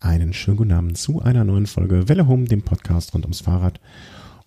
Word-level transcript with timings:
Einen 0.00 0.32
schönen 0.32 0.56
guten 0.56 0.72
Abend 0.72 0.96
zu 0.96 1.20
einer 1.22 1.42
neuen 1.42 1.66
Folge 1.66 2.08
Welle 2.08 2.28
Home, 2.28 2.44
dem 2.44 2.62
Podcast 2.62 3.14
rund 3.14 3.24
ums 3.24 3.40
Fahrrad. 3.40 3.80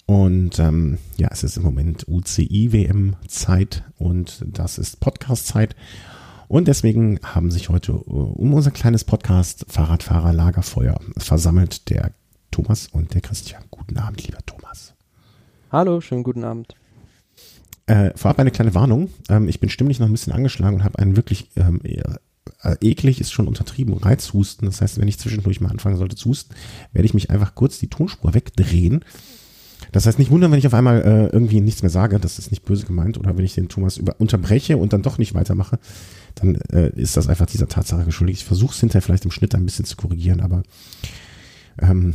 Und 0.05 0.59
ähm, 0.59 0.97
ja, 1.17 1.27
es 1.29 1.43
ist 1.43 1.57
im 1.57 1.63
Moment 1.63 2.07
UCI-WM-Zeit 2.07 3.83
und 3.97 4.45
das 4.47 4.77
ist 4.77 5.01
Podcast-Zeit. 5.01 5.75
Und 6.47 6.69
deswegen 6.69 7.19
haben 7.21 7.51
sich 7.51 7.67
heute 7.67 7.91
äh, 7.91 7.95
um 7.95 8.53
unser 8.53 8.71
kleines 8.71 9.03
Podcast 9.03 9.65
Fahrradfahrer 9.67 10.31
Lagerfeuer 10.31 10.97
versammelt 11.17 11.89
der 11.89 12.13
Thomas 12.51 12.87
und 12.87 13.13
der 13.13 13.19
Christian. 13.19 13.63
Guten 13.71 13.97
Abend, 13.97 14.25
lieber 14.25 14.39
Thomas. 14.45 14.93
Hallo, 15.69 15.99
schönen 15.99 16.23
guten 16.23 16.45
Abend. 16.45 16.75
Äh, 17.87 18.11
vorab 18.15 18.39
eine 18.39 18.51
kleine 18.51 18.73
Warnung. 18.73 19.09
Ähm, 19.27 19.49
ich 19.49 19.59
bin 19.59 19.69
stimmlich 19.69 19.99
noch 19.99 20.07
ein 20.07 20.13
bisschen 20.13 20.31
angeschlagen 20.31 20.77
und 20.77 20.83
habe 20.85 20.99
einen 20.99 21.17
wirklich 21.17 21.49
ähm, 21.57 21.81
äh, 22.63 22.75
eklig 22.81 23.21
ist 23.21 23.31
schon 23.31 23.47
untertrieben, 23.47 23.93
Reizhusten. 23.93 24.65
Das 24.65 24.81
heißt, 24.81 24.99
wenn 24.99 25.07
ich 25.07 25.19
zwischendurch 25.19 25.61
mal 25.61 25.69
anfangen 25.69 25.97
sollte 25.97 26.15
zu 26.15 26.29
husten, 26.29 26.53
werde 26.93 27.05
ich 27.05 27.13
mich 27.13 27.29
einfach 27.29 27.55
kurz 27.55 27.79
die 27.79 27.89
Tonspur 27.89 28.33
wegdrehen. 28.33 29.03
Das 29.91 30.05
heißt, 30.05 30.19
nicht 30.19 30.31
wundern, 30.31 30.51
wenn 30.51 30.59
ich 30.59 30.67
auf 30.67 30.73
einmal 30.73 31.01
äh, 31.01 31.25
irgendwie 31.33 31.59
nichts 31.59 31.81
mehr 31.81 31.89
sage, 31.89 32.19
das 32.19 32.39
ist 32.39 32.51
nicht 32.51 32.63
böse 32.63 32.85
gemeint, 32.85 33.17
oder 33.17 33.35
wenn 33.35 33.43
ich 33.43 33.55
den 33.55 33.67
Thomas 33.67 33.97
über 33.97 34.15
unterbreche 34.19 34.77
und 34.77 34.93
dann 34.93 35.01
doch 35.01 35.17
nicht 35.17 35.33
weitermache, 35.33 35.79
dann 36.35 36.55
äh, 36.71 36.89
ist 36.95 37.17
das 37.17 37.27
einfach 37.27 37.47
dieser 37.47 37.67
Tatsache 37.67 38.05
geschuldet. 38.05 38.37
Ich 38.37 38.45
versuche 38.45 38.73
es 38.73 38.79
hinterher 38.79 39.01
vielleicht 39.01 39.25
im 39.25 39.31
Schnitt 39.31 39.55
ein 39.55 39.65
bisschen 39.65 39.85
zu 39.85 39.97
korrigieren, 39.97 40.39
aber 40.39 40.63
ähm, 41.79 42.13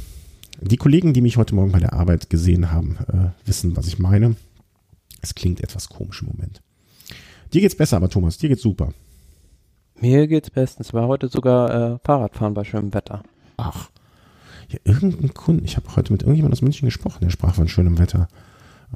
die 0.60 0.78
Kollegen, 0.78 1.12
die 1.12 1.20
mich 1.20 1.36
heute 1.36 1.54
Morgen 1.54 1.72
bei 1.72 1.80
der 1.80 1.92
Arbeit 1.92 2.30
gesehen 2.30 2.72
haben, 2.72 2.96
äh, 3.12 3.46
wissen, 3.46 3.76
was 3.76 3.88
ich 3.88 3.98
meine. 3.98 4.36
Es 5.20 5.34
klingt 5.34 5.60
etwas 5.60 5.88
komisch 5.88 6.22
im 6.22 6.28
Moment. 6.28 6.62
Dir 7.52 7.60
geht's 7.60 7.76
besser, 7.76 7.96
aber 7.96 8.08
Thomas, 8.08 8.38
dir 8.38 8.48
geht's 8.48 8.62
super. 8.62 8.92
Mir 10.00 10.26
geht's 10.26 10.50
bestens. 10.50 10.92
War 10.92 11.08
heute 11.08 11.28
sogar 11.28 11.94
äh, 11.94 11.98
Fahrradfahren 12.04 12.54
bei 12.54 12.64
schönem 12.64 12.92
Wetter. 12.92 13.22
Ach, 13.56 13.88
ja, 14.68 14.78
irgendein 14.84 15.32
Kunden, 15.32 15.64
ich 15.64 15.76
habe 15.76 15.94
heute 15.96 16.12
mit 16.12 16.22
irgendjemandem 16.22 16.58
aus 16.58 16.62
München 16.62 16.86
gesprochen, 16.86 17.18
der 17.22 17.30
sprach 17.30 17.54
von 17.54 17.68
schönem 17.68 17.98
Wetter. 17.98 18.28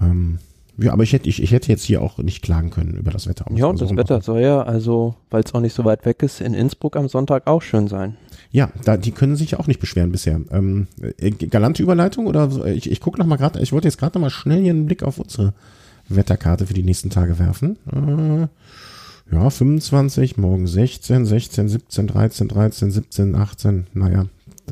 Ähm, 0.00 0.38
ja, 0.78 0.92
aber 0.92 1.02
ich 1.02 1.12
hätte, 1.12 1.28
ich, 1.28 1.42
ich 1.42 1.52
hätte 1.52 1.68
jetzt 1.68 1.82
hier 1.82 2.00
auch 2.00 2.18
nicht 2.18 2.42
klagen 2.42 2.70
können 2.70 2.94
über 2.94 3.10
das 3.10 3.26
Wetter. 3.26 3.44
Ja, 3.54 3.66
und 3.66 3.80
das 3.80 3.94
Wetter 3.94 4.22
soll 4.22 4.40
ja, 4.40 4.62
also, 4.62 5.14
weil 5.30 5.42
es 5.42 5.54
auch 5.54 5.60
nicht 5.60 5.74
so 5.74 5.84
weit 5.84 6.06
weg 6.06 6.22
ist, 6.22 6.40
in 6.40 6.54
Innsbruck 6.54 6.96
am 6.96 7.08
Sonntag 7.08 7.46
auch 7.46 7.60
schön 7.60 7.86
sein. 7.86 8.16
Ja, 8.50 8.70
da, 8.84 8.96
die 8.96 9.12
können 9.12 9.36
sich 9.36 9.56
auch 9.56 9.66
nicht 9.66 9.80
beschweren 9.80 10.10
bisher. 10.10 10.40
Ähm, 10.50 10.86
äh, 11.18 11.30
galante 11.30 11.82
Überleitung 11.82 12.26
oder 12.26 12.66
ich, 12.66 12.90
ich 12.90 13.00
gucke 13.00 13.18
noch 13.18 13.26
mal 13.26 13.36
gerade, 13.36 13.60
ich 13.60 13.72
wollte 13.72 13.88
jetzt 13.88 13.98
gerade 13.98 14.18
noch 14.18 14.22
mal 14.22 14.30
schnell 14.30 14.62
hier 14.62 14.70
einen 14.70 14.86
Blick 14.86 15.02
auf 15.02 15.18
unsere 15.18 15.52
Wetterkarte 16.08 16.66
für 16.66 16.74
die 16.74 16.82
nächsten 16.82 17.10
Tage 17.10 17.38
werfen. 17.38 17.76
Äh, 17.92 18.48
ja, 19.32 19.48
25, 19.48 20.36
morgen 20.36 20.66
16, 20.66 21.24
16, 21.24 21.68
17, 21.68 22.06
13, 22.08 22.48
13, 22.48 22.90
17, 22.90 23.34
18. 23.34 23.86
Naja, 23.94 24.26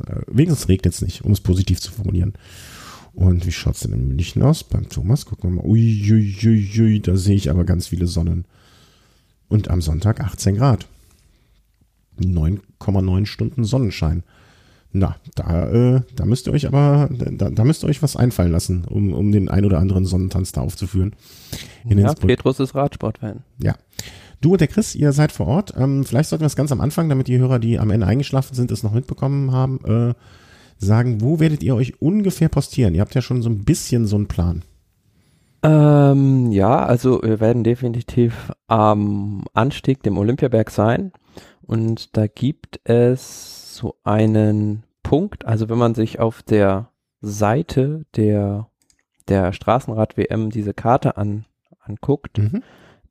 äh, 0.06 0.20
wenigstens 0.26 0.68
regnet 0.68 0.94
es 0.94 1.02
nicht, 1.02 1.24
um 1.24 1.32
es 1.32 1.40
positiv 1.40 1.80
zu 1.80 1.92
formulieren. 1.92 2.34
Und 3.14 3.46
wie 3.46 3.52
schaut 3.52 3.74
es 3.74 3.80
denn 3.80 3.92
in 3.92 4.08
München 4.08 4.42
aus? 4.42 4.64
Beim 4.64 4.88
Thomas, 4.88 5.26
gucken 5.26 5.50
wir 5.50 5.62
mal. 5.62 5.68
Uiuiui, 5.68 6.36
ui, 6.44 6.80
ui, 6.80 7.00
da 7.00 7.16
sehe 7.16 7.36
ich 7.36 7.50
aber 7.50 7.64
ganz 7.64 7.88
viele 7.88 8.06
Sonnen. 8.06 8.44
Und 9.48 9.68
am 9.70 9.80
Sonntag 9.80 10.20
18 10.20 10.56
Grad. 10.56 10.86
9,9 12.20 13.26
Stunden 13.26 13.64
Sonnenschein. 13.64 14.22
Na, 14.90 15.16
da, 15.34 15.68
äh, 15.70 16.00
da 16.16 16.24
müsst 16.24 16.46
ihr 16.46 16.52
euch 16.52 16.66
aber, 16.66 17.10
da, 17.10 17.50
da 17.50 17.64
müsst 17.64 17.84
ihr 17.84 17.88
euch 17.88 18.02
was 18.02 18.16
einfallen 18.16 18.52
lassen, 18.52 18.84
um, 18.86 19.12
um 19.12 19.32
den 19.32 19.48
ein 19.48 19.64
oder 19.64 19.78
anderen 19.78 20.06
Sonnentanz 20.06 20.52
da 20.52 20.62
aufzuführen. 20.62 21.14
In 21.84 21.98
ja, 21.98 22.14
Petrus 22.14 22.58
ist 22.58 22.74
Radsportfan. 22.74 23.42
Ja. 23.62 23.76
Du 24.40 24.52
und 24.52 24.60
der 24.60 24.68
Chris, 24.68 24.94
ihr 24.94 25.12
seid 25.12 25.32
vor 25.32 25.48
Ort. 25.48 25.74
Ähm, 25.76 26.04
vielleicht 26.04 26.28
sollten 26.30 26.42
wir 26.42 26.46
es 26.46 26.56
ganz 26.56 26.70
am 26.70 26.80
Anfang, 26.80 27.08
damit 27.08 27.28
die 27.28 27.38
Hörer, 27.38 27.58
die 27.58 27.78
am 27.78 27.90
Ende 27.90 28.06
eingeschlafen 28.06 28.54
sind, 28.54 28.70
es 28.70 28.82
noch 28.82 28.92
mitbekommen 28.92 29.52
haben, 29.52 29.80
äh, 29.84 30.14
sagen, 30.76 31.20
wo 31.20 31.40
werdet 31.40 31.62
ihr 31.62 31.74
euch 31.74 32.00
ungefähr 32.00 32.48
postieren? 32.48 32.94
Ihr 32.94 33.00
habt 33.00 33.14
ja 33.14 33.22
schon 33.22 33.42
so 33.42 33.50
ein 33.50 33.64
bisschen 33.64 34.06
so 34.06 34.16
einen 34.16 34.28
Plan. 34.28 34.62
Ähm, 35.64 36.52
ja, 36.52 36.84
also 36.84 37.20
wir 37.20 37.40
werden 37.40 37.64
definitiv 37.64 38.52
am 38.68 39.44
Anstieg, 39.54 40.04
dem 40.04 40.16
Olympiaberg 40.16 40.70
sein. 40.70 41.12
Und 41.62 42.16
da 42.16 42.28
gibt 42.28 42.80
es 42.84 43.74
so 43.74 43.96
einen 44.04 44.84
Punkt, 45.02 45.46
also 45.46 45.68
wenn 45.68 45.78
man 45.78 45.94
sich 45.94 46.20
auf 46.20 46.42
der 46.42 46.90
Seite 47.20 48.04
der, 48.14 48.68
der 49.26 49.52
Straßenrad-WM 49.52 50.50
diese 50.50 50.74
Karte 50.74 51.16
an, 51.16 51.44
anguckt, 51.80 52.38
mhm 52.38 52.62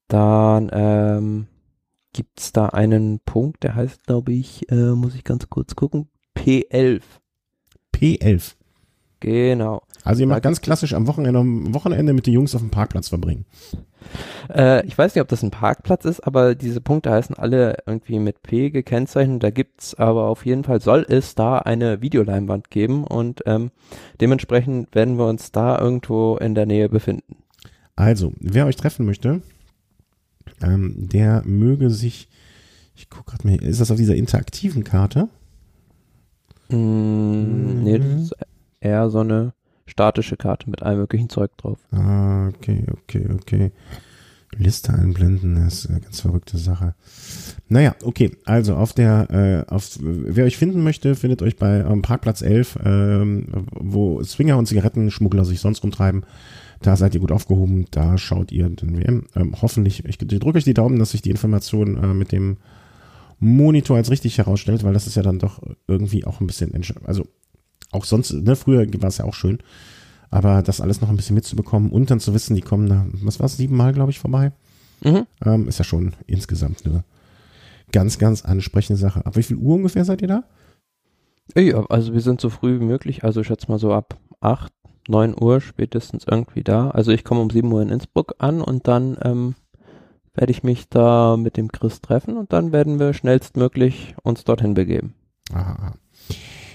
dann 0.08 0.70
ähm, 0.72 1.48
gibt 2.14 2.40
es 2.40 2.52
da 2.52 2.68
einen 2.68 3.20
Punkt, 3.20 3.64
der 3.64 3.76
heißt, 3.76 4.06
glaube 4.06 4.34
ich, 4.34 4.70
äh, 4.72 4.92
muss 4.92 5.16
ich 5.16 5.24
ganz 5.24 5.50
kurz 5.50 5.76
gucken, 5.76 6.08
P11. 6.36 7.02
P11. 7.94 8.56
Genau. 9.20 9.82
Also 10.04 10.22
ihr 10.22 10.28
macht 10.28 10.44
ganz 10.44 10.62
klassisch 10.62 10.94
am 10.94 11.08
Wochenende, 11.08 11.40
am 11.40 11.74
Wochenende 11.74 12.14
mit 12.14 12.28
den 12.28 12.34
Jungs 12.34 12.54
auf 12.56 12.62
dem 12.62 12.70
Parkplatz 12.70 13.10
verbringen. 13.10 13.46
Äh, 14.54 14.86
ich 14.86 14.98
weiß 14.98 15.16
nicht, 15.16 15.22
ob 15.22 15.28
das 15.28 15.44
ein 15.44 15.52
Parkplatz 15.52 16.06
ist, 16.06 16.22
aber 16.22 16.56
diese 16.56 16.82
Punkte 16.82 17.12
heißen 17.12 17.36
alle 17.36 17.78
irgendwie 17.86 18.20
mit 18.20 18.42
P 18.44 18.70
gekennzeichnet. 18.70 19.44
Da 19.44 19.50
gibt's 19.50 19.96
aber 19.96 20.28
auf 20.28 20.46
jeden 20.46 20.64
Fall, 20.64 20.82
soll 20.82 21.06
es 21.10 21.36
da 21.36 21.58
eine 21.58 22.02
Videoleinwand 22.02 22.70
geben 22.70 23.04
und 23.04 23.42
ähm, 23.46 23.72
dementsprechend 24.22 24.94
werden 24.96 25.18
wir 25.18 25.26
uns 25.26 25.52
da 25.52 25.78
irgendwo 25.80 26.38
in 26.38 26.56
der 26.56 26.66
Nähe 26.66 26.90
befinden. 26.90 27.38
Also, 27.96 28.32
wer 28.40 28.68
euch 28.68 28.76
treffen 28.76 29.06
möchte, 29.06 29.42
ähm, 30.62 30.94
der 30.96 31.44
möge 31.46 31.90
sich, 31.90 32.30
ich 32.96 33.10
gucke 33.10 33.32
gerade 33.32 33.48
mal, 33.48 33.64
ist 33.64 33.82
das 33.82 33.92
auf 33.92 33.98
dieser 33.98 34.16
interaktiven 34.16 34.84
Karte? 34.84 35.30
Mm, 36.70 37.84
nee, 37.84 38.00
das 38.00 38.22
ist 38.24 38.36
eher 38.80 39.10
so 39.10 39.20
eine 39.20 39.54
statische 39.86 40.38
Karte 40.38 40.70
mit 40.70 40.84
allem 40.84 41.00
möglichen 41.00 41.30
Zeug 41.30 41.56
drauf. 41.58 41.80
Ah, 41.92 42.50
okay, 42.50 42.86
okay, 42.92 43.28
okay. 43.34 43.72
Liste 44.56 44.94
einblenden, 44.94 45.56
das 45.56 45.80
ist 45.80 45.90
eine 45.90 46.00
ganz 46.00 46.22
verrückte 46.22 46.58
Sache. 46.58 46.96
Naja, 47.68 47.96
okay, 48.04 48.38
also 48.46 48.76
auf 48.76 48.94
der, 48.94 49.66
äh, 49.70 49.72
auf, 49.72 50.00
wer 50.02 50.46
euch 50.46 50.58
finden 50.58 50.84
möchte, 50.84 51.16
findet 51.16 51.42
euch 51.42 51.58
bei 51.58 51.80
ähm, 51.80 52.02
Parkplatz 52.02 52.42
11, 52.42 52.80
ähm, 52.84 53.68
wo 53.72 54.24
Swinger 54.24 54.58
und 54.58 54.68
Zigarettenschmuggler 54.68 55.46
sich 55.46 55.60
sonst 55.60 55.84
rumtreiben. 55.84 56.24
Da 56.82 56.96
seid 56.96 57.16
ihr 57.16 57.22
gut 57.22 57.32
aufgehoben, 57.32 57.86
da 57.92 58.18
schaut 58.18 58.52
ihr 58.52 58.70
den 58.70 58.98
WM. 58.98 59.26
Ähm, 59.36 59.56
hoffentlich, 59.62 60.06
ich, 60.06 60.22
ich 60.22 60.40
drücke 60.40 60.58
euch 60.58 60.64
die 60.64 60.74
Daumen, 60.74 61.00
dass 61.00 61.12
sich 61.12 61.22
die 61.22 61.32
Information 61.32 61.98
äh, 61.98 62.14
mit 62.14 62.32
dem 62.32 62.58
Monitor 63.40 63.98
als 63.98 64.10
richtig 64.10 64.38
herausstellt, 64.38 64.84
weil 64.84 64.94
das 64.94 65.08
ist 65.08 65.16
ja 65.16 65.24
dann 65.24 65.40
doch 65.40 65.62
irgendwie 65.88 66.26
auch 66.26 66.42
ein 66.42 66.48
bisschen, 66.48 66.72
also 67.06 67.28
auch 67.92 68.06
sonst, 68.06 68.34
ne, 68.34 68.56
früher 68.56 68.88
war 69.02 69.10
es 69.10 69.20
ja 69.20 69.26
auch 69.26 69.34
schön, 69.34 69.60
aber 70.30 70.62
das 70.62 70.82
alles 70.82 71.02
noch 71.02 71.10
ein 71.10 71.16
bisschen 71.16 71.36
mitzubekommen 71.36 71.92
und 71.92 72.10
dann 72.10 72.20
zu 72.20 72.34
wissen, 72.34 72.56
die 72.56 72.62
kommen 72.62 72.90
da, 72.90 73.06
was 73.22 73.40
war 73.40 73.46
es, 73.46 73.58
siebenmal, 73.58 73.94
glaube 73.94 74.12
ich, 74.12 74.20
vorbei, 74.20 74.52
mhm. 75.04 75.26
ähm, 75.46 75.68
ist 75.68 75.78
ja 75.78 75.86
schon 75.86 76.14
insgesamt 76.26 76.86
eine 76.86 77.04
ganz, 77.92 78.18
ganz 78.18 78.44
ansprechende 78.44 79.00
Sache. 79.00 79.26
Ab 79.26 79.38
wie 79.38 79.44
viel 79.44 79.58
Uhr 79.58 79.76
ungefähr 79.76 80.04
seid 80.04 80.22
ihr 80.22 80.28
da? 80.28 80.44
Ja, 81.56 81.86
also 81.90 82.14
wir 82.14 82.22
sind 82.22 82.42
so 82.42 82.50
früh 82.50 82.80
wie 82.80 82.86
möglich, 82.86 83.24
also 83.24 83.42
ich 83.42 83.48
schätze 83.48 83.72
mal 83.72 83.80
so 83.80 83.94
ab 83.94 84.20
acht, 84.42 84.74
9 85.10 85.36
Uhr 85.40 85.62
spätestens 85.62 86.26
irgendwie 86.30 86.64
da. 86.64 86.90
Also 86.90 87.12
ich 87.12 87.24
komme 87.24 87.42
um 87.42 87.50
7 87.50 87.72
Uhr 87.72 87.82
in 87.82 87.90
Innsbruck 87.90 88.36
an 88.40 88.62
und 88.62 88.88
dann 88.88 89.18
ähm, 89.24 89.56
werde 90.34 90.52
ich 90.52 90.64
mich 90.64 90.88
da 90.90 91.36
mit 91.38 91.58
dem 91.58 91.72
Chris 91.72 92.02
treffen 92.02 92.38
und 92.38 92.54
dann 92.54 92.72
werden 92.72 93.00
wir 93.00 93.14
schnellstmöglich 93.14 94.16
uns 94.24 94.44
dorthin 94.44 94.74
begeben. 94.74 95.14
Aha. 95.54 95.94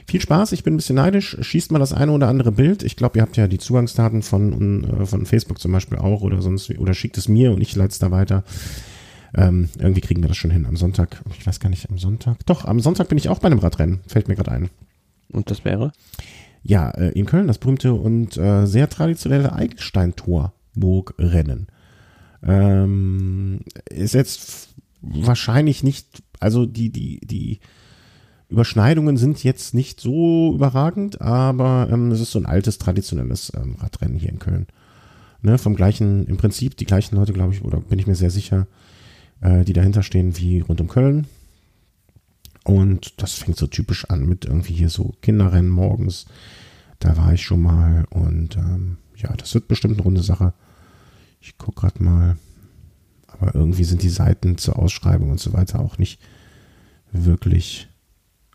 Viel 0.07 0.21
Spaß, 0.21 0.53
ich 0.53 0.65
bin 0.65 0.75
ein 0.75 0.77
bisschen 0.77 0.97
neidisch. 0.97 1.37
Schießt 1.41 1.71
mal 1.73 1.79
das 1.79 1.93
eine 1.93 2.13
oder 2.13 2.29
andere 2.29 2.53
Bild. 2.53 2.83
Ich 2.83 2.97
glaube, 2.97 3.19
ihr 3.19 3.23
habt 3.23 3.37
ja 3.37 3.47
die 3.47 3.59
Zugangsdaten 3.59 4.23
von, 4.23 4.85
äh, 4.85 5.07
von 5.07 5.27
Facebook 5.27 5.59
zum 5.61 5.73
Beispiel 5.73 5.99
auch 5.99 6.23
oder 6.23 6.43
sonst 6.43 6.71
oder 6.79 6.93
schickt 6.93 7.19
es 7.19 7.29
mir 7.29 7.53
und 7.53 7.61
ich 7.61 7.75
leite 7.77 7.93
es 7.93 7.99
da 7.99 8.11
weiter. 8.11 8.45
Ähm, 9.35 9.71
irgendwie 9.79 10.01
kriegen 10.01 10.23
wir 10.23 10.29
das 10.29 10.37
schon 10.37 10.51
hin 10.51 10.67
am 10.67 10.77
Sonntag. 10.77 11.23
Ich 11.39 11.47
weiß 11.47 11.61
gar 11.61 11.71
nicht, 11.71 11.89
am 11.89 11.99
Sonntag. 11.99 12.45
Doch, 12.47 12.65
am 12.65 12.81
Sonntag 12.81 13.09
bin 13.09 13.17
ich 13.17 13.29
auch 13.29 13.39
bei 13.39 13.47
einem 13.47 13.61
Radrennen. 13.61 14.01
Fällt 14.07 14.29
mir 14.29 14.35
gerade 14.35 14.53
ein. 14.53 14.71
Und 15.33 15.51
das 15.51 15.65
wäre? 15.65 15.93
Ja, 16.63 16.91
äh, 16.91 17.09
in 17.11 17.27
Köln 17.27 17.49
das 17.49 17.59
berühmte 17.59 17.95
und 17.95 18.37
äh, 18.37 18.67
sehr 18.67 18.89
traditionelle 18.89 19.53
Eigelstein-Tor-Burgrennen. 19.53 21.67
Ähm, 22.45 23.61
ist 23.91 24.15
jetzt 24.15 24.69
wahrscheinlich 25.01 25.83
nicht, 25.83 26.23
also 26.41 26.67
die, 26.67 26.91
die, 26.91 27.19
die 27.21 27.59
Überschneidungen 28.49 29.17
sind 29.17 29.43
jetzt 29.43 29.75
nicht 29.75 29.99
so 30.01 30.55
überragend, 30.55 31.21
aber 31.21 31.89
ähm, 31.91 32.13
es 32.13 32.21
ist 32.21 32.31
so 32.33 32.39
ein 32.39 32.47
altes, 32.47 32.79
traditionelles 32.79 33.53
ähm, 33.57 33.75
Radrennen 33.81 34.19
hier 34.19 34.31
in 34.31 34.39
Köln. 34.39 34.69
Ne, 35.45 35.59
vom 35.59 35.75
gleichen, 35.75 36.25
im 36.27 36.37
Prinzip 36.37 36.77
die 36.77 36.85
gleichen 36.85 37.17
Leute, 37.17 37.33
glaube 37.33 37.53
ich, 37.53 37.65
oder 37.65 37.81
bin 37.81 37.99
ich 37.99 38.07
mir 38.07 38.15
sehr 38.15 38.31
sicher, 38.31 38.69
äh, 39.41 39.65
die 39.65 39.73
dahinter 39.73 40.05
stehen 40.05 40.39
wie 40.39 40.61
rund 40.61 40.81
um 40.81 40.87
Köln. 40.87 41.27
Und 42.65 43.21
das 43.21 43.35
fängt 43.35 43.57
so 43.57 43.67
typisch 43.67 44.09
an 44.09 44.27
mit 44.27 44.45
irgendwie 44.45 44.75
hier 44.75 44.89
so 44.89 45.15
Kinderrennen 45.23 45.71
morgens. 45.71 46.27
Da 47.01 47.17
war 47.17 47.33
ich 47.33 47.43
schon 47.43 47.61
mal 47.61 48.05
und 48.11 48.57
ähm, 48.57 48.99
ja, 49.17 49.33
das 49.37 49.55
wird 49.55 49.69
bestimmt 49.69 49.95
eine 49.95 50.03
runde 50.03 50.23
Sache. 50.23 50.53
Ich 51.41 51.59
gucke 51.59 51.81
gerade 51.81 52.03
mal. 52.03 52.37
Aber 53.27 53.55
irgendwie 53.55 53.85
sind 53.85 54.03
die 54.03 54.11
Seiten 54.11 54.59
zur 54.59 54.79
Ausschreibung 54.79 55.31
und 55.31 55.41
so 55.41 55.53
weiter 55.53 55.81
auch 55.81 55.99
nicht 55.99 56.21
wirklich 57.11 57.89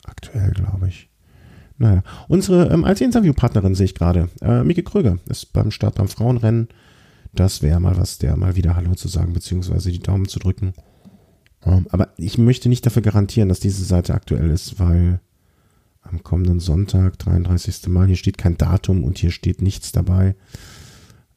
aktuell, 0.06 0.52
glaube 0.52 0.88
ich. 0.88 1.10
Naja, 1.78 2.04
unsere 2.28 2.70
ähm, 2.70 2.86
alte 2.86 3.04
Interviewpartnerin 3.04 3.76
sehe 3.76 3.86
ich 3.86 3.96
gerade, 3.96 4.30
äh, 4.42 4.64
Mike 4.64 4.84
Kröger, 4.84 5.20
ist 5.28 5.54
beim 5.54 5.72
Start 5.72 5.96
beim 5.96 6.08
Frauenrennen. 6.08 6.70
Das 7.34 7.62
wäre 7.62 7.80
mal 7.80 7.98
was, 7.98 8.18
der 8.18 8.36
mal 8.36 8.56
wieder 8.56 8.76
Hallo 8.76 8.96
zu 8.96 9.08
sagen, 9.08 9.34
beziehungsweise 9.34 9.92
die 9.92 10.00
Daumen 10.00 10.28
zu 10.28 10.40
drücken. 10.40 10.74
Aber 11.90 12.10
ich 12.18 12.38
möchte 12.38 12.70
nicht 12.70 12.86
dafür 12.86 13.02
garantieren, 13.02 13.50
dass 13.50 13.60
diese 13.60 13.84
Seite 13.84 14.14
aktuell 14.14 14.50
ist, 14.50 14.80
weil 14.80 15.20
am 16.02 16.24
kommenden 16.24 16.60
Sonntag, 16.60 17.20
33. 17.20 17.88
Mal, 17.88 18.08
hier 18.08 18.16
steht 18.16 18.38
kein 18.38 18.58
Datum 18.58 19.04
und 19.04 19.18
hier 19.18 19.32
steht 19.32 19.62
nichts 19.62 19.92
dabei. 19.92 20.36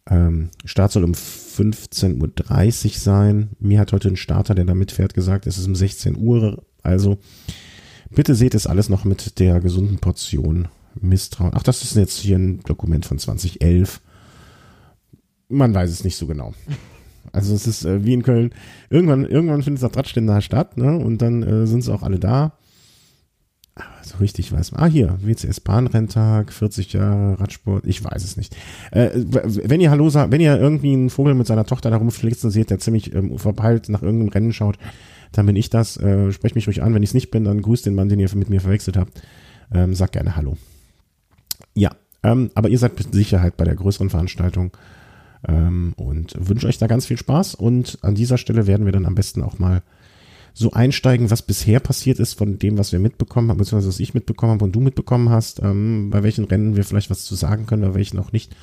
Ähm, 0.08 0.50
Start 0.64 0.92
soll 0.92 1.04
um 1.04 1.12
15.30 1.12 2.86
Uhr 2.86 2.92
sein. 2.98 3.50
Mir 3.58 3.80
hat 3.80 3.92
heute 3.92 4.08
ein 4.08 4.16
Starter, 4.16 4.54
der 4.54 4.64
da 4.64 4.74
mitfährt, 4.74 5.14
gesagt, 5.14 5.46
es 5.46 5.58
ist 5.58 5.66
um 5.66 5.74
16 5.74 6.16
Uhr. 6.16 6.64
Also 6.82 7.18
bitte 8.10 8.34
seht 8.34 8.54
es 8.54 8.66
alles 8.66 8.88
noch 8.88 9.04
mit 9.04 9.38
der 9.38 9.60
gesunden 9.60 9.98
Portion 9.98 10.68
Misstrauen. 11.00 11.52
Ach, 11.54 11.62
das 11.62 11.82
ist 11.82 11.96
jetzt 11.96 12.18
hier 12.18 12.38
ein 12.38 12.60
Dokument 12.60 13.06
von 13.06 13.18
2011. 13.18 14.00
Man 15.48 15.74
weiß 15.74 15.90
es 15.90 16.04
nicht 16.04 16.16
so 16.16 16.26
genau. 16.26 16.54
Also 17.32 17.54
es 17.54 17.66
ist 17.66 17.84
äh, 17.84 18.04
wie 18.04 18.14
in 18.14 18.22
Köln. 18.22 18.50
Irgendwann, 18.88 19.24
irgendwann 19.24 19.62
findet 19.62 19.82
das 19.82 19.96
Radständer 19.96 20.40
statt, 20.40 20.76
ne? 20.76 20.96
Und 20.96 21.22
dann 21.22 21.42
äh, 21.42 21.66
sind 21.66 21.82
sie 21.82 21.92
auch 21.92 22.02
alle 22.02 22.18
da. 22.18 22.52
Aber 23.74 23.86
so 24.02 24.18
richtig 24.18 24.52
weiß 24.52 24.72
man. 24.72 24.82
Ah, 24.82 24.86
hier, 24.86 25.16
WCS 25.22 25.60
Bahnrenntag, 25.60 26.52
40 26.52 26.92
Jahre 26.92 27.40
Radsport, 27.40 27.86
ich 27.86 28.04
weiß 28.04 28.24
es 28.24 28.36
nicht. 28.36 28.56
Äh, 28.90 29.10
wenn 29.14 29.80
ihr 29.80 29.90
Hallo 29.90 30.10
sagt, 30.10 30.32
wenn 30.32 30.40
ihr 30.40 30.58
irgendwie 30.58 30.92
einen 30.92 31.10
Vogel 31.10 31.34
mit 31.34 31.46
seiner 31.46 31.64
Tochter 31.64 31.90
da 31.90 31.96
rumfliegt 31.96 32.42
und 32.44 32.50
seht, 32.50 32.70
der 32.70 32.78
ziemlich 32.78 33.14
ähm, 33.14 33.38
verpeilt 33.38 33.88
nach 33.88 34.02
irgendeinem 34.02 34.30
Rennen 34.30 34.52
schaut, 34.52 34.78
dann 35.32 35.46
bin 35.46 35.56
ich 35.56 35.70
das. 35.70 35.96
Äh, 35.96 36.32
sprecht 36.32 36.56
mich 36.56 36.66
ruhig 36.66 36.82
an. 36.82 36.94
Wenn 36.94 37.02
ich 37.02 37.10
es 37.10 37.14
nicht 37.14 37.30
bin, 37.30 37.44
dann 37.44 37.62
grüßt 37.62 37.86
den 37.86 37.94
Mann, 37.94 38.08
den 38.08 38.18
ihr 38.18 38.28
mit 38.34 38.50
mir 38.50 38.60
verwechselt 38.60 38.96
habt. 38.96 39.22
Ähm, 39.72 39.94
sagt 39.94 40.12
gerne 40.12 40.36
Hallo. 40.36 40.56
Ja, 41.74 41.92
ähm, 42.22 42.50
aber 42.54 42.68
ihr 42.68 42.78
seid 42.78 42.98
mit 42.98 43.14
Sicherheit 43.14 43.56
bei 43.56 43.64
der 43.64 43.76
größeren 43.76 44.10
Veranstaltung 44.10 44.72
ähm, 45.46 45.94
und 45.96 46.34
wünsche 46.38 46.66
euch 46.66 46.78
da 46.78 46.86
ganz 46.86 47.06
viel 47.06 47.16
Spaß. 47.16 47.54
Und 47.54 47.98
an 48.02 48.14
dieser 48.14 48.38
Stelle 48.38 48.66
werden 48.66 48.86
wir 48.86 48.92
dann 48.92 49.06
am 49.06 49.14
besten 49.14 49.42
auch 49.42 49.58
mal 49.58 49.82
so 50.52 50.72
einsteigen, 50.72 51.30
was 51.30 51.42
bisher 51.42 51.80
passiert 51.80 52.18
ist 52.18 52.34
von 52.34 52.58
dem, 52.58 52.76
was 52.76 52.92
wir 52.92 52.98
mitbekommen 52.98 53.50
haben, 53.50 53.58
beziehungsweise 53.58 53.88
was 53.88 54.00
ich 54.00 54.14
mitbekommen 54.14 54.52
habe 54.52 54.64
und 54.64 54.72
du 54.72 54.80
mitbekommen 54.80 55.30
hast, 55.30 55.60
ähm, 55.62 56.10
bei 56.10 56.22
welchen 56.22 56.44
Rennen 56.44 56.76
wir 56.76 56.84
vielleicht 56.84 57.10
was 57.10 57.24
zu 57.24 57.34
sagen 57.34 57.66
können, 57.66 57.82
bei 57.82 57.94
welchen 57.94 58.18
auch 58.18 58.32
nicht. 58.32 58.54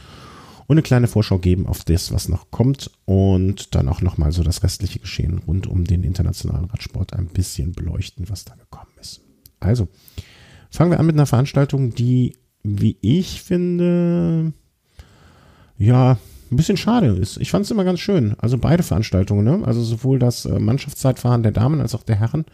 Und 0.67 0.73
eine 0.73 0.83
kleine 0.83 1.07
Vorschau 1.07 1.39
geben 1.39 1.65
auf 1.65 1.85
das, 1.85 2.11
was 2.11 2.27
noch 2.27 2.51
kommt 2.51 2.91
und 3.05 3.73
dann 3.73 3.87
auch 3.87 4.01
nochmal 4.01 4.33
so 4.33 4.43
das 4.43 4.63
restliche 4.63 4.99
Geschehen 4.99 5.39
rund 5.47 5.65
um 5.65 5.85
den 5.85 6.03
internationalen 6.03 6.65
Radsport 6.65 7.13
ein 7.13 7.27
bisschen 7.27 7.71
beleuchten, 7.71 8.29
was 8.29 8.43
da 8.43 8.53
gekommen 8.55 8.91
ist. 8.99 9.21
Also, 9.61 9.87
fangen 10.69 10.91
wir 10.91 10.99
an 10.99 11.05
mit 11.05 11.15
einer 11.15 11.25
Veranstaltung, 11.25 11.95
die, 11.95 12.35
wie 12.63 12.97
ich 13.01 13.41
finde, 13.41 14.51
ja, 15.77 16.17
ein 16.51 16.57
bisschen 16.57 16.77
schade 16.77 17.07
ist. 17.07 17.37
Ich 17.37 17.51
fand 17.51 17.65
es 17.65 17.71
immer 17.71 17.83
ganz 17.83 17.99
schön. 17.99 18.35
Also 18.39 18.57
beide 18.57 18.83
Veranstaltungen, 18.83 19.43
ne? 19.43 19.65
also 19.65 19.81
sowohl 19.81 20.19
das 20.19 20.45
äh, 20.45 20.59
Mannschaftszeitfahren 20.59 21.43
der 21.43 21.51
Damen 21.51 21.81
als 21.81 21.95
auch 21.95 22.03
der 22.03 22.15
Herren, 22.17 22.45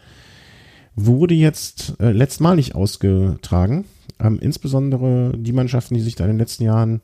wurde 0.94 1.34
jetzt 1.34 1.94
äh, 2.00 2.12
letztmalig 2.12 2.74
ausgetragen. 2.74 3.84
Ähm, 4.20 4.38
insbesondere 4.40 5.36
die 5.36 5.52
Mannschaften, 5.52 5.94
die 5.94 6.00
sich 6.00 6.14
da 6.14 6.24
in 6.24 6.30
den 6.30 6.38
letzten 6.38 6.64
Jahren 6.64 7.02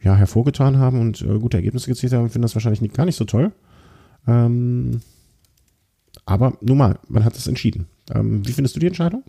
ja, 0.00 0.16
hervorgetan 0.16 0.78
haben 0.78 1.00
und 1.00 1.22
äh, 1.22 1.38
gute 1.38 1.56
Ergebnisse 1.56 1.88
gezielt 1.88 2.12
haben, 2.12 2.30
finden 2.30 2.42
das 2.42 2.54
wahrscheinlich 2.54 2.80
nicht, 2.80 2.94
gar 2.94 3.04
nicht 3.04 3.16
so 3.16 3.24
toll. 3.24 3.52
Ähm, 4.26 5.00
aber 6.24 6.56
nun 6.60 6.78
mal, 6.78 6.98
man 7.08 7.24
hat 7.24 7.36
es 7.36 7.46
entschieden. 7.46 7.86
Ähm, 8.12 8.46
wie 8.46 8.52
findest 8.52 8.76
du 8.76 8.80
die 8.80 8.86
Entscheidung? 8.86 9.24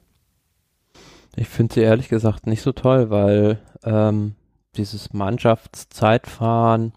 Ich 1.36 1.48
finde 1.48 1.74
sie 1.74 1.82
ehrlich 1.82 2.10
gesagt 2.10 2.48
nicht 2.48 2.62
so 2.62 2.72
toll, 2.72 3.10
weil 3.10 3.60
ähm, 3.84 4.36
dieses 4.74 5.14
Mannschaftszeitfahren, 5.14 6.94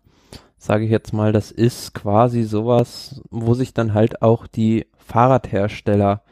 sage 0.58 0.84
ich 0.84 0.90
jetzt 0.90 1.12
mal, 1.12 1.32
das 1.32 1.50
ist 1.50 1.94
quasi 1.94 2.43
sowas, 2.43 3.23
wo 3.31 3.55
sich 3.55 3.75
dann 3.75 3.94
halt 3.94 4.23
auch 4.23 4.46
die 4.46 4.87
Fahrradhersteller 4.99 6.23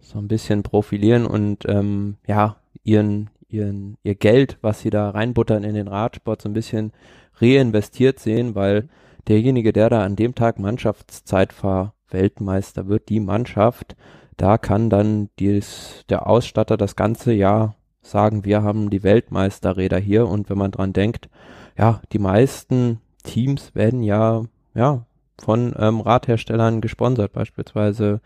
so 0.00 0.18
ein 0.18 0.28
bisschen 0.28 0.62
profilieren 0.62 1.26
und 1.26 1.64
ähm, 1.66 2.16
ja, 2.26 2.56
ihren, 2.82 3.30
ihren, 3.48 3.96
ihr 4.02 4.14
Geld, 4.14 4.58
was 4.60 4.80
sie 4.80 4.90
da 4.90 5.10
reinbuttern 5.10 5.64
in 5.64 5.74
den 5.74 5.88
Radsport, 5.88 6.42
so 6.42 6.48
ein 6.48 6.54
bisschen 6.54 6.92
reinvestiert 7.36 8.18
sehen, 8.18 8.54
weil 8.54 8.88
derjenige, 9.28 9.72
der 9.72 9.90
da 9.90 10.04
an 10.04 10.16
dem 10.16 10.34
Tag 10.34 10.58
Mannschaftszeitfahr-Weltmeister 10.58 12.88
wird, 12.88 13.08
die 13.08 13.20
Mannschaft, 13.20 13.96
da 14.36 14.58
kann 14.58 14.90
dann 14.90 15.30
dies, 15.38 16.04
der 16.08 16.26
Ausstatter 16.26 16.76
das 16.76 16.96
ganze 16.96 17.32
Jahr 17.32 17.76
sagen, 18.04 18.44
wir 18.44 18.62
haben 18.62 18.90
die 18.90 19.02
Weltmeisterräder 19.02 19.98
hier 19.98 20.28
und 20.28 20.50
wenn 20.50 20.58
man 20.58 20.70
dran 20.70 20.92
denkt, 20.92 21.28
ja, 21.76 22.00
die 22.12 22.18
meisten 22.18 23.00
Teams 23.24 23.74
werden 23.74 24.02
ja, 24.02 24.44
ja, 24.74 25.06
von 25.42 25.74
ähm, 25.78 26.00
Radherstellern 26.00 26.80
gesponsert, 26.80 27.32
beispielsweise 27.32 28.20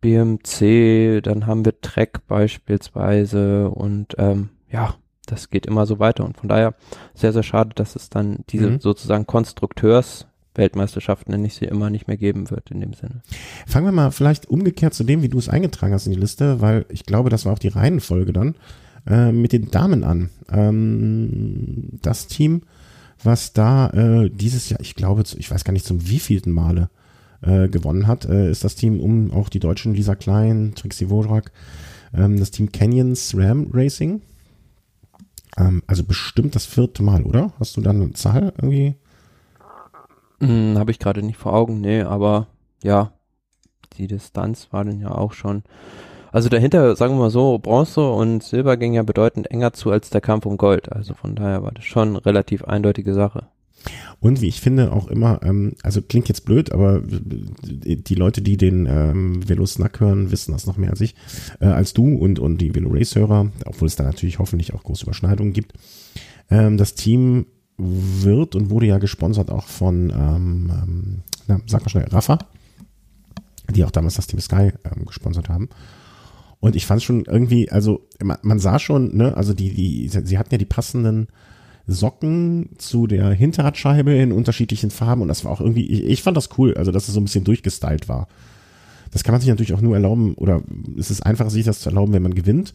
BMC, 0.00 1.22
dann 1.22 1.46
haben 1.46 1.64
wir 1.64 1.80
Trek 1.80 2.26
beispielsweise 2.26 3.70
und 3.70 4.14
ähm, 4.18 4.50
ja, 4.70 4.94
das 5.26 5.48
geht 5.48 5.66
immer 5.66 5.86
so 5.86 5.98
weiter 5.98 6.24
und 6.24 6.36
von 6.36 6.48
daher 6.48 6.74
sehr, 7.14 7.32
sehr 7.32 7.44
schade, 7.44 7.70
dass 7.74 7.96
es 7.96 8.10
dann 8.10 8.40
diese 8.50 8.70
mhm. 8.70 8.80
sozusagen 8.80 9.26
Konstrukteurs 9.26 10.26
Weltmeisterschaften, 10.54 11.32
nenne 11.32 11.46
ich 11.46 11.54
sie 11.54 11.64
immer, 11.64 11.88
nicht 11.88 12.08
mehr 12.08 12.16
geben 12.16 12.50
wird 12.50 12.70
in 12.70 12.80
dem 12.80 12.92
Sinne. 12.92 13.22
Fangen 13.66 13.86
wir 13.86 13.92
mal 13.92 14.10
vielleicht 14.10 14.48
umgekehrt 14.48 14.94
zu 14.94 15.04
dem, 15.04 15.22
wie 15.22 15.28
du 15.28 15.38
es 15.38 15.48
eingetragen 15.48 15.94
hast 15.94 16.06
in 16.06 16.12
die 16.12 16.20
Liste, 16.20 16.60
weil 16.60 16.84
ich 16.90 17.06
glaube, 17.06 17.30
das 17.30 17.46
war 17.46 17.54
auch 17.54 17.58
die 17.58 17.68
Reihenfolge 17.68 18.32
dann. 18.32 18.56
Äh, 19.06 19.32
mit 19.32 19.52
den 19.52 19.70
Damen 19.70 20.04
an. 20.04 20.30
Ähm, 20.50 21.98
das 22.02 22.28
Team, 22.28 22.62
was 23.22 23.52
da 23.52 23.90
äh, 23.90 24.30
dieses 24.30 24.68
Jahr, 24.68 24.80
ich 24.80 24.94
glaube, 24.94 25.24
ich 25.36 25.50
weiß 25.50 25.64
gar 25.64 25.72
nicht 25.72 25.86
zum 25.86 26.08
wievielten 26.08 26.52
Male 26.52 26.88
äh, 27.40 27.68
gewonnen 27.68 28.06
hat, 28.06 28.26
äh, 28.26 28.50
ist 28.50 28.62
das 28.62 28.76
Team 28.76 29.00
um 29.00 29.32
auch 29.32 29.48
die 29.48 29.58
Deutschen 29.58 29.94
Lisa 29.94 30.14
Klein, 30.14 30.74
Trixie 30.76 31.10
Wodrak, 31.10 31.50
ähm, 32.14 32.38
das 32.38 32.52
Team 32.52 32.70
Canyons 32.70 33.34
Ram 33.36 33.68
Racing. 33.72 34.22
Ähm, 35.56 35.82
also 35.88 36.04
bestimmt 36.04 36.54
das 36.54 36.64
vierte 36.64 37.02
Mal, 37.02 37.24
oder? 37.24 37.52
Hast 37.58 37.76
du 37.76 37.80
da 37.80 37.90
eine 37.90 38.12
Zahl 38.12 38.52
irgendwie? 38.56 38.94
Hm, 40.40 40.78
Habe 40.78 40.92
ich 40.92 41.00
gerade 41.00 41.22
nicht 41.22 41.38
vor 41.38 41.54
Augen, 41.54 41.80
nee, 41.80 42.02
aber 42.02 42.46
ja, 42.84 43.12
die 43.96 44.06
Distanz 44.06 44.68
war 44.70 44.84
dann 44.84 45.00
ja 45.00 45.10
auch 45.10 45.32
schon 45.32 45.62
also 46.32 46.48
dahinter, 46.48 46.96
sagen 46.96 47.14
wir 47.14 47.20
mal 47.20 47.30
so, 47.30 47.58
Bronze 47.58 48.10
und 48.10 48.42
Silber 48.42 48.76
ging 48.76 48.94
ja 48.94 49.02
bedeutend 49.02 49.50
enger 49.50 49.72
zu 49.72 49.90
als 49.90 50.10
der 50.10 50.20
Kampf 50.20 50.46
um 50.46 50.56
Gold. 50.56 50.90
Also 50.90 51.14
von 51.14 51.34
daher 51.34 51.62
war 51.62 51.72
das 51.72 51.84
schon 51.84 52.16
relativ 52.16 52.64
eindeutige 52.64 53.14
Sache. 53.14 53.46
Und 54.20 54.40
wie 54.40 54.48
ich 54.48 54.60
finde 54.60 54.92
auch 54.92 55.08
immer, 55.08 55.40
ähm, 55.42 55.74
also 55.82 56.00
klingt 56.00 56.28
jetzt 56.28 56.44
blöd, 56.44 56.72
aber 56.72 57.02
die 57.02 58.14
Leute, 58.14 58.40
die 58.40 58.56
den 58.56 58.86
ähm, 58.86 59.48
Velo 59.48 59.66
Snack 59.66 60.00
hören, 60.00 60.30
wissen 60.30 60.52
das 60.52 60.66
noch 60.66 60.76
mehr 60.76 60.90
als 60.90 61.00
ich, 61.00 61.14
äh, 61.60 61.66
als 61.66 61.92
du 61.92 62.16
und, 62.16 62.38
und 62.38 62.58
die 62.58 62.74
Velo 62.74 62.90
Race 62.90 63.16
Hörer, 63.16 63.50
obwohl 63.66 63.88
es 63.88 63.96
da 63.96 64.04
natürlich 64.04 64.38
hoffentlich 64.38 64.74
auch 64.74 64.84
große 64.84 65.04
Überschneidungen 65.04 65.52
gibt. 65.52 65.72
Ähm, 66.50 66.76
das 66.76 66.94
Team 66.94 67.46
wird 67.76 68.54
und 68.54 68.70
wurde 68.70 68.86
ja 68.86 68.98
gesponsert 68.98 69.50
auch 69.50 69.66
von, 69.66 70.10
ähm, 70.10 70.70
ähm, 70.70 71.22
na, 71.48 71.60
sag 71.66 71.82
mal 71.82 71.88
schnell, 71.88 72.06
Rafa, 72.08 72.38
die 73.70 73.84
auch 73.84 73.90
damals 73.90 74.14
das 74.14 74.28
Team 74.28 74.40
Sky 74.40 74.72
ähm, 74.84 75.06
gesponsert 75.06 75.48
haben. 75.48 75.68
Und 76.62 76.76
ich 76.76 76.86
fand 76.86 77.02
schon 77.02 77.24
irgendwie, 77.24 77.72
also 77.72 78.06
man, 78.22 78.38
man 78.42 78.60
sah 78.60 78.78
schon, 78.78 79.16
ne, 79.16 79.36
also 79.36 79.52
die, 79.52 79.74
die, 79.74 80.08
sie 80.08 80.38
hatten 80.38 80.52
ja 80.52 80.58
die 80.58 80.64
passenden 80.64 81.26
Socken 81.88 82.68
zu 82.78 83.08
der 83.08 83.32
Hinterradscheibe 83.32 84.14
in 84.14 84.30
unterschiedlichen 84.30 84.92
Farben 84.92 85.22
und 85.22 85.28
das 85.28 85.44
war 85.44 85.50
auch 85.50 85.60
irgendwie, 85.60 85.88
ich, 85.88 86.04
ich 86.04 86.22
fand 86.22 86.36
das 86.36 86.50
cool, 86.58 86.74
also 86.74 86.92
dass 86.92 87.08
es 87.08 87.14
so 87.14 87.20
ein 87.20 87.24
bisschen 87.24 87.42
durchgestylt 87.42 88.08
war. 88.08 88.28
Das 89.10 89.24
kann 89.24 89.32
man 89.32 89.40
sich 89.40 89.50
natürlich 89.50 89.74
auch 89.74 89.80
nur 89.80 89.96
erlauben, 89.96 90.34
oder 90.34 90.62
es 90.96 91.10
ist 91.10 91.26
einfacher, 91.26 91.50
sich 91.50 91.64
das 91.64 91.80
zu 91.80 91.88
erlauben, 91.88 92.12
wenn 92.12 92.22
man 92.22 92.34
gewinnt. 92.34 92.74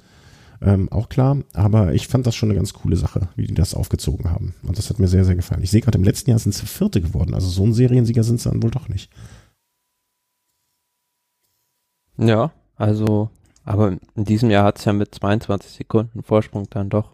Ähm, 0.61 0.91
auch 0.91 1.07
klar, 1.07 1.37
aber 1.53 1.93
ich 1.93 2.09
fand 2.09 2.27
das 2.27 2.35
schon 2.35 2.49
eine 2.49 2.57
ganz 2.57 2.73
coole 2.73 2.97
Sache, 2.97 3.29
wie 3.37 3.47
die 3.47 3.53
das 3.53 3.73
aufgezogen 3.73 4.29
haben. 4.29 4.53
Und 4.63 4.77
das 4.77 4.89
hat 4.89 4.99
mir 4.99 5.07
sehr, 5.07 5.23
sehr 5.23 5.35
gefallen. 5.35 5.63
Ich 5.63 5.71
sehe 5.71 5.79
gerade, 5.79 5.97
im 5.97 6.03
letzten 6.03 6.29
Jahr 6.29 6.39
sind 6.39 6.53
sie 6.53 6.65
Vierte 6.65 6.99
geworden, 6.99 7.33
also 7.33 7.47
so 7.47 7.63
ein 7.63 7.71
Seriensieger 7.71 8.25
sind 8.25 8.41
sie 8.41 8.49
dann 8.49 8.61
wohl 8.61 8.71
doch 8.71 8.89
nicht. 8.89 9.09
Ja, 12.17 12.51
also 12.75 13.29
aber 13.67 13.97
in 14.15 14.23
diesem 14.23 14.49
Jahr 14.49 14.63
hat 14.63 14.79
es 14.79 14.85
ja 14.85 14.93
mit 14.93 15.13
22 15.13 15.71
Sekunden 15.71 16.23
Vorsprung 16.23 16.67
dann 16.69 16.89
doch, 16.89 17.13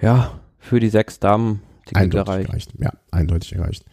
ja, 0.00 0.38
für 0.58 0.78
die 0.78 0.90
sechs 0.90 1.18
Damen 1.18 1.62
die 1.88 1.96
eindeutig 1.96 2.28
erreicht. 2.28 2.48
erreicht. 2.48 2.72
Ja, 2.78 2.92
eindeutig 3.10 3.54
erreicht. 3.54 3.84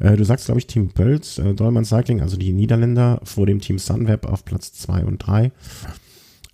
Äh, 0.00 0.16
du 0.16 0.24
sagst, 0.24 0.46
glaube 0.46 0.60
ich, 0.60 0.66
Team 0.66 0.88
Pölz, 0.88 1.38
äh, 1.38 1.52
Dolman 1.52 1.84
Cycling, 1.84 2.22
also 2.22 2.38
die 2.38 2.52
Niederländer 2.52 3.20
vor 3.22 3.44
dem 3.44 3.60
Team 3.60 3.78
Sunweb 3.78 4.26
auf 4.26 4.44
Platz 4.46 4.72
zwei 4.72 5.04
und 5.04 5.18
drei. 5.18 5.52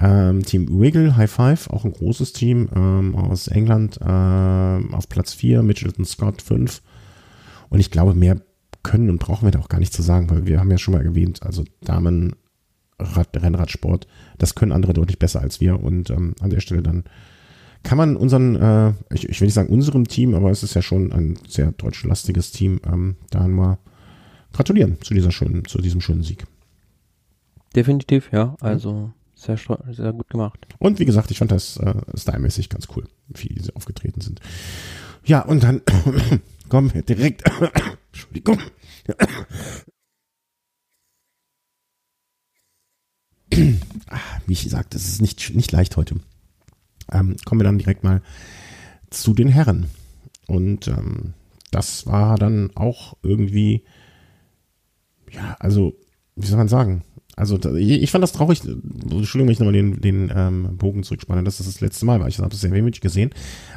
Ähm, 0.00 0.44
Team 0.44 0.80
Wiggle, 0.80 1.16
High 1.16 1.30
Five, 1.30 1.70
auch 1.70 1.84
ein 1.84 1.92
großes 1.92 2.32
Team 2.32 2.68
ähm, 2.74 3.14
aus 3.14 3.46
England, 3.46 4.00
äh, 4.00 4.94
auf 4.94 5.08
Platz 5.08 5.32
vier, 5.32 5.62
Mitchelton 5.62 6.04
Scott 6.04 6.42
fünf. 6.42 6.82
Und 7.68 7.78
ich 7.78 7.90
glaube, 7.90 8.14
mehr 8.14 8.40
können 8.82 9.10
und 9.10 9.18
brauchen 9.18 9.46
wir 9.46 9.52
da 9.52 9.60
auch 9.60 9.68
gar 9.68 9.78
nicht 9.78 9.92
zu 9.92 10.02
sagen, 10.02 10.28
weil 10.30 10.46
wir 10.46 10.58
haben 10.58 10.70
ja 10.70 10.78
schon 10.78 10.94
mal 10.94 11.04
erwähnt, 11.04 11.42
also 11.42 11.64
Damen 11.82 12.34
Rad, 13.00 13.28
Rennradsport. 13.34 14.06
Das 14.38 14.54
können 14.54 14.72
andere 14.72 14.92
deutlich 14.92 15.18
besser 15.18 15.40
als 15.40 15.60
wir. 15.60 15.82
Und 15.82 16.10
ähm, 16.10 16.34
an 16.40 16.50
der 16.50 16.60
Stelle 16.60 16.82
dann 16.82 17.04
kann 17.82 17.98
man 17.98 18.16
unseren, 18.16 18.56
äh, 18.56 18.92
ich, 19.12 19.28
ich 19.28 19.40
will 19.40 19.46
nicht 19.46 19.54
sagen 19.54 19.72
unserem 19.72 20.06
Team, 20.06 20.34
aber 20.34 20.50
es 20.50 20.62
ist 20.62 20.74
ja 20.74 20.82
schon 20.82 21.12
ein 21.12 21.38
sehr 21.48 21.72
deutschlastiges 21.72 22.52
Team, 22.52 22.80
ähm, 22.86 23.16
da 23.30 23.46
mal 23.48 23.78
gratulieren 24.52 24.98
zu 25.00 25.14
dieser 25.14 25.30
schönen, 25.30 25.64
zu 25.64 25.78
diesem 25.78 26.00
schönen 26.00 26.22
Sieg. 26.22 26.46
Definitiv, 27.74 28.30
ja. 28.32 28.56
Also 28.60 29.12
sehr, 29.34 29.58
sehr 29.90 30.12
gut 30.12 30.28
gemacht. 30.28 30.66
Und 30.78 30.98
wie 30.98 31.04
gesagt, 31.04 31.30
ich 31.30 31.38
fand 31.38 31.50
das 31.50 31.76
äh, 31.78 31.94
stylmäßig 32.14 32.68
ganz 32.68 32.88
cool, 32.94 33.04
wie 33.28 33.58
sie 33.60 33.74
aufgetreten 33.74 34.20
sind. 34.20 34.40
Ja, 35.24 35.42
und 35.42 35.62
dann 35.62 35.82
kommen 36.68 36.92
wir 36.92 37.02
direkt. 37.02 37.44
Entschuldigung. 38.12 38.58
Wie 43.50 44.52
ich 44.52 44.68
sagte, 44.70 44.96
es 44.96 45.08
ist 45.08 45.22
nicht, 45.22 45.54
nicht 45.54 45.72
leicht 45.72 45.96
heute. 45.96 46.16
Ähm, 47.12 47.36
kommen 47.44 47.60
wir 47.60 47.64
dann 47.64 47.78
direkt 47.78 48.04
mal 48.04 48.22
zu 49.10 49.34
den 49.34 49.48
Herren. 49.48 49.86
Und 50.46 50.88
ähm, 50.88 51.34
das 51.70 52.06
war 52.06 52.36
dann 52.36 52.70
auch 52.74 53.16
irgendwie, 53.22 53.84
ja, 55.30 55.56
also, 55.58 55.94
wie 56.36 56.46
soll 56.46 56.58
man 56.58 56.68
sagen? 56.68 57.02
Also 57.36 57.58
ich 57.74 58.10
fand 58.10 58.22
das 58.22 58.32
traurig, 58.32 58.60
Entschuldigung, 58.64 59.46
wenn 59.46 59.52
ich 59.52 59.60
nochmal 59.60 59.72
den, 59.72 60.00
den 60.00 60.30
ähm, 60.34 60.76
Bogen 60.76 61.04
zurückspanne, 61.04 61.42
dass 61.42 61.56
das 61.56 61.66
das 61.66 61.80
letzte 61.80 62.04
Mal 62.04 62.20
war. 62.20 62.28
Ich 62.28 62.38
habe 62.38 62.54
es 62.54 62.60
sehr 62.60 62.70
wenig 62.72 63.00
gesehen. 63.00 63.30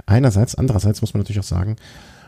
Einerseits, 0.06 0.56
andererseits 0.56 1.00
muss 1.00 1.14
man 1.14 1.22
natürlich 1.22 1.40
auch 1.40 1.44
sagen, 1.44 1.78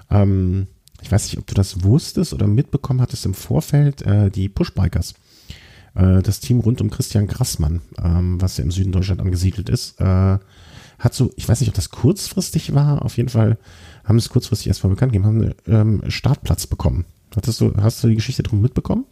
ähm, 0.10 0.68
ich 1.02 1.12
weiß 1.12 1.26
nicht, 1.26 1.38
ob 1.38 1.46
du 1.46 1.54
das 1.54 1.84
wusstest 1.84 2.34
oder 2.34 2.48
mitbekommen 2.48 3.02
hattest 3.02 3.26
im 3.26 3.34
Vorfeld, 3.34 4.02
äh, 4.04 4.32
die 4.32 4.48
Pushbikers, 4.48 5.16
äh, 5.96 6.22
das 6.22 6.40
Team 6.40 6.60
rund 6.60 6.82
um 6.82 6.90
Christian 6.90 7.28
Grassmann, 7.28 7.82
ähm, 8.04 8.42
was 8.42 8.58
ja 8.58 8.64
im 8.64 8.72
Süden 8.72 8.92
Deutschland 8.92 9.22
angesiedelt 9.22 9.70
ist, 9.70 10.00
äh, 10.00 10.38
hat 11.00 11.14
so, 11.14 11.32
ich 11.36 11.48
weiß 11.48 11.60
nicht, 11.60 11.70
ob 11.70 11.76
das 11.76 11.90
kurzfristig 11.90 12.74
war, 12.74 13.04
auf 13.04 13.18
jeden 13.18 13.30
Fall 13.30 13.58
haben 14.04 14.18
es 14.18 14.30
kurzfristig 14.30 14.68
erstmal 14.68 14.92
bekannt 14.92 15.12
gegeben, 15.12 15.26
haben 15.26 15.42
einen 15.42 16.02
ähm, 16.02 16.12
Startplatz 16.12 16.68
bekommen. 16.68 17.06
Hattest 17.36 17.60
du, 17.60 17.74
hast 17.78 18.04
du 18.04 18.08
die 18.08 18.16
Geschichte 18.16 18.44
drum 18.44 18.62
mitbekommen? 18.62 19.06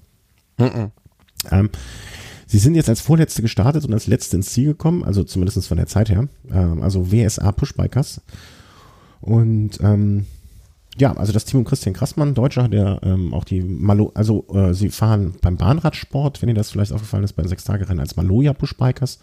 Mhm. 0.58 0.92
Ähm, 1.52 1.70
sie 2.48 2.60
sind 2.60 2.76
jetzt 2.76 2.90
als 2.90 3.02
Vorletzte 3.02 3.42
gestartet 3.42 3.86
und 3.86 3.94
als 3.94 4.08
Letzte 4.08 4.38
ins 4.38 4.52
Ziel 4.52 4.68
gekommen, 4.68 5.04
also 5.04 5.24
zumindest 5.24 5.68
von 5.68 5.78
der 5.78 5.88
Zeit 5.88 6.10
her. 6.10 6.28
Ähm, 6.52 6.82
also 6.82 7.12
WSA 7.12 7.52
Pushbikers. 7.52 8.22
Und 9.20 9.80
ähm, 9.82 10.26
ja, 10.98 11.14
also 11.14 11.34
das 11.34 11.46
Team 11.46 11.60
um 11.60 11.66
Christian 11.66 11.94
Krassmann, 11.94 12.36
Deutscher, 12.36 12.68
der 12.68 13.00
ähm, 13.04 13.34
auch 13.34 13.44
die 13.44 13.62
Malo, 13.62 14.12
also 14.14 14.46
äh, 14.54 14.74
sie 14.74 14.90
fahren 14.90 15.36
beim 15.42 15.58
Bahnradsport, 15.58 16.42
wenn 16.42 16.50
ihr 16.50 16.56
das 16.56 16.72
vielleicht 16.72 16.92
aufgefallen 16.92 17.24
ist, 17.24 17.34
bei 17.34 17.44
den 17.44 17.50
Sechstagerennen 17.50 18.00
als 18.00 18.16
Maloja 18.16 18.54
Pushbikers, 18.54 19.20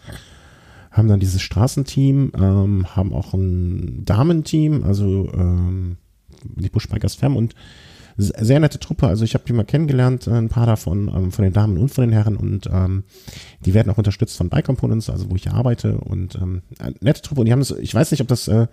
haben 0.91 1.07
dann 1.07 1.21
dieses 1.21 1.41
Straßenteam, 1.41 2.33
ähm, 2.35 2.95
haben 2.95 3.13
auch 3.13 3.33
ein 3.33 4.03
Damenteam, 4.03 4.83
also 4.83 5.29
ähm, 5.33 5.97
die 6.43 6.69
Pushbikers 6.69 7.15
Fem 7.15 7.37
und 7.37 7.55
sehr 8.17 8.59
nette 8.59 8.79
Truppe. 8.79 9.07
Also 9.07 9.23
ich 9.23 9.33
habe 9.33 9.45
die 9.47 9.53
mal 9.53 9.63
kennengelernt, 9.63 10.27
ein 10.27 10.49
paar 10.49 10.65
davon, 10.65 11.07
ähm, 11.07 11.31
von 11.31 11.43
den 11.43 11.53
Damen 11.53 11.77
und 11.77 11.89
von 11.89 12.03
den 12.03 12.11
Herren 12.11 12.35
und 12.35 12.67
ähm, 12.71 13.03
die 13.65 13.73
werden 13.73 13.89
auch 13.91 13.97
unterstützt 13.97 14.37
von 14.37 14.49
Bike 14.49 14.65
Components, 14.65 15.09
also 15.09 15.31
wo 15.31 15.35
ich 15.35 15.49
arbeite 15.49 15.97
und 15.97 16.35
ähm, 16.35 16.61
nette 16.99 17.21
Truppe 17.21 17.41
und 17.41 17.45
die 17.45 17.53
haben 17.53 17.59
das, 17.59 17.71
ich 17.71 17.95
weiß 17.95 18.11
nicht, 18.11 18.21
ob 18.21 18.27
das 18.27 18.49
äh, 18.49 18.67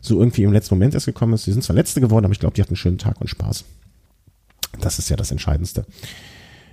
so 0.00 0.18
irgendwie 0.18 0.42
im 0.42 0.52
letzten 0.52 0.74
Moment 0.74 0.94
erst 0.94 1.06
gekommen 1.06 1.34
ist. 1.34 1.46
Die 1.46 1.52
sind 1.52 1.62
zwar 1.62 1.76
Letzte 1.76 2.00
geworden, 2.00 2.24
aber 2.24 2.32
ich 2.32 2.40
glaube, 2.40 2.54
die 2.54 2.62
hatten 2.62 2.70
einen 2.70 2.76
schönen 2.76 2.98
Tag 2.98 3.20
und 3.20 3.28
Spaß. 3.28 3.64
Das 4.80 4.98
ist 4.98 5.08
ja 5.08 5.16
das 5.16 5.30
Entscheidendste. 5.30 5.86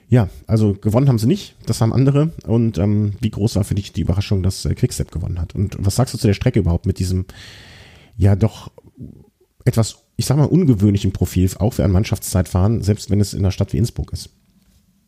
Ja, 0.08 0.30
also 0.46 0.74
gewonnen 0.74 1.08
haben 1.08 1.18
sie 1.18 1.28
nicht, 1.28 1.56
das 1.66 1.82
haben 1.82 1.94
andere. 1.94 2.32
Und 2.46 2.78
ähm, 2.78 3.14
wie 3.22 3.32
groß 3.32 3.56
war 3.56 3.64
für 3.64 3.76
dich 3.76 3.94
die 3.94 4.02
Überraschung, 4.02 4.44
dass 4.44 4.66
äh, 4.66 4.76
Quickstep 4.76 5.12
gewonnen 5.12 5.42
hat? 5.42 5.56
Und 5.56 5.76
was 5.80 5.96
sagst 5.96 6.14
du 6.14 6.18
zu 6.18 6.28
der 6.28 6.34
Strecke 6.36 6.60
überhaupt 6.60 6.86
mit 6.86 7.00
diesem, 7.00 7.26
ja 8.16 8.36
doch 8.36 8.72
etwas 9.64 10.06
ich 10.18 10.26
sag 10.26 10.38
mal, 10.38 10.46
ungewöhnlichen 10.46 11.12
Profil, 11.12 11.50
auch 11.60 11.74
für 11.74 11.84
ein 11.84 11.92
Mannschaftszeitfahren, 11.92 12.82
selbst 12.82 13.10
wenn 13.10 13.20
es 13.20 13.34
in 13.34 13.40
einer 13.40 13.52
Stadt 13.52 13.74
wie 13.74 13.78
Innsbruck 13.78 14.14
ist. 14.14 14.30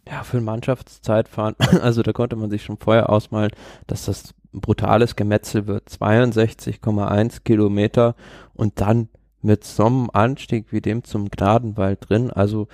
Ja, 0.07 0.23
für 0.23 0.37
ein 0.37 0.43
Mannschaftszeitfahren, 0.43 1.55
also 1.81 2.01
da 2.01 2.13
konnte 2.13 2.35
man 2.35 2.49
sich 2.49 2.63
schon 2.63 2.77
vorher 2.77 3.09
ausmalen, 3.09 3.51
dass 3.87 4.05
das 4.05 4.33
brutales 4.61 5.15
Gemetzel 5.15 5.67
wird. 5.67 5.89
62,1 5.89 7.43
Kilometer 7.43 8.15
und 8.53 8.81
dann 8.81 9.09
mit 9.41 9.63
so 9.63 9.85
einem 9.85 10.09
Anstieg 10.11 10.67
wie 10.71 10.81
dem 10.81 11.03
zum 11.03 11.29
Gnadenwald 11.29 12.09
drin. 12.09 12.31
Also 12.31 12.67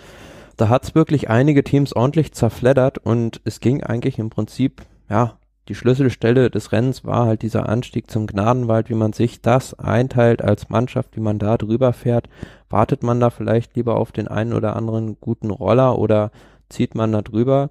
da 0.58 0.70
hat 0.70 0.84
es 0.84 0.96
wirklich 0.96 1.30
einige 1.30 1.64
Teams 1.64 1.94
ordentlich 1.96 2.34
zerfleddert 2.34 2.98
und 2.98 3.42
es 3.44 3.60
ging 3.60 3.84
eigentlich 3.84 4.20
im 4.20 4.30
Prinzip, 4.30 4.84
ja, 5.10 5.38
die 5.70 5.76
Schlüsselstelle 5.76 6.50
des 6.50 6.74
Rennens 6.74 7.06
war 7.06 7.26
halt 7.26 7.42
dieser 7.42 7.70
Anstieg 7.70 8.12
zum 8.12 8.28
Gnadenwald, 8.28 8.90
wie 8.90 8.96
man 8.96 9.14
sich 9.14 9.42
das 9.42 9.80
einteilt 9.80 10.42
als 10.42 10.70
Mannschaft, 10.70 11.16
wie 11.16 11.22
man 11.22 11.40
da 11.40 11.58
drüber 11.58 11.94
fährt. 11.94 12.28
Wartet 12.70 13.02
man 13.02 13.22
da 13.22 13.30
vielleicht 13.30 13.78
lieber 13.78 13.96
auf 13.96 14.12
den 14.12 14.28
einen 14.28 14.52
oder 14.52 14.76
anderen 14.76 15.18
guten 15.22 15.52
Roller 15.52 15.98
oder 15.98 16.32
zieht 16.68 16.96
man 16.96 17.14
da 17.14 17.22
drüber? 17.22 17.70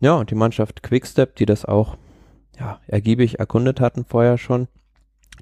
Ja, 0.00 0.14
und 0.14 0.30
die 0.30 0.34
Mannschaft 0.34 0.82
Quickstep, 0.82 1.36
die 1.36 1.44
das 1.44 1.66
auch 1.66 1.98
ja, 2.58 2.80
ergiebig 2.86 3.38
erkundet 3.38 3.80
hatten 3.80 4.04
vorher 4.04 4.38
schon, 4.38 4.68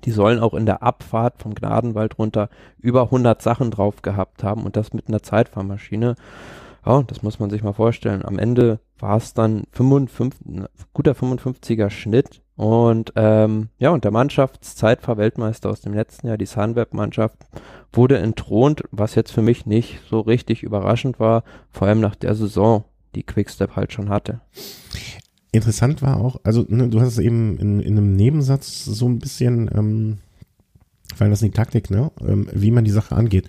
die 0.05 0.11
sollen 0.11 0.41
auch 0.41 0.55
in 0.55 0.67
der 0.67 0.83
Abfahrt 0.83 1.41
vom 1.41 1.55
Gnadenwald 1.55 2.19
runter 2.19 2.49
über 2.79 3.05
100 3.05 3.41
Sachen 3.41 3.71
drauf 3.71 4.03
gehabt 4.03 4.43
haben 4.43 4.65
und 4.65 4.77
das 4.77 4.93
mit 4.93 5.09
einer 5.09 5.23
Zeitfahrmaschine. 5.23 6.17
Ja, 6.85 7.03
das 7.03 7.23
muss 7.23 7.39
man 7.39 7.49
sich 7.49 7.63
mal 7.63 7.73
vorstellen. 7.73 8.25
Am 8.25 8.39
Ende 8.39 8.81
war 8.99 9.17
es 9.17 9.33
dann 9.33 9.65
55, 9.73 10.65
guter 10.93 11.13
55er 11.13 11.89
Schnitt 11.91 12.43
und 12.57 13.13
ähm, 13.17 13.69
ja, 13.79 13.91
und 13.91 14.05
der 14.05 14.13
Mannschaftszeitfahrweltmeister 14.13 15.71
aus 15.71 15.81
dem 15.81 15.95
letzten 15.95 16.29
Jahr, 16.29 16.39
die 16.39 16.47
Sunweb-Mannschaft, 16.47 17.39
wurde 17.93 18.19
entthront, 18.19 18.85
was 18.91 19.15
jetzt 19.15 19.33
für 19.33 19.43
mich 19.43 19.67
nicht 19.67 20.01
so 20.09 20.21
richtig 20.21 20.63
überraschend 20.63 21.19
war, 21.19 21.43
vor 21.71 21.89
allem 21.89 22.01
nach 22.01 22.15
der 22.15 22.35
Saison, 22.35 22.85
die 23.15 23.25
Quickstep 23.25 23.75
halt 23.75 23.93
schon 23.93 24.09
hatte. 24.09 24.41
Interessant 25.55 26.03
war 26.03 26.17
auch, 26.17 26.41
also 26.43 26.67
ne, 26.69 26.89
du 26.89 27.01
hast 27.01 27.13
es 27.13 27.19
eben 27.19 27.57
in, 27.59 27.79
in 27.79 27.97
einem 27.97 28.17
Nebensatz 28.17 28.85
so 28.85 29.07
ein 29.07 29.21
bisschen, 29.21 29.71
ähm, 29.73 30.19
weil 31.17 31.31
das 31.31 31.43
ist 31.43 31.47
die 31.47 31.57
Taktik, 31.57 31.91
ne, 31.91 32.11
ähm, 32.27 32.49
wie 32.53 32.73
man 32.73 32.85
die 32.85 32.91
Sache 32.91 33.15
angeht. 33.15 33.47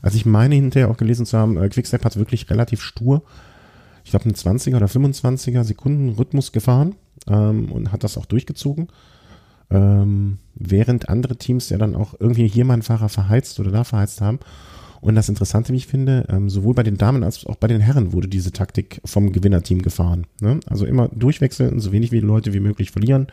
Also 0.00 0.16
ich 0.16 0.24
meine 0.24 0.54
hinterher 0.54 0.88
auch 0.88 0.96
gelesen 0.96 1.26
zu 1.26 1.36
haben, 1.36 1.56
äh, 1.56 1.68
Quickstep 1.68 2.04
hat 2.04 2.16
wirklich 2.16 2.48
relativ 2.48 2.80
stur, 2.80 3.24
ich 4.04 4.12
glaube, 4.12 4.26
einen 4.26 4.34
20er 4.34 4.76
oder 4.76 4.86
25er 4.86 5.64
Sekunden 5.64 6.10
Rhythmus 6.10 6.52
gefahren 6.52 6.94
ähm, 7.26 7.72
und 7.72 7.90
hat 7.90 8.04
das 8.04 8.16
auch 8.16 8.26
durchgezogen. 8.26 8.86
Ähm, 9.68 10.38
während 10.54 11.08
andere 11.08 11.38
Teams 11.38 11.70
ja 11.70 11.76
dann 11.76 11.96
auch 11.96 12.14
irgendwie 12.20 12.46
hier 12.46 12.64
mal 12.66 12.74
einen 12.74 12.82
Fahrer 12.82 13.08
verheizt 13.08 13.58
oder 13.58 13.72
da 13.72 13.82
verheizt 13.82 14.20
haben. 14.20 14.38
Und 15.00 15.14
das 15.14 15.28
Interessante, 15.28 15.72
wie 15.72 15.76
ich 15.76 15.86
finde, 15.86 16.26
ähm, 16.28 16.50
sowohl 16.50 16.74
bei 16.74 16.82
den 16.82 16.96
Damen 16.96 17.22
als 17.22 17.46
auch 17.46 17.56
bei 17.56 17.68
den 17.68 17.80
Herren 17.80 18.12
wurde 18.12 18.28
diese 18.28 18.52
Taktik 18.52 19.00
vom 19.04 19.32
Gewinnerteam 19.32 19.82
gefahren. 19.82 20.26
Ne? 20.40 20.60
Also 20.66 20.86
immer 20.86 21.08
durchwechseln, 21.08 21.80
so 21.80 21.92
wenig 21.92 22.10
wie 22.10 22.20
Leute 22.20 22.52
wie 22.52 22.60
möglich 22.60 22.90
verlieren. 22.90 23.28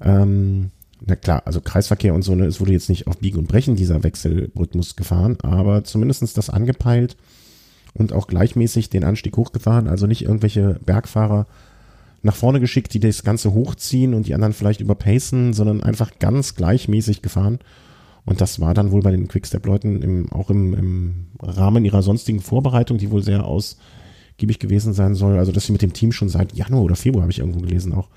Ähm, 0.00 0.70
na 1.04 1.16
klar, 1.16 1.42
also 1.44 1.60
Kreisverkehr 1.60 2.14
und 2.14 2.22
so, 2.22 2.34
ne, 2.34 2.46
es 2.46 2.60
wurde 2.60 2.72
jetzt 2.72 2.88
nicht 2.88 3.06
auf 3.06 3.18
Biegen 3.18 3.38
und 3.38 3.48
Brechen 3.48 3.76
dieser 3.76 4.02
Wechselrhythmus 4.02 4.96
gefahren, 4.96 5.36
aber 5.42 5.84
zumindestens 5.84 6.32
das 6.32 6.50
angepeilt 6.50 7.16
und 7.94 8.12
auch 8.12 8.26
gleichmäßig 8.26 8.88
den 8.88 9.04
Anstieg 9.04 9.36
hochgefahren, 9.36 9.88
also 9.88 10.06
nicht 10.06 10.22
irgendwelche 10.22 10.80
Bergfahrer 10.84 11.46
nach 12.22 12.34
vorne 12.34 12.60
geschickt, 12.60 12.94
die 12.94 13.00
das 13.00 13.22
Ganze 13.24 13.52
hochziehen 13.52 14.14
und 14.14 14.26
die 14.26 14.34
anderen 14.34 14.52
vielleicht 14.52 14.80
überpacen, 14.80 15.52
sondern 15.52 15.82
einfach 15.82 16.18
ganz 16.18 16.54
gleichmäßig 16.54 17.22
gefahren. 17.22 17.58
Und 18.26 18.40
das 18.40 18.60
war 18.60 18.74
dann 18.74 18.90
wohl 18.90 19.02
bei 19.02 19.12
den 19.12 19.28
Quickstep-Leuten 19.28 20.02
im, 20.02 20.32
auch 20.32 20.50
im, 20.50 20.74
im 20.74 21.14
Rahmen 21.40 21.84
ihrer 21.84 22.02
sonstigen 22.02 22.40
Vorbereitung, 22.40 22.98
die 22.98 23.12
wohl 23.12 23.22
sehr 23.22 23.44
ausgiebig 23.44 24.58
gewesen 24.58 24.92
sein 24.92 25.14
soll. 25.14 25.38
Also, 25.38 25.52
dass 25.52 25.66
sie 25.66 25.72
mit 25.72 25.82
dem 25.82 25.92
Team 25.92 26.10
schon 26.10 26.28
seit 26.28 26.52
Januar 26.52 26.82
oder 26.82 26.96
Februar, 26.96 27.22
habe 27.22 27.32
ich 27.32 27.38
irgendwo 27.38 27.60
gelesen, 27.60 27.92
auch 27.92 28.08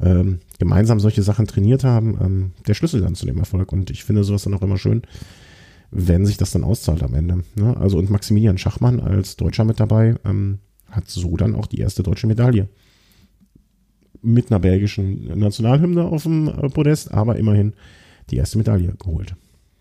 ähm, 0.00 0.40
gemeinsam 0.58 1.00
solche 1.00 1.22
Sachen 1.22 1.46
trainiert 1.46 1.82
haben, 1.82 2.18
ähm, 2.20 2.50
der 2.66 2.74
Schlüssel 2.74 3.00
dann 3.00 3.14
zu 3.14 3.24
dem 3.24 3.38
Erfolg. 3.38 3.72
Und 3.72 3.90
ich 3.90 4.04
finde 4.04 4.22
sowas 4.22 4.42
dann 4.42 4.54
auch 4.54 4.62
immer 4.62 4.76
schön, 4.76 5.02
wenn 5.90 6.26
sich 6.26 6.36
das 6.36 6.50
dann 6.50 6.64
auszahlt 6.64 7.02
am 7.02 7.14
Ende. 7.14 7.42
Ne? 7.54 7.76
Also 7.78 7.98
und 7.98 8.10
Maximilian 8.10 8.58
Schachmann 8.58 9.00
als 9.00 9.36
Deutscher 9.36 9.64
mit 9.64 9.80
dabei 9.80 10.16
ähm, 10.24 10.58
hat 10.90 11.08
so 11.08 11.36
dann 11.38 11.54
auch 11.54 11.66
die 11.66 11.78
erste 11.78 12.02
deutsche 12.02 12.26
Medaille. 12.26 12.68
Mit 14.20 14.50
einer 14.50 14.60
belgischen 14.60 15.38
Nationalhymne 15.38 16.04
auf 16.04 16.24
dem 16.24 16.48
äh, 16.48 16.68
Podest, 16.68 17.12
aber 17.12 17.36
immerhin 17.36 17.72
die 18.30 18.36
erste 18.36 18.58
Medaille 18.58 18.94
geholt. 18.94 19.34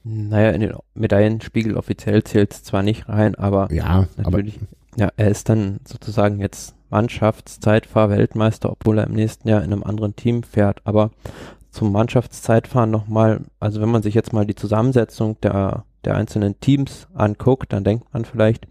Naja, 0.03 0.51
in 0.51 0.61
den 0.61 0.73
Medaillenspiegel 0.95 1.77
offiziell 1.77 2.23
zählt 2.23 2.53
es 2.53 2.63
zwar 2.63 2.81
nicht 2.81 3.07
rein, 3.07 3.35
aber 3.35 3.71
ja, 3.71 4.07
natürlich. 4.17 4.57
Aber, 4.57 4.67
ja, 4.97 5.09
er 5.15 5.29
ist 5.29 5.47
dann 5.47 5.79
sozusagen 5.85 6.39
jetzt 6.39 6.75
Mannschaftszeitfahr-Weltmeister, 6.89 8.71
obwohl 8.71 8.97
er 8.97 9.07
im 9.07 9.13
nächsten 9.13 9.47
Jahr 9.47 9.63
in 9.63 9.71
einem 9.71 9.83
anderen 9.83 10.15
Team 10.15 10.43
fährt. 10.43 10.81
Aber 10.85 11.11
zum 11.69 11.91
Mannschaftszeitfahren 11.91 12.91
nochmal, 12.91 13.41
also 13.59 13.79
wenn 13.81 13.89
man 13.89 14.03
sich 14.03 14.13
jetzt 14.13 14.33
mal 14.33 14.45
die 14.45 14.55
Zusammensetzung 14.55 15.39
der, 15.41 15.85
der 16.03 16.15
einzelnen 16.15 16.59
Teams 16.59 17.07
anguckt, 17.13 17.71
dann 17.71 17.83
denkt 17.83 18.13
man 18.13 18.25
vielleicht, 18.25 18.67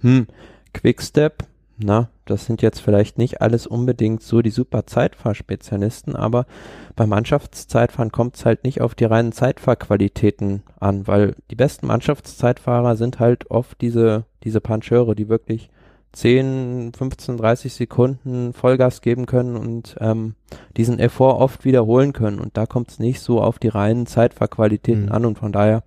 hm, 0.00 0.26
Quickstep, 0.72 1.44
na, 1.78 2.08
das 2.24 2.46
sind 2.46 2.62
jetzt 2.62 2.80
vielleicht 2.80 3.18
nicht 3.18 3.42
alles 3.42 3.66
unbedingt 3.66 4.22
so 4.22 4.40
die 4.40 4.50
super 4.50 4.86
Zeitfahrspezialisten, 4.86 6.16
aber 6.16 6.46
beim 6.94 7.10
Mannschaftszeitfahren 7.10 8.12
kommt 8.12 8.36
es 8.36 8.44
halt 8.44 8.64
nicht 8.64 8.80
auf 8.80 8.94
die 8.94 9.04
reinen 9.04 9.32
Zeitfahrqualitäten 9.32 10.62
an, 10.80 11.06
weil 11.06 11.34
die 11.50 11.54
besten 11.54 11.86
Mannschaftszeitfahrer 11.86 12.96
sind 12.96 13.20
halt 13.20 13.50
oft 13.50 13.80
diese, 13.80 14.24
diese 14.42 14.60
Puncheure, 14.60 15.14
die 15.14 15.28
wirklich 15.28 15.70
10, 16.12 16.92
15, 16.96 17.36
30 17.36 17.74
Sekunden 17.74 18.54
Vollgas 18.54 19.02
geben 19.02 19.26
können 19.26 19.54
und 19.54 19.96
ähm, 20.00 20.34
diesen 20.78 20.98
Effort 20.98 21.38
oft 21.38 21.66
wiederholen 21.66 22.14
können. 22.14 22.38
Und 22.38 22.56
da 22.56 22.64
kommt 22.64 22.90
es 22.90 22.98
nicht 22.98 23.20
so 23.20 23.42
auf 23.42 23.58
die 23.58 23.68
reinen 23.68 24.06
Zeitfahrqualitäten 24.06 25.06
mhm. 25.06 25.12
an 25.12 25.26
und 25.26 25.38
von 25.38 25.52
daher 25.52 25.82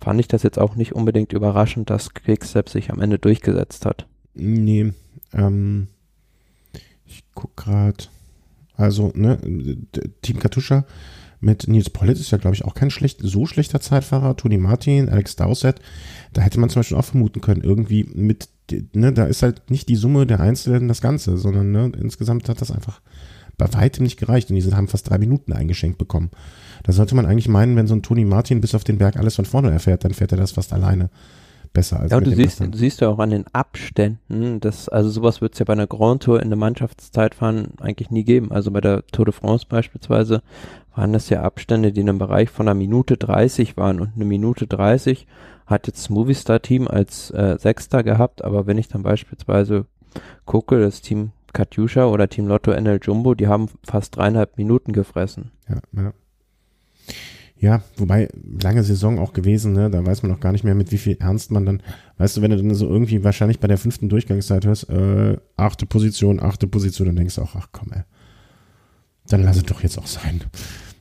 fand 0.00 0.18
ich 0.18 0.28
das 0.28 0.42
jetzt 0.42 0.58
auch 0.58 0.76
nicht 0.76 0.94
unbedingt 0.94 1.34
überraschend, 1.34 1.90
dass 1.90 2.14
Quickstep 2.14 2.70
sich 2.70 2.90
am 2.90 3.02
Ende 3.02 3.18
durchgesetzt 3.18 3.84
hat. 3.84 4.06
Nee, 4.32 4.92
ähm, 5.36 5.88
ich 7.04 7.22
guck 7.34 7.56
gerade. 7.56 8.04
Also, 8.76 9.12
ne, 9.14 9.38
Team 10.22 10.38
Katusha 10.38 10.84
mit 11.40 11.68
Nils 11.68 11.90
Pollitt 11.90 12.18
ist 12.18 12.30
ja, 12.30 12.38
glaube 12.38 12.56
ich, 12.56 12.64
auch 12.64 12.74
kein 12.74 12.90
schlecht, 12.90 13.20
so 13.22 13.46
schlechter 13.46 13.80
Zeitfahrer. 13.80 14.36
Tony 14.36 14.58
Martin, 14.58 15.08
Alex 15.08 15.36
Dowsett, 15.36 15.80
da 16.32 16.42
hätte 16.42 16.60
man 16.60 16.70
zum 16.70 16.80
Beispiel 16.80 16.96
auch 16.96 17.04
vermuten 17.04 17.40
können, 17.40 17.62
irgendwie 17.62 18.04
mit, 18.04 18.48
ne, 18.94 19.12
da 19.12 19.24
ist 19.24 19.42
halt 19.42 19.70
nicht 19.70 19.88
die 19.88 19.96
Summe 19.96 20.26
der 20.26 20.40
Einzelnen 20.40 20.88
das 20.88 21.00
Ganze, 21.00 21.36
sondern 21.36 21.70
ne, 21.70 21.92
insgesamt 22.00 22.48
hat 22.48 22.60
das 22.60 22.70
einfach 22.70 23.00
bei 23.58 23.72
weitem 23.72 24.02
nicht 24.02 24.18
gereicht 24.18 24.50
und 24.50 24.56
diese 24.56 24.76
haben 24.76 24.88
fast 24.88 25.08
drei 25.08 25.18
Minuten 25.18 25.52
eingeschenkt 25.52 25.98
bekommen. 25.98 26.30
Da 26.82 26.92
sollte 26.92 27.14
man 27.14 27.24
eigentlich 27.24 27.48
meinen, 27.48 27.76
wenn 27.76 27.86
so 27.86 27.94
ein 27.94 28.02
Tony 28.02 28.24
Martin 28.24 28.60
bis 28.60 28.74
auf 28.74 28.84
den 28.84 28.98
Berg 28.98 29.16
alles 29.16 29.36
von 29.36 29.46
vorne 29.46 29.70
erfährt, 29.70 30.04
dann 30.04 30.12
fährt 30.12 30.32
er 30.32 30.38
das 30.38 30.52
fast 30.52 30.72
alleine 30.72 31.10
besser 31.76 32.00
als 32.00 32.10
Ja, 32.10 32.20
du 32.20 32.34
siehst, 32.34 32.60
du 32.60 32.76
siehst 32.76 33.00
ja 33.02 33.08
auch 33.08 33.18
an 33.18 33.30
den 33.30 33.44
Abständen, 33.52 34.60
dass, 34.60 34.88
also 34.88 35.10
sowas 35.10 35.40
wird 35.40 35.52
es 35.52 35.58
ja 35.58 35.66
bei 35.66 35.74
einer 35.74 35.86
Grand 35.86 36.22
Tour 36.22 36.42
in 36.42 36.48
der 36.48 36.56
Mannschaftszeitfahren 36.56 37.74
eigentlich 37.80 38.10
nie 38.10 38.24
geben. 38.24 38.50
Also 38.50 38.70
bei 38.70 38.80
der 38.80 39.06
Tour 39.08 39.26
de 39.26 39.34
France 39.34 39.66
beispielsweise 39.68 40.42
waren 40.94 41.12
das 41.12 41.28
ja 41.28 41.42
Abstände, 41.42 41.92
die 41.92 42.00
in 42.00 42.08
einem 42.08 42.18
Bereich 42.18 42.48
von 42.48 42.66
einer 42.66 42.74
Minute 42.74 43.18
30 43.18 43.76
waren 43.76 44.00
und 44.00 44.12
eine 44.14 44.24
Minute 44.24 44.66
30 44.66 45.26
hat 45.66 45.86
jetzt 45.86 45.98
das 45.98 46.10
Movistar 46.10 46.62
Team 46.62 46.88
als 46.88 47.30
äh, 47.32 47.58
Sechster 47.58 48.02
gehabt, 48.02 48.42
aber 48.42 48.66
wenn 48.66 48.78
ich 48.78 48.88
dann 48.88 49.02
beispielsweise 49.02 49.84
gucke, 50.46 50.80
das 50.80 51.02
Team 51.02 51.32
Katjuscha 51.52 52.06
oder 52.06 52.28
Team 52.28 52.46
Lotto 52.46 52.72
NL 52.72 53.00
Jumbo, 53.02 53.34
die 53.34 53.48
haben 53.48 53.68
fast 53.82 54.16
dreieinhalb 54.16 54.56
Minuten 54.56 54.92
gefressen. 54.92 55.50
Ja, 55.68 55.80
ja. 55.92 56.12
Ja, 57.58 57.82
wobei 57.96 58.28
lange 58.62 58.82
Saison 58.82 59.18
auch 59.18 59.32
gewesen, 59.32 59.72
ne? 59.72 59.90
Da 59.90 60.04
weiß 60.04 60.22
man 60.22 60.32
auch 60.32 60.40
gar 60.40 60.52
nicht 60.52 60.64
mehr, 60.64 60.74
mit 60.74 60.92
wie 60.92 60.98
viel 60.98 61.16
Ernst 61.20 61.50
man 61.50 61.64
dann, 61.64 61.82
weißt 62.18 62.36
du, 62.36 62.42
wenn 62.42 62.50
du 62.50 62.56
dann 62.58 62.74
so 62.74 62.86
irgendwie 62.86 63.24
wahrscheinlich 63.24 63.60
bei 63.60 63.68
der 63.68 63.78
fünften 63.78 64.10
Durchgangszeit 64.10 64.66
hörst, 64.66 64.90
äh, 64.90 65.38
achte 65.56 65.86
Position, 65.86 66.38
achte 66.40 66.66
Position, 66.66 67.06
dann 67.06 67.16
denkst 67.16 67.36
du 67.36 67.42
auch, 67.42 67.56
ach 67.56 67.68
komm, 67.72 67.92
ey. 67.92 68.02
Dann 69.28 69.42
lass 69.42 69.56
es 69.56 69.64
doch 69.64 69.82
jetzt 69.82 69.98
auch 69.98 70.06
sein. 70.06 70.42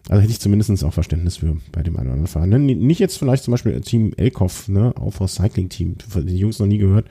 Also 0.07 0.21
hätte 0.21 0.31
ich 0.31 0.39
zumindest 0.39 0.83
auch 0.83 0.93
Verständnis 0.93 1.37
für 1.37 1.57
bei 1.71 1.83
dem 1.83 1.97
einen 1.97 2.07
oder 2.07 2.13
anderen 2.13 2.27
Fahren. 2.27 2.49
Ne? 2.49 2.59
Nicht 2.59 2.99
jetzt 2.99 3.17
vielleicht 3.17 3.43
zum 3.43 3.51
Beispiel 3.51 3.79
Team 3.81 4.13
Elkoff, 4.17 4.67
ne, 4.67 4.93
Aufhaus 4.97 5.35
Cycling 5.35 5.69
Team, 5.69 5.95
die 6.15 6.37
Jungs 6.37 6.59
noch 6.59 6.67
nie 6.67 6.77
gehört. 6.77 7.07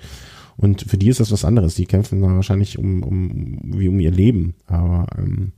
Und 0.57 0.83
für 0.83 0.97
die 0.97 1.09
ist 1.09 1.19
das 1.19 1.33
was 1.33 1.45
anderes. 1.45 1.75
Die 1.75 1.87
kämpfen 1.87 2.23
da 2.23 2.29
wahrscheinlich 2.29 2.79
um, 2.79 3.03
um, 3.03 3.59
wie 3.65 3.89
um 3.89 3.99
ihr 3.99 4.13
Leben. 4.13 4.55
Aber 4.67 5.07
ähm, 5.19 5.53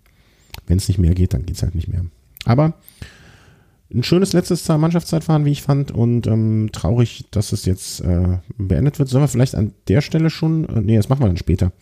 wenn 0.66 0.78
es 0.78 0.88
nicht 0.88 0.98
mehr 0.98 1.14
geht, 1.14 1.34
dann 1.34 1.44
geht's 1.44 1.62
halt 1.62 1.74
nicht 1.74 1.88
mehr. 1.88 2.06
Aber 2.46 2.74
ein 3.92 4.02
schönes 4.02 4.32
letztes 4.32 4.68
Mannschaftszeitfahren, 4.68 5.44
wie 5.44 5.52
ich 5.52 5.62
fand, 5.62 5.92
und 5.92 6.26
ähm, 6.26 6.70
traurig, 6.72 7.26
dass 7.30 7.52
es 7.52 7.64
jetzt 7.64 8.00
äh, 8.00 8.38
beendet 8.58 8.98
wird. 8.98 9.08
Sollen 9.08 9.22
wir 9.22 9.28
vielleicht 9.28 9.54
an 9.54 9.72
der 9.88 10.00
Stelle 10.00 10.30
schon, 10.30 10.68
äh, 10.68 10.80
nee, 10.80 10.96
das 10.96 11.08
machen 11.08 11.20
wir 11.20 11.28
dann 11.28 11.36
später, 11.36 11.72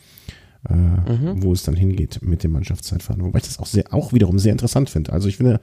äh, 0.68 0.74
mhm. 0.74 1.42
wo 1.42 1.52
es 1.52 1.62
dann 1.62 1.76
hingeht 1.76 2.20
mit 2.22 2.44
dem 2.44 2.52
Mannschaftszeitfahren. 2.52 3.24
Wobei 3.24 3.38
ich 3.38 3.46
das 3.46 3.58
auch 3.58 3.66
sehr, 3.66 3.92
auch 3.92 4.12
wiederum 4.12 4.38
sehr 4.38 4.52
interessant 4.52 4.90
finde. 4.90 5.12
Also 5.12 5.28
ich 5.28 5.38
finde, 5.38 5.60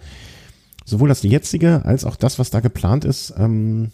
sowohl 0.85 1.09
das 1.09 1.21
jetzige 1.21 1.85
als 1.85 2.05
auch 2.05 2.15
das, 2.15 2.39
was 2.39 2.49
da 2.49 2.59
geplant 2.59 3.05
ist, 3.05 3.33
ähm, 3.37 3.91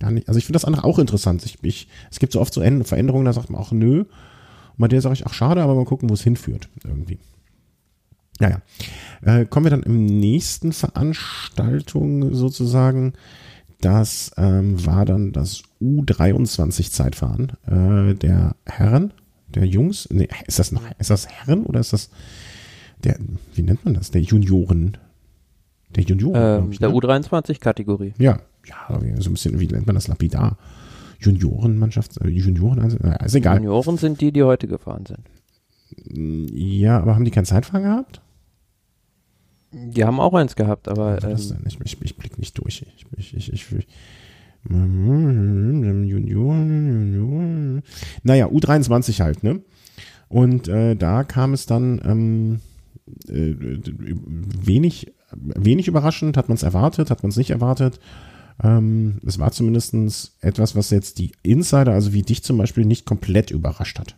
gar 0.00 0.10
nicht, 0.10 0.28
also 0.28 0.38
ich 0.38 0.46
finde 0.46 0.56
das 0.56 0.64
andere 0.64 0.84
auch 0.84 0.98
interessant. 0.98 1.44
Ich, 1.44 1.58
ich, 1.62 1.88
es 2.10 2.18
gibt 2.18 2.32
so 2.32 2.40
oft 2.40 2.52
so 2.52 2.60
Veränderungen, 2.60 3.24
da 3.24 3.32
sagt 3.32 3.50
man 3.50 3.60
auch 3.60 3.70
nö. 3.70 4.00
Und 4.00 4.78
bei 4.78 4.88
der 4.88 5.00
sage 5.00 5.14
ich, 5.14 5.26
ach 5.26 5.34
schade, 5.34 5.62
aber 5.62 5.76
mal 5.76 5.84
gucken, 5.84 6.10
wo 6.10 6.14
es 6.14 6.22
hinführt 6.22 6.68
irgendwie. 6.82 7.18
Ja, 8.40 8.50
ja. 8.50 9.40
Äh, 9.40 9.46
kommen 9.46 9.66
wir 9.66 9.70
dann 9.70 9.82
im 9.82 10.06
nächsten 10.06 10.72
Veranstaltung 10.72 12.34
sozusagen. 12.34 13.14
Das 13.80 14.32
ähm, 14.36 14.84
war 14.84 15.04
dann 15.04 15.32
das 15.32 15.62
U23 15.80 16.90
Zeitfahren 16.90 17.52
äh, 17.66 18.14
der 18.14 18.56
Herren, 18.66 19.12
der 19.54 19.66
Jungs. 19.66 20.08
Nee, 20.10 20.28
ist 20.46 20.58
das 20.58 20.72
noch, 20.72 20.82
ist 20.98 21.10
das 21.10 21.28
Herren 21.28 21.64
oder 21.64 21.80
ist 21.80 21.92
das 21.92 22.10
der, 23.04 23.18
wie 23.54 23.62
nennt 23.62 23.84
man 23.84 23.94
das? 23.94 24.10
Der 24.10 24.22
Junioren. 24.22 24.96
Der 25.94 26.04
Junioren. 26.04 26.64
Ähm, 26.64 26.72
ich, 26.72 26.78
der 26.78 26.88
ne? 26.88 26.94
U23-Kategorie. 26.94 28.14
Ja, 28.18 28.40
ja, 28.66 29.00
so 29.18 29.30
ein 29.30 29.34
bisschen, 29.34 29.60
wie 29.60 29.66
nennt 29.66 29.86
man 29.86 29.94
das 29.94 30.08
lapidar? 30.08 30.56
Juniorenmannschaft, 31.20 32.20
äh, 32.20 32.28
Junioren, 32.28 32.80
also, 32.80 32.98
ist 33.24 33.34
egal. 33.34 33.56
Junioren 33.56 33.98
sind 33.98 34.20
die, 34.20 34.32
die 34.32 34.42
heute 34.42 34.66
gefahren 34.66 35.04
sind. 35.06 35.20
Ja, 36.52 37.00
aber 37.00 37.14
haben 37.14 37.24
die 37.24 37.30
kein 37.30 37.44
Zeitfahren 37.44 37.84
gehabt? 37.84 38.20
Die 39.74 40.04
haben 40.04 40.20
auch 40.20 40.34
eins 40.34 40.56
gehabt, 40.56 40.88
aber. 40.88 41.22
Ähm, 41.22 41.36
ich, 41.66 41.80
ich, 41.84 42.02
ich 42.02 42.16
blick 42.16 42.38
nicht 42.38 42.56
durch. 42.58 42.84
Ich, 42.96 43.06
ich, 43.16 43.34
ich, 43.34 43.52
ich, 43.52 43.72
ich 43.72 43.86
Naja, 48.22 48.46
U23 48.46 49.20
halt, 49.20 49.42
ne? 49.42 49.60
Und 50.28 50.68
äh, 50.68 50.96
da 50.96 51.22
kam 51.24 51.52
es 51.52 51.66
dann 51.66 52.00
ähm, 52.04 52.60
äh, 53.28 53.54
wenig, 53.58 55.12
wenig 55.32 55.88
überraschend, 55.88 56.36
hat 56.36 56.48
man 56.48 56.56
es 56.56 56.62
erwartet, 56.62 57.10
hat 57.10 57.22
man 57.22 57.30
es 57.30 57.36
nicht 57.36 57.50
erwartet. 57.50 58.00
Ähm, 58.62 59.20
es 59.26 59.38
war 59.38 59.52
zumindest 59.52 59.94
etwas, 60.40 60.76
was 60.76 60.90
jetzt 60.90 61.18
die 61.18 61.32
Insider, 61.42 61.92
also 61.92 62.12
wie 62.12 62.22
dich 62.22 62.42
zum 62.42 62.56
Beispiel, 62.56 62.84
nicht 62.84 63.04
komplett 63.04 63.50
überrascht 63.50 63.98
hat. 63.98 64.16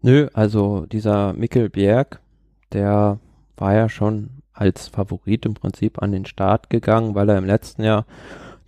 Nö, 0.00 0.28
also 0.32 0.86
dieser 0.86 1.32
Mikkel 1.32 1.68
Bjerg, 1.68 2.20
der 2.72 3.20
war 3.62 3.74
ja 3.74 3.88
schon 3.88 4.42
als 4.52 4.88
Favorit 4.88 5.46
im 5.46 5.54
Prinzip 5.54 6.02
an 6.02 6.10
den 6.10 6.26
Start 6.26 6.68
gegangen, 6.68 7.14
weil 7.14 7.28
er 7.28 7.38
im 7.38 7.44
letzten 7.44 7.84
Jahr 7.84 8.06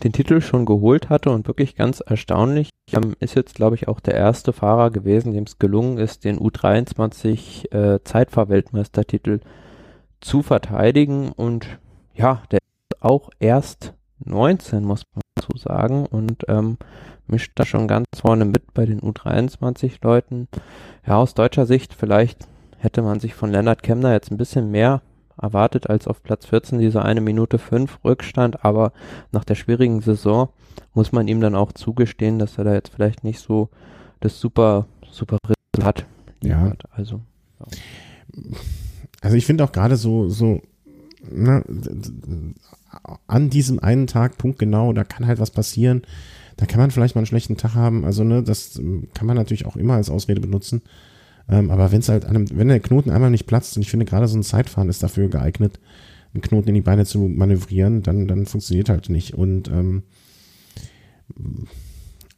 den 0.04 0.12
Titel 0.12 0.40
schon 0.40 0.66
geholt 0.66 1.10
hatte 1.10 1.30
und 1.30 1.48
wirklich 1.48 1.74
ganz 1.74 1.98
erstaunlich. 1.98 2.70
Ähm, 2.92 3.16
ist 3.18 3.34
jetzt, 3.34 3.56
glaube 3.56 3.74
ich, 3.74 3.88
auch 3.88 3.98
der 3.98 4.14
erste 4.14 4.52
Fahrer 4.52 4.90
gewesen, 4.90 5.32
dem 5.32 5.44
es 5.44 5.58
gelungen 5.58 5.98
ist, 5.98 6.24
den 6.24 6.38
U23 6.38 7.72
äh, 7.74 8.04
Zeitfahrweltmeistertitel 8.04 9.40
zu 10.20 10.42
verteidigen 10.42 11.32
und 11.32 11.66
ja, 12.14 12.42
der 12.52 12.60
ist 12.60 13.02
auch 13.02 13.30
erst 13.40 13.94
19, 14.24 14.84
muss 14.84 15.02
man 15.12 15.22
so 15.40 15.58
sagen 15.58 16.06
und 16.06 16.44
ähm, 16.46 16.78
mischt 17.26 17.52
da 17.56 17.66
schon 17.66 17.88
ganz 17.88 18.06
vorne 18.14 18.44
mit 18.44 18.72
bei 18.74 18.86
den 18.86 19.00
U23 19.00 19.98
Leuten. 20.02 20.46
Ja, 21.04 21.16
aus 21.16 21.34
deutscher 21.34 21.66
Sicht 21.66 21.94
vielleicht 21.94 22.46
hätte 22.84 23.02
man 23.02 23.20
sich 23.20 23.34
von 23.34 23.50
Lennart 23.50 23.82
Kemner 23.82 24.12
jetzt 24.12 24.30
ein 24.30 24.36
bisschen 24.36 24.70
mehr 24.70 25.02
erwartet 25.40 25.90
als 25.90 26.06
auf 26.06 26.22
Platz 26.22 26.46
14 26.46 26.78
dieser 26.78 27.04
eine 27.04 27.20
Minute 27.20 27.58
fünf 27.58 27.98
Rückstand, 28.04 28.64
aber 28.64 28.92
nach 29.32 29.44
der 29.44 29.56
schwierigen 29.56 30.00
Saison 30.00 30.50
muss 30.92 31.10
man 31.10 31.26
ihm 31.26 31.40
dann 31.40 31.56
auch 31.56 31.72
zugestehen, 31.72 32.38
dass 32.38 32.56
er 32.58 32.64
da 32.64 32.74
jetzt 32.74 32.94
vielleicht 32.94 33.24
nicht 33.24 33.40
so 33.40 33.68
das 34.20 34.38
super, 34.38 34.86
super 35.10 35.38
Resultat 35.48 36.06
ja. 36.44 36.74
Also, 36.90 37.20
ja. 37.60 37.66
also 39.20 39.36
ich 39.36 39.46
finde 39.46 39.64
auch 39.64 39.72
gerade 39.72 39.96
so, 39.96 40.28
so, 40.28 40.60
ne, 41.28 41.64
an 43.26 43.50
diesem 43.50 43.80
einen 43.80 44.06
Tag, 44.06 44.38
Punkt 44.38 44.58
genau, 44.58 44.92
da 44.92 45.04
kann 45.04 45.26
halt 45.26 45.40
was 45.40 45.50
passieren. 45.50 46.02
Da 46.56 46.66
kann 46.66 46.78
man 46.78 46.92
vielleicht 46.92 47.16
mal 47.16 47.20
einen 47.20 47.26
schlechten 47.26 47.56
Tag 47.56 47.74
haben. 47.74 48.04
Also, 48.04 48.22
ne, 48.22 48.42
das 48.42 48.80
kann 49.14 49.26
man 49.26 49.36
natürlich 49.36 49.66
auch 49.66 49.76
immer 49.76 49.94
als 49.94 50.10
Ausrede 50.10 50.40
benutzen. 50.40 50.82
Ähm, 51.48 51.70
aber 51.70 51.92
wenn 51.92 52.00
es 52.00 52.08
halt 52.08 52.24
einem, 52.24 52.46
wenn 52.56 52.68
der 52.68 52.80
Knoten 52.80 53.10
einmal 53.10 53.30
nicht 53.30 53.46
platzt, 53.46 53.76
und 53.76 53.82
ich 53.82 53.90
finde 53.90 54.06
gerade 54.06 54.28
so 54.28 54.36
ein 54.36 54.42
Zeitfahren 54.42 54.88
ist 54.88 55.02
dafür 55.02 55.28
geeignet, 55.28 55.78
einen 56.32 56.42
Knoten 56.42 56.68
in 56.68 56.74
die 56.74 56.80
Beine 56.80 57.04
zu 57.04 57.20
manövrieren, 57.20 58.02
dann, 58.02 58.26
dann 58.26 58.46
funktioniert 58.46 58.88
halt 58.88 59.08
nicht. 59.08 59.34
Und 59.34 59.68
ähm, 59.68 60.02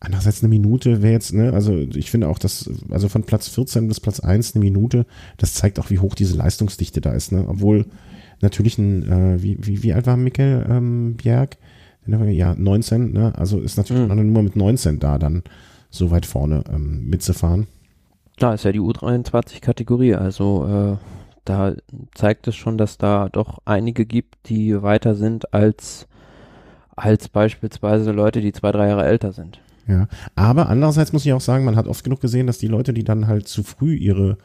andererseits 0.01 0.43
eine 0.43 0.49
Minute 0.49 1.03
wäre 1.03 1.13
jetzt, 1.13 1.33
ne, 1.33 1.53
also 1.53 1.77
ich 1.77 2.11
finde 2.11 2.29
auch, 2.29 2.39
dass, 2.39 2.71
also 2.91 3.09
von 3.09 3.25
Platz 3.25 3.49
14 3.49 3.89
bis 3.89 4.01
Platz 4.01 4.21
1 4.21 4.55
eine 4.55 4.65
Minute, 4.65 5.07
das 5.39 5.55
zeigt 5.55 5.79
auch, 5.79 5.91
wie 5.91 5.99
hoch 5.99 6.15
diese 6.15 6.37
Leistungsdichte 6.37 7.01
da 7.01 7.13
ist, 7.13 7.33
ne? 7.33 7.45
Obwohl 7.49 7.87
natürlich 8.41 8.79
ein, 8.79 9.03
äh, 9.11 9.43
wie, 9.43 9.59
wie, 9.61 9.83
wie 9.83 9.93
alt 9.93 10.07
war 10.07 10.17
Mikkel 10.17 10.67
ähm, 10.69 11.17
Bjerg? 11.17 11.57
Ja, 12.07 12.55
19, 12.55 13.13
ne? 13.13 13.37
Also 13.37 13.59
ist 13.61 13.77
natürlich 13.79 14.09
mhm. 14.09 14.33
nur 14.33 14.43
mit 14.43 14.55
19 14.55 15.01
da 15.01 15.19
dann 15.19 15.43
so 15.91 16.11
weit 16.11 16.27
vorne 16.27 16.63
ähm, 16.73 17.09
mitzufahren. 17.09 17.67
Klar, 18.37 18.55
ist 18.55 18.65
ja 18.65 18.73
die 18.73 18.81
U23-Kategorie, 18.81 20.15
also 20.15 20.99
äh, 20.99 21.07
da 21.47 21.75
zeigt 22.15 22.47
es 22.49 22.57
schon, 22.57 22.77
dass 22.77 22.99
da 22.99 23.31
doch 23.31 23.61
einige 23.65 24.05
gibt, 24.05 24.49
die 24.49 24.83
weiter 24.83 25.15
sind 25.15 25.55
als, 25.55 26.07
als 26.97 27.29
beispielsweise 27.29 28.13
Leute, 28.13 28.43
die 28.43 28.53
zwei, 28.53 28.73
drei 28.73 28.89
Jahre 28.89 29.07
älter 29.07 29.33
sind. 29.33 29.61
Ja, 29.89 30.09
aber 30.35 30.69
andererseits 30.69 31.13
muss 31.13 31.25
ich 31.25 31.33
auch 31.33 31.41
sagen, 31.41 31.65
man 31.65 31.77
hat 31.77 31.87
oft 31.87 32.05
genug 32.05 32.21
gesehen, 32.21 32.47
dass 32.47 32.59
die 32.59 32.67
Leute, 32.67 32.93
die 32.93 33.05
dann 33.05 33.27
halt 33.27 33.49
zu 33.49 33.63
früh 33.63 33.95
ihre 33.95 34.37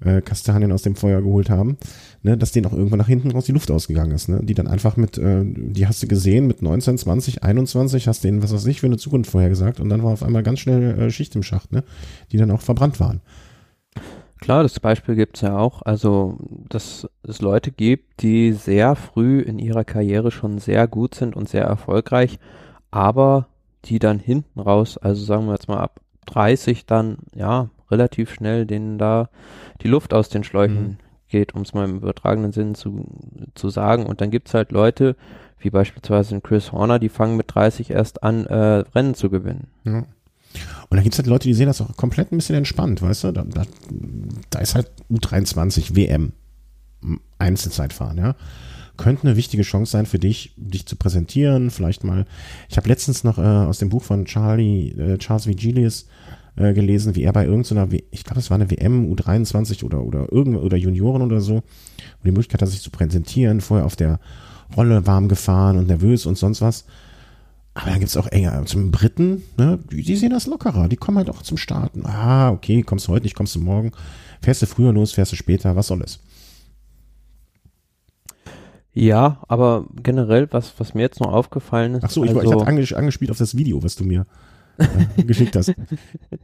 äh, 0.00 0.20
Kastanien 0.20 0.72
aus 0.72 0.82
dem 0.82 0.96
Feuer 0.96 1.22
geholt 1.22 1.50
haben, 1.50 1.76
ne, 2.22 2.36
dass 2.36 2.52
denen 2.52 2.66
auch 2.66 2.72
irgendwann 2.72 2.98
nach 2.98 3.08
hinten 3.08 3.30
raus 3.30 3.44
die 3.44 3.52
Luft 3.52 3.70
ausgegangen 3.70 4.12
ist, 4.12 4.28
ne? 4.28 4.40
Die 4.42 4.54
dann 4.54 4.66
einfach 4.66 4.96
mit, 4.96 5.18
äh, 5.18 5.42
die 5.44 5.86
hast 5.86 6.02
du 6.02 6.08
gesehen, 6.08 6.46
mit 6.46 6.62
19, 6.62 6.98
20, 6.98 7.42
21, 7.42 8.08
hast 8.08 8.24
denen, 8.24 8.42
was 8.42 8.52
weiß 8.52 8.66
ich, 8.66 8.80
für 8.80 8.86
eine 8.86 8.96
Zukunft 8.96 9.30
vorher 9.30 9.50
gesagt 9.50 9.80
und 9.80 9.88
dann 9.88 10.02
war 10.02 10.12
auf 10.12 10.22
einmal 10.22 10.42
ganz 10.42 10.60
schnell 10.60 10.98
äh, 10.98 11.10
Schicht 11.10 11.34
im 11.36 11.42
Schacht, 11.42 11.72
ne? 11.72 11.84
Die 12.32 12.36
dann 12.36 12.50
auch 12.50 12.60
verbrannt 12.60 13.00
waren. 13.00 13.20
Klar, 14.40 14.62
das 14.62 14.78
Beispiel 14.78 15.14
gibt's 15.14 15.40
ja 15.40 15.56
auch. 15.56 15.80
Also, 15.82 16.36
dass 16.68 17.08
es 17.22 17.40
Leute 17.40 17.70
gibt, 17.70 18.20
die 18.20 18.52
sehr 18.52 18.94
früh 18.94 19.40
in 19.40 19.58
ihrer 19.58 19.84
Karriere 19.84 20.30
schon 20.30 20.58
sehr 20.58 20.86
gut 20.86 21.14
sind 21.14 21.34
und 21.34 21.48
sehr 21.48 21.64
erfolgreich, 21.64 22.38
aber 22.90 23.48
die 23.86 23.98
dann 23.98 24.18
hinten 24.18 24.60
raus, 24.60 24.98
also 24.98 25.24
sagen 25.24 25.46
wir 25.46 25.52
jetzt 25.52 25.68
mal 25.68 25.80
ab 25.80 26.00
30 26.26 26.86
dann, 26.86 27.18
ja, 27.34 27.70
relativ 27.94 28.32
schnell 28.32 28.66
denen 28.66 28.98
da 28.98 29.28
die 29.82 29.88
Luft 29.88 30.12
aus 30.12 30.28
den 30.28 30.42
Schläuchen 30.42 30.82
mhm. 30.82 30.96
geht, 31.28 31.54
um 31.54 31.62
es 31.62 31.72
mal 31.72 31.84
im 31.84 31.96
übertragenen 31.96 32.52
Sinn 32.52 32.74
zu, 32.74 33.06
zu 33.54 33.70
sagen. 33.70 34.06
Und 34.06 34.20
dann 34.20 34.30
gibt's 34.30 34.52
halt 34.52 34.72
Leute, 34.72 35.16
wie 35.60 35.70
beispielsweise 35.70 36.40
Chris 36.40 36.72
Horner, 36.72 36.98
die 36.98 37.08
fangen 37.08 37.36
mit 37.36 37.54
30 37.54 37.90
erst 37.90 38.22
an, 38.22 38.46
äh, 38.46 38.84
Rennen 38.94 39.14
zu 39.14 39.30
gewinnen. 39.30 39.68
Ja. 39.84 40.04
Und 40.88 40.96
da 40.96 41.02
gibt 41.02 41.14
es 41.14 41.18
halt 41.18 41.26
Leute, 41.26 41.48
die 41.48 41.54
sehen 41.54 41.66
das 41.66 41.80
auch 41.80 41.96
komplett 41.96 42.32
ein 42.32 42.36
bisschen 42.36 42.56
entspannt, 42.56 43.00
weißt 43.02 43.24
du? 43.24 43.32
Da, 43.32 43.44
da, 43.44 43.62
da 44.50 44.58
ist 44.58 44.74
halt 44.74 44.90
U23 45.10 45.96
WM 45.96 46.32
Einzelzeitfahren, 47.38 48.18
ja. 48.18 48.36
Könnte 48.96 49.26
eine 49.26 49.36
wichtige 49.36 49.64
Chance 49.64 49.90
sein 49.90 50.06
für 50.06 50.20
dich, 50.20 50.54
dich 50.56 50.86
zu 50.86 50.94
präsentieren. 50.94 51.70
Vielleicht 51.70 52.04
mal. 52.04 52.26
Ich 52.68 52.76
habe 52.76 52.88
letztens 52.88 53.24
noch 53.24 53.38
äh, 53.38 53.42
aus 53.42 53.78
dem 53.78 53.88
Buch 53.88 54.04
von 54.04 54.24
Charlie, 54.24 54.90
äh, 54.90 55.18
Charles 55.18 55.48
Vigilius 55.48 56.06
äh, 56.56 56.72
gelesen, 56.72 57.14
wie 57.14 57.22
er 57.22 57.32
bei 57.32 57.44
irgendeiner, 57.44 57.90
w 57.90 58.02
ich 58.10 58.24
glaube, 58.24 58.40
es 58.40 58.50
war 58.50 58.56
eine 58.56 58.70
WM 58.70 59.12
U23 59.12 59.84
oder 59.84 60.02
oder 60.02 60.32
irgend 60.32 60.56
oder 60.56 60.76
Junioren 60.76 61.22
oder 61.22 61.40
so, 61.40 61.56
und 61.56 61.64
die 62.24 62.30
Möglichkeit 62.30 62.62
hat, 62.62 62.68
sich 62.68 62.82
zu 62.82 62.90
präsentieren, 62.90 63.60
vorher 63.60 63.86
auf 63.86 63.96
der 63.96 64.20
Rolle 64.76 65.06
warm 65.06 65.28
gefahren 65.28 65.78
und 65.78 65.88
nervös 65.88 66.26
und 66.26 66.38
sonst 66.38 66.60
was. 66.60 66.84
Aber 67.74 67.90
dann 67.90 67.98
gibt's 67.98 68.16
auch 68.16 68.28
enger 68.28 68.64
zum 68.66 68.92
Briten, 68.92 69.42
ne, 69.56 69.80
die, 69.90 70.02
die 70.02 70.16
sehen 70.16 70.30
das 70.30 70.46
lockerer, 70.46 70.88
die 70.88 70.96
kommen 70.96 71.18
halt 71.18 71.28
auch 71.28 71.42
zum 71.42 71.56
Starten. 71.56 72.06
Ah, 72.06 72.50
okay, 72.50 72.82
kommst 72.82 73.08
du 73.08 73.12
heute 73.12 73.24
nicht, 73.24 73.34
kommst 73.34 73.56
du 73.56 73.60
morgen, 73.60 73.90
fährst 74.40 74.62
du 74.62 74.66
früher 74.66 74.92
los, 74.92 75.12
fährst 75.12 75.32
du 75.32 75.36
später, 75.36 75.74
was 75.74 75.88
soll 75.88 76.02
es? 76.02 76.20
Ja, 78.92 79.42
aber 79.48 79.86
generell, 80.00 80.46
was, 80.52 80.72
was 80.78 80.94
mir 80.94 81.02
jetzt 81.02 81.18
noch 81.18 81.32
aufgefallen 81.32 81.96
ist. 81.96 82.04
Ach 82.04 82.10
so, 82.10 82.22
ich, 82.22 82.30
also, 82.30 82.42
ich 82.42 82.52
hatte 82.52 82.66
anges 82.68 82.92
angespielt 82.92 83.32
auf 83.32 83.38
das 83.38 83.56
Video, 83.56 83.82
was 83.82 83.96
du 83.96 84.04
mir 84.04 84.20
äh, 84.20 84.24
geschickt 85.16 85.56
hast. 85.56 85.74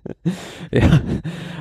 ja, 0.71 1.01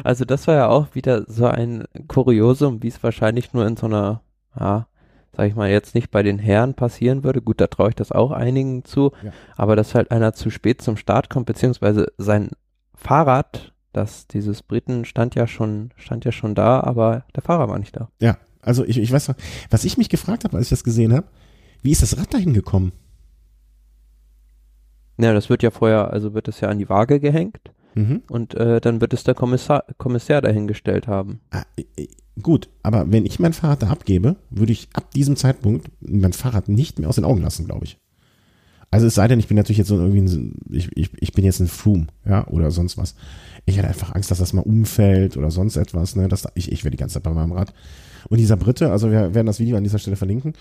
also 0.03 0.25
das 0.25 0.47
war 0.47 0.55
ja 0.55 0.67
auch 0.67 0.93
wieder 0.93 1.25
so 1.27 1.45
ein 1.45 1.85
Kuriosum, 2.07 2.83
wie 2.83 2.87
es 2.87 3.01
wahrscheinlich 3.03 3.53
nur 3.53 3.65
in 3.65 3.77
so 3.77 3.87
einer, 3.87 4.21
ja, 4.59 4.87
sag 5.35 5.47
ich 5.47 5.55
mal, 5.55 5.69
jetzt 5.69 5.95
nicht 5.95 6.11
bei 6.11 6.23
den 6.23 6.39
Herren 6.39 6.73
passieren 6.73 7.23
würde. 7.23 7.41
Gut, 7.41 7.61
da 7.61 7.67
traue 7.67 7.89
ich 7.89 7.95
das 7.95 8.11
auch 8.11 8.31
einigen 8.31 8.83
zu, 8.83 9.11
ja. 9.23 9.31
aber 9.55 9.75
dass 9.75 9.95
halt 9.95 10.11
einer 10.11 10.33
zu 10.33 10.49
spät 10.49 10.81
zum 10.81 10.97
Start 10.97 11.29
kommt, 11.29 11.45
beziehungsweise 11.45 12.07
sein 12.17 12.49
Fahrrad, 12.93 13.73
das 13.93 14.27
dieses 14.27 14.61
Briten 14.61 15.05
stand 15.05 15.35
ja 15.35 15.47
schon, 15.47 15.91
stand 15.95 16.25
ja 16.25 16.31
schon 16.31 16.55
da, 16.55 16.81
aber 16.81 17.23
der 17.35 17.43
Fahrer 17.43 17.69
war 17.69 17.79
nicht 17.79 17.95
da. 17.95 18.09
Ja, 18.19 18.37
also 18.61 18.83
ich, 18.85 18.97
ich 18.97 19.11
weiß 19.11 19.29
noch, 19.29 19.35
was 19.69 19.85
ich 19.85 19.97
mich 19.97 20.09
gefragt 20.09 20.43
habe, 20.43 20.57
als 20.57 20.67
ich 20.67 20.71
das 20.71 20.83
gesehen 20.83 21.13
habe, 21.13 21.27
wie 21.81 21.91
ist 21.91 22.01
das 22.01 22.17
Rad 22.17 22.33
dahin 22.33 22.53
gekommen? 22.53 22.91
Ja, 25.19 25.33
das 25.33 25.49
wird 25.49 25.63
ja 25.63 25.71
vorher, 25.71 26.11
also 26.11 26.33
wird 26.33 26.47
es 26.47 26.61
ja 26.61 26.69
an 26.69 26.79
die 26.79 26.89
Waage 26.89 27.19
gehängt 27.19 27.71
mhm. 27.95 28.23
und 28.29 28.55
äh, 28.55 28.79
dann 28.79 29.01
wird 29.01 29.13
es 29.13 29.23
der 29.23 29.35
Kommissar, 29.35 29.83
Kommissär 29.97 30.41
dahingestellt 30.41 31.07
haben. 31.07 31.41
Ah, 31.51 31.63
Gut, 32.41 32.69
aber 32.83 33.11
wenn 33.11 33.25
ich 33.25 33.39
mein 33.39 33.53
Fahrrad 33.53 33.83
da 33.83 33.87
abgebe, 33.87 34.37
würde 34.49 34.71
ich 34.71 34.87
ab 34.93 35.11
diesem 35.11 35.35
Zeitpunkt 35.35 35.91
mein 35.99 36.33
Fahrrad 36.33 36.69
nicht 36.69 36.99
mehr 36.99 37.09
aus 37.09 37.15
den 37.15 37.25
Augen 37.25 37.41
lassen, 37.41 37.65
glaube 37.65 37.85
ich. 37.85 37.97
Also 38.91 39.05
es 39.05 39.15
sei 39.15 39.27
denn, 39.27 39.39
ich 39.39 39.47
bin 39.47 39.57
natürlich 39.57 39.77
jetzt 39.77 39.89
so 39.89 39.97
irgendwie 39.97 40.21
ein, 40.21 40.55
ich, 40.69 40.89
ich, 40.95 41.11
ich 41.19 41.33
bin 41.33 41.45
jetzt 41.45 41.59
ein 41.59 41.67
Froome, 41.67 42.07
ja, 42.25 42.47
oder 42.47 42.71
sonst 42.71 42.97
was. 42.97 43.15
Ich 43.65 43.77
hätte 43.77 43.87
einfach 43.87 44.15
Angst, 44.15 44.31
dass 44.31 44.39
das 44.39 44.53
mal 44.53 44.61
umfällt 44.61 45.37
oder 45.37 45.51
sonst 45.51 45.75
etwas, 45.75 46.15
ne, 46.15 46.27
dass 46.27 46.43
da, 46.43 46.51
ich, 46.55 46.71
ich 46.71 46.83
wäre 46.83 46.91
die 46.91 46.97
ganze 46.97 47.15
Zeit 47.15 47.23
bei 47.23 47.33
meinem 47.33 47.51
Rad. 47.51 47.73
Und 48.29 48.39
dieser 48.39 48.57
Brite, 48.57 48.91
also 48.91 49.11
wir 49.11 49.33
werden 49.35 49.47
das 49.47 49.59
Video 49.59 49.77
an 49.77 49.83
dieser 49.83 49.99
Stelle 49.99 50.15
verlinken. 50.15 50.53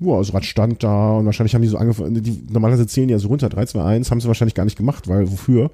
Wow, 0.00 0.18
das 0.18 0.34
Rad 0.34 0.44
stand 0.44 0.82
da 0.82 1.18
und 1.18 1.26
wahrscheinlich 1.26 1.54
haben 1.54 1.62
die 1.62 1.68
so 1.68 1.76
angefangen, 1.76 2.22
die 2.22 2.42
normalerweise 2.50 2.86
zählen 2.86 3.08
die 3.08 3.12
ja 3.12 3.18
so 3.18 3.28
runter, 3.28 3.48
3, 3.48 3.66
2, 3.66 3.84
1, 3.84 4.10
haben 4.10 4.20
sie 4.20 4.28
wahrscheinlich 4.28 4.54
gar 4.54 4.64
nicht 4.64 4.76
gemacht, 4.76 5.08
weil 5.08 5.30
wofür? 5.30 5.70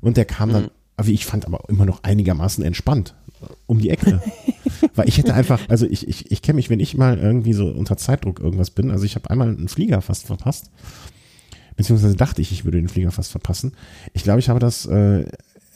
Und 0.00 0.16
der 0.16 0.24
kam 0.24 0.52
dann, 0.52 0.64
mhm. 0.64 1.06
wie 1.06 1.12
ich 1.12 1.26
fand, 1.26 1.46
aber 1.46 1.68
immer 1.68 1.84
noch 1.84 2.02
einigermaßen 2.04 2.64
entspannt 2.64 3.14
um 3.66 3.78
die 3.78 3.90
Ecke. 3.90 4.22
Weil 4.94 5.08
ich 5.08 5.18
hätte 5.18 5.34
einfach, 5.34 5.60
also 5.68 5.86
ich, 5.86 6.08
ich, 6.08 6.30
ich 6.30 6.42
kenne 6.42 6.56
mich, 6.56 6.70
wenn 6.70 6.80
ich 6.80 6.96
mal 6.96 7.18
irgendwie 7.18 7.52
so 7.52 7.66
unter 7.66 7.96
Zeitdruck 7.96 8.40
irgendwas 8.40 8.70
bin, 8.70 8.90
also 8.90 9.04
ich 9.04 9.14
habe 9.14 9.30
einmal 9.30 9.48
einen 9.48 9.68
Flieger 9.68 10.00
fast 10.00 10.26
verpasst, 10.26 10.70
beziehungsweise 11.76 12.16
dachte 12.16 12.42
ich, 12.42 12.52
ich 12.52 12.64
würde 12.64 12.78
den 12.78 12.88
Flieger 12.88 13.10
fast 13.10 13.32
verpassen. 13.32 13.72
Ich 14.12 14.22
glaube, 14.22 14.40
ich 14.40 14.48
habe 14.48 14.60
das 14.60 14.86
äh, 14.86 15.26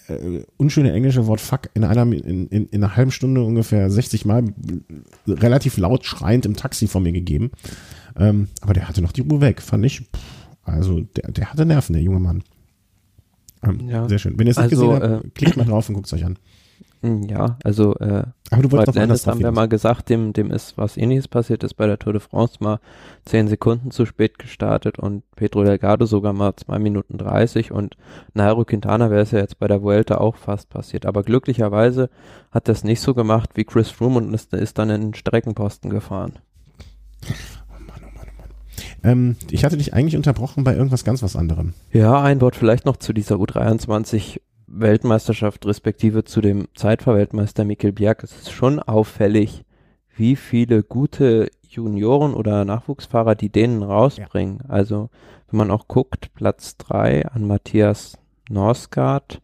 äh, 0.08 0.44
unschöne 0.56 0.92
englische 0.92 1.26
Wort 1.26 1.40
fuck 1.40 1.70
in 1.74 1.84
einer, 1.84 2.02
in, 2.02 2.48
in, 2.48 2.66
in 2.66 2.84
einer 2.84 2.96
halben 2.96 3.10
Stunde 3.10 3.42
ungefähr 3.42 3.90
60 3.90 4.24
Mal 4.24 4.44
relativ 5.26 5.76
laut 5.76 6.04
schreiend 6.04 6.46
im 6.46 6.56
Taxi 6.56 6.86
vor 6.86 7.00
mir 7.00 7.12
gegeben. 7.12 7.50
Ähm, 8.16 8.48
aber 8.60 8.74
der 8.74 8.88
hatte 8.88 9.02
noch 9.02 9.12
die 9.12 9.22
Uhr 9.22 9.40
weg, 9.40 9.62
fand 9.62 9.84
ich. 9.84 10.00
Pff, 10.00 10.38
also 10.64 11.00
der, 11.00 11.30
der 11.32 11.52
hatte 11.52 11.66
Nerven, 11.66 11.94
der 11.94 12.02
junge 12.02 12.20
Mann. 12.20 12.42
Ähm, 13.62 13.88
ja. 13.88 14.08
Sehr 14.08 14.18
schön. 14.18 14.38
Wenn 14.38 14.46
ihr 14.46 14.52
es 14.52 14.56
nicht 14.56 14.72
also, 14.72 14.90
gesehen 14.90 15.02
habt, 15.02 15.24
äh, 15.24 15.28
klickt 15.30 15.56
mal 15.56 15.64
drauf 15.64 15.88
und 15.88 15.94
guckt 15.94 16.06
es 16.06 16.12
euch 16.12 16.24
an. 16.24 16.38
Hm, 17.00 17.22
ja, 17.24 17.58
also 17.62 17.94
äh, 17.98 18.24
Aber 18.50 18.62
du 18.62 18.72
wolltest 18.72 18.96
Landis 18.96 19.26
haben 19.28 19.38
wir 19.38 19.52
mal 19.52 19.68
gesagt, 19.68 20.08
dem, 20.08 20.32
dem 20.32 20.50
ist 20.50 20.76
was 20.76 20.96
ähnliches 20.96 21.28
passiert, 21.28 21.62
ist 21.62 21.74
bei 21.74 21.86
der 21.86 21.96
Tour 21.98 22.12
de 22.12 22.20
France 22.20 22.56
mal 22.58 22.80
zehn 23.24 23.46
Sekunden 23.46 23.92
zu 23.92 24.04
spät 24.04 24.38
gestartet 24.40 24.98
und 24.98 25.22
Pedro 25.36 25.62
Delgado 25.62 26.06
sogar 26.06 26.32
mal 26.32 26.56
zwei 26.56 26.80
Minuten 26.80 27.16
dreißig 27.16 27.70
und 27.70 27.96
Nairo 28.34 28.64
Quintana 28.64 29.10
wäre 29.10 29.22
es 29.22 29.30
ja 29.30 29.38
jetzt 29.38 29.60
bei 29.60 29.68
der 29.68 29.80
Vuelta 29.80 30.16
auch 30.18 30.34
fast 30.34 30.70
passiert. 30.70 31.06
Aber 31.06 31.22
glücklicherweise 31.22 32.10
hat 32.50 32.66
das 32.66 32.82
nicht 32.82 33.00
so 33.00 33.14
gemacht 33.14 33.50
wie 33.54 33.64
Chris 33.64 33.90
Froome 33.90 34.16
und 34.16 34.34
ist, 34.34 34.52
ist 34.52 34.78
dann 34.78 34.90
in 34.90 35.00
den 35.00 35.14
Streckenposten 35.14 35.90
gefahren. 35.90 36.32
Oh 37.28 37.74
Mann, 37.86 38.02
oh 38.02 38.18
Mann, 38.18 38.28
oh 38.28 38.40
Mann. 38.40 39.12
Ähm, 39.12 39.36
ich 39.52 39.64
hatte 39.64 39.76
dich 39.76 39.94
eigentlich 39.94 40.16
unterbrochen 40.16 40.64
bei 40.64 40.74
irgendwas 40.74 41.04
ganz 41.04 41.22
was 41.22 41.36
anderem. 41.36 41.74
Ja, 41.92 42.20
ein 42.20 42.40
Wort 42.40 42.56
vielleicht 42.56 42.86
noch 42.86 42.96
zu 42.96 43.12
dieser 43.12 43.36
U23 43.36 44.40
Weltmeisterschaft 44.68 45.66
respektive 45.66 46.24
zu 46.24 46.40
dem 46.40 46.68
Zeitfahrweltmeister 46.74 47.64
Mikkel 47.64 47.92
Bjerg. 47.92 48.22
Es 48.22 48.32
ist 48.32 48.52
schon 48.52 48.80
auffällig, 48.80 49.64
wie 50.14 50.36
viele 50.36 50.82
gute 50.82 51.50
Junioren 51.68 52.34
oder 52.34 52.64
Nachwuchsfahrer 52.64 53.34
die 53.34 53.50
denen 53.50 53.82
rausbringen. 53.82 54.60
Ja. 54.64 54.70
Also 54.70 55.10
wenn 55.50 55.58
man 55.58 55.70
auch 55.70 55.88
guckt, 55.88 56.34
Platz 56.34 56.76
drei 56.76 57.26
an 57.26 57.46
Matthias 57.46 58.18
Norsgaard 58.50 59.40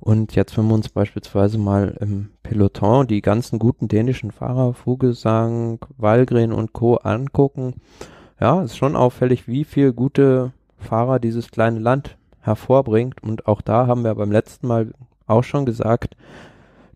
und 0.00 0.34
jetzt 0.34 0.56
wenn 0.56 0.66
wir 0.66 0.74
uns 0.74 0.88
beispielsweise 0.88 1.58
mal 1.58 1.96
im 2.00 2.30
Peloton 2.42 3.06
die 3.06 3.22
ganzen 3.22 3.58
guten 3.58 3.88
dänischen 3.88 4.32
Fahrer, 4.32 4.74
Fugesang, 4.74 5.78
Walgren 5.96 6.52
und 6.52 6.72
Co. 6.72 6.96
angucken, 6.96 7.74
ja, 8.40 8.62
ist 8.62 8.76
schon 8.76 8.96
auffällig, 8.96 9.46
wie 9.46 9.64
viele 9.64 9.92
gute 9.92 10.52
Fahrer 10.76 11.20
dieses 11.20 11.50
kleine 11.50 11.78
Land 11.78 12.16
hervorbringt. 12.42 13.22
Und 13.22 13.46
auch 13.46 13.62
da 13.62 13.86
haben 13.86 14.04
wir 14.04 14.14
beim 14.14 14.30
letzten 14.30 14.66
Mal 14.66 14.92
auch 15.26 15.44
schon 15.44 15.64
gesagt, 15.64 16.16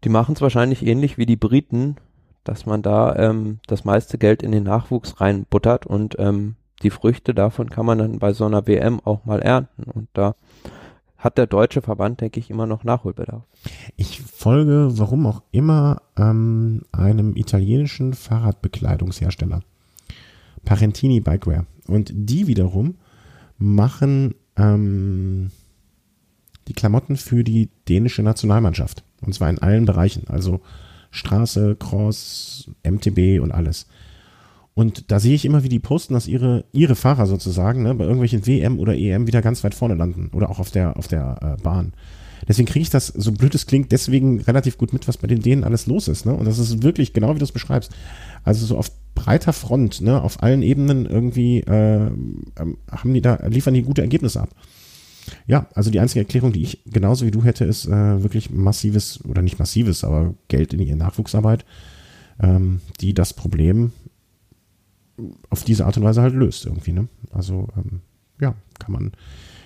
die 0.04 0.08
machen 0.08 0.34
es 0.34 0.42
wahrscheinlich 0.42 0.86
ähnlich 0.86 1.18
wie 1.18 1.26
die 1.26 1.36
Briten, 1.36 1.96
dass 2.44 2.66
man 2.66 2.82
da 2.82 3.16
ähm, 3.16 3.58
das 3.66 3.84
meiste 3.84 4.18
Geld 4.18 4.42
in 4.42 4.52
den 4.52 4.64
Nachwuchs 4.64 5.20
reinbuttert 5.20 5.86
und 5.86 6.16
ähm, 6.18 6.56
die 6.82 6.90
Früchte 6.90 7.34
davon 7.34 7.70
kann 7.70 7.86
man 7.86 7.98
dann 7.98 8.18
bei 8.18 8.32
so 8.32 8.44
einer 8.44 8.66
WM 8.66 9.00
auch 9.04 9.24
mal 9.24 9.40
ernten. 9.40 9.84
Und 9.84 10.08
da 10.12 10.34
hat 11.16 11.38
der 11.38 11.46
deutsche 11.46 11.82
Verband, 11.82 12.20
denke 12.20 12.38
ich, 12.38 12.50
immer 12.50 12.66
noch 12.66 12.84
Nachholbedarf. 12.84 13.42
Ich 13.96 14.20
folge, 14.20 14.90
warum 14.92 15.26
auch 15.26 15.42
immer, 15.50 16.02
ähm, 16.16 16.82
einem 16.92 17.34
italienischen 17.34 18.12
Fahrradbekleidungshersteller. 18.12 19.62
Parentini 20.64 21.20
Bikewear. 21.20 21.64
Und 21.86 22.10
die 22.14 22.46
wiederum 22.46 22.96
machen 23.58 24.34
ähm, 24.56 25.50
die 26.68 26.72
Klamotten 26.72 27.16
für 27.16 27.44
die 27.44 27.68
dänische 27.88 28.22
Nationalmannschaft. 28.22 29.04
Und 29.20 29.34
zwar 29.34 29.50
in 29.50 29.58
allen 29.58 29.84
Bereichen. 29.84 30.24
Also 30.28 30.60
Straße, 31.10 31.76
Cross, 31.78 32.70
MTB 32.84 33.40
und 33.40 33.52
alles. 33.52 33.86
Und 34.74 35.10
da 35.10 35.20
sehe 35.20 35.34
ich 35.34 35.46
immer, 35.46 35.62
wie 35.62 35.70
die 35.70 35.78
posten, 35.78 36.12
dass 36.12 36.26
ihre, 36.26 36.64
ihre 36.72 36.96
Fahrer 36.96 37.26
sozusagen 37.26 37.82
ne, 37.82 37.94
bei 37.94 38.04
irgendwelchen 38.04 38.46
WM 38.46 38.78
oder 38.78 38.94
EM 38.94 39.26
wieder 39.26 39.40
ganz 39.40 39.64
weit 39.64 39.74
vorne 39.74 39.94
landen. 39.94 40.30
Oder 40.34 40.50
auch 40.50 40.58
auf 40.58 40.70
der, 40.70 40.98
auf 40.98 41.08
der 41.08 41.38
äh, 41.40 41.62
Bahn. 41.62 41.94
Deswegen 42.46 42.68
kriege 42.68 42.82
ich 42.82 42.90
das, 42.90 43.06
so 43.06 43.32
blöd 43.32 43.54
es 43.54 43.66
klingt, 43.66 43.90
deswegen 43.90 44.40
relativ 44.42 44.76
gut 44.76 44.92
mit, 44.92 45.08
was 45.08 45.16
bei 45.16 45.26
den 45.26 45.40
Dänen 45.40 45.64
alles 45.64 45.86
los 45.86 46.08
ist. 46.08 46.26
Ne? 46.26 46.34
Und 46.34 46.44
das 46.44 46.58
ist 46.58 46.82
wirklich 46.82 47.14
genau, 47.14 47.34
wie 47.34 47.38
du 47.38 47.44
es 47.44 47.52
beschreibst. 47.52 47.90
Also 48.44 48.66
so 48.66 48.76
auf 48.76 48.90
breiter 49.16 49.52
Front, 49.52 50.00
ne, 50.00 50.22
auf 50.22 50.44
allen 50.44 50.62
Ebenen 50.62 51.06
irgendwie 51.06 51.60
äh, 51.60 52.06
ähm, 52.06 52.78
haben 52.88 53.12
die 53.12 53.20
da, 53.20 53.44
liefern 53.48 53.74
die 53.74 53.82
gute 53.82 54.02
Ergebnisse 54.02 54.40
ab. 54.40 54.50
Ja, 55.48 55.66
also 55.74 55.90
die 55.90 55.98
einzige 55.98 56.20
Erklärung, 56.20 56.52
die 56.52 56.62
ich 56.62 56.84
genauso 56.86 57.26
wie 57.26 57.32
du 57.32 57.42
hätte, 57.42 57.64
ist 57.64 57.86
äh, 57.86 58.22
wirklich 58.22 58.50
massives, 58.50 59.24
oder 59.24 59.42
nicht 59.42 59.58
massives, 59.58 60.04
aber 60.04 60.34
Geld 60.46 60.72
in 60.72 60.80
ihre 60.80 60.96
Nachwuchsarbeit, 60.96 61.64
ähm, 62.40 62.80
die 63.00 63.14
das 63.14 63.34
Problem 63.34 63.90
auf 65.50 65.64
diese 65.64 65.86
Art 65.86 65.96
und 65.96 66.04
Weise 66.04 66.22
halt 66.22 66.34
löst 66.34 66.66
irgendwie. 66.66 66.92
Ne? 66.92 67.08
Also 67.32 67.68
ähm, 67.76 68.02
ja, 68.40 68.54
kann 68.78 68.92
man, 68.92 69.12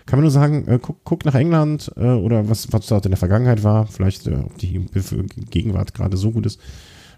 kann 0.07 0.19
man 0.19 0.23
nur 0.23 0.31
sagen, 0.31 0.67
äh, 0.69 0.79
guck, 0.81 1.05
guck 1.05 1.25
nach 1.25 1.35
England 1.35 1.93
äh, 1.97 2.07
oder 2.07 2.49
was, 2.49 2.73
was 2.73 2.87
dort 2.87 3.05
in 3.05 3.11
der 3.11 3.19
Vergangenheit 3.19 3.63
war, 3.65 3.87
vielleicht 3.87 4.27
äh, 4.29 4.37
ob 4.37 4.57
die 4.59 4.87
Gegenwart 5.51 5.93
gerade 5.93 6.17
so 6.17 6.31
gut 6.31 6.47
ist. 6.47 6.61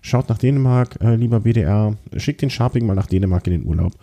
Schaut 0.02 0.28
nach 0.28 0.38
Dänemark, 0.38 1.00
äh, 1.00 1.14
lieber 1.14 1.40
BDR, 1.40 1.96
schickt 2.16 2.42
den 2.42 2.50
Sharping 2.50 2.84
mal 2.84 2.94
nach 2.94 3.06
Dänemark 3.06 3.46
in 3.46 3.52
den 3.52 3.64
Urlaub. 3.64 3.94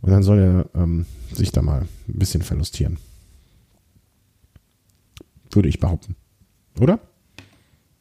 Und 0.00 0.10
dann 0.10 0.22
soll 0.22 0.38
er 0.38 0.66
ähm, 0.74 1.04
sich 1.32 1.52
da 1.52 1.62
mal 1.62 1.82
ein 1.82 2.18
bisschen 2.18 2.42
verlustieren. 2.42 2.98
Würde 5.52 5.68
ich 5.68 5.80
behaupten. 5.80 6.16
Oder? 6.80 6.98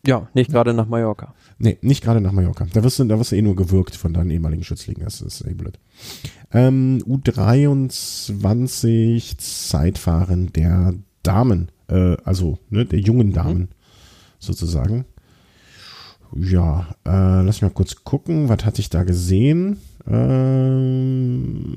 Ja, 0.05 0.29
nicht 0.33 0.51
gerade 0.51 0.73
nach 0.73 0.87
Mallorca. 0.87 1.33
Nee, 1.57 1.77
nicht 1.81 2.01
gerade 2.01 2.21
nach 2.21 2.31
Mallorca. 2.31 2.65
Da 2.71 2.81
wirst, 2.81 2.99
du, 2.99 3.03
da 3.03 3.19
wirst 3.19 3.33
du 3.33 3.35
eh 3.35 3.41
nur 3.41 3.57
gewirkt 3.57 3.97
von 3.97 4.13
deinen 4.13 4.31
ehemaligen 4.31 4.63
Schützlingen. 4.63 5.03
Das 5.03 5.19
ist 5.19 5.45
eh 5.45 5.53
blöd. 5.53 5.77
Ähm, 6.53 7.03
U23 7.05 9.37
Zeitfahren 9.37 10.53
der 10.53 10.93
Damen, 11.23 11.73
äh, 11.89 12.15
also 12.23 12.57
ne, 12.69 12.85
der 12.85 12.99
jungen 12.99 13.33
Damen 13.33 13.59
mhm. 13.59 13.67
sozusagen. 14.39 15.03
Ja, 16.35 16.87
äh, 17.05 17.41
lass 17.43 17.55
mich 17.55 17.61
mal 17.63 17.69
kurz 17.71 18.03
gucken, 18.03 18.49
was 18.49 18.65
hatte 18.65 18.81
ich 18.81 18.89
da 18.89 19.03
gesehen? 19.03 19.77
Ähm, 20.07 21.71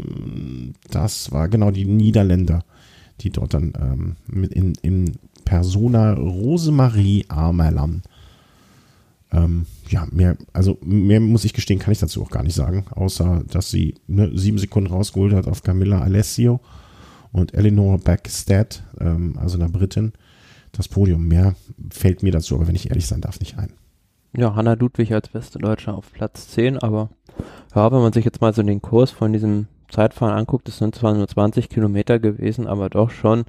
das 0.91 1.31
war 1.33 1.49
genau 1.49 1.71
die 1.71 1.85
Niederländer, 1.85 2.65
die 3.21 3.31
dort 3.31 3.55
dann 3.55 3.73
ähm, 3.81 4.17
mit 4.27 4.53
in, 4.53 4.75
in 4.83 5.17
Persona 5.45 6.13
Rosemarie 6.15 7.25
Amerlan 7.29 8.03
ähm, 9.33 9.67
ja, 9.89 10.07
mehr, 10.11 10.37
also 10.53 10.79
mehr 10.83 11.21
muss 11.21 11.45
ich 11.45 11.53
gestehen, 11.53 11.79
kann 11.79 11.93
ich 11.93 12.01
dazu 12.01 12.23
auch 12.23 12.31
gar 12.31 12.43
nicht 12.43 12.55
sagen, 12.55 12.85
außer 12.91 13.45
dass 13.49 13.71
sie 13.71 13.95
ne, 14.07 14.31
sieben 14.35 14.59
Sekunden 14.59 14.93
rausgeholt 14.93 15.35
hat 15.35 15.47
auf 15.47 15.63
Camilla 15.63 16.01
Alessio 16.01 16.61
und 17.33 17.55
Eleanor 17.55 17.99
Backstead, 17.99 18.83
ähm, 18.99 19.37
also 19.39 19.57
einer 19.57 19.69
Britin, 19.69 20.13
das 20.73 20.89
Podium. 20.89 21.29
Mehr 21.29 21.55
fällt 21.91 22.23
mir 22.23 22.33
dazu, 22.33 22.57
aber 22.57 22.67
wenn 22.67 22.75
ich 22.75 22.91
ehrlich 22.91 23.07
sein 23.07 23.21
darf, 23.21 23.39
nicht 23.41 23.57
ein. 23.59 23.73
Ja, 24.37 24.55
Hanna 24.55 24.75
Ludwig 24.75 25.13
als 25.13 25.29
beste 25.29 25.59
Deutsche 25.59 25.93
auf 25.93 26.13
Platz 26.13 26.49
10, 26.49 26.79
aber 26.79 27.09
ja, 27.75 27.91
wenn 27.91 28.01
man 28.01 28.13
sich 28.13 28.25
jetzt 28.25 28.41
mal 28.41 28.55
so 28.55 28.63
den 28.63 28.81
Kurs 28.81 29.11
von 29.11 29.33
diesem 29.33 29.67
Zeitfahren 29.89 30.35
anguckt, 30.35 30.69
das 30.69 30.79
sind 30.79 30.95
zwar 30.95 31.15
nur 31.15 31.27
20 31.27 31.69
Kilometer 31.69 32.19
gewesen, 32.19 32.67
aber 32.67 32.89
doch 32.89 33.11
schon 33.11 33.45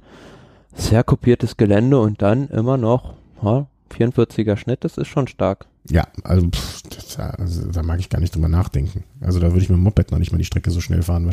sehr 0.74 1.04
kopiertes 1.04 1.56
Gelände 1.56 2.00
und 2.00 2.20
dann 2.20 2.48
immer 2.48 2.76
noch 2.76 3.14
ja, 3.42 3.66
44er 3.92 4.56
Schnitt, 4.56 4.84
das 4.84 4.98
ist 4.98 5.08
schon 5.08 5.28
stark. 5.28 5.66
Ja, 5.88 6.06
also, 6.24 6.48
pff, 6.48 6.82
das, 6.82 7.18
also, 7.18 7.70
da 7.70 7.82
mag 7.82 8.00
ich 8.00 8.08
gar 8.08 8.20
nicht 8.20 8.34
drüber 8.34 8.48
nachdenken. 8.48 9.04
Also 9.20 9.40
da 9.40 9.48
würde 9.48 9.62
ich 9.62 9.68
mit 9.68 9.76
dem 9.76 9.82
Moped 9.82 10.10
noch 10.10 10.18
nicht 10.18 10.32
mal 10.32 10.38
die 10.38 10.44
Strecke 10.44 10.70
so 10.70 10.80
schnell 10.80 11.02
fahren 11.02 11.28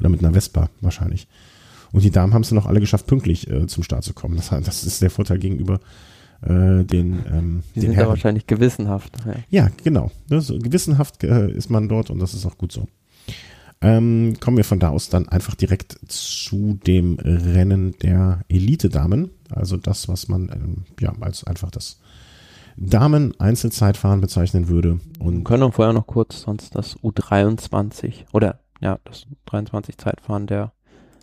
oder 0.00 0.08
mit 0.08 0.24
einer 0.24 0.32
Vespa 0.32 0.70
wahrscheinlich. 0.80 1.28
Und 1.92 2.04
die 2.04 2.10
Damen 2.10 2.34
haben 2.34 2.42
es 2.42 2.52
auch 2.52 2.66
alle 2.66 2.80
geschafft, 2.80 3.06
pünktlich 3.06 3.48
äh, 3.48 3.66
zum 3.66 3.82
Start 3.82 4.04
zu 4.04 4.12
kommen. 4.12 4.36
Das, 4.36 4.50
das 4.50 4.84
ist 4.84 5.02
der 5.02 5.10
Vorteil 5.10 5.38
gegenüber 5.38 5.80
äh, 6.42 6.84
den, 6.84 7.24
ähm, 7.30 7.62
die 7.74 7.80
den 7.80 7.82
sind 7.82 7.92
Herren. 7.92 8.06
ja 8.06 8.08
wahrscheinlich 8.08 8.46
gewissenhaft. 8.46 9.12
Ja, 9.26 9.64
ja 9.64 9.70
genau. 9.82 10.10
Ne, 10.28 10.40
so 10.40 10.58
gewissenhaft 10.58 11.24
äh, 11.24 11.50
ist 11.50 11.70
man 11.70 11.88
dort 11.88 12.10
und 12.10 12.18
das 12.18 12.34
ist 12.34 12.46
auch 12.46 12.58
gut 12.58 12.72
so. 12.72 12.86
Ähm, 13.80 14.36
kommen 14.40 14.56
wir 14.56 14.64
von 14.64 14.80
da 14.80 14.88
aus 14.88 15.08
dann 15.08 15.28
einfach 15.28 15.54
direkt 15.54 15.98
zu 16.08 16.78
dem 16.84 17.18
Rennen 17.20 17.96
der 18.02 18.40
Elite-Damen. 18.48 19.30
Also 19.50 19.76
das, 19.76 20.08
was 20.08 20.28
man 20.28 20.48
ähm, 20.52 20.84
ja 21.00 21.12
als 21.20 21.44
einfach 21.44 21.70
das 21.70 22.00
Damen-Einzelzeitfahren 22.76 24.20
bezeichnen 24.20 24.68
würde. 24.68 25.00
Und 25.18 25.38
wir 25.38 25.44
können 25.44 25.72
vorher 25.72 25.92
noch 25.92 26.06
kurz 26.06 26.42
sonst 26.42 26.74
das 26.74 26.96
U23 26.98 28.24
oder 28.32 28.60
ja, 28.80 28.98
das 29.04 29.26
23 29.46 29.98
Zeitfahren 29.98 30.46
der, 30.46 30.72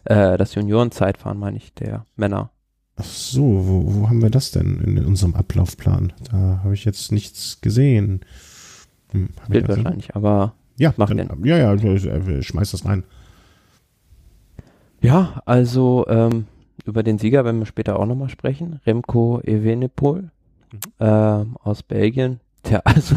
äh, 0.05 0.37
das 0.37 0.55
Juniorenzeitfahren 0.55 1.37
meine 1.37 1.57
ich, 1.57 1.73
der 1.73 2.05
Männer. 2.15 2.51
Ach 2.97 3.03
so, 3.03 3.41
wo, 3.41 3.93
wo 3.93 4.09
haben 4.09 4.21
wir 4.21 4.29
das 4.29 4.51
denn 4.51 4.79
in, 4.79 5.05
unserem 5.05 5.35
Ablaufplan? 5.35 6.13
Da 6.31 6.61
habe 6.63 6.73
ich 6.73 6.85
jetzt 6.85 7.11
nichts 7.11 7.59
gesehen. 7.61 8.21
Hm, 9.11 9.29
Bild 9.49 9.67
wahrscheinlich, 9.67 10.07
hin? 10.07 10.15
aber 10.15 10.53
ja, 10.77 10.93
mach 10.97 11.09
dann, 11.09 11.17
den. 11.17 11.45
Ja, 11.45 11.57
ja, 11.57 12.41
schmeiß 12.41 12.71
das 12.71 12.85
rein. 12.85 13.03
Ja, 15.01 15.41
also 15.45 16.05
ähm, 16.07 16.45
über 16.85 17.03
den 17.03 17.17
Sieger 17.17 17.45
werden 17.45 17.59
wir 17.59 17.65
später 17.65 17.99
auch 17.99 18.05
nochmal 18.05 18.29
sprechen. 18.29 18.79
Remco 18.85 19.41
Evenepoel 19.41 20.31
äh, 20.99 21.05
aus 21.05 21.83
Belgien, 21.83 22.39
der 22.69 22.87
also 22.87 23.15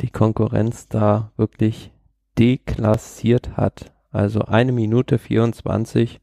die 0.00 0.10
Konkurrenz 0.10 0.88
da 0.88 1.30
wirklich 1.36 1.92
deklassiert 2.38 3.56
hat. 3.56 3.92
Also 4.10 4.40
eine 4.40 4.72
Minute 4.72 5.18
24 5.18 6.20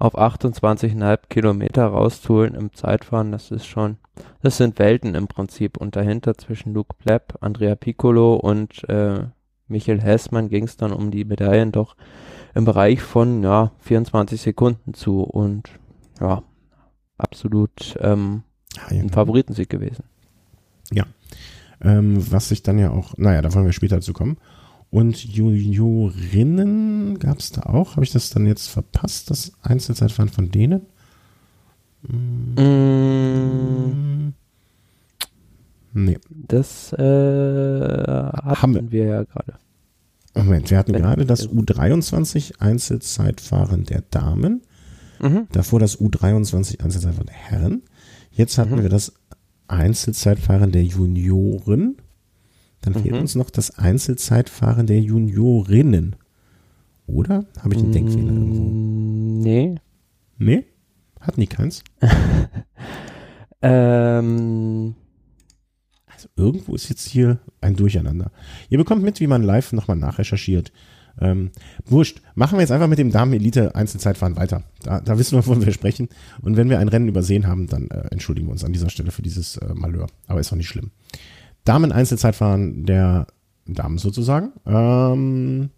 auf 0.00 0.18
28,5 0.18 1.18
Kilometer 1.28 1.86
rauszuholen 1.86 2.54
im 2.54 2.72
Zeitfahren, 2.72 3.32
das 3.32 3.50
ist 3.50 3.66
schon, 3.66 3.98
das 4.42 4.56
sind 4.56 4.78
Welten 4.78 5.14
im 5.14 5.28
Prinzip. 5.28 5.76
Und 5.76 5.94
dahinter 5.94 6.36
zwischen 6.36 6.72
Luke 6.72 6.96
Plepp, 6.98 7.34
Andrea 7.40 7.76
Piccolo 7.76 8.34
und 8.34 8.88
äh, 8.88 9.26
Michael 9.68 10.00
Hessmann 10.00 10.48
ging 10.48 10.64
es 10.64 10.78
dann 10.78 10.92
um 10.92 11.10
die 11.10 11.24
Medaillen 11.24 11.70
doch 11.70 11.96
im 12.54 12.64
Bereich 12.64 13.02
von 13.02 13.42
ja, 13.42 13.72
24 13.80 14.40
Sekunden 14.40 14.94
zu 14.94 15.22
und 15.22 15.70
ja, 16.18 16.42
absolut 17.18 17.96
ähm, 18.00 18.42
ja, 18.76 18.96
ja. 18.96 19.02
ein 19.02 19.10
Favoritensieg 19.10 19.68
gewesen. 19.68 20.04
Ja. 20.90 21.04
Ähm, 21.82 22.30
was 22.32 22.48
sich 22.48 22.62
dann 22.62 22.78
ja 22.78 22.90
auch, 22.90 23.16
naja, 23.18 23.42
da 23.42 23.52
wollen 23.54 23.66
wir 23.66 23.72
später 23.72 24.00
zu 24.00 24.14
kommen. 24.14 24.38
Und 24.90 25.24
Juniorinnen 25.24 27.18
gab 27.18 27.38
es 27.38 27.52
da 27.52 27.62
auch. 27.62 27.92
Habe 27.92 28.04
ich 28.04 28.10
das 28.10 28.30
dann 28.30 28.46
jetzt 28.46 28.68
verpasst, 28.68 29.30
das 29.30 29.52
Einzelzeitfahren 29.62 30.30
von 30.30 30.50
denen? 30.50 30.86
Mm. 32.02 33.20
Nee. 35.92 36.18
Das 36.28 36.92
äh, 36.92 36.96
hatten 36.98 38.62
Haben 38.62 38.90
wir, 38.92 39.04
ja 39.04 39.22
gerade. 39.24 39.54
Moment, 40.34 40.70
wir 40.70 40.78
hatten 40.78 40.92
gerade 40.92 41.26
das 41.26 41.48
U23 41.48 42.60
Einzelzeitfahren 42.60 43.84
der 43.84 44.02
Damen. 44.10 44.62
Mhm. 45.20 45.48
Davor 45.52 45.80
das 45.80 45.98
U23 46.00 46.82
Einzelzeitfahren 46.82 47.26
der 47.26 47.34
Herren. 47.34 47.82
Jetzt 48.30 48.58
hatten 48.58 48.76
mhm. 48.76 48.82
wir 48.82 48.88
das 48.88 49.12
Einzelzeitfahren 49.68 50.72
der 50.72 50.84
Junioren. 50.84 51.96
Dann 52.82 52.94
fehlt 52.94 53.14
mhm. 53.14 53.20
uns 53.20 53.34
noch 53.34 53.50
das 53.50 53.78
Einzelzeitfahren 53.78 54.86
der 54.86 55.00
Juniorinnen. 55.00 56.16
Oder? 57.06 57.44
Habe 57.58 57.74
ich 57.74 57.80
einen 57.80 57.92
Denkfehler 57.92 58.32
irgendwo? 58.32 58.70
Nee. 59.42 59.74
Nee? 60.38 60.64
Hatten 61.20 61.40
die 61.40 61.46
keins? 61.46 61.84
ähm. 63.62 64.94
Also 66.06 66.28
irgendwo 66.36 66.74
ist 66.74 66.88
jetzt 66.88 67.08
hier 67.08 67.38
ein 67.60 67.76
Durcheinander. 67.76 68.30
Ihr 68.68 68.78
bekommt 68.78 69.02
mit, 69.02 69.20
wie 69.20 69.26
man 69.26 69.42
live 69.42 69.72
nochmal 69.72 69.96
nachrecherchiert. 69.96 70.72
Ähm, 71.20 71.50
wurscht. 71.84 72.22
Machen 72.34 72.56
wir 72.56 72.60
jetzt 72.60 72.72
einfach 72.72 72.88
mit 72.88 72.98
dem 72.98 73.10
Damen-Elite-Einzelzeitfahren 73.10 74.36
weiter. 74.36 74.64
Da, 74.82 75.00
da 75.00 75.18
wissen 75.18 75.32
wir, 75.32 75.38
wovon 75.38 75.64
wir 75.64 75.72
sprechen. 75.72 76.08
Und 76.40 76.56
wenn 76.56 76.70
wir 76.70 76.78
ein 76.78 76.88
Rennen 76.88 77.08
übersehen 77.08 77.46
haben, 77.46 77.66
dann 77.66 77.88
äh, 77.88 78.08
entschuldigen 78.10 78.48
wir 78.48 78.52
uns 78.52 78.64
an 78.64 78.72
dieser 78.72 78.90
Stelle 78.90 79.10
für 79.10 79.22
dieses 79.22 79.56
äh, 79.56 79.74
Malheur. 79.74 80.06
Aber 80.26 80.40
ist 80.40 80.52
doch 80.52 80.56
nicht 80.56 80.68
schlimm. 80.68 80.90
Damen-Einzelzeitfahren 81.64 82.84
der 82.86 83.26
Damen 83.66 83.98
sozusagen. 83.98 84.52
Ähm, 84.66 85.70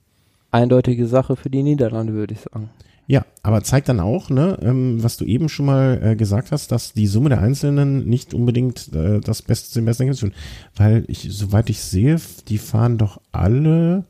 Eindeutige 0.51 1.07
Sache 1.07 1.37
für 1.37 1.51
die 1.51 1.63
Niederlande, 1.63 2.13
würde 2.13 2.35
ich 2.35 2.41
sagen. 2.41 2.71
Ja, 3.07 3.27
aber 3.43 3.63
zeigt 3.63 3.89
dann 3.89 4.01
auch, 4.01 4.31
ne, 4.31 4.59
ähm, 4.63 5.03
was 5.03 5.17
du 5.17 5.25
eben 5.25 5.49
schon 5.49 5.67
mal 5.67 6.01
äh, 6.03 6.17
gesagt 6.17 6.53
hast, 6.53 6.71
dass 6.71 6.93
die 6.93 7.09
Summe 7.09 7.31
der 7.31 7.41
Einzelnen 7.43 8.09
nicht 8.09 8.33
unbedingt 8.33 8.93
äh, 8.95 9.21
das 9.21 9.43
Beste 9.43 9.71
zum 9.71 9.85
besten 9.85 10.05
Ergebnis. 10.05 10.33
Weil 10.77 11.05
ich, 11.09 11.27
soweit 11.31 11.69
ich 11.69 11.81
sehe, 11.81 12.21
die 12.49 12.59
fahren 12.59 12.99
doch 12.99 13.21
alle 13.33 14.05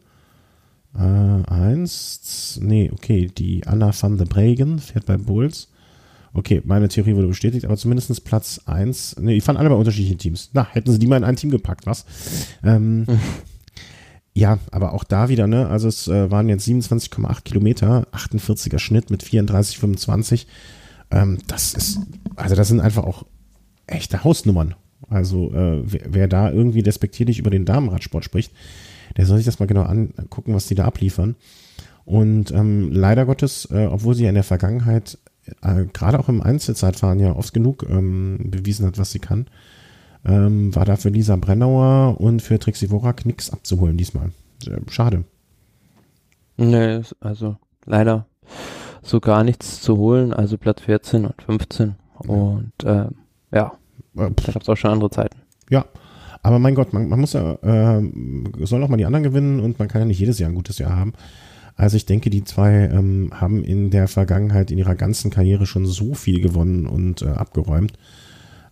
äh, 0.95 1.01
eins, 1.01 2.61
nee, 2.63 2.91
okay, 2.93 3.31
die 3.37 3.67
Anna 3.67 3.93
van 3.99 4.19
der 4.19 4.27
Bregen 4.27 4.79
fährt 4.79 5.07
bei 5.07 5.17
Bulls. 5.17 5.72
Okay, 6.35 6.63
meine 6.65 6.89
Theorie 6.89 7.15
wurde 7.15 7.29
bestätigt, 7.29 7.67
aber 7.67 7.77
zumindest 7.77 8.25
Platz 8.25 8.63
eins. 8.65 9.17
Nee, 9.21 9.35
die 9.35 9.41
fahren 9.41 9.59
alle 9.59 9.69
bei 9.69 9.75
unterschiedlichen 9.75 10.19
Teams. 10.19 10.51
Na, 10.55 10.67
hätten 10.71 10.91
sie 10.91 10.99
die 10.99 11.07
mal 11.07 11.19
in 11.19 11.25
ein 11.25 11.37
Team 11.37 11.51
gepackt, 11.51 11.87
was? 11.87 12.07
Ähm, 12.65 13.07
ja, 14.35 14.59
aber 14.71 14.95
auch 14.95 15.05
da 15.05 15.29
wieder, 15.29 15.47
ne? 15.47 15.69
Also 15.69 15.89
es 15.89 16.09
äh, 16.09 16.31
waren 16.31 16.49
jetzt 16.49 16.67
27,8 16.67 17.43
Kilometer, 17.43 18.07
48er 18.13 18.79
Schnitt 18.79 19.11
mit 19.11 19.23
34,25. 19.23 20.47
Ähm, 21.11 21.39
das 21.49 21.75
ist, 21.75 22.01
also 22.37 22.55
das 22.55 22.69
sind 22.69 22.81
einfach 22.81 23.05
auch 23.05 23.27
echte 23.87 24.25
Hausnummern. 24.25 24.75
Also 25.11 25.53
äh, 25.53 25.83
wer, 25.85 26.01
wer 26.09 26.29
da 26.29 26.51
irgendwie 26.51 26.83
despektierlich 26.83 27.39
über 27.39 27.51
den 27.51 27.67
Damenradsport 27.67 28.25
spricht, 28.25 28.53
der 29.19 29.27
soll 29.27 29.37
sich 29.37 29.47
das 29.47 29.59
mal 29.59 29.67
genau 29.67 29.83
angucken, 29.83 30.55
was 30.55 30.67
die 30.67 30.75
da 30.75 30.87
abliefern. 30.87 31.37
Und 32.07 32.51
ähm, 32.53 32.91
leider 32.91 33.27
Gottes, 33.27 33.69
äh, 33.71 33.87
obwohl 33.87 34.15
sie 34.15 34.25
ja 34.25 34.31
in 34.31 34.35
der 34.35 34.45
Vergangenheit 34.45 35.19
äh, 35.63 35.87
gerade 35.93 36.19
auch 36.19 36.29
im 36.29 36.41
Einzelzeitfahren 36.41 37.21
ja 37.21 37.35
oft 37.35 37.53
genug 37.53 37.85
ähm, 37.89 38.39
bewiesen 38.51 38.87
hat, 38.87 38.99
was 38.99 39.13
sie 39.13 39.19
kann, 39.19 39.47
ähm, 40.25 40.75
war 40.75 40.85
da 40.85 40.97
für 40.97 41.09
Lisa 41.09 41.37
Brennauer 41.37 42.21
und 42.21 42.43
für 42.43 42.59
Trixie 42.59 42.91
Worak 42.91 43.27
nichts 43.27 43.51
abzuholen 43.51 43.97
diesmal. 43.97 44.31
Schade. 44.89 45.25
Nee, 46.57 47.01
also 47.21 47.57
leider 47.85 48.27
so 49.03 49.21
gar 49.21 49.43
nichts 49.43 49.81
zu 49.81 49.97
holen, 49.97 50.33
also 50.33 50.57
Platz 50.59 50.83
14 50.83 51.27
und 51.27 51.43
15. 51.43 51.95
Und 52.19 52.73
äh, 52.85 53.07
ja, 53.53 53.73
äh, 54.17 54.31
da 54.31 54.53
gab 54.53 54.63
es 54.63 54.69
auch 54.69 54.77
schon 54.77 54.93
andere 54.93 55.11
Zeiten. 55.11 55.41
Ja, 55.71 55.85
aber 56.43 56.59
mein 56.59 56.75
Gott, 56.75 56.93
man, 56.93 57.09
man 57.09 57.21
muss 57.21 57.33
ja, 57.33 57.55
äh, 57.55 58.03
soll 58.61 58.83
auch 58.83 58.89
mal 58.89 58.97
die 58.97 59.07
anderen 59.07 59.25
gewinnen 59.25 59.61
und 59.61 59.79
man 59.79 59.89
kann 59.89 60.03
ja 60.03 60.07
nicht 60.07 60.21
jedes 60.21 60.39
Jahr 60.39 60.51
ein 60.51 60.55
gutes 60.55 60.79
Jahr 60.79 60.95
haben. 60.95 61.15
Also 61.77 61.97
ich 61.97 62.07
denke, 62.07 62.31
die 62.31 62.45
zwei 62.45 62.73
ähm, 62.73 63.31
haben 63.33 63.65
in 63.65 63.91
der 63.91 64.09
Vergangenheit 64.09 64.71
in 64.71 64.79
ihrer 64.79 64.95
ganzen 64.95 65.31
Karriere 65.31 65.67
schon 65.67 65.87
so 65.87 66.15
viel 66.15 66.41
gewonnen 66.41 66.87
und 66.87 67.23
äh, 67.23 67.29
abgeräumt. 67.29 67.95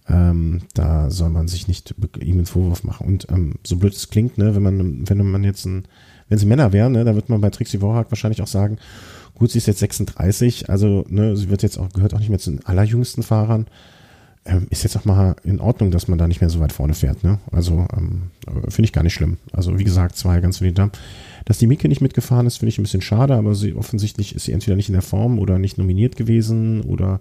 Ähm, 0.09 0.63
da 0.75 1.11
soll 1.11 1.31
man 1.31 1.49
sich 1.49 1.69
nicht 1.69 1.95
ihm 2.21 2.37
einen 2.37 2.47
Vorwurf 2.47 2.85
machen. 2.85 3.07
Und 3.07 3.27
ähm, 3.31 3.55
so 3.65 3.77
blöd 3.77 3.95
es 3.95 4.11
klingt, 4.11 4.39
ne, 4.39 4.55
wenn 4.55 4.63
man, 4.63 5.09
wenn 5.09 5.31
man 5.31 5.45
jetzt 5.45 5.65
ein, 5.67 5.85
wenn 6.29 6.39
sie 6.39 6.47
Männer 6.47 6.73
wären, 6.73 6.93
ne, 6.93 7.05
da 7.05 7.15
wird 7.15 7.29
man 7.29 7.41
bei 7.41 7.51
Trixie 7.51 7.81
Worak 7.81 8.11
wahrscheinlich 8.11 8.43
auch 8.43 8.47
sagen, 8.47 8.79
gut, 9.35 9.51
sie 9.51 9.59
ist 9.59 9.67
jetzt 9.67 9.81
36, 9.81 10.69
also 10.69 11.05
ne, 11.09 11.37
sie 11.37 11.49
wird 11.49 11.63
jetzt 11.63 11.79
auch, 11.79 11.89
gehört 11.91 12.15
auch 12.15 12.19
nicht 12.19 12.29
mehr 12.29 12.39
zu 12.39 12.51
den 12.51 12.65
allerjüngsten 12.67 13.23
Fahrern. 13.23 13.67
Ähm, 14.45 14.67
ist 14.71 14.85
jetzt 14.85 14.97
auch 14.97 15.05
mal 15.05 15.37
in 15.45 15.61
Ordnung, 15.61 15.91
dass 15.91 16.09
man 16.09 16.19
da 16.19 16.27
nicht 16.27 16.41
mehr 16.41 16.51
so 16.51 16.61
weit 16.61 16.73
vorne 16.73 16.95
fährt. 16.95 17.23
Ne? 17.23 17.39
Also 17.53 17.87
ähm, 17.97 18.31
finde 18.69 18.87
ich 18.87 18.93
gar 18.93 19.03
nicht 19.03 19.13
schlimm. 19.15 19.37
Also 19.53 19.79
wie 19.79 19.85
gesagt, 19.85 20.17
zwei 20.17 20.41
ganz 20.41 20.59
viele 20.59 20.73
Damen. 20.73 20.93
Dass 21.45 21.59
die 21.59 21.67
Mike 21.67 21.89
nicht 21.89 22.01
mitgefahren 22.01 22.47
ist, 22.47 22.59
finde 22.59 22.71
ich 22.71 22.79
ein 22.79 22.83
bisschen 22.83 23.03
schade, 23.03 23.35
aber 23.35 23.55
sie 23.55 23.75
offensichtlich 23.75 24.35
ist 24.35 24.45
sie 24.45 24.53
entweder 24.53 24.77
nicht 24.77 24.89
in 24.89 24.95
der 24.95 25.03
Form 25.03 25.39
oder 25.39 25.59
nicht 25.59 25.79
nominiert 25.79 26.17
gewesen 26.17 26.83
oder 26.83 27.21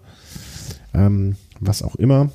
ähm, 0.93 1.36
was 1.60 1.84
auch 1.84 1.95
immer. 1.95 2.32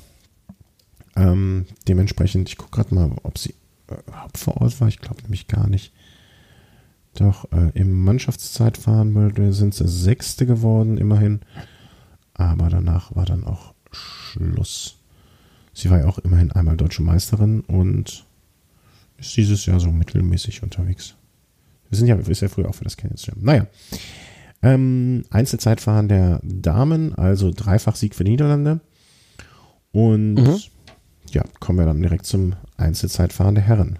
Ähm, 1.15 1.65
dementsprechend, 1.87 2.49
ich 2.49 2.57
gucke 2.57 2.75
gerade 2.75 2.93
mal, 2.93 3.11
ob 3.23 3.37
sie 3.37 3.53
äh, 3.87 3.95
vor 4.35 4.61
Ort 4.61 4.79
war. 4.81 4.87
Ich 4.87 4.99
glaube 4.99 5.21
nämlich 5.23 5.47
gar 5.47 5.67
nicht. 5.67 5.93
Doch 7.15 7.49
äh, 7.51 7.71
im 7.73 8.03
Mannschaftszeitfahren 8.03 9.53
sind 9.53 9.73
sie 9.73 9.87
Sechste 9.87 10.45
geworden, 10.45 10.97
immerhin. 10.97 11.39
Aber 12.33 12.69
danach 12.69 13.15
war 13.15 13.25
dann 13.25 13.45
auch 13.45 13.73
Schluss. 13.91 14.97
Sie 15.73 15.89
war 15.89 15.99
ja 15.99 16.07
auch 16.07 16.19
immerhin 16.19 16.51
einmal 16.51 16.75
deutsche 16.75 17.01
Meisterin 17.01 17.61
und 17.61 18.25
ist 19.17 19.37
dieses 19.37 19.65
Jahr 19.65 19.79
so 19.79 19.91
mittelmäßig 19.91 20.63
unterwegs. 20.63 21.15
Wir 21.95 21.99
sind 21.99 22.07
ja, 22.07 22.15
ist 22.17 22.41
ja 22.41 22.49
früher 22.49 22.67
auch 22.67 22.75
für 22.75 22.83
das 22.83 22.97
Canyon 22.97 23.17
Jam. 23.17 23.37
Naja. 23.39 23.67
Ähm, 24.61 25.23
Einzelzeitfahren 25.29 26.09
der 26.09 26.41
Damen, 26.43 27.15
also 27.15 27.51
Dreifach-Sieg 27.55 28.15
für 28.15 28.25
die 28.25 28.31
Niederlande. 28.31 28.81
Und 29.93 30.33
mhm. 30.33 30.57
ja, 31.31 31.43
kommen 31.61 31.79
wir 31.79 31.85
dann 31.85 32.01
direkt 32.01 32.25
zum 32.25 32.53
Einzelzeitfahren 32.75 33.55
der 33.55 33.63
Herren. 33.63 33.99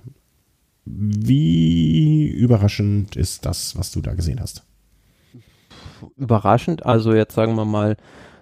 Wie 0.83 2.27
überraschend 2.27 3.15
ist 3.15 3.45
das, 3.45 3.77
was 3.77 3.91
du 3.91 4.01
da 4.01 4.13
gesehen 4.13 4.41
hast? 4.41 4.63
Überraschend, 6.17 6.85
also 6.85 7.13
jetzt 7.13 7.33
sagen 7.33 7.55
wir 7.55 7.63
mal, 7.63 7.95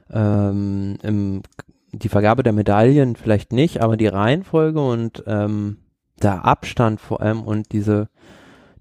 ähm, 0.10 0.98
im, 1.04 1.44
die 1.92 2.10
Vergabe 2.10 2.42
der 2.42 2.54
Medaillen 2.54 3.16
vielleicht 3.16 3.54
nicht, 3.54 3.82
aber 3.82 3.98
die 3.98 4.08
Reihenfolge 4.08 4.84
und 4.84 5.24
ähm, 5.28 5.78
der 6.24 6.44
Abstand 6.44 7.00
vor 7.00 7.22
allem 7.22 7.44
und 7.44 7.72
diese 7.72 8.10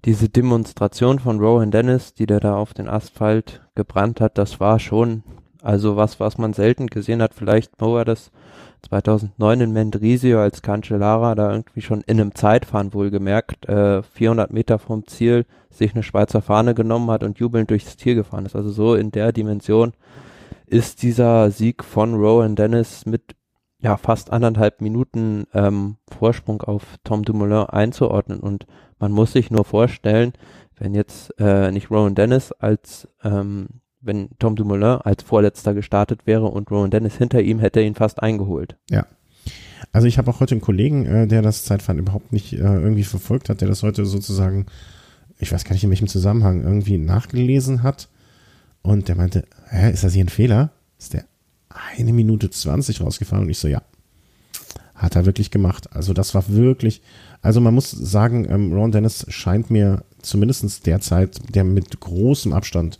diese 0.05 0.29
Demonstration 0.29 1.19
von 1.19 1.39
Rowan 1.39 1.71
Dennis, 1.71 2.13
die 2.13 2.25
der 2.25 2.39
da 2.39 2.55
auf 2.55 2.73
den 2.73 2.89
Asphalt 2.89 3.61
gebrannt 3.75 4.19
hat, 4.21 4.37
das 4.37 4.59
war 4.59 4.79
schon 4.79 5.23
also 5.63 5.95
was, 5.95 6.19
was 6.19 6.37
man 6.37 6.53
selten 6.53 6.87
gesehen 6.87 7.21
hat. 7.21 7.33
Vielleicht 7.33 7.71
er 7.81 8.05
das 8.05 8.31
2009 8.83 9.61
in 9.61 9.71
Mendrisio 9.71 10.41
als 10.41 10.61
Cancellara 10.61 11.35
da 11.35 11.51
irgendwie 11.51 11.81
schon 11.81 12.01
in 12.01 12.19
einem 12.19 12.35
Zeitfahren 12.35 12.93
wohlgemerkt, 12.93 13.67
äh, 13.69 14.03
400 14.03 14.51
Meter 14.51 14.77
vom 14.77 15.07
Ziel 15.07 15.45
sich 15.69 15.93
eine 15.93 16.03
Schweizer 16.03 16.41
Fahne 16.41 16.75
genommen 16.75 17.09
hat 17.09 17.23
und 17.23 17.39
jubelnd 17.39 17.69
durchs 17.69 17.95
Ziel 17.95 18.15
gefahren 18.15 18.45
ist. 18.45 18.57
Also 18.57 18.71
so 18.71 18.93
in 18.93 19.11
der 19.11 19.31
Dimension 19.31 19.93
ist 20.65 21.01
dieser 21.01 21.49
Sieg 21.49 21.83
von 21.83 22.15
Rowan 22.15 22.57
Dennis 22.57 23.05
mit 23.05 23.35
ja 23.79 23.97
fast 23.97 24.31
anderthalb 24.31 24.81
Minuten 24.81 25.45
ähm, 25.53 25.95
Vorsprung 26.09 26.61
auf 26.61 26.83
Tom 27.03 27.23
Dumoulin 27.23 27.67
einzuordnen 27.69 28.39
und 28.39 28.65
man 29.03 29.11
muss 29.11 29.33
sich 29.33 29.51
nur 29.51 29.65
vorstellen, 29.65 30.31
wenn 30.77 30.95
jetzt 30.95 31.37
äh, 31.37 31.71
nicht 31.71 31.91
Rowan 31.91 32.15
Dennis 32.15 32.53
als 32.53 33.05
ähm, 33.21 33.67
wenn 33.99 34.29
Tom 34.39 34.55
Dumoulin 34.55 35.01
als 35.03 35.23
Vorletzter 35.23 35.73
gestartet 35.73 36.21
wäre 36.25 36.45
und 36.45 36.71
Rowan 36.71 36.89
Dennis 36.89 37.17
hinter 37.17 37.41
ihm, 37.41 37.59
hätte 37.59 37.81
ihn 37.81 37.95
fast 37.95 38.23
eingeholt. 38.23 38.77
Ja. 38.89 39.05
Also 39.91 40.07
ich 40.07 40.17
habe 40.17 40.31
auch 40.31 40.39
heute 40.39 40.55
einen 40.55 40.61
Kollegen, 40.61 41.05
äh, 41.05 41.27
der 41.27 41.41
das 41.41 41.65
Zeitfahren 41.65 41.99
überhaupt 41.99 42.31
nicht 42.31 42.53
äh, 42.53 42.59
irgendwie 42.59 43.03
verfolgt 43.03 43.49
hat, 43.49 43.59
der 43.59 43.67
das 43.67 43.83
heute 43.83 44.05
sozusagen, 44.05 44.67
ich 45.37 45.51
weiß 45.51 45.65
gar 45.65 45.73
nicht 45.73 45.83
in 45.83 45.89
welchem 45.89 46.07
Zusammenhang, 46.07 46.63
irgendwie 46.63 46.97
nachgelesen 46.97 47.83
hat. 47.83 48.07
Und 48.83 49.09
der 49.09 49.15
meinte, 49.15 49.43
hä, 49.69 49.91
ist 49.91 50.05
das 50.05 50.13
hier 50.13 50.23
ein 50.23 50.29
Fehler? 50.29 50.71
Ist 50.97 51.13
der 51.13 51.25
eine 51.97 52.13
Minute 52.13 52.49
20 52.49 53.01
rausgefahren? 53.01 53.43
Und 53.43 53.49
ich 53.49 53.59
so, 53.59 53.67
ja. 53.67 53.81
Hat 54.95 55.17
er 55.17 55.25
wirklich 55.25 55.51
gemacht. 55.51 55.93
Also 55.93 56.13
das 56.13 56.33
war 56.33 56.47
wirklich, 56.47 57.01
also 57.43 57.59
man 57.59 57.75
muss 57.75 57.91
sagen, 57.91 58.47
ähm, 58.49 58.73
Ron 58.73 58.91
Dennis 58.91 59.25
scheint 59.27 59.69
mir 59.69 60.03
zumindest 60.21 60.87
derzeit 60.87 61.53
der 61.53 61.65
mit 61.65 61.99
großem 61.99 62.53
Abstand 62.53 62.99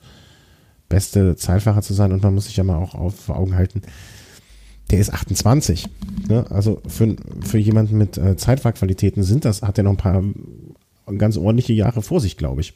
beste 0.89 1.35
Zeitfahrer 1.37 1.81
zu 1.81 1.93
sein 1.93 2.11
und 2.11 2.21
man 2.21 2.35
muss 2.35 2.45
sich 2.45 2.57
ja 2.57 2.63
mal 2.63 2.77
auch 2.77 2.93
auf 2.93 3.15
vor 3.15 3.37
Augen 3.37 3.55
halten, 3.55 3.81
der 4.91 4.99
ist 4.99 5.13
28. 5.13 5.87
Ne? 6.27 6.45
Also 6.51 6.81
für, 6.87 7.15
für 7.41 7.57
jemanden 7.57 7.97
mit 7.97 8.17
äh, 8.17 8.35
Zeitfahrqualitäten 8.35 9.23
sind 9.23 9.45
das, 9.45 9.61
hat 9.61 9.77
er 9.77 9.85
noch 9.85 9.91
ein 9.91 9.97
paar 9.97 10.21
ganz 11.17 11.37
ordentliche 11.37 11.73
Jahre 11.73 12.01
vor 12.01 12.19
sich, 12.19 12.37
glaube 12.37 12.61
ich. 12.61 12.73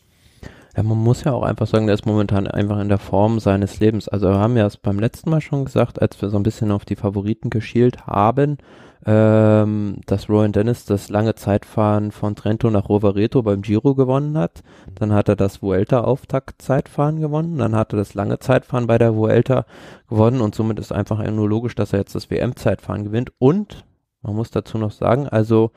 Ja, 0.75 0.83
man 0.83 0.97
muss 0.97 1.25
ja 1.25 1.33
auch 1.33 1.43
einfach 1.43 1.67
sagen, 1.67 1.87
der 1.87 1.95
ist 1.95 2.05
momentan 2.05 2.47
einfach 2.47 2.79
in 2.79 2.87
der 2.87 2.97
Form 2.97 3.39
seines 3.39 3.79
Lebens. 3.79 4.07
Also 4.07 4.29
wir 4.29 4.39
haben 4.39 4.55
ja 4.55 4.65
es 4.65 4.77
beim 4.77 4.99
letzten 4.99 5.29
Mal 5.29 5.41
schon 5.41 5.65
gesagt, 5.65 6.01
als 6.01 6.21
wir 6.21 6.29
so 6.29 6.37
ein 6.37 6.43
bisschen 6.43 6.71
auf 6.71 6.85
die 6.85 6.95
Favoriten 6.95 7.49
geschielt 7.49 8.07
haben, 8.07 8.57
ähm, 9.05 9.97
dass 10.05 10.29
Rowan 10.29 10.51
Dennis 10.51 10.85
das 10.85 11.09
lange 11.09 11.35
Zeitfahren 11.35 12.11
von 12.11 12.35
Trento 12.35 12.69
nach 12.69 12.89
Rovereto 12.89 13.41
beim 13.43 13.61
Giro 13.61 13.95
gewonnen 13.95 14.37
hat. 14.37 14.63
Dann 14.95 15.13
hat 15.13 15.29
er 15.29 15.35
das 15.35 15.61
Vuelta-Auftakt-Zeitfahren 15.61 17.19
gewonnen. 17.19 17.57
Dann 17.57 17.75
hat 17.75 17.93
er 17.93 17.97
das 17.97 18.13
lange 18.13 18.39
Zeitfahren 18.39 18.87
bei 18.87 18.97
der 18.97 19.15
Vuelta 19.15 19.65
gewonnen 20.09 20.41
und 20.41 20.55
somit 20.55 20.79
ist 20.79 20.91
einfach 20.91 21.23
nur 21.29 21.47
logisch, 21.47 21.75
dass 21.75 21.93
er 21.93 21.99
jetzt 21.99 22.15
das 22.15 22.29
WM-Zeitfahren 22.31 23.03
gewinnt. 23.03 23.31
Und 23.37 23.85
man 24.21 24.35
muss 24.35 24.51
dazu 24.51 24.77
noch 24.77 24.91
sagen, 24.91 25.27
also 25.27 25.71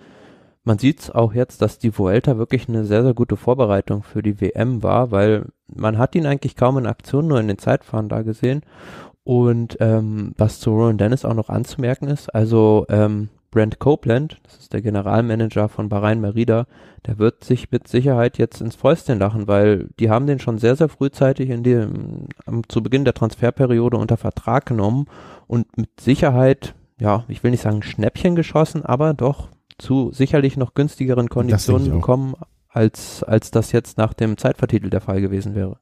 man 0.63 0.79
sieht 0.79 1.01
es 1.01 1.11
auch 1.11 1.33
jetzt, 1.33 1.63
dass 1.63 1.79
die 1.79 1.97
Vuelta 1.97 2.37
wirklich 2.37 2.69
eine 2.69 2.85
sehr, 2.85 3.03
sehr 3.03 3.15
gute 3.15 3.37
Vorbereitung 3.37 4.03
für 4.03 4.23
die 4.23 4.41
WM 4.41 4.83
war, 4.83 5.11
weil 5.11 5.47
man 5.75 5.99
hat 5.99 6.15
ihn 6.15 6.27
eigentlich 6.27 6.55
kaum 6.55 6.77
in 6.79 6.87
Aktion, 6.87 7.29
nur 7.29 7.41
in 7.41 7.49
den 7.49 7.59
Zeitfahren 7.59 8.09
da 8.09 8.23
gesehen. 8.23 8.63
Und 9.25 9.77
ähm, 9.81 10.33
was 10.37 10.61
zu 10.61 10.71
Rowan 10.71 10.99
Dennis 10.99 11.25
auch 11.25 11.35
noch 11.35 11.49
anzumerken 11.49 12.09
ist, 12.09 12.35
also 12.35 12.87
ähm, 12.89 13.29
Brent 13.51 13.79
Copeland, 13.81 14.41
das 14.45 14.59
ist 14.59 14.73
der 14.73 14.81
Generalmanager 14.81 15.69
von 15.69 15.89
Bahrain 15.89 16.21
Merida, 16.21 16.67
der 17.07 17.19
wird 17.19 17.45
sich 17.45 17.71
mit 17.71 17.89
Sicherheit 17.89 18.39
jetzt 18.39 18.61
ins 18.61 18.77
Fäustchen 18.77 19.19
lachen, 19.19 19.49
weil 19.49 19.89
die 19.99 20.09
haben 20.09 20.27
den 20.27 20.39
schon 20.39 20.59
sehr, 20.59 20.77
sehr 20.77 20.89
frühzeitig 20.89 21.51
in 21.51 21.63
dem, 21.63 22.29
um, 22.47 22.69
zu 22.69 22.83
Beginn 22.83 23.05
der 23.05 23.15
Transferperiode 23.15 23.97
unter 23.97 24.17
Vertrag 24.17 24.67
genommen 24.67 25.07
und 25.47 25.77
mit 25.77 26.01
Sicherheit, 26.01 26.75
ja, 26.99 27.25
ich 27.29 27.43
will 27.43 27.51
nicht 27.51 27.63
sagen 27.63 27.83
Schnäppchen 27.83 28.37
geschossen, 28.37 28.85
aber 28.85 29.15
doch 29.15 29.49
zu 29.79 30.13
sicherlich 30.13 30.57
noch 30.57 30.75
günstigeren 30.75 31.29
Konditionen 31.29 31.91
bekommen, 31.91 32.35
als, 32.69 33.25
als 33.25 33.51
das 33.51 33.73
jetzt 33.73 33.99
nach 33.99 34.15
dem 34.15 34.37
Zeitvertitel 34.37 34.91
der 34.91 35.01
Fall 35.01 35.21
gewesen 35.21 35.55
wäre. 35.55 35.79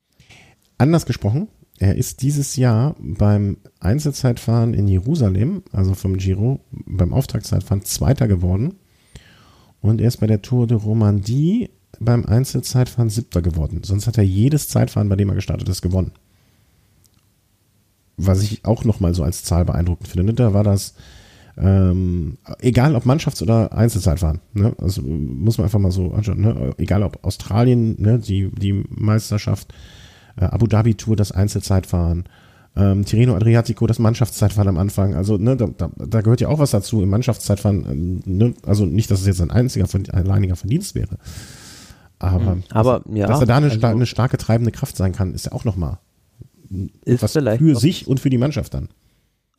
Anders 0.79 1.05
gesprochen, 1.05 1.49
er 1.79 1.95
ist 1.95 2.23
dieses 2.23 2.57
Jahr 2.57 2.97
beim 2.99 3.59
Einzelzeitfahren 3.79 4.75
in 4.75 4.89
Jerusalem, 4.89 5.63
also 5.73 5.95
vom 5.95 6.17
Giro, 6.17 6.61
beim 6.71 7.13
Auftragszeitfahren 7.13 7.85
Zweiter 7.85 8.27
geworden. 8.27 8.75
Und 9.81 10.01
er 10.01 10.09
ist 10.09 10.17
bei 10.17 10.27
der 10.27 10.43
Tour 10.43 10.67
de 10.67 10.77
Romandie 10.77 11.71
beim 12.01 12.27
Einzelzeitfahren 12.27 13.11
Siebter 13.11 13.43
geworden. 13.43 13.83
Sonst 13.85 14.07
hat 14.07 14.19
er 14.19 14.25
jedes 14.25 14.69
Zeitfahren, 14.69 15.09
bei 15.09 15.17
dem 15.17 15.29
er 15.29 15.37
gestartet 15.37 15.69
ist, 15.69 15.83
gewonnen. 15.83 16.13
Was 18.17 18.43
ich 18.43 18.65
auch 18.65 18.85
nochmal 18.85 19.15
so 19.15 19.23
als 19.23 19.45
Zahl 19.45 19.65
beeindruckend 19.65 20.09
finde. 20.09 20.35
Da 20.35 20.53
war 20.53 20.65
das, 20.65 20.95
ähm, 21.57 22.39
egal 22.59 22.97
ob 22.97 23.05
Mannschafts- 23.05 23.43
oder 23.43 23.73
Einzelzeitfahren, 23.73 24.41
ne? 24.53 24.75
also 24.79 25.03
muss 25.03 25.59
man 25.59 25.67
einfach 25.67 25.79
mal 25.79 25.93
so 25.93 26.13
anschauen, 26.13 26.41
ne? 26.41 26.75
egal 26.79 27.05
ob 27.05 27.25
Australien, 27.25 28.01
ne? 28.01 28.19
die, 28.19 28.51
die 28.51 28.85
Meisterschaft, 28.89 29.73
äh, 30.41 30.45
Abu 30.45 30.67
Dhabi 30.67 30.95
Tour 30.95 31.17
das 31.17 31.33
Einzelzeitfahren, 31.33 32.25
ähm, 32.77 33.05
Tirreno 33.05 33.35
Adriatico 33.35 33.87
das 33.87 33.99
Mannschaftszeitfahren 33.99 34.69
am 34.69 34.79
Anfang. 34.79 35.15
Also 35.15 35.37
ne, 35.37 35.57
da, 35.57 35.67
da, 35.67 35.91
da 35.97 36.21
gehört 36.21 36.41
ja 36.41 36.49
auch 36.49 36.59
was 36.59 36.71
dazu 36.71 37.03
im 37.03 37.11
Mannschaftszeitfahren. 37.11 38.23
Äh, 38.25 38.31
ne? 38.31 38.55
Also 38.67 38.87
nicht, 38.87 39.11
dass 39.11 39.21
es 39.21 39.27
jetzt 39.27 39.41
ein 39.41 39.51
einziger, 39.51 39.87
alleiniger 40.13 40.57
Verdienst 40.57 40.95
wäre. 40.95 41.17
Aber, 42.19 42.57
mhm. 42.57 42.63
aber 42.71 43.01
dass, 43.01 43.17
ja, 43.17 43.27
dass 43.27 43.41
er 43.41 43.47
da 43.47 43.57
eine, 43.57 43.67
also, 43.67 43.87
eine 43.87 44.07
starke 44.07 44.39
treibende 44.39 44.73
Kraft 44.73 44.97
sein 44.97 45.13
kann, 45.13 45.35
ist 45.35 45.47
ja 45.47 45.53
auch 45.53 45.65
nochmal 45.65 45.99
was 47.07 47.33
für 47.33 47.77
sich 47.77 48.07
und 48.07 48.21
für 48.21 48.31
die 48.31 48.39
Mannschaft 48.39 48.75
dann. 48.75 48.89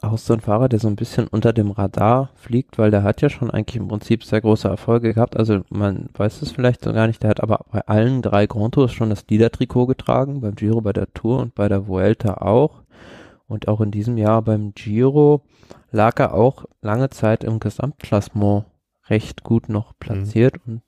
Auch 0.01 0.17
so 0.17 0.33
ein 0.33 0.39
Fahrer, 0.39 0.69
der 0.69 0.79
so 0.79 0.87
ein 0.87 0.95
bisschen 0.95 1.27
unter 1.27 1.51
dem 1.51 1.71
Radar 1.71 2.29
fliegt, 2.35 2.77
weil 2.77 2.89
der 2.89 3.03
hat 3.03 3.21
ja 3.21 3.29
schon 3.29 3.51
eigentlich 3.51 3.75
im 3.75 3.89
Prinzip 3.89 4.23
sehr 4.23 4.41
große 4.41 4.67
Erfolge 4.67 5.13
gehabt. 5.13 5.35
Also 5.35 5.61
man 5.69 6.09
weiß 6.13 6.41
es 6.41 6.51
vielleicht 6.51 6.83
so 6.83 6.93
gar 6.93 7.07
nicht, 7.07 7.21
der 7.21 7.31
hat 7.31 7.43
aber 7.43 7.65
bei 7.71 7.85
allen 7.85 8.21
drei 8.21 8.47
Grand 8.47 8.75
Tours 8.75 8.93
schon 8.93 9.09
das 9.09 9.25
Leader-Trikot 9.29 9.87
getragen, 9.87 10.41
beim 10.41 10.55
Giro, 10.55 10.81
bei 10.81 10.93
der 10.93 11.13
Tour 11.13 11.39
und 11.39 11.53
bei 11.55 11.67
der 11.67 11.87
Vuelta 11.87 12.35
auch. 12.35 12.83
Und 13.47 13.67
auch 13.67 13.81
in 13.81 13.91
diesem 13.91 14.17
Jahr 14.17 14.41
beim 14.41 14.73
Giro 14.73 15.41
lag 15.91 16.19
er 16.19 16.33
auch 16.33 16.65
lange 16.81 17.09
Zeit 17.09 17.43
im 17.43 17.59
Gesamtklassement 17.59 18.65
recht 19.09 19.43
gut 19.43 19.69
noch 19.69 19.93
platziert. 19.99 20.55
Und 20.65 20.81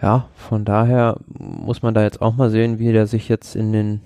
ja, 0.00 0.28
von 0.34 0.64
daher 0.64 1.18
muss 1.26 1.82
man 1.82 1.92
da 1.92 2.02
jetzt 2.02 2.22
auch 2.22 2.34
mal 2.34 2.48
sehen, 2.48 2.78
wie 2.78 2.92
der 2.92 3.06
sich 3.06 3.28
jetzt 3.28 3.54
in 3.54 3.72
den 3.72 4.00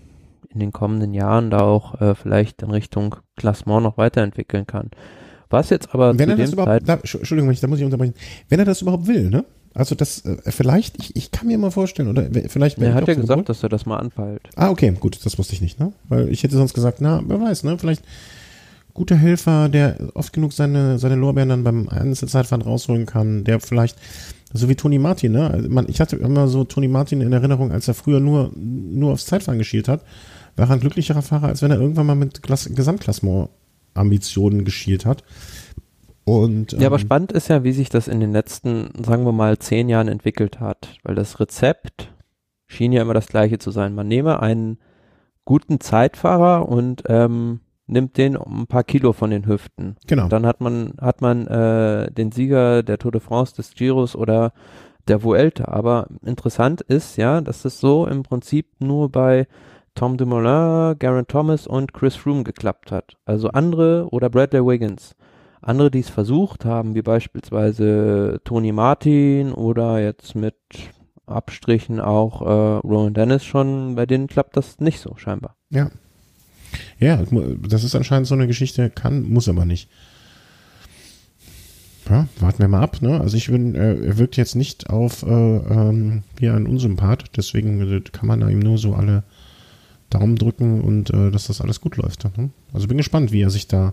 in 0.55 0.61
den 0.61 0.73
kommenden 0.73 1.13
Jahren 1.13 1.51
da 1.51 1.61
auch 1.61 2.01
äh, 2.01 2.15
vielleicht 2.15 2.63
in 2.63 2.71
Richtung 2.71 3.17
Klassement 3.37 3.83
noch 3.83 3.99
weiterentwickeln 3.99 4.67
kann. 4.67 4.91
Was 5.51 5.71
jetzt 5.71 5.93
aber 5.95 6.19
Wenn 6.19 6.31
zu 6.31 6.33
er 6.33 6.37
das 6.39 6.53
überhaupt, 6.53 6.89
da, 6.89 6.95
Entsch- 6.95 7.19
Entschuldigung, 7.19 7.55
da 7.61 7.67
muss 7.69 7.79
ich 7.79 7.85
unterbrechen. 7.85 8.15
Wenn 8.49 8.59
er 8.61 8.65
das 8.65 8.81
überhaupt 8.83 9.07
will, 9.07 9.29
ne? 9.31 9.45
Also 9.75 9.95
das, 9.97 10.25
äh, 10.25 10.37
vielleicht, 10.53 10.97
ich, 10.99 11.17
ich 11.17 11.31
kann 11.33 11.49
mir 11.49 11.59
mal 11.59 11.71
vorstellen, 11.73 12.09
oder 12.09 12.25
vielleicht 12.49 12.79
er 12.79 12.95
hat 12.95 13.09
ja 13.09 13.15
so 13.15 13.21
gesagt, 13.23 13.39
wohl- 13.39 13.45
dass 13.45 13.63
er 13.63 13.69
das 13.69 13.87
mal 13.87 13.97
anpeilt. 13.99 14.43
Ah, 14.57 14.71
okay, 14.71 14.93
gut, 14.99 15.19
das 15.27 15.37
wusste 15.39 15.53
ich 15.55 15.61
nicht, 15.61 15.81
ne? 15.81 15.93
Weil 16.09 16.29
ich 16.29 16.43
hätte 16.45 16.57
sonst 16.57 16.75
gesagt, 16.75 17.01
na, 17.01 17.23
wer 17.27 17.41
weiß, 17.41 17.65
ne? 17.65 17.77
Vielleicht 17.79 18.05
guter 18.95 19.17
Helfer, 19.17 19.69
der 19.69 19.97
oft 20.15 20.33
genug 20.33 20.53
seine, 20.53 20.99
seine 21.01 21.17
Lorbeeren 21.17 21.49
dann 21.49 21.65
beim 21.65 21.89
Einzelzeitfahren 21.89 22.63
rausholen 22.63 23.07
kann, 23.07 23.43
der 23.43 23.59
vielleicht, 23.59 23.99
so 24.53 24.69
wie 24.69 24.77
Toni 24.77 25.01
Martin, 25.01 25.33
ne? 25.33 25.51
Also 25.51 25.69
man, 25.69 25.87
ich 25.89 26.01
hatte 26.01 26.15
immer 26.17 26.47
so 26.47 26.63
Toni 26.63 26.87
Martin 26.87 27.21
in 27.21 27.33
Erinnerung, 27.33 27.73
als 27.73 27.89
er 27.89 27.95
früher 27.95 28.21
nur, 28.21 28.53
nur 28.55 29.13
aufs 29.13 29.27
Zeitfahren 29.27 29.59
geschielt 29.59 29.89
hat, 29.89 30.03
war 30.57 30.69
er 30.69 30.75
ein 30.75 30.81
glücklicherer 30.81 31.23
Fahrer, 31.23 31.49
als 31.49 31.63
wenn 31.63 31.71
er 31.71 31.81
irgendwann 31.81 32.07
mal 32.07 32.15
mit 32.15 32.43
Klass 32.43 32.69
Gesamtklassement-Ambitionen 32.73 34.65
geschielt 34.65 35.07
hat. 35.07 35.25
Und, 36.25 36.73
Ja, 36.73 36.87
aber 36.87 36.97
ähm, 36.97 37.03
spannend 37.03 37.33
ist 37.33 37.49
ja, 37.49 37.65
wie 37.65 37.73
sich 37.73 37.91
das 37.91 38.09
in 38.09 38.21
den 38.21 38.33
letzten, 38.33 38.91
sagen 39.05 39.25
wir 39.25 39.33
mal, 39.33 39.59
zehn 39.59 39.89
Jahren 39.89 40.09
entwickelt 40.09 40.59
hat. 40.61 40.99
Weil 41.03 41.15
das 41.15 41.39
Rezept 41.39 42.13
schien 42.67 42.93
ja 42.93 43.03
immer 43.03 43.15
das 43.15 43.27
gleiche 43.27 43.59
zu 43.59 43.71
sein. 43.71 43.95
Man 43.95 44.09
nehme 44.09 44.41
einen 44.41 44.79
guten 45.45 45.81
Zeitfahrer 45.81 46.69
und 46.69 47.03
ähm, 47.09 47.61
nimmt 47.87 48.17
den 48.17 48.37
um 48.37 48.63
ein 48.63 48.67
paar 48.67 48.85
Kilo 48.85 49.13
von 49.13 49.31
den 49.31 49.47
Hüften. 49.47 49.97
Genau. 50.07 50.29
Dann 50.29 50.47
hat 50.47 50.63
man, 50.63 50.95
hat 50.99 51.21
man 51.21 51.47
äh, 51.47 52.11
den 52.11 52.33
Sieger 52.33 52.83
der 52.83 52.99
Tour 52.99 53.13
de 53.13 53.21
France, 53.21 53.55
des 53.55 53.75
Giros 53.75 54.17
oder 54.17 54.53
der 55.09 55.23
Vuelta. 55.23 55.67
Aber 55.67 56.09
interessant 56.25 56.81
ist 56.81 57.17
ja, 57.19 57.43
dass 57.43 57.67
es 57.67 57.81
so 57.81 58.07
im 58.07 58.23
Prinzip 58.23 58.67
nur 58.79 59.11
bei 59.11 59.47
Tom 59.95 60.17
Dumoulin, 60.17 60.99
Garen 60.99 61.27
Thomas 61.27 61.67
und 61.67 61.93
Chris 61.93 62.17
Froome 62.17 62.45
geklappt 62.45 62.91
hat. 62.91 63.17
Also 63.25 63.49
andere 63.49 64.09
oder 64.11 64.29
Bradley 64.29 64.65
Wiggins. 64.65 65.15
Andere, 65.61 65.91
die 65.91 66.01
es 66.01 66.11
versucht 66.11 66.65
haben, 66.65 66.95
wie 66.95 67.03
beispielsweise 67.03 68.41
Tony 68.45 68.73
Martin 68.73 69.53
oder 69.53 70.01
jetzt 70.01 70.35
mit 70.35 70.57
Abstrichen 71.27 72.01
auch 72.01 72.43
äh, 72.43 72.87
Rowan 72.87 73.15
Dennis 73.15 73.45
schon, 73.45 73.95
bei 73.95 74.05
denen 74.05 74.27
klappt 74.27 74.57
das 74.57 74.79
nicht 74.81 75.01
so 75.01 75.15
scheinbar. 75.17 75.57
Ja. 75.71 75.91
Ja, 76.99 77.23
das 77.69 77.85
ist 77.85 77.95
anscheinend 77.95 78.27
so 78.27 78.35
eine 78.35 78.47
Geschichte, 78.47 78.91
kann, 78.91 79.23
muss 79.23 79.49
aber 79.49 79.65
nicht. 79.65 79.89
Ja, 82.09 82.29
warten 82.39 82.59
wir 82.59 82.69
mal 82.69 82.83
ab, 82.83 83.01
ne? 83.01 83.21
Also 83.21 83.37
ich 83.37 83.47
bin, 83.47 83.75
äh, 83.75 83.95
er 83.95 84.19
wirkt 84.19 84.37
jetzt 84.37 84.57
nicht 84.57 84.91
auf 84.91 85.23
äh, 85.23 85.27
ähm, 85.31 86.23
wie 86.37 86.49
ein 86.49 86.67
Unsympath, 86.67 87.37
deswegen 87.37 87.81
äh, 87.81 88.01
kann 88.01 88.27
man 88.27 88.41
da 88.41 88.49
ihm 88.49 88.59
nur 88.59 88.77
so 88.77 88.95
alle 88.95 89.25
Daumen 90.19 90.37
drücken 90.37 90.81
und 90.81 91.11
äh, 91.11 91.31
dass 91.31 91.49
das 91.49 91.61
alles 91.61 91.81
gut 91.81 91.97
läuft. 91.97 92.25
Ne? 92.39 92.51
Also 92.73 92.87
bin 92.89 92.97
gespannt, 92.97 93.33
wie 93.33 93.43
er 93.43 93.51
sich 93.51 93.67
da 93.69 93.93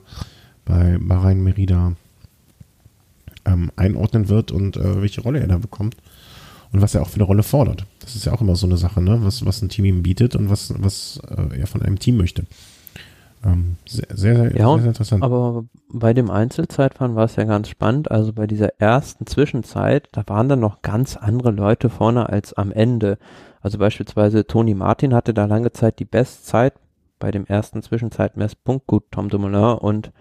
bei 0.65 0.97
Bahrain 1.01 1.43
Merida 1.43 1.93
ähm, 3.45 3.71
einordnen 3.75 4.29
wird 4.29 4.51
und 4.51 4.77
äh, 4.77 5.01
welche 5.01 5.21
Rolle 5.21 5.39
er 5.39 5.47
da 5.47 5.57
bekommt 5.57 5.95
und 6.71 6.81
was 6.81 6.93
er 6.95 7.01
auch 7.01 7.09
für 7.09 7.15
eine 7.15 7.23
Rolle 7.23 7.43
fordert. 7.43 7.85
Das 7.99 8.15
ist 8.15 8.25
ja 8.25 8.33
auch 8.33 8.41
immer 8.41 8.55
so 8.55 8.67
eine 8.67 8.77
Sache, 8.77 9.01
ne? 9.01 9.19
was, 9.23 9.45
was 9.45 9.61
ein 9.61 9.69
Team 9.69 9.85
ihm 9.85 10.03
bietet 10.03 10.35
und 10.35 10.49
was, 10.49 10.73
was 10.77 11.19
äh, 11.27 11.59
er 11.59 11.67
von 11.67 11.81
einem 11.81 11.97
Team 11.99 12.17
möchte. 12.17 12.45
Ähm, 13.43 13.77
sehr, 13.87 14.05
sehr, 14.13 14.35
sehr, 14.35 14.55
Ja, 14.55 14.67
und- 14.67 14.81
sehr 14.81 14.89
interessant. 14.89 15.23
Aber 15.23 15.65
bei 15.91 16.13
dem 16.13 16.29
Einzelzeitfahren 16.29 17.15
war 17.15 17.25
es 17.25 17.35
ja 17.35 17.43
ganz 17.45 17.69
spannend. 17.69 18.11
Also 18.11 18.33
bei 18.33 18.45
dieser 18.45 18.79
ersten 18.79 19.25
Zwischenzeit, 19.25 20.07
da 20.11 20.23
waren 20.27 20.47
dann 20.47 20.59
noch 20.59 20.83
ganz 20.83 21.17
andere 21.17 21.49
Leute 21.49 21.89
vorne 21.89 22.29
als 22.29 22.53
am 22.53 22.71
Ende. 22.71 23.17
Also 23.61 23.77
beispielsweise 23.77 24.45
Toni 24.47 24.73
Martin 24.73 25.13
hatte 25.13 25.33
da 25.33 25.45
lange 25.45 25.71
Zeit 25.71 25.99
die 25.99 26.05
Bestzeit 26.05 26.73
bei 27.19 27.31
dem 27.31 27.45
ersten 27.45 27.81
Zwischenzeitmesspunkt. 27.81 28.87
Gut, 28.87 29.03
Tom 29.11 29.29
Dumoulin 29.29 29.77
und 29.77 30.11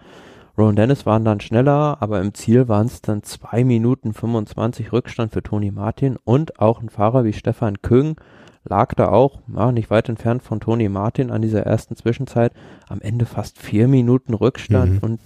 Rowan 0.57 0.75
Dennis 0.75 1.05
waren 1.05 1.25
dann 1.25 1.39
schneller, 1.39 1.97
aber 2.01 2.21
im 2.21 2.33
Ziel 2.33 2.67
waren 2.67 2.85
es 2.85 3.01
dann 3.01 3.23
zwei 3.23 3.63
Minuten 3.63 4.13
25 4.13 4.91
Rückstand 4.91 5.31
für 5.31 5.41
Toni 5.41 5.71
Martin 5.71 6.17
und 6.23 6.59
auch 6.59 6.81
ein 6.81 6.89
Fahrer 6.89 7.23
wie 7.23 7.33
Stefan 7.33 7.81
Küng 7.81 8.15
lag 8.63 8.93
da 8.93 9.07
auch, 9.09 9.39
ja, 9.55 9.71
nicht 9.71 9.89
weit 9.89 10.07
entfernt 10.07 10.43
von 10.43 10.59
Toni 10.59 10.87
Martin 10.87 11.31
an 11.31 11.41
dieser 11.41 11.61
ersten 11.63 11.95
Zwischenzeit, 11.95 12.53
am 12.87 13.01
Ende 13.01 13.25
fast 13.25 13.57
vier 13.57 13.87
Minuten 13.87 14.35
Rückstand 14.35 14.95
Mhm. 14.95 14.99
und 14.99 15.19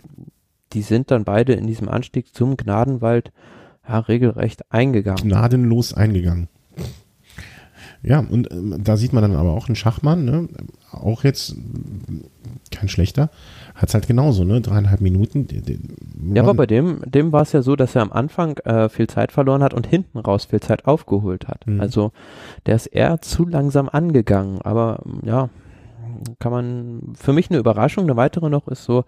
die 0.71 0.81
sind 0.83 1.11
dann 1.11 1.25
beide 1.25 1.51
in 1.53 1.67
diesem 1.67 1.89
Anstieg 1.89 2.33
zum 2.33 2.55
Gnadenwald 2.55 3.33
ja, 3.89 3.99
regelrecht 3.99 4.71
eingegangen. 4.71 5.21
gnadenlos 5.27 5.93
eingegangen. 5.93 6.47
Ja, 8.05 8.19
und 8.19 8.51
ähm, 8.51 8.75
da 8.83 8.97
sieht 8.97 9.13
man 9.13 9.23
dann 9.23 9.35
aber 9.35 9.51
auch 9.51 9.67
einen 9.67 9.75
Schachmann, 9.75 10.25
ne? 10.25 10.47
auch 10.91 11.23
jetzt 11.23 11.55
kein 12.71 12.87
schlechter, 12.87 13.29
hat 13.73 13.89
es 13.89 13.93
halt 13.95 14.07
genauso, 14.07 14.43
ne? 14.43 14.61
dreieinhalb 14.61 15.01
Minuten. 15.01 15.47
Die, 15.47 15.61
die, 15.61 15.79
Ja, 16.33 16.43
aber 16.43 16.53
bei 16.53 16.67
dem, 16.67 17.01
dem 17.05 17.31
war 17.31 17.41
es 17.41 17.51
ja 17.51 17.63
so, 17.63 17.75
dass 17.75 17.95
er 17.95 18.03
am 18.03 18.11
Anfang 18.11 18.57
äh, 18.59 18.89
viel 18.89 19.07
Zeit 19.07 19.31
verloren 19.31 19.63
hat 19.63 19.73
und 19.73 19.87
hinten 19.87 20.19
raus 20.19 20.45
viel 20.45 20.59
Zeit 20.59 20.85
aufgeholt 20.85 21.47
hat. 21.47 21.65
Mhm. 21.65 21.81
Also 21.81 22.11
der 22.67 22.75
ist 22.75 22.87
eher 22.87 23.21
zu 23.21 23.47
langsam 23.47 23.89
angegangen. 23.89 24.61
Aber 24.61 25.01
ja, 25.23 25.49
kann 26.39 26.51
man 26.51 27.13
für 27.15 27.33
mich 27.33 27.49
eine 27.49 27.59
Überraschung. 27.59 28.03
Eine 28.03 28.15
weitere 28.15 28.49
noch 28.49 28.67
ist 28.67 28.85
so, 28.85 29.03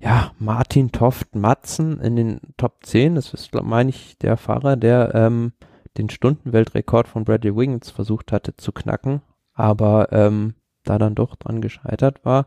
ja, 0.00 0.32
Martin 0.38 0.90
Toft 0.90 1.34
Matzen 1.36 2.00
in 2.00 2.16
den 2.16 2.40
Top 2.56 2.84
10. 2.84 3.14
Das 3.14 3.32
ist, 3.32 3.52
glaub, 3.52 3.64
meine 3.64 3.90
ich, 3.90 4.18
der 4.18 4.36
Fahrer, 4.36 4.76
der 4.76 5.14
ähm, 5.14 5.52
den 5.98 6.10
Stundenweltrekord 6.10 7.08
von 7.08 7.24
Bradley 7.24 7.56
Wiggins 7.56 7.90
versucht 7.90 8.32
hatte 8.32 8.56
zu 8.56 8.72
knacken, 8.72 9.22
aber 9.54 10.12
ähm, 10.12 10.54
da 10.84 10.98
dann 10.98 11.14
doch 11.14 11.36
dran 11.36 11.60
gescheitert 11.60 12.24
war. 12.24 12.46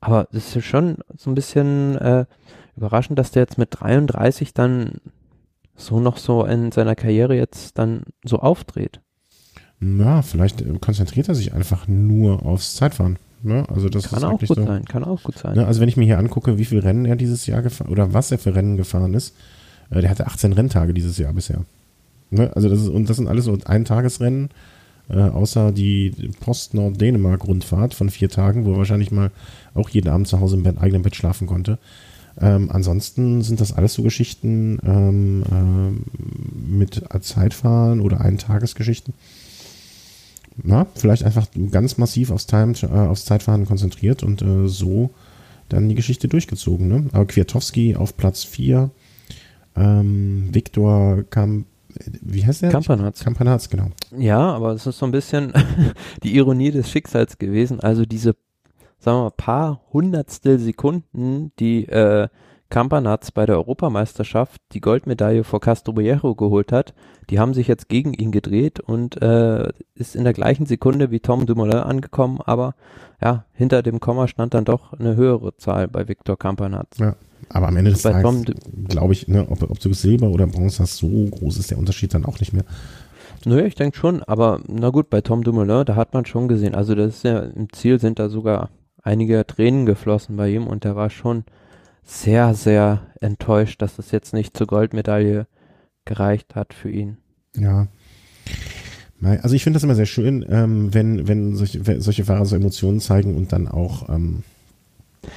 Aber 0.00 0.28
es 0.32 0.48
ist 0.48 0.54
ja 0.54 0.60
schon 0.60 0.98
so 1.16 1.30
ein 1.30 1.34
bisschen 1.34 1.96
äh, 1.96 2.26
überraschend, 2.76 3.18
dass 3.18 3.30
der 3.30 3.42
jetzt 3.42 3.58
mit 3.58 3.68
33 3.72 4.52
dann 4.54 5.00
so 5.74 5.98
noch 5.98 6.18
so 6.18 6.44
in 6.44 6.72
seiner 6.72 6.94
Karriere 6.94 7.34
jetzt 7.36 7.78
dann 7.78 8.02
so 8.24 8.38
aufdreht. 8.38 9.00
Ja, 9.80 10.22
vielleicht 10.22 10.62
äh, 10.62 10.78
konzentriert 10.80 11.28
er 11.28 11.34
sich 11.34 11.52
einfach 11.52 11.88
nur 11.88 12.44
aufs 12.44 12.76
Zeitfahren. 12.76 13.18
Ne? 13.42 13.64
Also 13.68 13.88
das 13.88 14.08
Kann 14.08 14.18
ist 14.18 14.24
auch 14.24 14.38
gut 14.38 14.48
so. 14.48 14.64
sein, 14.64 14.84
kann 14.84 15.04
auch 15.04 15.22
gut 15.22 15.36
sein. 15.36 15.56
Ne? 15.56 15.66
Also 15.66 15.80
wenn 15.80 15.88
ich 15.88 15.96
mir 15.96 16.04
hier 16.04 16.18
angucke, 16.18 16.58
wie 16.58 16.64
viele 16.64 16.84
Rennen 16.84 17.04
er 17.04 17.16
dieses 17.16 17.46
Jahr 17.46 17.62
gefahren 17.62 17.90
oder 17.90 18.14
was 18.14 18.30
er 18.30 18.38
für 18.38 18.54
Rennen 18.54 18.76
gefahren 18.76 19.14
ist, 19.14 19.34
äh, 19.90 20.00
der 20.00 20.10
hatte 20.10 20.26
18 20.26 20.52
Renntage 20.52 20.94
dieses 20.94 21.18
Jahr 21.18 21.32
bisher. 21.32 21.64
Ne? 22.30 22.50
Also 22.54 22.68
das 22.68 22.80
ist, 22.80 22.88
und 22.88 23.08
das 23.08 23.16
sind 23.16 23.28
alles 23.28 23.44
so 23.44 23.56
Eintagesrennen, 23.64 24.50
äh, 25.08 25.18
außer 25.18 25.72
die 25.72 26.30
Post-Nord-Dänemark-Rundfahrt 26.40 27.94
von 27.94 28.10
vier 28.10 28.28
Tagen, 28.28 28.64
wo 28.64 28.72
er 28.72 28.78
wahrscheinlich 28.78 29.10
mal 29.10 29.30
auch 29.74 29.88
jeden 29.88 30.08
Abend 30.08 30.28
zu 30.28 30.40
Hause 30.40 30.56
im 30.56 30.62
Bett, 30.62 30.78
eigenen 30.78 31.02
Bett 31.02 31.16
schlafen 31.16 31.46
konnte. 31.46 31.78
Ähm, 32.40 32.70
ansonsten 32.70 33.42
sind 33.42 33.60
das 33.60 33.72
alles 33.72 33.94
so 33.94 34.02
Geschichten 34.02 34.78
ähm, 34.84 35.44
ähm, 35.52 36.04
mit 36.68 37.02
Zeitfahren 37.20 38.00
oder 38.00 38.20
Eintagesgeschichten. 38.20 39.14
Na, 40.62 40.86
vielleicht 40.94 41.24
einfach 41.24 41.46
ganz 41.70 41.98
massiv 41.98 42.30
aufs, 42.30 42.46
Time, 42.46 42.74
äh, 42.82 42.86
aufs 42.86 43.24
Zeitfahren 43.24 43.66
konzentriert 43.66 44.22
und 44.22 44.42
äh, 44.42 44.68
so 44.68 45.10
dann 45.68 45.88
die 45.88 45.94
Geschichte 45.94 46.28
durchgezogen. 46.28 46.88
Ne? 46.88 47.06
Aber 47.12 47.26
Kwiatowski 47.26 47.96
auf 47.96 48.16
Platz 48.16 48.44
4, 48.44 48.90
ähm, 49.76 50.48
Viktor 50.52 51.24
Kamp, 51.24 51.66
wie 52.22 52.44
heißt 52.44 52.62
der? 52.62 52.70
Kampanatz. 52.70 53.24
Kampanatz, 53.24 53.68
genau. 53.68 53.88
Ja, 54.16 54.52
aber 54.52 54.72
es 54.72 54.86
ist 54.86 54.98
so 54.98 55.06
ein 55.06 55.12
bisschen 55.12 55.52
die 56.22 56.36
Ironie 56.36 56.70
des 56.70 56.90
Schicksals 56.90 57.38
gewesen. 57.38 57.80
Also 57.80 58.04
diese, 58.04 58.36
sagen 58.98 59.18
wir 59.18 59.22
mal, 59.24 59.30
paar 59.30 59.80
Hundertstel 59.92 60.58
Sekunden, 60.58 61.52
die 61.58 61.86
äh, 61.86 62.28
Campanatz 62.70 63.30
bei 63.30 63.46
der 63.46 63.56
Europameisterschaft 63.56 64.60
die 64.72 64.80
Goldmedaille 64.80 65.44
vor 65.44 65.60
Castroviejo 65.60 66.34
geholt 66.34 66.72
hat, 66.72 66.94
die 67.30 67.38
haben 67.38 67.54
sich 67.54 67.68
jetzt 67.68 67.88
gegen 67.88 68.14
ihn 68.14 68.32
gedreht 68.32 68.80
und 68.80 69.20
äh, 69.22 69.72
ist 69.94 70.16
in 70.16 70.24
der 70.24 70.32
gleichen 70.32 70.66
Sekunde 70.66 71.10
wie 71.10 71.20
Tom 71.20 71.46
Dumoulin 71.46 71.76
angekommen, 71.76 72.40
aber 72.44 72.74
ja, 73.22 73.44
hinter 73.52 73.82
dem 73.82 74.00
Komma 74.00 74.28
stand 74.28 74.54
dann 74.54 74.64
doch 74.64 74.92
eine 74.92 75.14
höhere 75.14 75.56
Zahl 75.56 75.88
bei 75.88 76.08
Viktor 76.08 76.36
Campanatz. 76.36 76.98
Ja. 76.98 77.14
Aber 77.48 77.68
am 77.68 77.76
Ende 77.76 77.90
des 77.90 78.02
Tages, 78.02 78.44
glaube 78.88 79.12
ich, 79.12 79.28
ne, 79.28 79.46
ob, 79.48 79.62
ob 79.62 79.78
du 79.80 79.92
Silber 79.92 80.28
oder 80.28 80.46
Bronze 80.46 80.82
hast, 80.82 80.96
so 80.96 81.08
groß 81.08 81.58
ist 81.58 81.70
der 81.70 81.78
Unterschied 81.78 82.14
dann 82.14 82.24
auch 82.24 82.40
nicht 82.40 82.52
mehr. 82.52 82.64
Nö, 83.44 83.62
ich 83.62 83.74
denke 83.74 83.96
schon, 83.96 84.22
aber 84.22 84.60
na 84.66 84.90
gut, 84.90 85.10
bei 85.10 85.20
Tom 85.20 85.44
Dumoulin, 85.44 85.84
da 85.84 85.96
hat 85.96 86.14
man 86.14 86.24
schon 86.24 86.48
gesehen, 86.48 86.74
also 86.74 86.94
das 86.94 87.16
ist 87.16 87.24
ja 87.24 87.40
im 87.40 87.70
Ziel 87.72 88.00
sind 88.00 88.18
da 88.18 88.28
sogar 88.28 88.70
einige 89.02 89.46
Tränen 89.46 89.84
geflossen 89.84 90.36
bei 90.36 90.50
ihm 90.50 90.66
und 90.66 90.84
er 90.84 90.96
war 90.96 91.10
schon 91.10 91.44
sehr, 92.02 92.54
sehr 92.54 93.02
enttäuscht, 93.20 93.82
dass 93.82 93.98
es 93.98 94.10
jetzt 94.10 94.32
nicht 94.32 94.56
zur 94.56 94.66
Goldmedaille 94.66 95.46
gereicht 96.04 96.54
hat 96.54 96.74
für 96.74 96.90
ihn. 96.90 97.18
Ja. 97.56 97.88
Also 99.22 99.54
ich 99.54 99.64
finde 99.64 99.78
das 99.78 99.84
immer 99.84 99.94
sehr 99.94 100.06
schön, 100.06 100.44
ähm, 100.48 100.92
wenn, 100.92 101.26
wenn 101.26 101.56
solche, 101.56 101.82
solche 102.00 102.24
Fahrer 102.24 102.44
so 102.44 102.56
Emotionen 102.56 103.00
zeigen 103.00 103.36
und 103.36 103.52
dann 103.52 103.68
auch. 103.68 104.08
Ähm, 104.08 104.42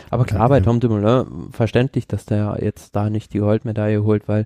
Aber 0.10 0.26
klar, 0.26 0.50
bei 0.50 0.60
Tom 0.60 0.80
Dumoulin 0.80 1.50
verständlich, 1.52 2.08
dass 2.08 2.26
der 2.26 2.58
jetzt 2.62 2.96
da 2.96 3.10
nicht 3.10 3.34
die 3.34 3.40
Goldmedaille 3.40 4.04
holt, 4.04 4.28
weil 4.28 4.46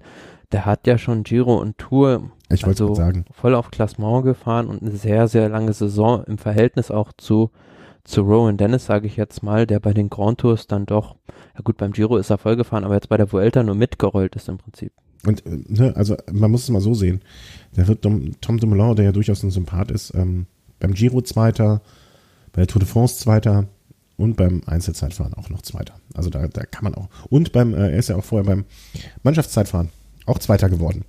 der 0.52 0.66
hat 0.66 0.88
ja 0.88 0.98
schon 0.98 1.24
Giro 1.24 1.56
und 1.56 1.78
Tour 1.78 2.32
ich 2.50 2.66
also 2.66 2.94
sagen. 2.94 3.26
voll 3.32 3.56
auf 3.56 3.72
Klassement 3.72 4.24
gefahren 4.24 4.68
und 4.68 4.82
eine 4.82 4.92
sehr, 4.92 5.28
sehr 5.28 5.50
lange 5.50 5.74
Saison 5.74 6.24
im 6.26 6.38
Verhältnis 6.38 6.92
auch 6.92 7.14
zu, 7.18 7.52
zu 8.04 8.22
Rowan 8.22 8.58
Dennis, 8.58 8.86
sage 8.86 9.08
ich 9.08 9.16
jetzt 9.16 9.44
mal, 9.44 9.66
der 9.66 9.80
bei 9.80 9.94
den 9.94 10.10
Grand 10.10 10.40
Tours 10.40 10.68
dann 10.68 10.86
doch, 10.86 11.16
ja 11.56 11.62
gut, 11.64 11.78
beim 11.78 11.94
Giro 11.94 12.18
ist 12.18 12.30
er 12.30 12.38
voll 12.38 12.56
gefahren, 12.56 12.84
aber 12.84 12.96
jetzt 12.96 13.10
bei 13.10 13.18
der 13.18 13.32
Vuelta 13.32 13.64
nur 13.64 13.76
mitgerollt 13.76 14.36
ist 14.36 14.50
im 14.50 14.58
Prinzip. 14.58 14.92
Und 15.26 15.44
ne, 15.46 15.96
also 15.96 16.18
man 16.32 16.52
muss 16.52 16.64
es 16.64 16.70
mal 16.70 16.82
so 16.82 16.94
sehen. 16.94 17.22
Der 17.78 17.88
wird 17.88 18.02
Tom, 18.02 18.32
Tom 18.42 18.58
Dumoulin, 18.58 18.96
der 18.96 19.06
ja 19.06 19.12
durchaus 19.12 19.44
ein 19.44 19.52
Sympath 19.52 19.92
ist, 19.92 20.14
ähm, 20.16 20.48
beim 20.80 20.94
Giro 20.94 21.22
Zweiter, 21.22 21.82
bei 22.52 22.62
der 22.62 22.68
Tour 22.68 22.80
de 22.80 22.88
France 22.90 23.20
Zweiter 23.20 23.68
und 24.22 24.38
beim 24.38 24.62
Einzelzeitfahren 24.66 25.34
auch 25.34 25.50
noch 25.50 25.62
Zweiter. 25.62 25.96
Also 26.14 26.30
da, 26.30 26.48
da 26.48 26.64
kann 26.66 26.84
man 26.84 26.96
auch. 26.96 27.10
Und 27.30 27.52
beim, 27.52 27.74
äh, 27.74 27.92
er 27.92 27.98
ist 27.98 28.10
ja 28.10 28.16
auch 28.16 28.24
vorher 28.24 28.46
beim 28.46 28.66
Mannschaftszeitfahren 29.24 29.90
auch 30.26 30.40
Zweiter 30.40 30.70
geworden. 30.70 31.04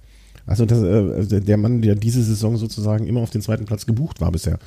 Also 0.46 0.66
das, 0.66 0.82
äh, 0.82 1.40
der 1.40 1.56
Mann, 1.56 1.82
der 1.82 1.94
diese 1.94 2.22
Saison 2.22 2.56
sozusagen 2.56 3.06
immer 3.06 3.20
auf 3.20 3.30
den 3.30 3.42
zweiten 3.42 3.66
Platz 3.66 3.86
gebucht 3.86 4.20
war 4.20 4.32
bisher. 4.32 4.58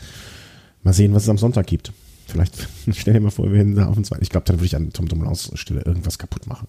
Mal 0.83 0.93
sehen, 0.93 1.13
was 1.13 1.23
es 1.23 1.29
am 1.29 1.37
Sonntag 1.37 1.67
gibt. 1.67 1.91
Vielleicht 2.27 2.67
stell 2.91 3.13
dir 3.13 3.19
mal 3.19 3.31
vor, 3.31 3.51
wir 3.51 3.59
hätten 3.59 3.75
da 3.75 3.87
auf 3.87 3.95
den 3.95 4.03
zweiten. 4.03 4.23
Ich 4.23 4.29
glaube, 4.29 4.45
dann 4.45 4.57
würde 4.57 4.65
ich 4.65 4.75
an 4.75 4.91
Tom 4.93 5.07
Dumoulins 5.07 5.51
Stelle 5.55 5.81
irgendwas 5.81 6.17
kaputt 6.17 6.47
machen. 6.47 6.67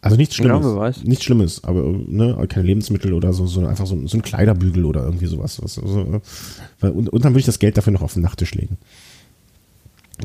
Also 0.00 0.16
nichts 0.16 0.36
Schlimmes. 0.36 0.64
Ja, 0.64 0.92
nichts 1.04 1.24
Schlimmes, 1.24 1.64
aber 1.64 1.82
ne, 1.82 2.46
keine 2.48 2.66
Lebensmittel 2.66 3.12
oder 3.12 3.32
so, 3.32 3.46
sondern 3.46 3.70
einfach 3.70 3.86
so, 3.86 4.06
so 4.06 4.16
ein 4.16 4.22
Kleiderbügel 4.22 4.84
oder 4.84 5.04
irgendwie 5.04 5.26
sowas. 5.26 5.60
Was, 5.60 5.74
so, 5.74 6.20
und, 6.80 7.08
und 7.08 7.24
dann 7.24 7.32
würde 7.32 7.40
ich 7.40 7.46
das 7.46 7.58
Geld 7.58 7.76
dafür 7.76 7.92
noch 7.92 8.02
auf 8.02 8.14
den 8.14 8.22
Nachttisch 8.22 8.54
legen. 8.54 8.78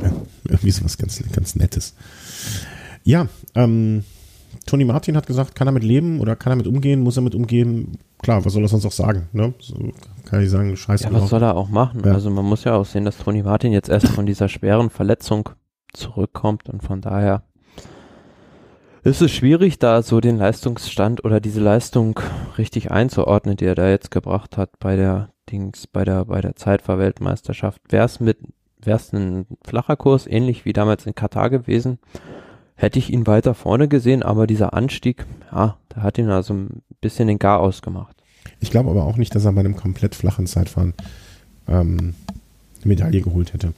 Ja, 0.02 0.12
irgendwie 0.46 0.72
sowas 0.72 0.98
ganz, 0.98 1.22
ganz 1.32 1.56
Nettes. 1.56 1.96
Ja, 3.04 3.28
ähm, 3.56 4.04
Tony 4.66 4.86
Martin 4.86 5.18
hat 5.18 5.28
gesagt, 5.28 5.56
kann 5.56 5.68
er 5.68 5.72
mit 5.72 5.84
leben 5.84 6.20
oder 6.20 6.36
kann 6.36 6.54
er 6.54 6.56
mit 6.56 6.68
umgehen, 6.68 7.02
muss 7.02 7.18
er 7.18 7.24
mit 7.24 7.36
umgehen? 7.36 7.98
Klar, 8.22 8.46
was 8.46 8.54
soll 8.54 8.64
er 8.64 8.70
sonst 8.70 8.86
auch 8.86 8.92
sagen? 8.92 9.28
Ne? 9.34 9.54
So 9.60 9.76
kann 10.26 10.42
ich 10.42 10.50
sagen, 10.50 10.76
scheiße. 10.76 11.06
Ja, 11.06 11.14
was 11.14 11.30
soll 11.30 11.44
er 11.44 11.56
auch 11.56 11.70
machen? 11.70 12.02
Ja. 12.06 12.14
Also 12.14 12.30
man 12.30 12.46
muss 12.46 12.64
ja 12.64 12.76
auch 12.76 12.86
sehen, 12.86 13.06
dass 13.06 13.18
Tony 13.18 13.44
Martin 13.44 13.74
jetzt 13.74 13.90
erst 13.90 14.08
von 14.08 14.26
dieser 14.26 14.48
schweren 14.48 14.90
Verletzung 14.90 15.50
zurückkommt 15.94 16.70
und 16.70 16.82
von 16.82 17.02
daher 17.02 17.44
ist 19.04 19.22
es 19.22 19.32
schwierig, 19.32 19.80
da 19.80 20.02
so 20.02 20.22
den 20.22 20.38
Leistungsstand 20.38 21.26
oder 21.26 21.42
diese 21.42 21.60
Leistung 21.60 22.20
richtig 22.58 22.90
einzuordnen, 22.90 23.58
die 23.58 23.66
er 23.66 23.76
da 23.76 23.90
jetzt 23.90 24.12
gebracht 24.12 24.56
hat 24.58 24.80
bei 24.80 24.96
der 24.96 25.30
Dings, 25.52 25.88
bei 25.88 26.06
der, 26.06 26.26
bei 26.26 26.40
der 26.40 26.56
Zeitfahrweltmeisterschaft. 26.56 27.82
Wäre 27.90 28.06
es 28.06 28.22
mit, 28.22 28.38
wäre 28.86 28.98
es 28.98 29.14
ein 29.14 29.46
flacher 29.66 29.96
Kurs, 29.96 30.28
ähnlich 30.28 30.66
wie 30.66 30.74
damals 30.74 31.06
in 31.06 31.16
Katar 31.16 31.50
gewesen, 31.50 32.00
hätte 32.76 33.00
ich 33.00 33.12
ihn 33.12 33.28
weiter 33.28 33.54
vorne 33.54 33.88
gesehen, 33.88 34.24
aber 34.24 34.48
dieser 34.48 34.74
Anstieg, 34.74 35.26
ja, 35.52 35.78
der 35.96 36.04
hat 36.04 36.18
ihn 36.18 36.30
also 36.30 36.54
ein 36.54 36.82
bisschen 37.02 37.28
den 37.28 37.40
Gar 37.40 37.60
ausgemacht. 37.60 38.16
Ich 38.60 38.72
glaube 38.72 38.90
aber 38.90 39.06
auch 39.06 39.18
nicht, 39.18 39.36
dass 39.36 39.46
er 39.46 39.54
bei 39.54 39.62
einem 39.62 39.76
komplett 39.76 40.16
flachen 40.16 40.48
Zeitfahren 40.48 40.94
ähm, 41.68 42.16
eine 42.78 42.86
Medaille 42.86 43.22
geholt 43.22 43.54
hätte. 43.54 43.74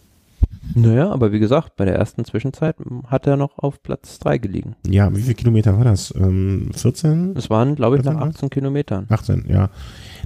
Naja, 0.73 1.11
aber 1.11 1.31
wie 1.31 1.39
gesagt, 1.39 1.75
bei 1.75 1.85
der 1.85 1.95
ersten 1.95 2.25
Zwischenzeit 2.25 2.75
hat 3.07 3.27
er 3.27 3.37
noch 3.37 3.59
auf 3.59 3.83
Platz 3.83 4.17
3 4.19 4.39
gelegen. 4.39 4.75
Ja, 4.87 5.15
wie 5.15 5.21
viele 5.21 5.35
Kilometer 5.35 5.77
war 5.77 5.83
das? 5.83 6.13
Ähm, 6.17 6.71
14? 6.73 7.35
Es 7.37 7.49
waren, 7.49 7.75
glaube 7.75 7.97
ich, 7.97 8.03
nach 8.03 8.15
18 8.15 8.49
Kilometern. 8.49 9.05
18, 9.09 9.45
ja. 9.47 9.69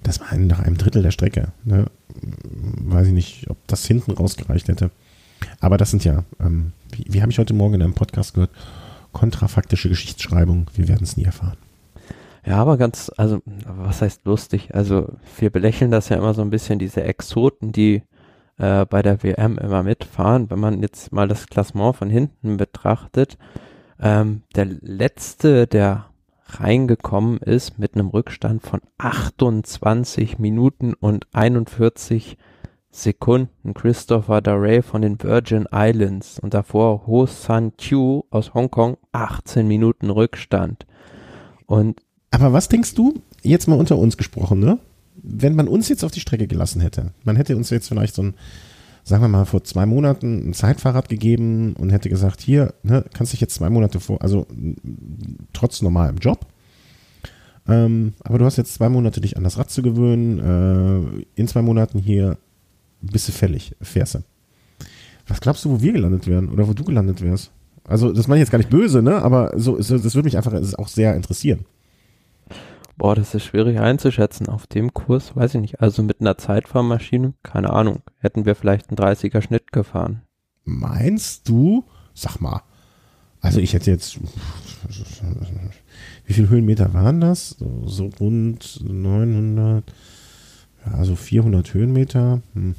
Das 0.03 0.21
war 0.21 0.35
nach 0.37 0.59
einem 0.59 0.77
Drittel 0.77 1.03
der 1.03 1.11
Strecke. 1.11 1.51
Ne? 1.65 1.85
Weiß 2.21 3.07
ich 3.07 3.13
nicht, 3.13 3.49
ob 3.49 3.57
das 3.67 3.85
hinten 3.85 4.11
rausgereicht 4.11 4.67
hätte. 4.67 4.91
Aber 5.59 5.77
das 5.77 5.91
sind 5.91 6.03
ja, 6.03 6.23
ähm, 6.39 6.73
wie, 6.91 7.05
wie 7.07 7.21
habe 7.21 7.31
ich 7.31 7.39
heute 7.39 7.53
Morgen 7.53 7.75
in 7.75 7.81
einem 7.81 7.93
Podcast 7.93 8.33
gehört, 8.33 8.51
kontrafaktische 9.11 9.89
Geschichtsschreibung. 9.89 10.67
Wir 10.75 10.87
werden 10.87 11.03
es 11.03 11.17
nie 11.17 11.23
erfahren. 11.23 11.57
Ja, 12.45 12.57
aber 12.57 12.77
ganz, 12.77 13.11
also, 13.17 13.41
was 13.65 14.01
heißt 14.01 14.25
lustig? 14.25 14.73
Also, 14.73 15.13
wir 15.37 15.49
belächeln 15.49 15.91
das 15.91 16.09
ja 16.09 16.17
immer 16.17 16.33
so 16.33 16.41
ein 16.41 16.49
bisschen, 16.49 16.79
diese 16.79 17.03
Exoten, 17.03 17.71
die 17.71 18.01
äh, 18.57 18.85
bei 18.85 19.01
der 19.01 19.23
WM 19.23 19.57
immer 19.57 19.83
mitfahren. 19.83 20.49
Wenn 20.49 20.59
man 20.59 20.81
jetzt 20.81 21.11
mal 21.11 21.27
das 21.27 21.47
Klassement 21.47 21.95
von 21.95 22.09
hinten 22.09 22.57
betrachtet, 22.57 23.37
ähm, 23.99 24.43
der 24.55 24.65
letzte, 24.65 25.67
der 25.67 26.08
reingekommen 26.59 27.37
ist 27.39 27.79
mit 27.79 27.95
einem 27.95 28.07
Rückstand 28.07 28.61
von 28.63 28.81
28 28.97 30.39
Minuten 30.39 30.93
und 30.93 31.27
41 31.33 32.37
Sekunden 32.91 33.73
Christopher 33.73 34.41
Darray 34.41 34.81
von 34.81 35.01
den 35.01 35.21
Virgin 35.21 35.67
Islands 35.71 36.39
und 36.39 36.53
davor 36.53 37.05
Ho 37.05 37.25
San 37.27 37.73
Chu 37.77 38.23
aus 38.31 38.53
Hongkong 38.53 38.97
18 39.11 39.67
Minuten 39.67 40.09
Rückstand. 40.09 40.85
Und 41.65 42.01
aber 42.31 42.53
was 42.53 42.67
denkst 42.67 42.95
du, 42.95 43.21
jetzt 43.43 43.67
mal 43.67 43.79
unter 43.79 43.97
uns 43.97 44.17
gesprochen, 44.17 44.59
ne? 44.59 44.79
wenn 45.21 45.55
man 45.55 45.67
uns 45.67 45.89
jetzt 45.89 46.03
auf 46.03 46.11
die 46.11 46.19
Strecke 46.19 46.47
gelassen 46.47 46.81
hätte, 46.81 47.11
man 47.23 47.35
hätte 47.35 47.55
uns 47.55 47.69
jetzt 47.69 47.87
vielleicht 47.89 48.15
so 48.15 48.23
ein, 48.23 48.35
sagen 49.09 49.23
wir 49.23 49.27
mal, 49.27 49.45
vor 49.45 49.63
zwei 49.63 49.85
Monaten 49.85 50.49
ein 50.49 50.53
Zeitfahrrad 50.53 51.09
gegeben 51.09 51.73
und 51.73 51.89
hätte 51.89 52.09
gesagt, 52.09 52.41
hier, 52.41 52.73
ne, 52.83 53.03
kannst 53.13 53.33
dich 53.33 53.41
jetzt 53.41 53.55
zwei 53.55 53.69
Monate 53.69 53.99
vor, 53.99 54.21
also 54.21 54.45
trotz 55.51 55.81
normalem 55.81 56.17
Job, 56.17 56.45
ähm, 57.67 58.13
aber 58.23 58.37
du 58.37 58.45
hast 58.45 58.57
jetzt 58.57 58.75
zwei 58.75 58.87
Monate 58.87 59.19
dich 59.19 59.35
an 59.35 59.43
das 59.43 59.57
Rad 59.57 59.71
zu 59.71 59.81
gewöhnen, 59.81 60.39
äh, 60.39 61.25
in 61.35 61.47
zwei 61.47 61.63
Monaten 61.63 61.99
hier 61.99 62.37
bist 63.01 63.27
du 63.27 63.31
fällig, 63.31 63.75
fährst 63.81 64.15
du. 64.15 64.19
Was 65.27 65.41
glaubst 65.41 65.65
du, 65.65 65.71
wo 65.71 65.81
wir 65.81 65.91
gelandet 65.91 66.27
wären 66.27 66.49
oder 66.49 66.67
wo 66.67 66.73
du 66.73 66.83
gelandet 66.83 67.21
wärst? 67.21 67.51
Also, 67.87 68.11
das 68.11 68.27
meine 68.27 68.39
ich 68.39 68.45
jetzt 68.45 68.51
gar 68.51 68.59
nicht 68.59 68.69
böse, 68.69 69.01
ne? 69.01 69.21
Aber 69.21 69.53
so, 69.55 69.77
das 69.77 69.89
würde 69.89 70.25
mich 70.25 70.37
einfach 70.37 70.53
auch 70.77 70.87
sehr 70.87 71.15
interessieren. 71.15 71.65
Boah, 72.99 73.15
das 73.15 73.33
ist 73.33 73.45
schwierig 73.45 73.79
einzuschätzen. 73.79 74.49
Auf 74.49 74.67
dem 74.67 74.93
Kurs, 74.93 75.33
weiß 75.33 75.55
ich 75.55 75.61
nicht. 75.61 75.79
Also 75.79 76.03
mit 76.03 76.19
einer 76.19 76.37
Zeitfahrmaschine, 76.37 77.33
keine 77.43 77.69
Ahnung. 77.69 78.01
Hätten 78.17 78.45
wir 78.45 78.55
vielleicht 78.55 78.89
einen 78.89 78.97
30er 78.97 79.41
Schnitt 79.41 79.71
gefahren. 79.71 80.23
Meinst 80.65 81.47
du? 81.47 81.85
Sag 82.13 82.41
mal. 82.41 82.61
Also 83.39 83.61
ich 83.61 83.73
hätte 83.73 83.89
jetzt, 83.89 84.19
wie 86.25 86.33
viele 86.33 86.49
Höhenmeter 86.49 86.93
waren 86.93 87.21
das? 87.21 87.55
So, 87.85 88.09
rund 88.19 88.81
900, 88.83 89.85
ja, 90.85 91.05
so 91.05 91.15
400 91.15 91.73
Höhenmeter. 91.73 92.41
Hm. 92.53 92.75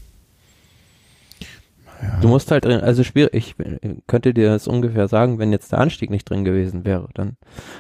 Du 2.20 2.28
musst 2.28 2.50
halt 2.50 2.64
drin, 2.64 2.80
also 2.80 3.04
schwierig, 3.04 3.54
ich 3.58 3.96
könnte 4.06 4.32
dir 4.32 4.50
das 4.50 4.68
ungefähr 4.68 5.08
sagen, 5.08 5.38
wenn 5.38 5.52
jetzt 5.52 5.72
der 5.72 5.80
Anstieg 5.80 6.10
nicht 6.10 6.28
drin 6.28 6.44
gewesen 6.44 6.84
wäre, 6.84 7.08
dann. 7.14 7.36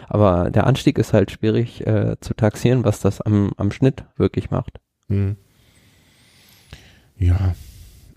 Aber 0.08 0.50
der 0.50 0.66
Anstieg 0.66 0.98
ist 0.98 1.12
halt 1.12 1.30
schwierig 1.30 1.86
äh, 1.86 2.16
zu 2.20 2.34
taxieren, 2.34 2.84
was 2.84 3.00
das 3.00 3.20
am, 3.20 3.52
am 3.56 3.70
Schnitt 3.70 4.04
wirklich 4.16 4.50
macht. 4.50 4.80
Hm. 5.08 5.36
Ja. 7.18 7.54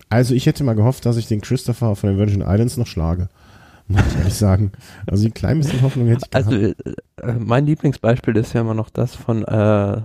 Also 0.08 0.34
ich 0.34 0.46
hätte 0.46 0.64
mal 0.64 0.74
gehofft, 0.74 1.06
dass 1.06 1.16
ich 1.16 1.26
den 1.26 1.40
Christopher 1.40 1.96
von 1.96 2.10
den 2.10 2.18
Virgin 2.18 2.42
Islands 2.42 2.76
noch 2.76 2.86
schlage. 2.86 3.28
Muss 3.88 4.00
ich 4.06 4.18
ehrlich 4.18 4.34
sagen. 4.34 4.72
Also 5.06 5.26
ein 5.26 5.34
klein 5.34 5.58
bisschen 5.58 5.82
Hoffnung 5.82 6.08
hätte 6.08 6.26
ich 6.26 6.34
also, 6.34 6.50
gehabt. 6.50 6.76
Also 7.20 7.36
äh, 7.36 7.38
mein 7.38 7.66
Lieblingsbeispiel 7.66 8.36
ist 8.36 8.54
ja 8.54 8.62
immer 8.62 8.74
noch 8.74 8.88
das 8.88 9.14
von, 9.14 9.42
äh, 9.42 10.00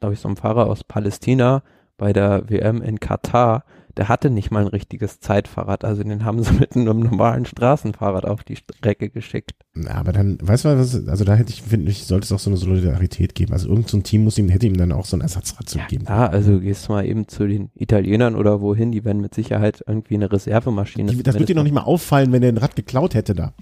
glaube 0.00 0.12
ich, 0.12 0.20
so 0.20 0.28
einem 0.28 0.36
Fahrer 0.36 0.66
aus 0.66 0.84
Palästina 0.84 1.62
bei 1.96 2.12
der 2.12 2.50
WM 2.50 2.82
in 2.82 3.00
Katar, 3.00 3.64
der 3.96 4.08
hatte 4.08 4.30
nicht 4.30 4.50
mal 4.50 4.60
ein 4.62 4.68
richtiges 4.68 5.20
Zeitfahrrad, 5.20 5.84
also 5.84 6.02
den 6.02 6.24
haben 6.24 6.42
sie 6.42 6.52
mit 6.60 6.76
einem 6.76 7.00
normalen 7.00 7.44
Straßenfahrrad 7.44 8.24
auf 8.24 8.44
die 8.44 8.56
Strecke 8.56 9.10
geschickt. 9.10 9.52
Na, 9.74 9.92
aber 9.92 10.12
dann, 10.12 10.38
weißt 10.40 10.64
du 10.64 10.78
was, 10.78 11.08
also 11.08 11.24
da 11.24 11.34
hätte 11.34 11.52
ich, 11.52 11.62
finde 11.62 11.90
ich, 11.90 12.04
sollte 12.04 12.24
es 12.24 12.32
auch 12.32 12.38
so 12.38 12.50
eine 12.50 12.56
Solidarität 12.56 13.34
geben. 13.34 13.52
Also 13.52 13.68
irgendein 13.68 13.88
so 13.88 14.00
Team 14.00 14.24
muss 14.24 14.38
ihm, 14.38 14.48
hätte 14.48 14.66
ihm 14.66 14.76
dann 14.76 14.92
auch 14.92 15.06
so 15.06 15.16
ein 15.16 15.20
Ersatzrad 15.20 15.68
zu 15.68 15.78
ja, 15.78 15.86
geben. 15.86 16.04
Ja, 16.08 16.26
also 16.26 16.60
gehst 16.60 16.88
du 16.88 16.92
mal 16.92 17.06
eben 17.06 17.28
zu 17.28 17.46
den 17.46 17.70
Italienern 17.74 18.34
oder 18.34 18.60
wohin, 18.60 18.92
die 18.92 19.04
werden 19.04 19.20
mit 19.20 19.34
Sicherheit 19.34 19.82
irgendwie 19.86 20.14
eine 20.14 20.30
Reservemaschine. 20.30 21.12
Die, 21.12 21.22
das 21.22 21.34
würde 21.34 21.46
dir 21.46 21.56
noch 21.56 21.62
nicht 21.62 21.74
mal 21.74 21.82
auffallen, 21.82 22.32
wenn 22.32 22.42
er 22.42 22.50
ein 22.50 22.58
Rad 22.58 22.76
geklaut 22.76 23.14
hätte 23.14 23.34
da. 23.34 23.54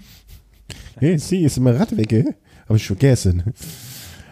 Hey, 0.97 1.17
sie 1.17 1.43
ist 1.43 1.59
mein 1.59 1.75
Rad 1.75 1.95
weg, 1.97 2.11
ey? 2.13 2.35
Habe 2.67 2.77
ich 2.77 2.85
vergessen. 2.85 3.43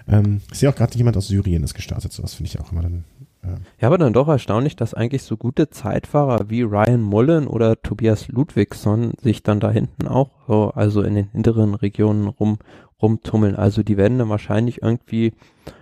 Ähm, 0.07 0.41
ich 0.51 0.59
sehe 0.59 0.69
auch 0.69 0.75
gerade 0.75 0.97
jemand 0.97 1.17
aus 1.17 1.27
Syrien 1.27 1.63
ist 1.63 1.73
gestartet, 1.73 2.11
sowas 2.11 2.33
finde 2.33 2.49
ich 2.49 2.59
auch 2.59 2.71
immer 2.71 2.81
dann 2.81 3.03
ja. 3.43 3.87
aber 3.87 3.97
dann 3.97 4.13
doch 4.13 4.27
erstaunlich, 4.27 4.75
dass 4.75 4.93
eigentlich 4.93 5.23
so 5.23 5.37
gute 5.37 5.69
Zeitfahrer 5.69 6.49
wie 6.49 6.61
Ryan 6.61 7.01
Mullen 7.01 7.47
oder 7.47 7.81
Tobias 7.81 8.27
Ludwigsson 8.27 9.13
sich 9.21 9.43
dann 9.43 9.59
da 9.59 9.71
hinten 9.71 10.07
auch 10.07 10.31
so, 10.47 10.71
also 10.71 11.01
in 11.01 11.15
den 11.15 11.29
hinteren 11.31 11.75
Regionen 11.75 12.27
rum, 12.27 12.59
rumtummeln. 13.01 13.55
Also 13.55 13.83
die 13.83 13.97
werden 13.97 14.17
dann 14.17 14.29
wahrscheinlich 14.29 14.81
irgendwie, 14.81 15.33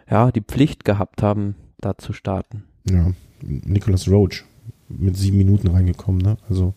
ja, 0.10 0.32
die 0.32 0.42
Pflicht 0.42 0.86
gehabt 0.86 1.24
haben, 1.24 1.56
da 1.80 1.98
zu 1.98 2.14
starten. 2.14 2.64
Ja, 2.90 3.12
Nicholas 3.42 4.08
Roach 4.08 4.46
mit 4.90 5.18
sieben 5.18 5.38
Minuten 5.38 5.68
reingekommen, 5.68 6.22
ne? 6.22 6.38
Also 6.50 6.74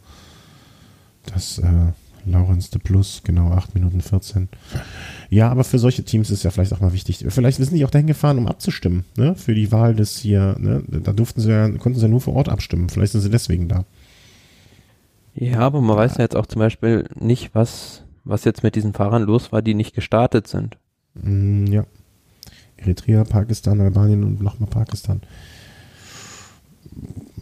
das 1.27 1.59
äh, 1.59 1.93
Laurens 2.27 2.71
de 2.71 2.81
Plus, 2.81 3.23
genau, 3.25 3.53
8 3.53 3.75
Minuten 3.75 4.01
14. 4.01 4.49
Ja, 5.33 5.49
aber 5.49 5.63
für 5.63 5.79
solche 5.79 6.03
Teams 6.03 6.29
ist 6.31 6.43
ja 6.43 6.51
vielleicht 6.51 6.73
auch 6.73 6.81
mal 6.81 6.93
wichtig. 6.93 7.25
Vielleicht 7.29 7.59
sind 7.59 7.73
die 7.73 7.85
auch 7.85 7.91
dahin 7.91 8.09
gefahren, 8.09 8.37
um 8.37 8.49
abzustimmen, 8.49 9.05
ne? 9.17 9.37
Für 9.37 9.55
die 9.55 9.71
Wahl 9.71 9.95
des 9.95 10.19
hier, 10.19 10.57
ne? 10.59 10.83
Da 10.89 11.13
durften 11.13 11.41
sie 11.41 11.51
ja, 11.51 11.69
konnten 11.69 12.01
sie 12.01 12.05
ja 12.05 12.09
nur 12.09 12.21
vor 12.21 12.35
Ort 12.35 12.49
abstimmen. 12.49 12.89
Vielleicht 12.89 13.13
sind 13.13 13.21
sie 13.21 13.31
deswegen 13.31 13.69
da. 13.69 13.85
Ja, 15.37 15.61
aber 15.61 15.81
man 15.81 15.97
weiß 15.97 16.17
ja 16.17 16.23
jetzt 16.23 16.35
auch 16.35 16.47
zum 16.47 16.59
Beispiel 16.59 17.09
nicht, 17.15 17.55
was, 17.55 18.03
was 18.25 18.43
jetzt 18.45 18.65
mit 18.65 18.75
diesen 18.75 18.93
Fahrern 18.93 19.23
los 19.23 19.53
war, 19.53 19.63
die 19.63 19.75
nicht 19.75 19.95
gestartet 19.95 20.49
sind. 20.49 20.79
Mm, 21.15 21.67
ja. 21.67 21.87
Eritrea, 22.77 23.23
Pakistan, 23.23 23.81
Albanien 23.81 24.25
und 24.25 24.43
nochmal 24.43 24.69
Pakistan. 24.69 25.21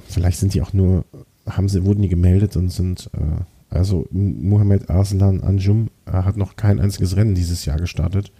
Vielleicht 0.06 0.38
sind 0.40 0.52
die 0.52 0.60
auch 0.60 0.74
nur, 0.74 1.06
haben 1.48 1.70
sie, 1.70 1.86
wurden 1.86 2.02
die 2.02 2.08
gemeldet 2.08 2.54
und 2.56 2.68
sind, 2.68 3.08
äh, 3.14 3.44
also 3.70 4.06
Mohamed 4.10 4.90
Arslan 4.90 5.42
Anjum 5.42 5.90
hat 6.06 6.36
noch 6.36 6.56
kein 6.56 6.80
einziges 6.80 7.16
Rennen 7.16 7.34
dieses 7.34 7.64
Jahr 7.64 7.78
gestartet. 7.78 8.32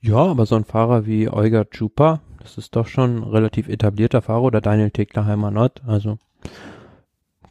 Ja, 0.00 0.18
aber 0.18 0.46
so 0.46 0.56
ein 0.56 0.64
Fahrer 0.64 1.06
wie 1.06 1.28
Olga 1.28 1.64
Chupa, 1.64 2.20
das 2.40 2.58
ist 2.58 2.76
doch 2.76 2.86
schon 2.86 3.18
ein 3.18 3.22
relativ 3.22 3.68
etablierter 3.68 4.22
Fahrer 4.22 4.42
oder 4.42 4.60
Daniel 4.60 4.90
Teklerheimer 4.90 5.50
Not, 5.50 5.82
also 5.86 6.18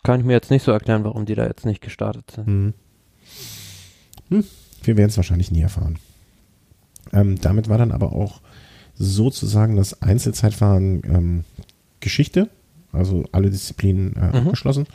kann 0.03 0.19
ich 0.19 0.25
mir 0.25 0.33
jetzt 0.33 0.51
nicht 0.51 0.63
so 0.63 0.71
erklären, 0.71 1.03
warum 1.03 1.25
die 1.25 1.35
da 1.35 1.45
jetzt 1.47 1.65
nicht 1.65 1.81
gestartet 1.81 2.29
sind. 2.31 2.45
Hm. 2.45 2.73
Hm. 4.29 4.43
Wir 4.83 4.97
werden 4.97 5.09
es 5.09 5.17
wahrscheinlich 5.17 5.51
nie 5.51 5.61
erfahren. 5.61 5.97
Ähm, 7.11 7.41
damit 7.41 7.69
war 7.69 7.79
dann 7.79 7.91
aber 7.91 8.13
auch 8.13 8.41
sozusagen 8.93 9.75
das 9.75 10.01
Einzelzeitfahren 10.01 11.01
ähm, 11.05 11.43
Geschichte, 11.99 12.49
also 12.91 13.25
alle 13.31 13.49
Disziplinen 13.49 14.15
äh, 14.15 14.27
mhm. 14.27 14.47
abgeschlossen. 14.47 14.85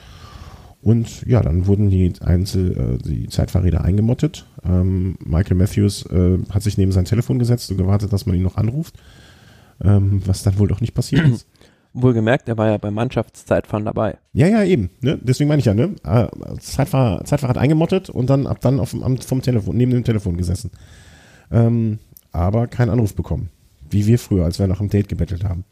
Und 0.83 1.27
ja, 1.27 1.43
dann 1.43 1.67
wurden 1.67 1.91
die 1.91 2.13
Einzel, 2.21 2.99
äh, 3.01 3.03
die 3.03 3.29
Zeitfahrräder 3.29 3.85
eingemottet. 3.85 4.47
Ähm, 4.65 5.17
Michael 5.25 5.57
Matthews 5.57 6.07
äh, 6.07 6.39
hat 6.49 6.63
sich 6.63 6.79
neben 6.79 6.93
sein 6.93 7.05
Telefon 7.05 7.39
gesetzt 7.39 7.71
und 7.71 7.77
gewartet, 7.77 8.13
dass 8.13 8.25
man 8.25 8.35
ihn 8.35 8.43
noch 8.43 8.57
anruft, 8.57 8.95
ähm, 9.83 10.23
was 10.25 10.43
dann 10.43 10.59
wohl 10.59 10.69
doch 10.69 10.81
nicht 10.81 10.95
passiert 10.95 11.29
ist. 11.29 11.47
Wohlgemerkt, 11.93 12.49
er 12.49 12.57
war 12.57 12.69
ja 12.69 12.79
beim 12.79 12.95
Mannschaftszeitfahren 12.95 13.85
dabei. 13.85 14.17
Ja, 14.33 14.47
ja, 14.47 14.63
eben. 14.63 14.91
Ne? 15.01 15.19
Deswegen 15.21 15.49
meine 15.49 15.59
ich 15.59 15.67
ja, 15.67 15.75
ne? 15.75 15.97
Äh, 16.05 16.29
Zeitfahr, 16.61 17.25
Zeitfahrrad 17.25 17.59
eingemottet 17.59 18.09
und 18.09 18.31
dann 18.31 18.47
ab 18.47 18.61
dann 18.61 18.79
auf, 18.79 18.95
am, 18.95 19.19
vom 19.19 19.43
Telefon, 19.43 19.77
neben 19.77 19.91
dem 19.91 20.05
Telefon 20.05 20.37
gesessen. 20.37 20.71
Ähm, 21.51 21.99
aber 22.31 22.69
keinen 22.69 22.91
Anruf 22.91 23.15
bekommen. 23.17 23.51
Wie 23.91 24.07
wir 24.07 24.21
früher, 24.21 24.45
als 24.45 24.61
wir 24.61 24.69
nach 24.69 24.79
einem 24.79 24.89
Date 24.89 25.09
gebettelt 25.09 25.43
haben. 25.43 25.65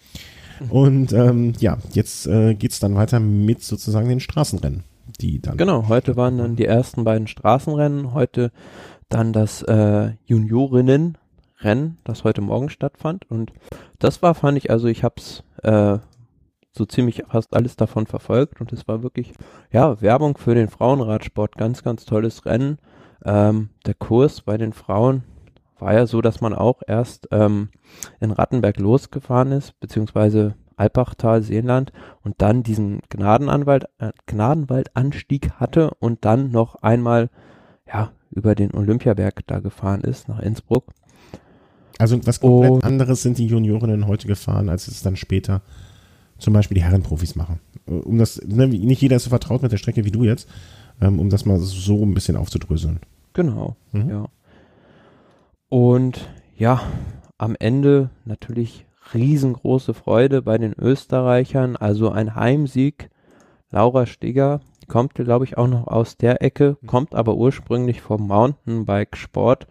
Mhm. 0.59 0.71
Und 0.71 1.13
ähm, 1.13 1.53
ja, 1.61 1.79
jetzt 1.93 2.27
äh, 2.27 2.55
geht 2.55 2.83
dann 2.83 2.97
weiter 2.97 3.21
mit 3.21 3.63
sozusagen 3.63 4.09
den 4.09 4.21
Straßenrennen 4.21 4.83
die 5.21 5.41
dann. 5.41 5.57
Genau, 5.57 5.89
heute 5.89 6.17
waren 6.17 6.39
dann 6.39 6.57
die 6.57 6.65
ersten 6.65 7.05
beiden 7.05 7.27
Straßenrennen, 7.27 8.15
heute 8.15 8.53
dann 9.09 9.33
das 9.33 9.63
äh, 9.63 10.13
Juniorinnenrennen, 10.25 11.99
das 12.05 12.25
heute 12.25 12.41
Morgen 12.41 12.71
stattfand. 12.71 13.31
Und 13.31 13.53
das 13.99 14.23
war, 14.23 14.35
fand 14.35 14.59
ich, 14.59 14.71
also 14.71 14.87
ich 14.87 15.03
hab's 15.05 15.43
äh, 15.63 15.99
so 16.73 16.85
ziemlich 16.85 17.25
fast 17.29 17.55
alles 17.55 17.77
davon 17.77 18.07
verfolgt 18.07 18.61
und 18.61 18.73
es 18.73 18.87
war 18.87 19.03
wirklich, 19.03 19.33
ja, 19.73 20.01
Werbung 20.01 20.39
für 20.39 20.55
den 20.55 20.69
Frauenradsport, 20.69 21.57
ganz, 21.57 21.83
ganz 21.83 22.05
tolles 22.05 22.47
Rennen. 22.47 22.79
Ähm, 23.25 23.71
der 23.85 23.95
Kurs 23.95 24.43
bei 24.43 24.57
den 24.57 24.73
Frauen 24.73 25.25
war 25.79 25.95
ja 25.95 26.07
so, 26.07 26.21
dass 26.21 26.41
man 26.41 26.55
auch 26.55 26.83
erst 26.87 27.29
ähm, 27.31 27.69
in 28.21 28.31
Rattenberg 28.31 28.79
losgefahren 28.79 29.53
ist, 29.53 29.79
beziehungsweise 29.81 30.55
Alpachtal, 30.79 31.43
Seenland 31.43 31.93
und 32.23 32.37
dann 32.39 32.63
diesen 32.63 33.01
Gnadenanwalt, 33.09 33.85
äh, 33.99 34.13
Gnadenwaldanstieg 34.27 35.53
hatte 35.53 35.91
und 35.99 36.25
dann 36.25 36.51
noch 36.51 36.77
einmal 36.77 37.31
ja, 37.87 38.13
über 38.31 38.55
den 38.55 38.73
Olympiaberg 38.73 39.47
da 39.47 39.61
gefahren 39.61 40.03
ist, 40.03 40.29
nach 40.29 40.41
Innsbruck. 40.41 40.85
Also 41.99 42.25
was 42.27 42.41
komplett 42.41 42.71
und, 42.71 42.85
anderes 42.85 43.23
sind 43.23 43.39
die 43.39 43.47
Juniorinnen 43.47 44.07
heute 44.07 44.29
gefahren, 44.29 44.69
als 44.69 44.87
es 44.89 45.03
dann 45.03 45.17
später 45.17 45.63
zum 46.39 46.55
Beispiel 46.55 46.77
die 46.77 46.85
Herrenprofis 46.85 47.35
machen. 47.35 47.59
Um 47.87 48.19
das, 48.19 48.41
ne, 48.47 48.69
nicht 48.69 49.03
jeder 49.03 49.17
ist 49.17 49.25
so 49.25 49.31
vertraut 49.31 49.63
mit 49.63 49.73
der 49.73 49.79
Strecke 49.79 50.05
wie 50.05 50.13
du 50.13 50.23
jetzt, 50.23 50.49
ähm, 51.01 51.19
um 51.19 51.31
das 51.31 51.45
mal 51.45 51.59
so 51.59 52.05
ein 52.05 52.15
bisschen 52.15 52.37
aufzudröseln. 52.37 53.01
Genau, 53.33 53.77
mhm. 53.93 54.09
ja. 54.09 54.29
Und 55.69 56.29
ja, 56.57 56.81
am 57.37 57.57
Ende 57.59 58.11
natürlich 58.25 58.87
riesengroße 59.15 59.95
Freude 59.95 60.43
bei 60.43 60.59
den 60.59 60.75
Österreichern, 60.79 61.77
also 61.77 62.11
ein 62.11 62.35
Heimsieg. 62.35 63.11
Laura 63.71 64.07
Stigger 64.07 64.61
kommt, 64.89 65.15
glaube 65.15 65.45
ich, 65.45 65.59
auch 65.59 65.69
noch 65.69 65.87
aus 65.87 66.17
der 66.17 66.43
Ecke, 66.43 66.77
mhm. 66.81 66.87
kommt 66.87 67.15
aber 67.15 67.37
ursprünglich 67.37 68.01
vom 68.01 68.27
Mountainbike 68.27 69.17
Sport 69.17 69.67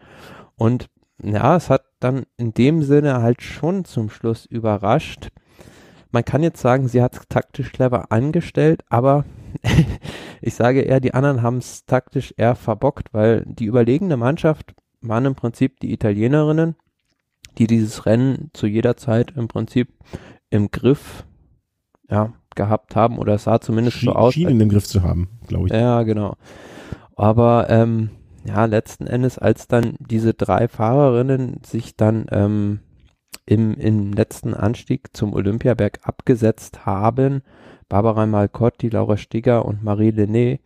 und 0.55 0.89
ja, 1.21 1.55
es 1.55 1.69
hat 1.69 1.83
dann 1.99 2.25
in 2.37 2.53
dem 2.53 2.83
Sinne 2.83 3.21
halt 3.21 3.41
schon 3.41 3.85
zum 3.85 4.09
Schluss 4.09 4.45
überrascht. 4.45 5.29
Man 6.11 6.23
kann 6.23 6.43
jetzt 6.43 6.61
sagen, 6.61 6.87
sie 6.87 7.01
hat 7.01 7.15
es 7.15 7.27
taktisch 7.27 7.71
clever 7.71 8.11
angestellt, 8.11 8.83
aber 8.89 9.25
ich 10.41 10.53
sage 10.53 10.81
eher, 10.81 10.99
die 10.99 11.15
anderen 11.15 11.41
haben 11.41 11.57
es 11.57 11.85
taktisch 11.85 12.33
eher 12.37 12.55
verbockt, 12.55 13.13
weil 13.13 13.43
die 13.45 13.65
überlegene 13.65 14.15
Mannschaft 14.15 14.75
waren 15.01 15.25
im 15.25 15.35
Prinzip 15.35 15.79
die 15.79 15.91
Italienerinnen 15.91 16.75
die 17.57 17.67
dieses 17.67 18.05
Rennen 18.05 18.49
zu 18.53 18.67
jeder 18.67 18.97
Zeit 18.97 19.33
im 19.35 19.47
Prinzip 19.47 19.89
im 20.49 20.71
Griff 20.71 21.25
ja, 22.09 22.33
gehabt 22.55 22.95
haben 22.95 23.17
oder 23.17 23.35
es 23.35 23.43
sah 23.43 23.59
zumindest 23.59 23.97
Schien, 23.97 24.09
so 24.09 24.15
aus. 24.15 24.33
Schienen 24.33 24.59
im 24.59 24.69
Griff 24.69 24.85
zu 24.85 25.03
haben, 25.03 25.29
glaube 25.47 25.67
ich. 25.67 25.73
Ja, 25.73 26.03
genau. 26.03 26.35
Aber 27.15 27.67
ähm, 27.69 28.11
ja, 28.45 28.65
letzten 28.65 29.07
Endes, 29.07 29.37
als 29.37 29.67
dann 29.67 29.95
diese 29.99 30.33
drei 30.33 30.67
Fahrerinnen 30.67 31.61
sich 31.65 31.95
dann 31.95 32.27
ähm, 32.31 32.79
im, 33.45 33.73
im 33.75 34.13
letzten 34.13 34.53
Anstieg 34.53 35.15
zum 35.15 35.33
Olympiaberg 35.33 35.99
abgesetzt 36.03 36.85
haben, 36.85 37.41
Barbara 37.89 38.25
Malcotti, 38.25 38.89
Laura 38.89 39.17
Stigger 39.17 39.65
und 39.65 39.83
Marie 39.83 40.11
Lené, 40.11 40.59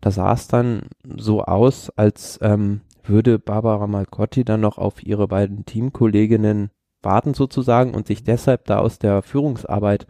da 0.00 0.10
sah 0.10 0.32
es 0.32 0.48
dann 0.48 0.82
so 1.04 1.42
aus, 1.42 1.90
als 1.90 2.38
ähm, 2.42 2.80
würde 3.10 3.38
Barbara 3.38 3.86
Malcotti 3.86 4.44
dann 4.44 4.60
noch 4.60 4.78
auf 4.78 5.04
ihre 5.04 5.28
beiden 5.28 5.66
Teamkolleginnen 5.66 6.70
warten 7.02 7.34
sozusagen 7.34 7.94
und 7.94 8.06
sich 8.06 8.24
deshalb 8.24 8.64
da 8.66 8.78
aus 8.78 8.98
der 8.98 9.22
Führungsarbeit 9.22 10.06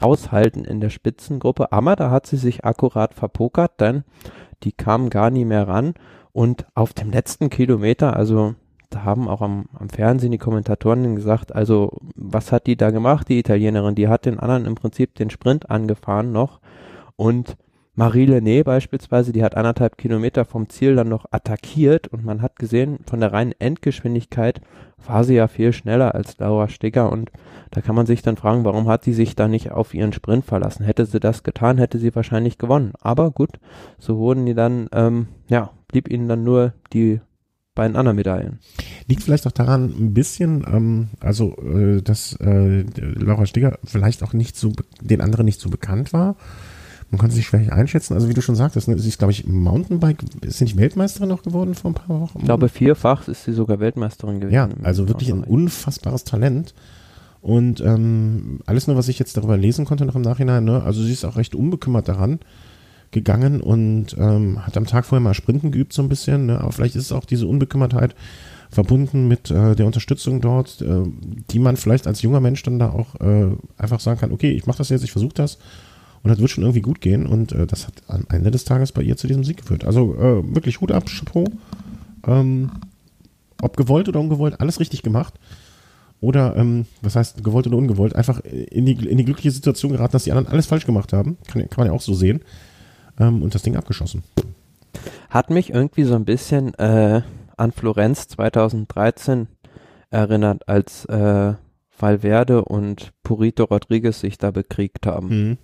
aushalten 0.00 0.64
in 0.64 0.80
der 0.80 0.90
Spitzengruppe. 0.90 1.72
Aber 1.72 1.96
da 1.96 2.10
hat 2.10 2.26
sie 2.26 2.36
sich 2.36 2.64
akkurat 2.64 3.14
verpokert, 3.14 3.80
denn 3.80 4.04
die 4.62 4.72
kamen 4.72 5.10
gar 5.10 5.30
nie 5.30 5.44
mehr 5.44 5.68
ran 5.68 5.94
und 6.32 6.66
auf 6.74 6.92
dem 6.92 7.10
letzten 7.10 7.50
Kilometer, 7.50 8.16
also 8.16 8.54
da 8.90 9.04
haben 9.04 9.28
auch 9.28 9.42
am, 9.42 9.66
am 9.78 9.90
Fernsehen 9.90 10.32
die 10.32 10.38
Kommentatoren 10.38 11.14
gesagt, 11.14 11.54
also 11.54 11.98
was 12.14 12.52
hat 12.52 12.66
die 12.66 12.76
da 12.76 12.90
gemacht, 12.90 13.28
die 13.28 13.38
Italienerin? 13.38 13.94
Die 13.94 14.08
hat 14.08 14.24
den 14.24 14.38
anderen 14.38 14.64
im 14.64 14.74
Prinzip 14.74 15.14
den 15.14 15.30
Sprint 15.30 15.70
angefahren 15.70 16.32
noch 16.32 16.60
und 17.16 17.56
Marie 17.98 18.26
Lené 18.26 18.62
beispielsweise, 18.62 19.32
die 19.32 19.42
hat 19.42 19.56
anderthalb 19.56 19.98
Kilometer 19.98 20.44
vom 20.44 20.68
Ziel 20.68 20.94
dann 20.94 21.08
noch 21.08 21.24
attackiert 21.32 22.06
und 22.06 22.24
man 22.24 22.42
hat 22.42 22.56
gesehen, 22.56 23.00
von 23.04 23.18
der 23.18 23.32
reinen 23.32 23.54
Endgeschwindigkeit 23.58 24.60
war 25.04 25.24
sie 25.24 25.34
ja 25.34 25.48
viel 25.48 25.72
schneller 25.72 26.14
als 26.14 26.38
Laura 26.38 26.68
Stegger 26.68 27.10
und 27.10 27.32
da 27.72 27.80
kann 27.80 27.96
man 27.96 28.06
sich 28.06 28.22
dann 28.22 28.36
fragen, 28.36 28.64
warum 28.64 28.86
hat 28.86 29.02
sie 29.02 29.14
sich 29.14 29.34
da 29.34 29.48
nicht 29.48 29.72
auf 29.72 29.94
ihren 29.94 30.12
Sprint 30.12 30.44
verlassen? 30.44 30.84
Hätte 30.84 31.06
sie 31.06 31.18
das 31.18 31.42
getan, 31.42 31.76
hätte 31.76 31.98
sie 31.98 32.14
wahrscheinlich 32.14 32.56
gewonnen. 32.56 32.92
Aber 33.00 33.32
gut, 33.32 33.58
so 33.98 34.16
wurden 34.18 34.46
die 34.46 34.54
dann, 34.54 34.88
ähm, 34.92 35.26
ja, 35.48 35.72
blieb 35.88 36.08
ihnen 36.08 36.28
dann 36.28 36.44
nur 36.44 36.74
die 36.92 37.20
beiden 37.74 37.96
anderen 37.96 38.14
Medaillen. 38.14 38.60
Liegt 39.08 39.24
vielleicht 39.24 39.44
auch 39.48 39.52
daran 39.52 39.86
ein 39.86 40.14
bisschen, 40.14 40.64
ähm, 40.72 41.08
also 41.18 41.56
äh, 41.56 42.00
dass 42.00 42.34
äh, 42.34 42.84
Laura 42.94 43.44
Stegger 43.44 43.80
vielleicht 43.82 44.22
auch 44.22 44.34
nicht 44.34 44.54
so 44.54 44.70
den 45.00 45.20
anderen 45.20 45.46
nicht 45.46 45.60
so 45.60 45.68
bekannt 45.68 46.12
war 46.12 46.36
man 47.10 47.18
konnte 47.18 47.34
sich 47.34 47.48
vielleicht 47.48 47.72
einschätzen. 47.72 48.14
Also 48.14 48.28
wie 48.28 48.34
du 48.34 48.42
schon 48.42 48.54
sagtest, 48.54 48.88
ne, 48.88 48.98
sie 48.98 49.08
ist, 49.08 49.18
glaube 49.18 49.32
ich, 49.32 49.46
Mountainbike, 49.46 50.22
ist 50.42 50.58
sie 50.58 50.64
nicht 50.64 50.76
Weltmeisterin 50.76 51.28
noch 51.28 51.42
geworden 51.42 51.74
vor 51.74 51.90
ein 51.90 51.94
paar 51.94 52.20
Wochen? 52.20 52.38
Ich 52.38 52.44
glaube, 52.44 52.68
vierfach 52.68 53.28
ist 53.28 53.44
sie 53.44 53.52
sogar 53.52 53.80
Weltmeisterin 53.80 54.40
gewesen. 54.40 54.54
Ja, 54.54 54.68
also 54.82 55.08
wirklich 55.08 55.32
ein 55.32 55.44
unfassbares 55.44 56.24
Talent. 56.24 56.74
Und 57.40 57.80
ähm, 57.80 58.60
alles 58.66 58.88
nur, 58.88 58.96
was 58.96 59.08
ich 59.08 59.18
jetzt 59.18 59.36
darüber 59.36 59.56
lesen 59.56 59.84
konnte 59.84 60.04
noch 60.04 60.16
im 60.16 60.22
Nachhinein, 60.22 60.64
ne, 60.64 60.82
also 60.82 61.02
sie 61.02 61.12
ist 61.12 61.24
auch 61.24 61.36
recht 61.36 61.54
unbekümmert 61.54 62.08
daran 62.08 62.40
gegangen 63.10 63.62
und 63.62 64.14
ähm, 64.18 64.66
hat 64.66 64.76
am 64.76 64.84
Tag 64.84 65.06
vorher 65.06 65.22
mal 65.22 65.32
Sprinten 65.32 65.70
geübt 65.70 65.94
so 65.94 66.02
ein 66.02 66.10
bisschen, 66.10 66.46
ne, 66.46 66.60
aber 66.60 66.72
vielleicht 66.72 66.96
ist 66.96 67.04
es 67.04 67.12
auch 67.12 67.24
diese 67.24 67.46
Unbekümmertheit 67.46 68.14
verbunden 68.70 69.28
mit 69.28 69.50
äh, 69.50 69.74
der 69.74 69.86
Unterstützung 69.86 70.42
dort, 70.42 70.82
äh, 70.82 71.04
die 71.50 71.58
man 71.58 71.78
vielleicht 71.78 72.06
als 72.06 72.20
junger 72.20 72.40
Mensch 72.40 72.62
dann 72.64 72.78
da 72.78 72.90
auch 72.90 73.14
äh, 73.20 73.56
einfach 73.78 74.00
sagen 74.00 74.20
kann, 74.20 74.32
okay, 74.32 74.50
ich 74.50 74.66
mache 74.66 74.78
das 74.78 74.90
jetzt, 74.90 75.04
ich 75.04 75.12
versuche 75.12 75.32
das 75.34 75.58
und 76.22 76.30
das 76.30 76.38
wird 76.38 76.50
schon 76.50 76.64
irgendwie 76.64 76.82
gut 76.82 77.00
gehen. 77.00 77.26
Und 77.26 77.52
äh, 77.52 77.66
das 77.66 77.86
hat 77.86 77.94
am 78.08 78.24
Ende 78.30 78.50
des 78.50 78.64
Tages 78.64 78.92
bei 78.92 79.02
ihr 79.02 79.16
zu 79.16 79.26
diesem 79.26 79.44
Sieg 79.44 79.58
geführt. 79.58 79.84
Also 79.84 80.14
äh, 80.14 80.54
wirklich 80.54 80.80
Hut 80.80 80.92
ab, 80.92 81.06
Chapeau. 81.06 81.44
Ähm, 82.26 82.70
ob 83.62 83.76
gewollt 83.76 84.08
oder 84.08 84.20
ungewollt, 84.20 84.60
alles 84.60 84.80
richtig 84.80 85.02
gemacht. 85.02 85.34
Oder, 86.20 86.56
ähm, 86.56 86.86
was 87.00 87.14
heißt 87.16 87.44
gewollt 87.44 87.66
oder 87.66 87.76
ungewollt, 87.76 88.16
einfach 88.16 88.40
in 88.40 88.86
die, 88.86 88.92
in 89.06 89.18
die 89.18 89.24
glückliche 89.24 89.52
Situation 89.52 89.92
geraten, 89.92 90.12
dass 90.12 90.24
die 90.24 90.32
anderen 90.32 90.48
alles 90.48 90.66
falsch 90.66 90.86
gemacht 90.86 91.12
haben. 91.12 91.38
Kann, 91.46 91.62
kann 91.68 91.78
man 91.78 91.86
ja 91.88 91.92
auch 91.92 92.00
so 92.00 92.14
sehen. 92.14 92.40
Ähm, 93.20 93.42
und 93.42 93.54
das 93.54 93.62
Ding 93.62 93.76
abgeschossen. 93.76 94.22
Hat 95.30 95.50
mich 95.50 95.70
irgendwie 95.70 96.04
so 96.04 96.14
ein 96.14 96.24
bisschen 96.24 96.74
äh, 96.74 97.22
an 97.56 97.72
Florenz 97.72 98.28
2013 98.28 99.46
erinnert, 100.10 100.68
als 100.68 101.04
äh, 101.06 101.54
Valverde 101.98 102.64
und 102.64 103.12
Purito 103.22 103.64
Rodriguez 103.64 104.20
sich 104.20 104.38
da 104.38 104.50
bekriegt 104.50 105.06
haben. 105.06 105.28
Mhm. 105.28 105.58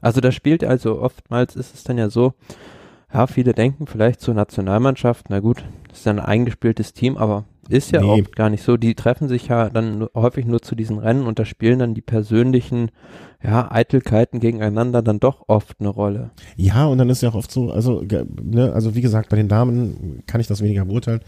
Also 0.00 0.20
das 0.20 0.34
spielt 0.34 0.62
also 0.64 1.00
oftmals 1.00 1.56
ist 1.56 1.74
es 1.74 1.84
dann 1.84 1.98
ja 1.98 2.10
so, 2.10 2.34
ja, 3.12 3.26
viele 3.26 3.54
denken 3.54 3.86
vielleicht 3.86 4.20
zur 4.20 4.34
Nationalmannschaft, 4.34 5.26
na 5.30 5.40
gut, 5.40 5.64
das 5.88 5.98
ist 5.98 6.06
ja 6.06 6.12
ein 6.12 6.20
eingespieltes 6.20 6.92
Team, 6.92 7.16
aber 7.16 7.44
ist 7.68 7.92
ja 7.92 8.00
nee. 8.00 8.06
auch 8.06 8.30
gar 8.32 8.50
nicht 8.50 8.62
so. 8.62 8.76
Die 8.76 8.94
treffen 8.94 9.28
sich 9.28 9.48
ja 9.48 9.68
dann 9.70 10.06
häufig 10.14 10.46
nur 10.46 10.62
zu 10.62 10.74
diesen 10.74 10.98
Rennen 10.98 11.26
und 11.26 11.38
da 11.38 11.44
spielen 11.44 11.78
dann 11.78 11.94
die 11.94 12.02
persönlichen 12.02 12.90
ja, 13.42 13.70
Eitelkeiten 13.70 14.40
gegeneinander 14.40 15.02
dann 15.02 15.20
doch 15.20 15.44
oft 15.48 15.76
eine 15.80 15.88
Rolle. 15.88 16.30
Ja, 16.56 16.86
und 16.86 16.98
dann 16.98 17.10
ist 17.10 17.22
ja 17.22 17.30
auch 17.30 17.34
oft 17.34 17.50
so, 17.50 17.70
also, 17.70 18.02
ne, 18.02 18.72
also 18.72 18.94
wie 18.94 19.00
gesagt, 19.00 19.30
bei 19.30 19.36
den 19.36 19.48
Damen 19.48 20.22
kann 20.26 20.40
ich 20.40 20.46
das 20.46 20.62
weniger 20.62 20.84
beurteilen, 20.84 21.20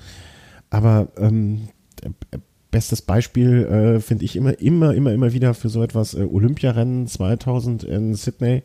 aber 0.71 1.09
ähm, 1.17 1.69
bestes 2.71 3.03
Beispiel 3.03 3.65
äh, 3.65 4.01
finde 4.01 4.25
ich 4.25 4.37
immer, 4.37 4.59
immer, 4.61 4.95
immer, 4.95 5.13
immer 5.13 5.33
wieder 5.33 5.55
für 5.55 5.69
so 5.69 5.83
etwas 5.83 6.15
äh, 6.15 6.25
Olympiarennen 6.25 7.07
2000 7.07 7.85
in 7.85 8.15
Sydney. 8.15 8.63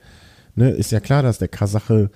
Ne, 0.55 0.69
ist 0.69 0.91
ja 0.91 0.99
klar, 0.99 1.23
dass 1.23 1.39
der 1.39 1.47
Kasache 1.47 2.11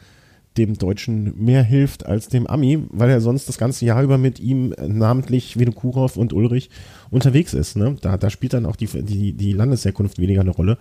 dem 0.57 0.77
Deutschen 0.77 1.33
mehr 1.43 1.63
hilft 1.63 2.05
als 2.05 2.29
dem 2.29 2.47
Ami, 2.47 2.83
weil 2.89 3.09
er 3.09 3.21
sonst 3.21 3.47
das 3.47 3.57
ganze 3.57 3.85
Jahr 3.85 4.01
über 4.03 4.17
mit 4.17 4.39
ihm, 4.39 4.73
äh, 4.73 4.88
namentlich 4.88 5.57
Vinokurov 5.57 6.17
und 6.17 6.33
Ulrich, 6.33 6.69
unterwegs 7.09 7.53
ist. 7.53 7.77
Ne? 7.77 7.95
Da, 8.01 8.17
da 8.17 8.29
spielt 8.29 8.53
dann 8.53 8.65
auch 8.65 8.75
die, 8.75 8.88
die, 8.88 9.33
die 9.33 9.53
Landesherkunft 9.53 10.19
weniger 10.19 10.41
eine 10.41 10.51
Rolle, 10.51 10.77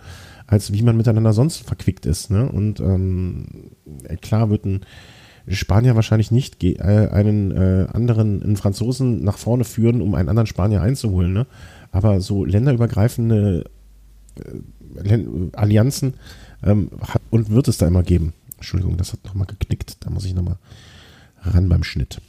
als 0.47 0.73
wie 0.73 0.81
man 0.81 0.97
miteinander 0.97 1.33
sonst 1.33 1.57
verquickt 1.57 2.05
ist. 2.05 2.31
Ne? 2.31 2.49
Und 2.49 2.79
ähm, 2.79 3.71
klar 4.21 4.49
wird 4.49 4.65
ein 4.65 4.81
Spanier 5.49 5.95
wahrscheinlich 5.95 6.31
nicht 6.31 6.63
äh, 6.63 6.77
einen 6.79 7.51
äh, 7.51 7.87
anderen, 7.93 8.43
einen 8.43 8.57
Franzosen 8.57 9.23
nach 9.23 9.37
vorne 9.37 9.63
führen, 9.63 10.01
um 10.01 10.15
einen 10.15 10.29
anderen 10.29 10.47
Spanier 10.47 10.81
einzuholen. 10.81 11.33
Ne? 11.33 11.47
Aber 11.91 12.19
so 12.19 12.43
länderübergreifende 12.43 13.65
äh, 15.03 15.25
Allianzen 15.53 16.15
ähm, 16.63 16.89
hat 17.01 17.21
und 17.29 17.49
wird 17.49 17.67
es 17.67 17.77
da 17.77 17.87
immer 17.87 18.03
geben. 18.03 18.33
Entschuldigung, 18.55 18.97
das 18.97 19.13
hat 19.13 19.23
nochmal 19.25 19.47
geknickt. 19.47 19.97
Da 20.01 20.09
muss 20.09 20.25
ich 20.25 20.33
nochmal 20.33 20.57
ran 21.41 21.69
beim 21.69 21.83
Schnitt. 21.83 22.21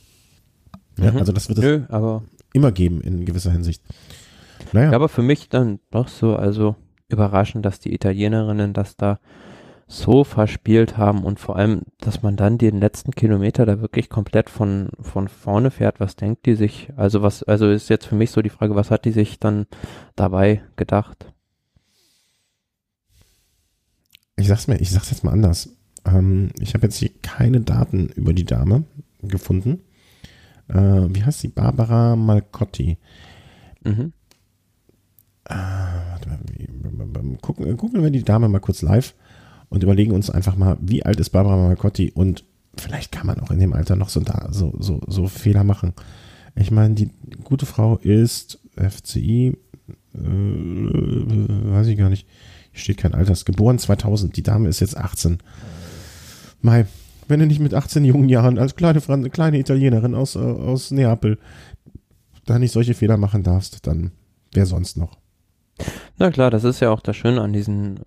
Ja, 0.99 1.13
mhm. 1.13 1.19
also 1.19 1.33
das 1.33 1.49
wird 1.49 1.59
es 1.59 1.65
Nö, 1.65 1.83
aber 1.89 2.23
immer 2.53 2.73
geben 2.73 3.01
in 3.01 3.25
gewisser 3.25 3.53
Hinsicht. 3.53 3.83
Naja. 4.73 4.91
Ja, 4.91 4.97
aber 4.97 5.09
für 5.09 5.23
mich 5.23 5.49
dann 5.49 5.81
doch 5.91 6.09
so, 6.09 6.37
also 6.37 6.77
überraschend, 7.09 7.65
dass 7.65 7.81
die 7.81 7.95
Italienerinnen 7.95 8.75
das 8.75 8.97
da 8.97 9.19
so 9.91 10.23
verspielt 10.23 10.99
haben 10.99 11.25
und 11.25 11.41
vor 11.41 11.57
allem, 11.57 11.83
dass 11.99 12.23
man 12.23 12.37
dann 12.37 12.59
den 12.59 12.79
letzten 12.79 13.13
Kilometer 13.13 13.65
da 13.65 13.81
wirklich 13.81 14.11
komplett 14.11 14.51
von, 14.51 14.91
von 15.01 15.29
vorne 15.29 15.71
fährt. 15.71 15.99
Was 15.99 16.15
denkt 16.15 16.45
die 16.45 16.57
sich? 16.57 16.91
Also 16.97 17.23
was, 17.23 17.43
also 17.43 17.71
ist 17.71 17.89
jetzt 17.89 18.05
für 18.05 18.15
mich 18.15 18.31
so 18.31 18.43
die 18.43 18.51
Frage, 18.51 18.75
was 18.75 18.91
hat 18.91 19.07
die 19.07 19.13
sich 19.13 19.41
dann 19.41 19.67
dabei 20.15 20.63
gedacht? 20.77 21.33
Ich 24.37 24.47
sag's 24.47 24.69
mir, 24.69 24.79
ich 24.79 24.91
sag's 24.91 25.11
jetzt 25.11 25.25
mal 25.25 25.33
anders. 25.33 25.71
Ähm, 26.05 26.51
ich 26.61 26.75
habe 26.75 26.87
jetzt 26.87 26.99
hier 26.99 27.11
keine 27.23 27.63
Daten 27.63 28.09
über 28.09 28.35
die 28.35 28.45
Dame 28.45 28.85
gefunden. 29.23 29.81
Äh, 30.69 30.75
wie 30.75 31.25
heißt 31.25 31.41
sie? 31.41 31.49
Barbara 31.49 32.15
Malcotti. 32.15 32.99
Mhm. 33.85 34.13
Äh, 35.45 35.55
warte 35.55 36.29
mal, 36.29 37.39
gucken, 37.41 37.75
gucken 37.79 38.03
wir 38.03 38.11
die 38.11 38.23
Dame 38.23 38.51
mal 38.51 38.61
kurz 38.61 38.83
live 38.83 39.15
und 39.69 39.83
überlegen 39.83 40.13
uns 40.13 40.31
einfach 40.31 40.57
mal, 40.57 40.77
wie 40.81 41.05
alt 41.05 41.21
ist 41.21 41.31
Barbara 41.31 41.57
Malcotti 41.57 42.11
und 42.13 42.45
vielleicht 42.77 43.13
kann 43.13 43.27
man 43.27 43.41
auch 43.41 43.51
in 43.51 43.59
dem 43.59 43.73
Alter 43.73 43.97
noch 43.97 44.09
so, 44.09 44.21
da, 44.21 44.49
so, 44.51 44.75
so, 44.79 45.01
so 45.07 45.29
Fehler 45.29 45.65
machen. 45.65 45.93
Ich 46.55 46.71
meine, 46.71 46.95
die 46.95 47.11
gute 47.45 47.67
Frau 47.67 47.97
ist 47.99 48.59
FCI, 48.77 49.57
äh, 50.15 50.19
weiß 50.19 51.87
ich 51.89 51.99
gar 51.99 52.11
nicht, 52.11 52.27
hier 52.73 52.81
steht 52.81 52.99
kein 52.99 53.15
Alters, 53.15 53.45
geboren 53.45 53.79
2000, 53.79 54.37
die 54.37 54.43
Dame 54.43 54.69
ist 54.69 54.81
jetzt 54.81 54.97
18. 54.97 55.39
Mai, 56.61 56.87
wenn 57.29 57.41
du 57.41 57.47
nicht 57.47 57.61
mit 57.61 57.75
18 57.75 58.05
jungen 58.05 58.29
Jahren 58.29 58.59
als 58.59 58.75
kleine, 58.75 59.01
kleine 59.31 59.59
Italienerin 59.59 60.15
aus, 60.15 60.35
äh, 60.35 60.39
aus 60.39 60.91
Neapel 60.91 61.39
da 62.47 62.59
nicht 62.59 62.73
solche 62.73 62.95
Fehler 62.95 63.19
machen 63.19 63.43
darfst, 63.43 63.87
dann 63.87 64.13
wer 64.53 64.67
sonst 64.67 64.97
noch? 64.97 65.19
Na 66.19 66.31
klar, 66.31 66.51
das 66.51 66.65
ist 66.65 66.81
ja 66.81 66.91
auch 66.91 67.01
das 67.01 67.17
Schöne 67.17 67.41
an 67.41 67.53
diesen, 67.53 68.01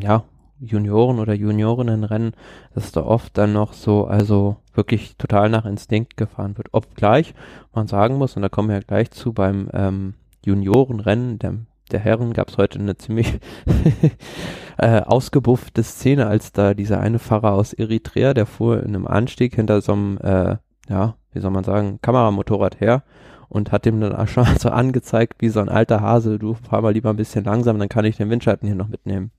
ja, 0.00 0.24
Junioren 0.60 1.18
oder 1.18 1.34
Juniorinnenrennen, 1.34 2.32
dass 2.74 2.92
da 2.92 3.02
oft 3.02 3.36
dann 3.36 3.52
noch 3.52 3.72
so, 3.72 4.06
also 4.06 4.56
wirklich 4.74 5.16
total 5.16 5.48
nach 5.48 5.64
Instinkt 5.64 6.16
gefahren 6.16 6.56
wird. 6.56 6.68
Obgleich 6.72 7.34
man 7.74 7.86
sagen 7.86 8.16
muss, 8.16 8.36
und 8.36 8.42
da 8.42 8.48
kommen 8.48 8.68
wir 8.68 8.76
ja 8.76 8.82
gleich 8.82 9.10
zu, 9.10 9.32
beim 9.32 9.68
ähm, 9.72 10.14
Juniorenrennen 10.44 11.38
der, 11.38 11.54
der 11.90 12.00
Herren 12.00 12.32
gab 12.32 12.48
es 12.48 12.58
heute 12.58 12.78
eine 12.78 12.96
ziemlich 12.96 13.40
äh, 14.78 15.00
ausgebuffte 15.00 15.82
Szene, 15.82 16.26
als 16.26 16.52
da 16.52 16.74
dieser 16.74 17.00
eine 17.00 17.18
Fahrer 17.18 17.52
aus 17.52 17.72
Eritrea, 17.72 18.34
der 18.34 18.46
fuhr 18.46 18.82
in 18.82 18.88
einem 18.88 19.06
Anstieg 19.06 19.54
hinter 19.56 19.80
so 19.80 19.92
einem, 19.92 20.18
äh, 20.18 20.56
ja, 20.88 21.16
wie 21.32 21.40
soll 21.40 21.50
man 21.50 21.64
sagen, 21.64 21.98
Kameramotorrad 22.00 22.80
her 22.80 23.02
und 23.48 23.72
hat 23.72 23.84
dem 23.84 24.00
dann 24.00 24.26
schon 24.26 24.46
so 24.58 24.70
angezeigt, 24.70 25.34
wie 25.38 25.48
so 25.48 25.60
ein 25.60 25.68
alter 25.68 26.00
Hase, 26.00 26.38
du 26.38 26.54
fahr 26.54 26.82
mal 26.82 26.92
lieber 26.92 27.10
ein 27.10 27.16
bisschen 27.16 27.44
langsam, 27.44 27.78
dann 27.78 27.88
kann 27.88 28.04
ich 28.04 28.16
den 28.16 28.30
Windschatten 28.30 28.66
hier 28.66 28.76
noch 28.76 28.88
mitnehmen. 28.88 29.30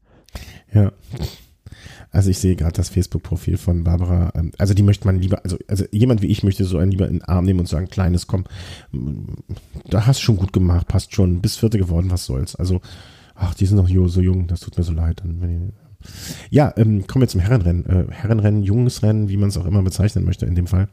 Ja. 0.73 0.91
Also 2.11 2.29
ich 2.29 2.39
sehe 2.39 2.55
gerade 2.55 2.71
das 2.71 2.87
Facebook-Profil 2.87 3.57
von 3.57 3.83
Barbara. 3.83 4.31
Ähm, 4.35 4.51
also 4.57 4.73
die 4.73 4.83
möchte 4.83 5.05
man 5.05 5.19
lieber, 5.19 5.43
also, 5.43 5.57
also 5.67 5.83
jemand 5.91 6.21
wie 6.21 6.27
ich 6.27 6.43
möchte 6.43 6.63
so 6.63 6.77
einen 6.77 6.91
lieber 6.91 7.07
in 7.07 7.15
den 7.15 7.23
Arm 7.23 7.45
nehmen 7.45 7.59
und 7.59 7.67
sagen, 7.67 7.89
kleines, 7.89 8.25
komm, 8.25 8.45
da 9.89 10.05
hast 10.05 10.21
du 10.21 10.23
schon 10.23 10.37
gut 10.37 10.53
gemacht, 10.53 10.87
passt 10.87 11.13
schon, 11.13 11.41
bis 11.41 11.57
Vierte 11.57 11.77
geworden, 11.77 12.11
was 12.11 12.25
soll's. 12.25 12.55
Also, 12.55 12.79
ach, 13.35 13.53
die 13.53 13.65
sind 13.65 13.77
noch 13.77 13.89
so 14.07 14.21
jung, 14.21 14.47
das 14.47 14.61
tut 14.61 14.77
mir 14.77 14.83
so 14.83 14.93
leid. 14.93 15.21
Ja, 16.49 16.73
ähm, 16.77 17.05
kommen 17.05 17.23
wir 17.23 17.27
zum 17.27 17.41
Herrenrennen. 17.41 17.85
Äh, 17.85 18.11
Herrenrennen, 18.11 18.63
Jungsrennen, 18.63 19.27
wie 19.27 19.37
man 19.37 19.49
es 19.49 19.57
auch 19.57 19.65
immer 19.65 19.81
bezeichnen 19.81 20.23
möchte 20.23 20.45
in 20.45 20.55
dem 20.55 20.67
Fall. 20.67 20.87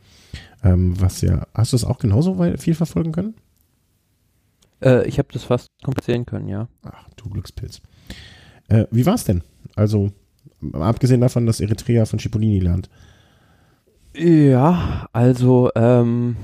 Ähm, 0.65 1.01
was 1.01 1.21
ja, 1.21 1.47
hast 1.55 1.73
du 1.73 1.77
es 1.77 1.85
auch 1.85 1.99
genauso 1.99 2.43
viel 2.57 2.75
verfolgen 2.75 3.13
können? 3.13 3.35
Äh, 4.83 5.07
ich 5.07 5.19
habe 5.19 5.29
das 5.33 5.45
fast 5.45 5.69
komplett 5.85 6.05
sehen 6.05 6.27
können, 6.27 6.49
ja. 6.49 6.69
Ach, 6.83 7.09
du 7.17 7.29
Glückspilz. 7.29 7.81
Äh, 8.69 8.87
wie 8.91 9.07
war 9.07 9.15
es 9.15 9.25
denn? 9.25 9.43
Also, 9.77 10.13
abgesehen 10.73 11.21
davon, 11.21 11.47
dass 11.47 11.61
Eritrea 11.61 12.05
von 12.05 12.19
Cipollini 12.19 12.61
lernt. 12.61 12.89
Ja, 14.15 15.09
also, 15.13 15.71
ähm, 15.75 16.37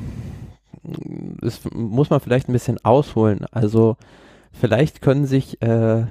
das 1.41 1.61
muss 1.73 2.11
man 2.11 2.21
vielleicht 2.21 2.49
ein 2.49 2.53
bisschen 2.53 2.79
ausholen. 2.85 3.45
Also, 3.51 3.97
vielleicht 4.53 5.03
können 5.03 5.27
sich 5.27 5.61
äh, 5.63 6.07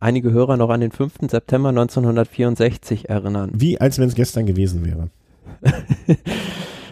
einige 0.00 0.32
Hörer 0.32 0.56
noch 0.56 0.70
an 0.70 0.80
den 0.80 0.92
5. 0.92 1.30
September 1.30 1.70
1964 1.70 3.08
erinnern. 3.08 3.50
Wie 3.54 3.80
als 3.80 3.98
wenn 3.98 4.08
es 4.08 4.14
gestern 4.14 4.46
gewesen 4.46 4.84
wäre. 4.84 5.10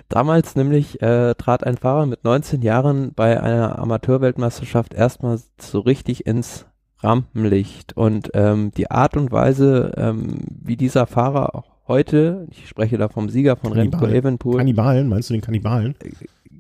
Damals 0.09 0.55
nämlich 0.55 1.03
äh, 1.03 1.35
trat 1.35 1.65
ein 1.65 1.77
Fahrer 1.77 2.07
mit 2.07 2.23
19 2.25 2.63
Jahren 2.63 3.13
bei 3.15 3.41
einer 3.41 3.79
Amateurweltmeisterschaft 3.79 4.95
erstmal 4.95 5.39
so 5.61 5.81
richtig 5.81 6.27
ins 6.27 6.67
Rampenlicht. 6.99 7.97
Und 7.97 8.31
ähm, 8.35 8.71
die 8.77 8.91
Art 8.91 9.17
und 9.17 9.33
Weise, 9.33 9.93
ähm, 9.97 10.39
wie 10.49 10.77
dieser 10.77 11.07
Fahrer 11.07 11.65
heute, 11.89 12.47
ich 12.51 12.69
spreche 12.69 12.99
da 12.99 13.09
vom 13.09 13.29
Sieger 13.29 13.57
von 13.57 13.73
Kannibal. 13.73 14.01
Remco 14.01 14.17
Evenpool. 14.17 14.57
Kannibalen, 14.59 15.09
meinst 15.09 15.31
du 15.31 15.35
den 15.35 15.43
Kannibalen? 15.43 15.95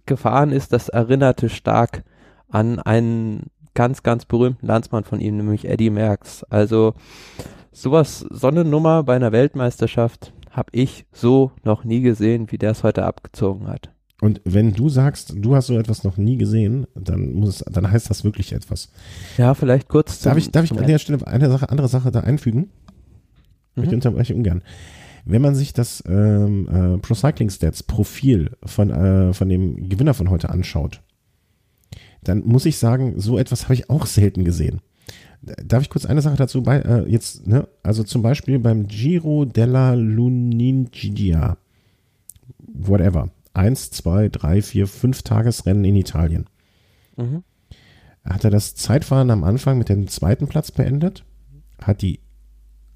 Gefahren 0.07 0.53
ist, 0.53 0.72
das 0.72 0.89
erinnerte 0.89 1.49
stark 1.49 2.05
an 2.49 2.78
einen 2.78 3.51
ganz, 3.74 4.03
ganz 4.03 4.24
berühmten 4.24 4.66
Landsmann 4.66 5.05
von 5.05 5.20
ihm, 5.20 5.37
nämlich 5.37 5.68
Eddie 5.68 5.91
Merckx. 5.91 6.45
Also 6.45 6.95
sowas, 7.72 8.20
so 8.30 8.49
eine 8.49 8.64
Nummer 8.64 9.03
bei 9.03 9.16
einer 9.16 9.32
Weltmeisterschaft 9.32 10.32
habe 10.51 10.70
ich 10.72 11.07
so 11.12 11.53
noch 11.64 11.84
nie 11.84 12.01
gesehen, 12.01 12.51
wie 12.51 12.59
der 12.59 12.70
es 12.70 12.82
heute 12.82 13.05
abgezogen 13.05 13.68
hat. 13.68 13.91
Und 14.20 14.40
wenn 14.44 14.72
du 14.72 14.88
sagst, 14.88 15.34
du 15.36 15.54
hast 15.54 15.66
so 15.66 15.78
etwas 15.78 16.02
noch 16.02 16.16
nie 16.16 16.38
gesehen, 16.38 16.86
dann 16.94 17.34
muss, 17.34 17.62
dann 17.70 17.90
heißt 17.90 18.08
das 18.08 18.24
wirklich 18.24 18.52
etwas. 18.52 18.90
Ja, 19.36 19.52
vielleicht 19.54 19.88
kurz. 19.88 20.20
Zum, 20.20 20.30
darf 20.30 20.38
ich, 20.38 20.50
darf 20.50 20.64
ich 20.64 20.72
an 20.72 20.86
der 20.86 20.98
Stelle 20.98 21.26
eine 21.26 21.50
Sache, 21.50 21.68
andere 21.68 21.88
Sache 21.88 22.10
da 22.10 22.20
einfügen? 22.20 22.70
Mhm. 23.74 23.84
Ich 23.84 23.92
unterbreche 23.92 24.34
ungern. 24.34 24.62
Wenn 25.26 25.42
man 25.42 25.54
sich 25.54 25.72
das 25.72 26.02
ähm, 26.06 26.68
äh, 26.68 26.98
Pro 26.98 27.14
Cycling 27.14 27.50
Stats 27.50 27.82
Profil 27.82 28.52
von, 28.64 28.90
äh, 28.90 29.34
von 29.34 29.48
dem 29.48 29.88
Gewinner 29.88 30.14
von 30.14 30.30
heute 30.30 30.48
anschaut, 30.48 31.02
dann 32.22 32.42
muss 32.46 32.64
ich 32.64 32.78
sagen, 32.78 33.20
so 33.20 33.38
etwas 33.38 33.64
habe 33.64 33.74
ich 33.74 33.90
auch 33.90 34.06
selten 34.06 34.44
gesehen. 34.44 34.80
Darf 35.42 35.82
ich 35.82 35.90
kurz 35.90 36.06
eine 36.06 36.22
Sache 36.22 36.36
dazu 36.36 36.62
bei, 36.62 36.78
äh, 36.78 37.08
jetzt, 37.08 37.46
ne? 37.46 37.68
Also 37.82 38.02
zum 38.02 38.22
Beispiel 38.22 38.58
beim 38.58 38.86
Giro 38.86 39.44
della 39.44 39.92
Lunigia, 39.94 41.58
whatever 42.58 43.30
eins, 43.57 43.90
zwei, 43.90 44.28
drei, 44.28 44.62
vier, 44.62 44.86
fünf 44.86 45.22
Tagesrennen 45.22 45.84
in 45.84 45.96
Italien. 45.96 46.46
Mhm. 47.16 47.42
Hat 48.24 48.44
er 48.44 48.50
das 48.50 48.74
Zeitfahren 48.74 49.30
am 49.30 49.44
Anfang 49.44 49.78
mit 49.78 49.88
dem 49.88 50.09
zweiten 50.09 50.48
Platz 50.48 50.70
beendet, 50.70 51.24
hat 51.80 52.02
die 52.02 52.20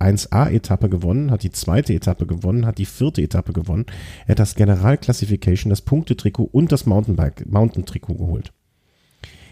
1A-Etappe 0.01 0.89
gewonnen, 0.89 1.31
hat 1.31 1.43
die 1.43 1.51
zweite 1.51 1.93
Etappe 1.93 2.27
gewonnen, 2.27 2.67
hat 2.67 2.79
die 2.79 2.87
vierte 2.87 3.23
Etappe 3.23 3.53
gewonnen. 3.53 3.87
Er 4.27 4.31
hat 4.31 4.39
das 4.39 4.55
General-Classification, 4.55 5.71
das 5.71 5.83
Punktetrikot 5.83 6.45
und 6.45 6.73
das 6.73 6.87
Mountainbike, 6.87 7.47
Mountain-Trikot 7.47 8.15
geholt. 8.15 8.53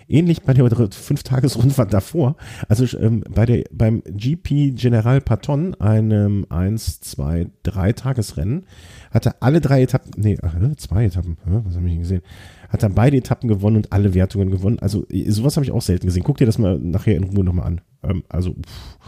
Ähnlich 0.08 0.42
bei 0.42 0.54
der 0.54 0.68
Fünf-Tages-Rundfahrt 0.90 1.92
davor, 1.92 2.36
also 2.68 2.84
ähm, 2.98 3.22
bei 3.28 3.44
der, 3.46 3.64
beim 3.70 4.02
GP 4.06 4.74
General 4.74 5.20
Patton, 5.20 5.74
einem 5.74 6.46
1, 6.48 7.00
2, 7.00 7.50
3 7.62 7.92
Tagesrennen, 7.92 8.64
hat 9.10 9.26
er 9.26 9.36
alle 9.40 9.60
drei 9.60 9.82
Etappen, 9.82 10.12
nee, 10.16 10.38
ach, 10.42 10.54
zwei 10.76 11.04
Etappen, 11.04 11.36
was 11.44 11.76
habe 11.76 11.88
ich 11.88 11.98
gesehen, 11.98 12.22
hat 12.68 12.82
er 12.82 12.90
beide 12.90 13.16
Etappen 13.16 13.48
gewonnen 13.48 13.76
und 13.76 13.92
alle 13.92 14.14
Wertungen 14.14 14.50
gewonnen. 14.50 14.78
Also 14.80 15.06
sowas 15.26 15.56
habe 15.56 15.64
ich 15.64 15.72
auch 15.72 15.82
selten 15.82 16.06
gesehen. 16.06 16.22
Guck 16.22 16.36
dir 16.36 16.46
das 16.46 16.58
mal 16.58 16.78
nachher 16.78 17.16
in 17.16 17.24
Ruhe 17.24 17.44
nochmal 17.44 17.66
an. 17.66 17.80
Ähm, 18.02 18.24
also 18.28 18.52
pff. 18.52 18.98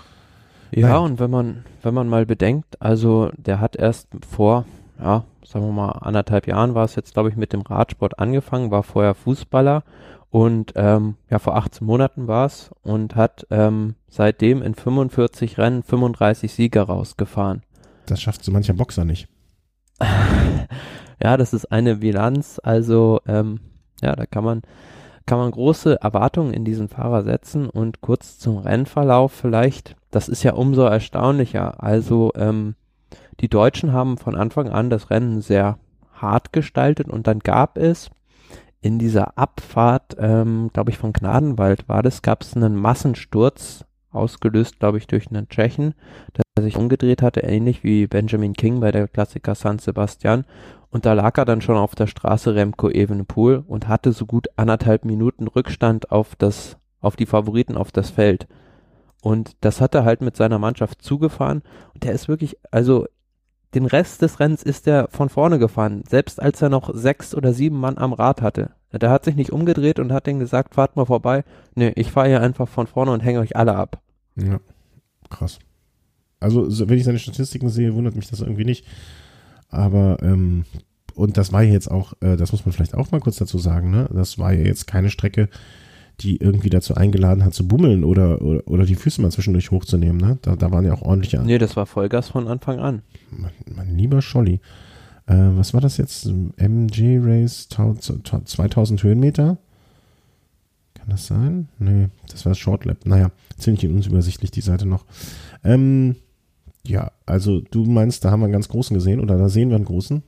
Ja, 0.72 1.00
Nein. 1.00 1.12
und 1.12 1.20
wenn 1.20 1.30
man, 1.30 1.64
wenn 1.82 1.94
man 1.94 2.08
mal 2.08 2.26
bedenkt, 2.26 2.80
also 2.80 3.30
der 3.36 3.60
hat 3.60 3.74
erst 3.76 4.08
vor, 4.28 4.66
ja, 5.00 5.24
sagen 5.44 5.66
wir 5.66 5.72
mal, 5.72 5.90
anderthalb 5.90 6.46
Jahren 6.46 6.74
war 6.74 6.84
es 6.84 6.94
jetzt, 6.94 7.12
glaube 7.12 7.28
ich, 7.28 7.36
mit 7.36 7.52
dem 7.52 7.62
Radsport 7.62 8.18
angefangen, 8.18 8.70
war 8.70 8.84
vorher 8.84 9.14
Fußballer 9.14 9.82
und 10.30 10.72
ähm, 10.76 11.16
ja, 11.28 11.38
vor 11.40 11.56
18 11.56 11.86
Monaten 11.86 12.28
war 12.28 12.46
es 12.46 12.70
und 12.82 13.16
hat 13.16 13.46
ähm, 13.50 13.96
seitdem 14.08 14.62
in 14.62 14.74
45 14.74 15.58
Rennen 15.58 15.82
35 15.82 16.52
Sieger 16.52 16.84
rausgefahren. 16.84 17.62
Das 18.06 18.22
schafft 18.22 18.44
so 18.44 18.52
mancher 18.52 18.74
Boxer 18.74 19.04
nicht. 19.04 19.28
ja, 21.22 21.36
das 21.36 21.52
ist 21.52 21.72
eine 21.72 21.96
Bilanz, 21.96 22.60
also 22.62 23.20
ähm, 23.26 23.60
ja, 24.00 24.14
da 24.14 24.24
kann 24.26 24.44
man 24.44 24.62
kann 25.26 25.38
man 25.38 25.50
große 25.52 26.00
Erwartungen 26.00 26.52
in 26.52 26.64
diesen 26.64 26.88
Fahrer 26.88 27.22
setzen 27.22 27.68
und 27.68 28.00
kurz 28.00 28.38
zum 28.38 28.58
Rennverlauf 28.58 29.30
vielleicht, 29.32 29.94
das 30.10 30.28
ist 30.28 30.42
ja 30.42 30.54
umso 30.54 30.82
erstaunlicher. 30.82 31.82
Also 31.82 32.32
ähm, 32.34 32.74
die 33.40 33.48
Deutschen 33.48 33.92
haben 33.92 34.18
von 34.18 34.34
Anfang 34.34 34.70
an 34.70 34.90
das 34.90 35.10
Rennen 35.10 35.40
sehr 35.40 35.78
hart 36.14 36.52
gestaltet 36.52 37.08
und 37.08 37.28
dann 37.28 37.38
gab 37.40 37.78
es 37.78 38.10
in 38.80 38.98
dieser 38.98 39.36
Abfahrt, 39.36 40.16
ähm, 40.18 40.70
glaube 40.72 40.90
ich, 40.90 40.98
von 40.98 41.12
Gnadenwald 41.12 41.88
war 41.88 42.02
das, 42.02 42.22
gab 42.22 42.42
es 42.42 42.56
einen 42.56 42.76
Massensturz, 42.76 43.84
ausgelöst, 44.12 44.80
glaube 44.80 44.98
ich, 44.98 45.06
durch 45.06 45.28
einen 45.28 45.48
Tschechen, 45.48 45.94
der 46.36 46.64
sich 46.64 46.76
umgedreht 46.76 47.22
hatte, 47.22 47.40
ähnlich 47.40 47.84
wie 47.84 48.06
Benjamin 48.06 48.54
King 48.54 48.80
bei 48.80 48.90
der 48.90 49.08
Klassiker 49.08 49.54
San 49.54 49.78
Sebastian. 49.78 50.44
Und 50.90 51.06
da 51.06 51.12
lag 51.12 51.38
er 51.38 51.44
dann 51.44 51.60
schon 51.60 51.76
auf 51.76 51.94
der 51.94 52.08
Straße 52.08 52.54
Remco 52.54 52.90
Evenepoel 52.90 53.64
und 53.66 53.86
hatte 53.86 54.12
so 54.12 54.26
gut 54.26 54.48
anderthalb 54.56 55.04
Minuten 55.04 55.46
Rückstand 55.46 56.10
auf 56.10 56.34
das, 56.36 56.76
auf 57.00 57.14
die 57.14 57.26
Favoriten 57.26 57.76
auf 57.76 57.92
das 57.92 58.10
Feld. 58.10 58.48
Und 59.22 59.56
das 59.60 59.80
hat 59.80 59.94
er 59.94 60.04
halt 60.04 60.22
mit 60.22 60.36
seiner 60.36 60.58
Mannschaft 60.58 61.02
zugefahren. 61.02 61.62
Und 61.94 62.04
der 62.04 62.12
ist 62.12 62.26
wirklich, 62.28 62.56
also 62.72 63.06
den 63.74 63.86
Rest 63.86 64.22
des 64.22 64.40
Rennens 64.40 64.62
ist 64.62 64.86
er 64.86 65.08
von 65.10 65.28
vorne 65.28 65.58
gefahren, 65.58 66.02
selbst 66.08 66.42
als 66.42 66.60
er 66.60 66.68
noch 66.68 66.94
sechs 66.94 67.34
oder 67.34 67.52
sieben 67.52 67.78
Mann 67.78 67.98
am 67.98 68.12
Rad 68.12 68.42
hatte. 68.42 68.70
Der 68.92 69.10
hat 69.10 69.24
sich 69.24 69.36
nicht 69.36 69.52
umgedreht 69.52 70.00
und 70.00 70.12
hat 70.12 70.26
denen 70.26 70.40
gesagt, 70.40 70.74
fahrt 70.74 70.96
mal 70.96 71.04
vorbei. 71.04 71.44
Nee, 71.76 71.92
ich 71.94 72.10
fahre 72.10 72.28
hier 72.28 72.40
einfach 72.40 72.68
von 72.68 72.88
vorne 72.88 73.12
und 73.12 73.20
hänge 73.20 73.38
euch 73.38 73.54
alle 73.56 73.76
ab. 73.76 74.00
Ja, 74.36 74.58
krass. 75.28 75.60
Also, 76.40 76.88
wenn 76.88 76.98
ich 76.98 77.04
seine 77.04 77.18
Statistiken 77.18 77.68
sehe, 77.68 77.94
wundert 77.94 78.16
mich 78.16 78.28
das 78.28 78.40
irgendwie 78.40 78.64
nicht. 78.64 78.86
Aber, 79.68 80.16
ähm, 80.22 80.64
und 81.14 81.36
das 81.36 81.52
war 81.52 81.62
jetzt 81.62 81.90
auch, 81.90 82.14
äh, 82.20 82.36
das 82.36 82.50
muss 82.50 82.64
man 82.64 82.72
vielleicht 82.72 82.94
auch 82.94 83.12
mal 83.12 83.20
kurz 83.20 83.36
dazu 83.36 83.58
sagen, 83.58 83.90
ne? 83.90 84.08
Das 84.12 84.38
war 84.38 84.52
ja 84.52 84.64
jetzt 84.64 84.86
keine 84.86 85.10
Strecke, 85.10 85.48
die 86.20 86.36
irgendwie 86.36 86.70
dazu 86.70 86.94
eingeladen 86.94 87.44
hat 87.44 87.54
zu 87.54 87.66
bummeln 87.66 88.04
oder, 88.04 88.42
oder, 88.42 88.66
oder 88.68 88.84
die 88.84 88.94
Füße 88.94 89.20
mal 89.22 89.30
zwischendurch 89.30 89.70
hochzunehmen. 89.70 90.18
Ne? 90.18 90.38
Da, 90.42 90.56
da 90.56 90.70
waren 90.70 90.84
ja 90.84 90.92
auch 90.92 91.02
ordentliche. 91.02 91.42
Nee, 91.42 91.58
das 91.58 91.76
war 91.76 91.86
Vollgas 91.86 92.28
von 92.28 92.46
Anfang 92.46 92.78
an. 92.78 93.02
Mein, 93.30 93.52
mein 93.74 93.96
lieber 93.96 94.20
Scholli. 94.20 94.60
Äh, 95.26 95.34
was 95.56 95.72
war 95.74 95.80
das 95.80 95.96
jetzt? 95.96 96.30
MG 96.56 97.18
Race 97.22 97.68
2000 97.68 99.02
Höhenmeter? 99.02 99.58
Kann 100.94 101.08
das 101.08 101.26
sein? 101.26 101.68
Nee, 101.78 102.08
das 102.30 102.44
war 102.44 102.54
Shortlap. 102.54 103.06
Naja, 103.06 103.30
ziemlich 103.56 103.86
unübersichtlich 103.86 104.50
die 104.50 104.60
Seite 104.60 104.86
noch. 104.86 105.06
Ähm, 105.64 106.16
ja, 106.84 107.12
also 107.26 107.60
du 107.60 107.84
meinst, 107.84 108.24
da 108.24 108.30
haben 108.30 108.40
wir 108.40 108.44
einen 108.44 108.52
ganz 108.52 108.68
großen 108.68 108.94
gesehen 108.94 109.20
oder 109.20 109.38
da 109.38 109.48
sehen 109.48 109.70
wir 109.70 109.76
einen 109.76 109.84
großen? 109.84 110.22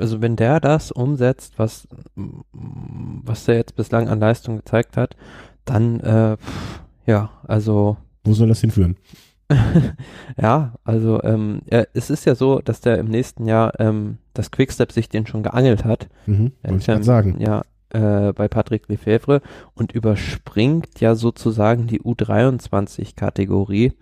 Also 0.00 0.20
wenn 0.20 0.36
der 0.36 0.60
das 0.60 0.90
umsetzt, 0.90 1.58
was, 1.58 1.88
was 2.14 3.44
der 3.44 3.56
jetzt 3.56 3.76
bislang 3.76 4.08
an 4.08 4.20
Leistung 4.20 4.56
gezeigt 4.56 4.96
hat, 4.96 5.16
dann, 5.64 6.00
äh, 6.00 6.36
ja, 7.06 7.30
also. 7.46 7.96
Wo 8.24 8.32
soll 8.32 8.48
das 8.48 8.60
hinführen? 8.60 8.96
ja, 10.40 10.74
also 10.84 11.22
ähm, 11.22 11.62
ja, 11.70 11.84
es 11.92 12.10
ist 12.10 12.24
ja 12.24 12.34
so, 12.34 12.60
dass 12.60 12.80
der 12.80 12.98
im 12.98 13.06
nächsten 13.06 13.46
Jahr 13.46 13.78
ähm, 13.80 14.18
das 14.32 14.50
Quickstep 14.50 14.92
sich 14.92 15.08
den 15.08 15.26
schon 15.26 15.42
geangelt 15.42 15.84
hat. 15.84 16.08
Mhm, 16.26 16.52
wollte 16.62 16.78
ich 16.78 16.88
ähm, 16.88 17.02
sagen. 17.02 17.36
Ja, 17.40 17.62
äh, 17.90 18.32
bei 18.32 18.48
Patrick 18.48 18.88
Lefebvre 18.88 19.42
und 19.74 19.92
überspringt 19.92 21.00
ja 21.00 21.14
sozusagen 21.14 21.86
die 21.88 22.00
U23-Kategorie. 22.00 23.92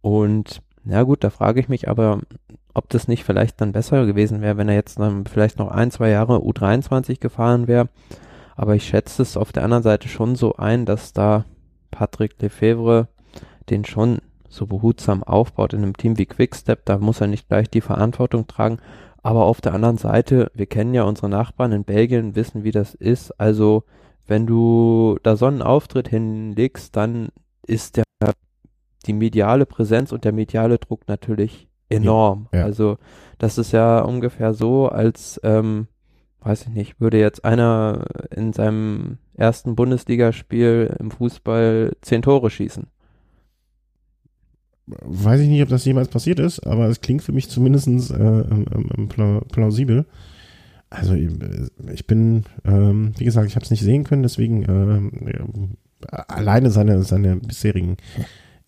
Und 0.00 0.62
na 0.84 1.02
gut, 1.02 1.24
da 1.24 1.30
frage 1.30 1.60
ich 1.60 1.68
mich 1.68 1.88
aber, 1.88 2.20
ob 2.74 2.88
das 2.88 3.08
nicht 3.08 3.24
vielleicht 3.24 3.60
dann 3.60 3.72
besser 3.72 4.06
gewesen 4.06 4.40
wäre, 4.40 4.56
wenn 4.56 4.68
er 4.68 4.74
jetzt 4.74 4.98
dann 4.98 5.26
vielleicht 5.26 5.58
noch 5.58 5.70
ein, 5.70 5.90
zwei 5.90 6.10
Jahre 6.10 6.38
U23 6.38 7.18
gefahren 7.20 7.68
wäre. 7.68 7.88
Aber 8.56 8.74
ich 8.74 8.84
schätze 8.84 9.22
es 9.22 9.36
auf 9.36 9.52
der 9.52 9.64
anderen 9.64 9.82
Seite 9.82 10.08
schon 10.08 10.34
so 10.36 10.56
ein, 10.56 10.86
dass 10.86 11.12
da 11.12 11.44
Patrick 11.90 12.40
Lefebvre 12.40 13.08
den 13.70 13.84
schon 13.84 14.18
so 14.48 14.66
behutsam 14.66 15.22
aufbaut 15.22 15.72
in 15.72 15.82
einem 15.82 15.96
Team 15.96 16.18
wie 16.18 16.26
Quickstep. 16.26 16.84
Da 16.84 16.98
muss 16.98 17.20
er 17.20 17.28
nicht 17.28 17.48
gleich 17.48 17.70
die 17.70 17.80
Verantwortung 17.80 18.46
tragen. 18.46 18.78
Aber 19.22 19.44
auf 19.44 19.60
der 19.60 19.74
anderen 19.74 19.98
Seite, 19.98 20.50
wir 20.54 20.66
kennen 20.66 20.94
ja 20.94 21.04
unsere 21.04 21.28
Nachbarn 21.28 21.72
in 21.72 21.84
Belgien, 21.84 22.34
wissen, 22.34 22.64
wie 22.64 22.70
das 22.70 22.94
ist. 22.94 23.38
Also, 23.38 23.84
wenn 24.26 24.46
du 24.46 25.18
da 25.22 25.36
so 25.36 25.46
einen 25.46 25.62
Auftritt 25.62 26.08
hinlegst, 26.08 26.96
dann 26.96 27.28
ist 27.66 27.96
der, 27.96 28.04
die 29.06 29.12
mediale 29.12 29.66
Präsenz 29.66 30.12
und 30.12 30.24
der 30.24 30.32
mediale 30.32 30.78
Druck 30.78 31.06
natürlich 31.06 31.69
enorm. 31.90 32.48
Ja. 32.52 32.64
Also 32.64 32.98
das 33.38 33.58
ist 33.58 33.72
ja 33.72 34.00
ungefähr 34.00 34.54
so, 34.54 34.88
als, 34.88 35.40
ähm, 35.44 35.86
weiß 36.40 36.62
ich 36.62 36.68
nicht, 36.68 37.00
würde 37.00 37.18
jetzt 37.18 37.44
einer 37.44 38.04
in 38.34 38.52
seinem 38.52 39.18
ersten 39.34 39.74
Bundesligaspiel 39.74 40.94
im 40.98 41.10
Fußball 41.10 41.96
zehn 42.02 42.22
Tore 42.22 42.50
schießen. 42.50 42.86
Weiß 44.86 45.40
ich 45.40 45.48
nicht, 45.48 45.62
ob 45.62 45.68
das 45.68 45.84
jemals 45.84 46.08
passiert 46.08 46.40
ist, 46.40 46.66
aber 46.66 46.88
es 46.88 47.00
klingt 47.00 47.22
für 47.22 47.32
mich 47.32 47.48
zumindest 47.48 47.88
äh, 47.88 47.92
ähm, 48.14 48.66
ähm, 49.16 49.42
plausibel. 49.48 50.06
Also 50.90 51.14
ich 51.14 52.06
bin, 52.08 52.44
ähm, 52.64 53.12
wie 53.16 53.24
gesagt, 53.24 53.46
ich 53.46 53.54
habe 53.54 53.64
es 53.64 53.70
nicht 53.70 53.82
sehen 53.82 54.02
können, 54.02 54.24
deswegen 54.24 54.64
äh, 55.26 56.10
alleine 56.10 56.70
seine, 56.70 57.04
seine 57.04 57.36
bisherigen 57.36 57.96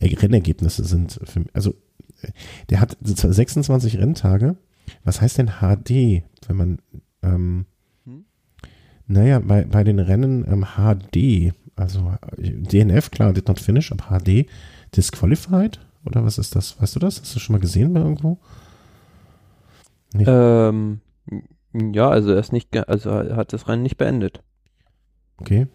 Rennergebnisse 0.00 0.84
sind 0.84 1.20
für 1.24 1.40
mich, 1.40 1.48
also 1.52 1.74
der 2.70 2.80
hat 2.80 2.96
26 3.00 3.98
Renntage. 3.98 4.56
Was 5.04 5.20
heißt 5.20 5.38
denn 5.38 5.50
HD, 5.60 6.22
wenn 6.46 6.56
man, 6.56 6.78
ähm, 7.22 7.66
hm? 8.04 8.24
naja, 9.06 9.38
bei, 9.38 9.64
bei 9.64 9.84
den 9.84 9.98
Rennen 9.98 10.44
ähm, 10.46 10.66
HD, 10.76 11.54
also 11.76 12.14
DNF, 12.38 13.10
klar, 13.10 13.32
did 13.32 13.48
not 13.48 13.60
finish, 13.60 13.92
aber 13.92 14.18
HD, 14.18 14.46
disqualified? 14.94 15.80
Oder 16.04 16.24
was 16.24 16.38
ist 16.38 16.56
das? 16.56 16.80
Weißt 16.80 16.96
du 16.96 17.00
das? 17.00 17.20
Hast 17.20 17.34
du 17.34 17.38
schon 17.38 17.54
mal 17.54 17.60
gesehen 17.60 17.92
bei 17.92 18.00
irgendwo? 18.00 18.38
Ähm, 20.14 21.00
ja, 21.72 22.08
also 22.08 22.32
er 22.32 22.40
ist 22.40 22.52
nicht, 22.52 22.76
also 22.88 23.10
er 23.10 23.36
hat 23.36 23.52
das 23.52 23.68
Rennen 23.68 23.82
nicht 23.82 23.96
beendet. 23.96 24.42
Okay, 25.38 25.68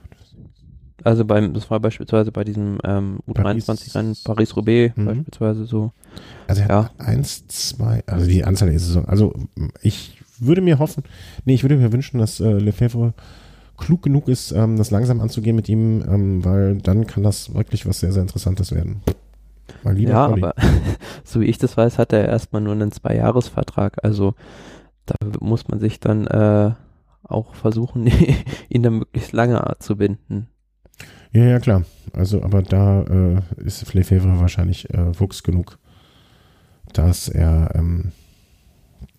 also 1.08 1.24
beim, 1.24 1.54
das 1.54 1.72
war 1.72 1.80
beispielsweise 1.80 2.34
bei 2.34 2.44
diesem 2.44 2.80
ähm, 2.84 3.20
U23-Rennen 3.30 4.18
Paris-Roubaix 4.26 4.98
mhm. 4.98 5.06
beispielsweise 5.06 5.64
so. 5.64 5.94
Also 6.48 6.64
er 6.64 6.70
ja. 6.70 6.84
hat 6.84 7.00
eins, 7.00 7.48
zwei, 7.48 8.04
also 8.08 8.28
die 8.28 8.44
Anzahl 8.44 8.70
der 8.70 8.78
Saison. 8.78 9.06
Also 9.06 9.34
ich 9.82 10.20
würde 10.38 10.60
mir 10.60 10.80
hoffen, 10.80 11.04
nee, 11.46 11.54
ich 11.54 11.64
würde 11.64 11.78
mir 11.78 11.94
wünschen, 11.94 12.20
dass 12.20 12.42
äh, 12.42 12.52
Lefebvre 12.52 13.14
klug 13.78 14.02
genug 14.02 14.28
ist, 14.28 14.52
ähm, 14.52 14.76
das 14.76 14.92
langsam 14.92 15.22
anzugehen 15.22 15.56
mit 15.56 15.70
ihm, 15.70 16.04
ähm, 16.10 16.44
weil 16.44 16.78
dann 16.80 17.08
kann 17.08 17.24
das 17.24 17.54
wirklich 17.56 17.86
was 17.86 18.02
sehr, 18.02 18.12
sehr 18.12 18.24
Interessantes 18.24 18.74
werden. 18.74 19.02
ja, 19.96 20.28
Colli. 20.28 20.44
aber 20.44 20.56
so 21.24 21.40
wie 21.40 21.46
ich 21.46 21.58
das 21.58 21.78
weiß, 21.78 22.00
hat 22.00 22.12
er 22.12 22.28
erstmal 22.28 22.62
nur 22.62 22.74
einen 22.74 22.92
Zwei-Jahres-Vertrag. 22.92 24.04
Also 24.04 24.34
da 25.06 25.16
muss 25.40 25.70
man 25.70 25.80
sich 25.80 26.02
dann 26.02 26.28
äh, 26.28 26.72
auch 27.24 27.56
versuchen, 27.56 28.12
ihn 28.70 28.84
dann 28.84 29.00
möglichst 29.00 29.32
lange 29.32 29.64
zu 29.80 29.96
binden. 29.96 30.50
Ja, 31.32 31.44
ja, 31.44 31.60
klar. 31.60 31.84
Also, 32.14 32.42
aber 32.42 32.62
da 32.62 33.04
äh, 33.04 33.42
ist 33.58 33.94
Lefebvre 33.94 34.40
wahrscheinlich 34.40 34.90
äh, 34.94 35.20
wuchs 35.20 35.44
genug, 35.44 35.78
dass 36.94 37.30
er 37.30 37.72
ähm, 37.76 38.12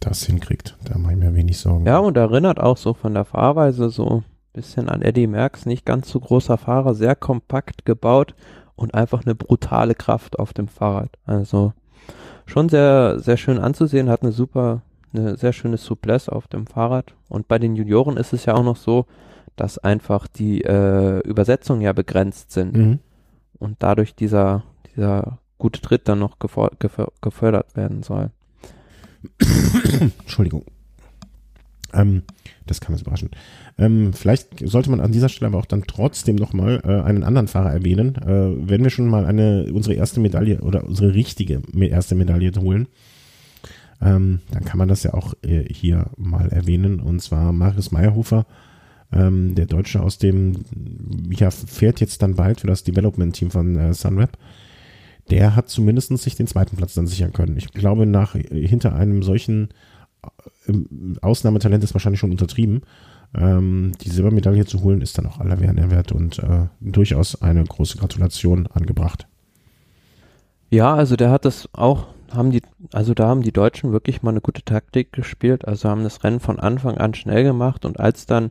das 0.01 0.25
hinkriegt. 0.25 0.77
Da 0.85 0.99
mache 0.99 1.13
ich 1.13 1.19
mir 1.19 1.35
wenig 1.35 1.59
Sorgen. 1.59 1.87
Ja, 1.87 1.99
und 1.99 2.17
erinnert 2.17 2.61
auch 2.61 2.77
so 2.77 2.95
von 2.95 3.15
der 3.15 3.25
Fahrweise 3.25 3.91
so 3.91 4.09
ein 4.09 4.25
bisschen 4.53 4.89
an 4.89 5.03
Eddie 5.03 5.27
Merckx. 5.27 5.67
Nicht 5.67 5.85
ganz 5.85 6.09
so 6.09 6.21
großer 6.21 6.59
Fahrer, 6.59 6.95
sehr 6.95 7.15
kompakt 7.15 7.85
gebaut 7.85 8.35
und 8.77 8.95
einfach 8.95 9.25
eine 9.25 9.35
brutale 9.35 9.95
Kraft 9.95 10.39
auf 10.39 10.53
dem 10.53 10.69
Fahrrad. 10.69 11.11
Also 11.27 11.73
schon 12.47 12.69
sehr, 12.69 13.19
sehr 13.19 13.37
schön 13.37 13.59
anzusehen, 13.59 14.09
hat 14.09 14.23
eine 14.23 14.33
super, 14.33 14.83
eine 15.13 15.37
sehr 15.37 15.53
schöne 15.53 15.77
Souplesse 15.77 16.33
auf 16.33 16.49
dem 16.49 16.67
Fahrrad. 16.67 17.15
Und 17.29 17.49
bei 17.49 17.59
den 17.59 17.77
Junioren 17.77 18.17
ist 18.17 18.33
es 18.33 18.47
ja 18.47 18.55
auch 18.55 18.65
noch 18.65 18.77
so, 18.77 19.07
dass 19.61 19.79
einfach 19.79 20.27
die 20.27 20.63
äh, 20.63 21.21
Übersetzungen 21.21 21.83
ja 21.83 21.93
begrenzt 21.93 22.53
sind 22.53 22.77
Mhm. 22.77 22.99
und 23.59 23.77
dadurch 23.81 24.15
dieser, 24.15 24.63
dieser 24.97 25.39
gute 25.59 25.81
Tritt 25.81 26.09
dann 26.09 26.19
noch 26.21 26.39
gefo- 26.39 26.77
gefö- 26.79 27.13
gefördert 27.21 27.77
werden 27.77 28.03
soll. 28.03 28.31
Entschuldigung. 30.21 30.65
Ähm, 31.93 32.23
das 32.67 32.81
kann 32.81 32.93
man 32.93 33.01
überraschen. 33.01 33.31
Ähm, 33.79 34.13
vielleicht 34.13 34.69
sollte 34.69 34.91
man 34.91 35.01
an 35.01 35.11
dieser 35.13 35.29
Stelle 35.31 35.49
aber 35.49 35.59
auch 35.59 35.65
dann 35.67 35.85
trotzdem 35.87 36.37
nochmal 36.37 36.81
äh, 36.85 37.01
einen 37.03 37.25
anderen 37.25 37.49
Fahrer 37.49 37.73
erwähnen. 37.73 38.15
Äh, 38.17 38.69
wenn 38.69 38.83
wir 38.83 38.91
schon 38.91 39.09
mal 39.09 39.25
eine, 39.25 39.71
unsere 39.73 39.95
erste 39.95 40.21
Medaille 40.21 40.61
oder 40.61 40.85
unsere 40.85 41.15
richtige 41.15 41.63
erste 41.81 42.15
Medaille 42.15 42.53
holen, 42.61 42.89
ähm, 44.03 44.41
dann 44.53 44.65
kann 44.65 44.79
man 44.79 44.89
das 44.89 45.03
ja 45.03 45.15
auch 45.15 45.35
äh, 45.43 45.65
hier 45.73 46.11
mal 46.17 46.51
erwähnen. 46.51 47.01
Und 47.01 47.21
zwar 47.23 47.53
Marius 47.53 47.91
Meyerhofer, 47.91 48.45
ähm, 49.13 49.55
der 49.55 49.67
Deutsche 49.67 50.01
aus 50.01 50.19
dem, 50.19 50.65
ja, 51.31 51.51
fährt 51.51 52.01
jetzt 52.01 52.23
dann 52.23 52.35
bald 52.35 52.61
für 52.61 52.67
das 52.67 52.85
Development-Team 52.85 53.51
von 53.51 53.77
äh, 53.77 53.95
Sunweb. 53.95 54.37
Der 55.31 55.57
hat 55.57 55.69
zumindest 55.69 56.17
sich 56.19 56.37
den 56.37 56.47
zweiten 56.47 56.77
Platz 56.77 56.95
dann 56.95 57.07
sichern 57.07 57.33
können. 57.33 57.57
Ich 57.57 57.73
glaube, 57.73 58.07
nach 58.07 58.35
hinter 58.35 58.95
einem 58.95 59.23
solchen 59.23 59.69
ähm, 60.67 61.19
Ausnahmetalent 61.21 61.85
ist 61.85 61.95
wahrscheinlich 61.95 62.21
schon 62.21 62.31
untertrieben. 62.31 62.83
Ähm, 63.37 63.93
die 64.01 64.09
Silbermedaille 64.09 64.65
zu 64.65 64.83
holen, 64.83 65.03
ist 65.03 65.19
dann 65.19 65.27
auch 65.27 65.39
aller 65.39 65.61
Ehren 65.61 65.91
wert 65.91 66.13
und 66.13 66.39
äh, 66.39 66.67
durchaus 66.81 67.43
eine 67.43 67.63
große 67.63 67.99
Gratulation 67.99 68.67
angebracht. 68.69 69.27
Ja, 70.71 70.95
also 70.95 71.17
der 71.17 71.31
hat 71.31 71.45
das 71.45 71.69
auch, 71.73 72.07
haben 72.31 72.51
die, 72.51 72.63
also 72.93 73.15
da 73.15 73.29
haben 73.29 73.43
die 73.43 73.53
Deutschen 73.53 73.93
wirklich 73.93 74.23
mal 74.23 74.31
eine 74.31 74.41
gute 74.41 74.63
Taktik 74.63 75.13
gespielt, 75.13 75.67
also 75.67 75.89
haben 75.89 76.05
das 76.05 76.25
Rennen 76.25 76.41
von 76.41 76.59
Anfang 76.59 76.97
an 76.99 77.15
schnell 77.15 77.45
gemacht 77.45 77.85
und 77.85 78.01
als 78.01 78.27
dann 78.27 78.51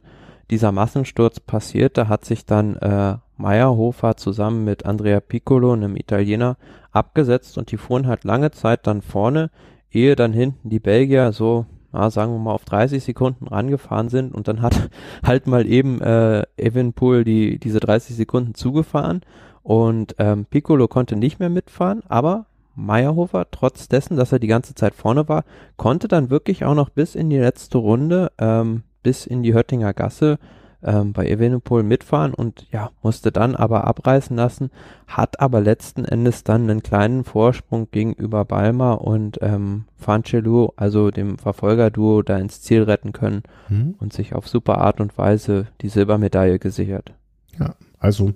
dieser 0.49 0.71
Massensturz 0.71 1.39
passierte, 1.39 2.07
hat 2.07 2.25
sich 2.25 2.45
dann 2.45 2.75
äh, 2.77 3.17
Meyerhofer 3.37 4.17
zusammen 4.17 4.63
mit 4.63 4.85
Andrea 4.85 5.19
Piccolo, 5.19 5.73
einem 5.73 5.95
Italiener, 5.95 6.57
abgesetzt 6.91 7.57
und 7.57 7.71
die 7.71 7.77
fuhren 7.77 8.07
halt 8.07 8.23
lange 8.23 8.51
Zeit 8.51 8.87
dann 8.87 9.01
vorne, 9.01 9.49
ehe 9.91 10.15
dann 10.15 10.33
hinten 10.33 10.69
die 10.69 10.79
Belgier 10.79 11.31
so, 11.31 11.65
ja, 11.93 12.09
sagen 12.09 12.33
wir 12.33 12.39
mal, 12.39 12.53
auf 12.53 12.65
30 12.65 13.03
Sekunden 13.03 13.47
rangefahren 13.47 14.09
sind 14.09 14.33
und 14.33 14.47
dann 14.47 14.61
hat 14.61 14.89
halt 15.23 15.47
mal 15.47 15.65
eben 15.65 16.01
äh, 16.01 16.43
Evenpool 16.57 17.23
die, 17.23 17.59
diese 17.59 17.79
30 17.79 18.15
Sekunden 18.15 18.55
zugefahren 18.55 19.21
und 19.63 20.15
ähm, 20.17 20.45
Piccolo 20.45 20.87
konnte 20.87 21.15
nicht 21.15 21.39
mehr 21.39 21.49
mitfahren, 21.49 22.01
aber 22.07 22.45
Meyerhofer, 22.75 23.47
trotz 23.49 23.87
dessen, 23.87 24.17
dass 24.17 24.31
er 24.31 24.39
die 24.39 24.47
ganze 24.47 24.75
Zeit 24.75 24.93
vorne 24.93 25.27
war, 25.27 25.43
konnte 25.77 26.07
dann 26.07 26.29
wirklich 26.29 26.63
auch 26.63 26.75
noch 26.75 26.89
bis 26.89 27.15
in 27.15 27.29
die 27.29 27.39
letzte 27.39 27.79
Runde, 27.79 28.31
ähm, 28.37 28.83
bis 29.07 29.25
in 29.25 29.41
die 29.41 29.53
Höttinger 29.53 29.93
Gasse 29.93 30.37
ähm, 30.83 31.13
bei 31.13 31.29
Evenepoel 31.29 31.81
mitfahren 31.81 32.33
und 32.33 32.67
ja, 32.73 32.89
musste 33.01 33.31
dann 33.31 33.55
aber 33.55 33.85
abreißen 33.87 34.35
lassen, 34.35 34.69
hat 35.07 35.39
aber 35.39 35.61
letzten 35.61 36.03
Endes 36.03 36.43
dann 36.43 36.69
einen 36.69 36.83
kleinen 36.83 37.23
Vorsprung 37.23 37.87
gegenüber 37.89 38.43
Balma 38.43 38.91
und 38.95 39.39
ähm, 39.41 39.85
Fancelu, 39.95 40.71
also 40.75 41.09
dem 41.09 41.37
Verfolgerduo, 41.37 42.21
da 42.21 42.37
ins 42.37 42.59
Ziel 42.61 42.83
retten 42.83 43.13
können 43.13 43.43
Hm? 43.69 43.95
und 43.97 44.11
sich 44.11 44.35
auf 44.35 44.49
super 44.49 44.79
Art 44.79 44.99
und 44.99 45.17
Weise 45.17 45.67
die 45.79 45.87
Silbermedaille 45.87 46.59
gesichert. 46.59 47.13
Ja, 47.57 47.75
also 47.99 48.33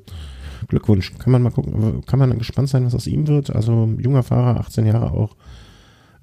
Glückwunsch. 0.70 1.12
Kann 1.20 1.34
man 1.34 1.42
mal 1.42 1.52
gucken, 1.52 2.06
kann 2.06 2.18
man 2.20 2.38
gespannt 2.38 2.70
sein, 2.70 2.86
was 2.86 2.96
aus 2.96 3.08
ihm 3.08 3.28
wird. 3.28 3.54
Also 3.54 3.90
junger 4.00 4.24
Fahrer, 4.24 4.62
18 4.62 4.86
Jahre 4.86 5.12
auch, 5.12 5.36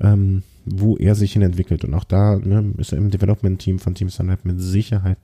ähm, 0.01 0.43
wo 0.73 0.97
er 0.97 1.15
sich 1.15 1.33
hin 1.33 1.43
entwickelt. 1.43 1.85
Und 1.85 1.95
auch 1.95 2.05
da 2.05 2.37
ne, 2.37 2.75
ist 2.79 2.93
er 2.93 2.99
im 2.99 3.11
Development-Team 3.11 3.79
von 3.79 3.95
Team 3.95 4.09
Sunweb 4.09 4.45
mit 4.45 4.61
Sicherheit 4.61 5.19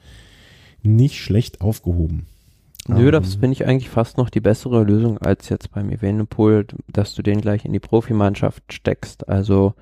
nicht 0.82 1.16
schlecht 1.20 1.61
aufgehoben. 1.61 2.26
Nö, 2.86 3.11
das 3.11 3.34
Ähm, 3.34 3.40
finde 3.40 3.53
ich 3.53 3.66
eigentlich 3.66 3.88
fast 3.88 4.18
noch 4.18 4.28
die 4.28 4.40
bessere 4.40 4.84
Lösung 4.84 5.18
als 5.18 5.49
jetzt 5.49 5.72
beim 5.72 5.90
Evenepoel, 5.90 6.66
dass 6.92 7.14
du 7.14 7.22
den 7.22 7.40
gleich 7.40 7.64
in 7.64 7.72
die 7.72 7.80
Profimannschaft 7.80 8.72
steckst. 8.72 9.28
Also 9.28 9.74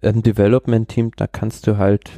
im 0.00 0.22
Development-Team, 0.22 1.12
da 1.16 1.26
kannst 1.26 1.66
du 1.66 1.76
halt, 1.76 2.10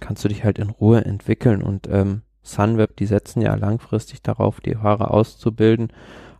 kannst 0.00 0.24
du 0.24 0.28
dich 0.28 0.44
halt 0.44 0.58
in 0.58 0.70
Ruhe 0.70 1.04
entwickeln 1.04 1.62
und 1.62 1.88
ähm, 1.90 2.22
Sunweb, 2.42 2.96
die 2.96 3.06
setzen 3.06 3.40
ja 3.40 3.54
langfristig 3.54 4.22
darauf, 4.22 4.60
die 4.60 4.74
Fahrer 4.74 5.12
auszubilden, 5.12 5.88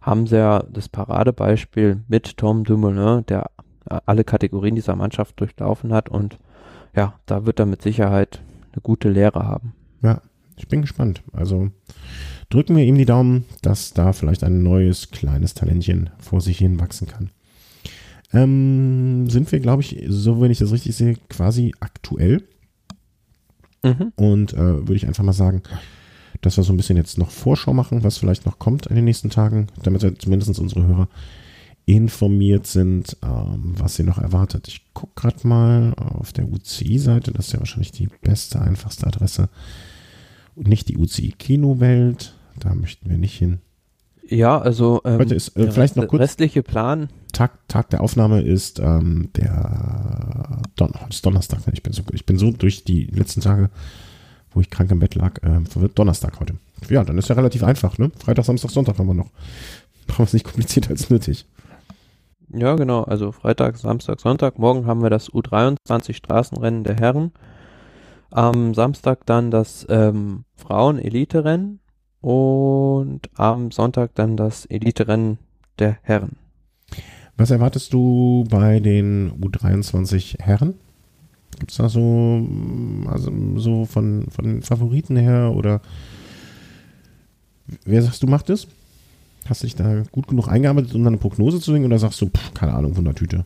haben 0.01 0.27
sie 0.27 0.37
ja 0.37 0.65
das 0.71 0.89
Paradebeispiel 0.89 2.03
mit 2.09 2.37
Tom 2.37 2.65
Dumoulin, 2.65 3.25
der 3.27 3.51
alle 3.87 4.25
Kategorien 4.25 4.75
dieser 4.75 4.97
Mannschaft 4.97 5.41
durchlaufen 5.41 5.93
hat 5.93 6.09
und 6.09 6.39
ja, 6.95 7.15
da 7.27 7.47
wird 7.47 7.59
er 7.59 7.67
mit 7.67 7.83
Sicherheit 7.83 8.41
eine 8.73 8.83
gute 8.83 9.09
Lehre 9.09 9.47
haben. 9.47 9.75
Ich 10.57 10.69
bin 10.69 10.83
gespannt. 10.83 11.23
Also 11.33 11.71
drücken 12.49 12.77
wir 12.77 12.85
ihm 12.85 12.97
die 12.97 13.05
Daumen, 13.05 13.45
dass 13.63 13.93
da 13.93 14.13
vielleicht 14.13 14.45
ein 14.45 14.63
neues 14.63 15.11
kleines 15.11 15.55
Talentchen 15.55 16.11
vor 16.19 16.41
sich 16.41 16.59
hin 16.59 16.81
wachsen 16.81 17.09
kann. 17.09 17.31
Ähm, 18.33 19.29
sind 19.29 19.51
wir, 19.53 19.61
glaube 19.61 19.83
ich, 19.83 20.05
so 20.09 20.41
wenn 20.41 20.51
ich 20.51 20.59
das 20.59 20.73
richtig 20.73 20.95
sehe, 20.95 21.17
quasi 21.29 21.75
aktuell. 21.81 22.45
Mhm. 23.83 24.13
Und 24.17 24.53
äh, 24.53 24.87
würde 24.87 24.95
ich 24.95 25.07
einfach 25.07 25.25
mal 25.25 25.33
sagen, 25.33 25.63
dass 26.41 26.57
wir 26.57 26.65
so 26.65 26.73
ein 26.73 26.77
bisschen 26.77 26.97
jetzt 26.97 27.19
noch 27.19 27.31
Vorschau 27.31 27.75
machen, 27.75 28.05
was 28.05 28.19
vielleicht 28.19 28.47
noch 28.47 28.59
kommt 28.59 28.87
in 28.87 28.97
den 28.97 29.05
nächsten 29.05 29.31
Tagen, 29.31 29.67
damit 29.83 30.03
wir 30.03 30.19
zumindest 30.19 30.59
unsere 30.59 30.87
Hörer 30.87 31.09
informiert 31.87 32.67
sind, 32.67 33.17
ähm, 33.23 33.75
was 33.77 33.97
sie 33.97 34.05
noch 34.05 34.19
erwartet. 34.19 34.69
Ich 34.69 34.93
gucke 34.95 35.13
gerade 35.17 35.47
mal 35.47 35.95
auf 35.95 36.33
der 36.33 36.49
UCI-Seite, 36.49 37.33
das 37.33 37.47
ist 37.49 37.53
ja 37.55 37.59
wahrscheinlich 37.59 37.93
die 37.93 38.09
beste, 38.23 38.61
einfachste 38.61 39.07
Adresse. 39.07 39.49
Und 40.55 40.69
nicht 40.69 40.89
die 40.89 40.97
UCI-Kinowelt, 40.97 42.35
da 42.61 42.75
möchten 42.75 43.09
wir 43.11 43.19
nicht 43.19 43.37
hin. 43.37 43.59
Ja, 44.29 44.59
also 44.59 45.01
ähm, 45.05 45.19
Heute 45.19 45.35
ist, 45.35 45.57
äh, 45.57 45.71
vielleicht 45.73 45.97
noch 45.97 46.07
kurz- 46.07 46.21
restliche 46.23 46.63
Plan. 46.63 47.09
Tag, 47.33 47.67
Tag 47.69 47.91
der 47.91 48.01
Aufnahme 48.03 48.43
ist 48.43 48.79
ähm, 48.79 49.31
der 49.37 50.61
Don 50.77 50.93
ist 51.11 51.25
Donnerstag. 51.27 51.61
Ich 51.73 51.83
bin, 51.83 51.93
so, 51.93 52.03
ich 52.13 52.25
bin 52.25 52.39
so 52.39 52.51
durch 52.51 52.85
die 52.85 53.05
letzten 53.07 53.41
Tage, 53.41 53.71
wo 54.53 54.61
ich 54.61 54.71
krank 54.71 54.91
im 54.91 55.01
Bett 55.01 55.15
lag, 55.17 55.43
äh, 55.43 55.65
verwirrt 55.69 55.99
Donnerstag 55.99 56.39
heute. 56.41 56.55
Ja, 56.89 57.05
dann 57.05 57.19
ist 57.19 57.29
ja 57.29 57.35
relativ 57.35 57.63
einfach, 57.65 57.99
ne? 57.99 58.11
Freitag, 58.19 58.45
Samstag, 58.45 58.71
Sonntag 58.71 58.99
haben 58.99 59.07
wir 59.07 59.15
noch. 59.15 59.31
Brauchen 60.07 60.21
wir 60.21 60.25
es 60.27 60.33
nicht 60.33 60.45
komplizierter 60.45 60.91
als 60.91 61.11
nötig. 61.11 61.47
Ja, 62.55 62.75
genau. 62.77 63.03
Also 63.05 63.33
Freitag, 63.33 63.79
Samstag, 63.79 64.21
Sonntag. 64.21 64.59
Morgen 64.59 64.87
haben 64.87 65.03
wir 65.03 65.09
das 65.09 65.31
U23 65.31 66.13
Straßenrennen 66.13 66.85
der 66.85 66.97
Herren. 66.97 67.33
Am 68.31 68.75
Samstag 68.75 69.25
dann 69.27 69.51
das 69.51 69.87
ähm, 69.89 70.45
Frauen-Elite-Rennen 70.57 71.81
und 72.21 73.31
am 73.37 73.71
Sonntag 73.71 74.15
dann 74.15 74.37
das 74.37 74.67
Elite-Rennen 74.67 75.39
der 75.79 75.97
Herren. 76.03 76.37
Was 77.37 77.51
erwartest 77.51 77.93
du 77.93 78.45
bei 78.51 78.81
den 78.81 79.33
U23 79.41 80.41
Herren? 80.43 80.75
Gibt 81.59 81.71
es 81.71 81.79
da 81.79 81.89
so, 81.89 82.47
also 83.07 83.33
so 83.57 83.87
von, 83.87 84.27
von 84.31 84.63
Favoriten 84.63 85.17
her 85.17 85.53
oder 85.55 85.81
wer 87.85 88.03
sagst 88.03 88.23
du 88.23 88.27
macht 88.27 88.51
es? 88.51 88.67
Hast 89.49 89.63
du 89.63 89.67
dich 89.67 89.75
da 89.75 90.03
gut 90.13 90.29
genug 90.29 90.49
eingearbeitet, 90.49 90.95
um 90.95 91.07
eine 91.07 91.17
Prognose 91.17 91.61
zu 91.61 91.73
singen 91.73 91.87
oder 91.87 91.99
sagst 91.99 92.21
du, 92.21 92.27
pff, 92.27 92.55
keine 92.55 92.75
Ahnung, 92.75 92.97
Wundertüte? 92.97 93.45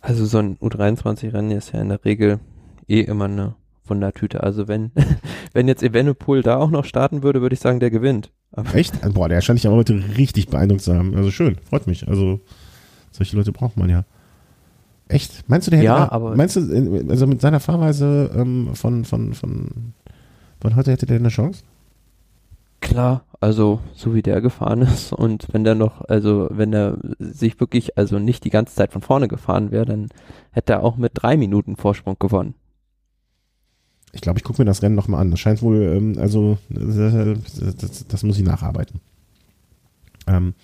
Also 0.00 0.26
so 0.26 0.38
ein 0.38 0.56
U23-Rennen 0.58 1.50
ist 1.52 1.72
ja 1.72 1.80
in 1.80 1.88
der 1.88 2.04
Regel 2.04 2.38
eh 2.86 3.00
immer 3.00 3.24
eine 3.24 3.54
Wundertüte. 3.86 4.42
Also 4.42 4.68
wenn, 4.68 4.92
wenn 5.54 5.68
jetzt 5.68 5.82
Evenepoel 5.82 6.42
da 6.42 6.58
auch 6.58 6.70
noch 6.70 6.84
starten 6.84 7.22
würde, 7.22 7.40
würde 7.40 7.54
ich 7.54 7.60
sagen, 7.60 7.80
der 7.80 7.90
gewinnt. 7.90 8.30
Aber 8.52 8.74
Echt? 8.74 8.94
Boah, 9.14 9.28
der 9.28 9.40
scheint 9.40 9.58
dich 9.58 9.66
aber 9.66 9.76
heute 9.76 10.00
richtig 10.16 10.48
beeindruckt 10.48 10.82
zu 10.82 10.94
haben. 10.94 11.14
Also 11.16 11.30
schön, 11.30 11.56
freut 11.68 11.86
mich. 11.86 12.06
Also 12.08 12.40
solche 13.10 13.36
Leute 13.36 13.52
braucht 13.52 13.76
man 13.76 13.88
ja. 13.90 14.04
Echt? 15.08 15.48
Meinst 15.48 15.66
du, 15.66 15.70
der 15.70 15.78
hätte 15.78 15.86
Ja, 15.86 15.98
da- 16.06 16.12
aber- 16.12 16.36
meinst 16.36 16.56
du, 16.56 16.60
äh, 16.60 17.04
also 17.10 17.26
mit 17.26 17.40
seiner 17.40 17.60
Fahrweise 17.60 18.30
ähm, 18.36 18.70
von, 18.74 19.04
von, 19.06 19.32
von, 19.32 19.94
von 20.60 20.76
heute 20.76 20.92
hätte 20.92 21.06
der 21.06 21.16
eine 21.16 21.28
Chance? 21.30 21.62
Klar, 22.80 23.24
also 23.40 23.80
so 23.94 24.14
wie 24.14 24.22
der 24.22 24.40
gefahren 24.40 24.82
ist 24.82 25.12
und 25.12 25.48
wenn 25.52 25.64
der 25.64 25.74
noch, 25.74 26.02
also 26.08 26.48
wenn 26.50 26.72
er 26.72 26.98
sich 27.18 27.58
wirklich, 27.60 27.98
also 27.98 28.18
nicht 28.18 28.44
die 28.44 28.50
ganze 28.50 28.74
Zeit 28.74 28.92
von 28.92 29.02
vorne 29.02 29.28
gefahren 29.28 29.70
wäre, 29.70 29.86
dann 29.86 30.08
hätte 30.52 30.74
er 30.74 30.82
auch 30.82 30.96
mit 30.96 31.12
drei 31.14 31.36
Minuten 31.36 31.76
Vorsprung 31.76 32.16
gewonnen. 32.18 32.54
Ich 34.12 34.20
glaube, 34.20 34.38
ich 34.38 34.44
gucke 34.44 34.62
mir 34.62 34.66
das 34.66 34.82
Rennen 34.82 34.94
nochmal 34.94 35.20
an. 35.20 35.30
Das 35.30 35.40
scheint 35.40 35.60
wohl, 35.60 35.82
ähm, 35.82 36.16
also 36.18 36.56
äh, 36.70 37.36
das, 37.78 38.06
das 38.08 38.22
muss 38.22 38.38
ich 38.38 38.44
nacharbeiten. 38.44 39.00
Ähm, 40.26 40.54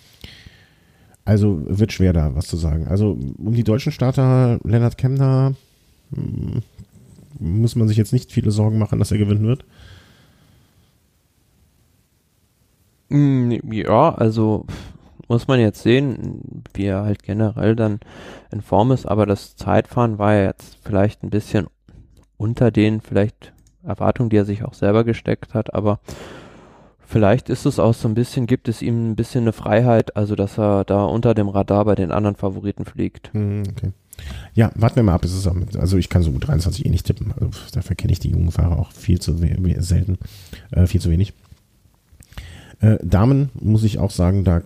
also 1.25 1.61
wird 1.65 1.91
schwer 1.91 2.13
da 2.13 2.35
was 2.35 2.47
zu 2.47 2.57
sagen. 2.57 2.87
Also 2.87 3.17
um 3.37 3.53
die 3.53 3.63
deutschen 3.63 3.91
Starter, 3.91 4.59
Lennart 4.63 4.97
Kemner, 4.97 5.55
hm, 6.13 6.61
muss 7.39 7.75
man 7.75 7.87
sich 7.87 7.97
jetzt 7.97 8.13
nicht 8.13 8.31
viele 8.31 8.51
Sorgen 8.51 8.77
machen, 8.77 8.99
dass 8.99 9.11
er 9.11 9.17
gewinnen 9.17 9.45
wird. 9.45 9.63
Mm, 9.63 9.73
Ja, 13.09 14.15
also 14.15 14.65
muss 15.27 15.47
man 15.47 15.59
jetzt 15.59 15.81
sehen, 15.81 16.63
wie 16.73 16.85
er 16.85 17.03
halt 17.03 17.23
generell 17.23 17.75
dann 17.75 17.99
in 18.51 18.61
Form 18.61 18.91
ist, 18.91 19.05
aber 19.05 19.25
das 19.25 19.55
Zeitfahren 19.55 20.17
war 20.17 20.33
ja 20.33 20.45
jetzt 20.45 20.77
vielleicht 20.83 21.23
ein 21.23 21.29
bisschen 21.29 21.67
unter 22.37 22.71
den 22.71 23.01
vielleicht 23.01 23.53
Erwartungen, 23.83 24.29
die 24.29 24.37
er 24.37 24.45
sich 24.45 24.63
auch 24.63 24.73
selber 24.73 25.03
gesteckt 25.03 25.53
hat, 25.53 25.73
aber 25.73 25.99
vielleicht 27.05 27.49
ist 27.49 27.65
es 27.65 27.79
auch 27.79 27.93
so 27.93 28.07
ein 28.07 28.15
bisschen, 28.15 28.47
gibt 28.47 28.67
es 28.67 28.81
ihm 28.81 29.11
ein 29.11 29.15
bisschen 29.15 29.43
eine 29.43 29.53
Freiheit, 29.53 30.15
also 30.15 30.35
dass 30.35 30.57
er 30.57 30.83
da 30.83 31.03
unter 31.05 31.33
dem 31.33 31.49
Radar 31.49 31.85
bei 31.85 31.95
den 31.95 32.11
anderen 32.11 32.35
Favoriten 32.35 32.85
fliegt. 32.85 33.31
Hm, 33.33 33.63
okay. 33.69 33.91
Ja, 34.53 34.71
warten 34.75 34.95
wir 34.95 35.03
mal 35.03 35.15
ab. 35.15 35.25
Also 35.77 35.97
ich 35.97 36.09
kann 36.09 36.23
so 36.23 36.31
U23 36.31 36.85
eh 36.85 36.89
nicht 36.89 37.05
tippen. 37.05 37.33
Also 37.33 37.59
dafür 37.73 37.95
kenne 37.97 38.13
ich 38.13 38.19
die 38.19 38.29
jungen 38.29 38.51
Fahrer 38.51 38.79
auch 38.79 38.91
viel 38.91 39.19
zu 39.19 39.35
selten, 39.35 40.17
äh, 40.71 40.87
viel 40.87 41.01
zu 41.01 41.09
wenig. 41.11 41.33
Äh, 42.85 42.99
Damen 43.03 43.49
muss 43.59 43.83
ich 43.83 43.97
auch 43.97 44.11
sagen, 44.11 44.43
da 44.43 44.61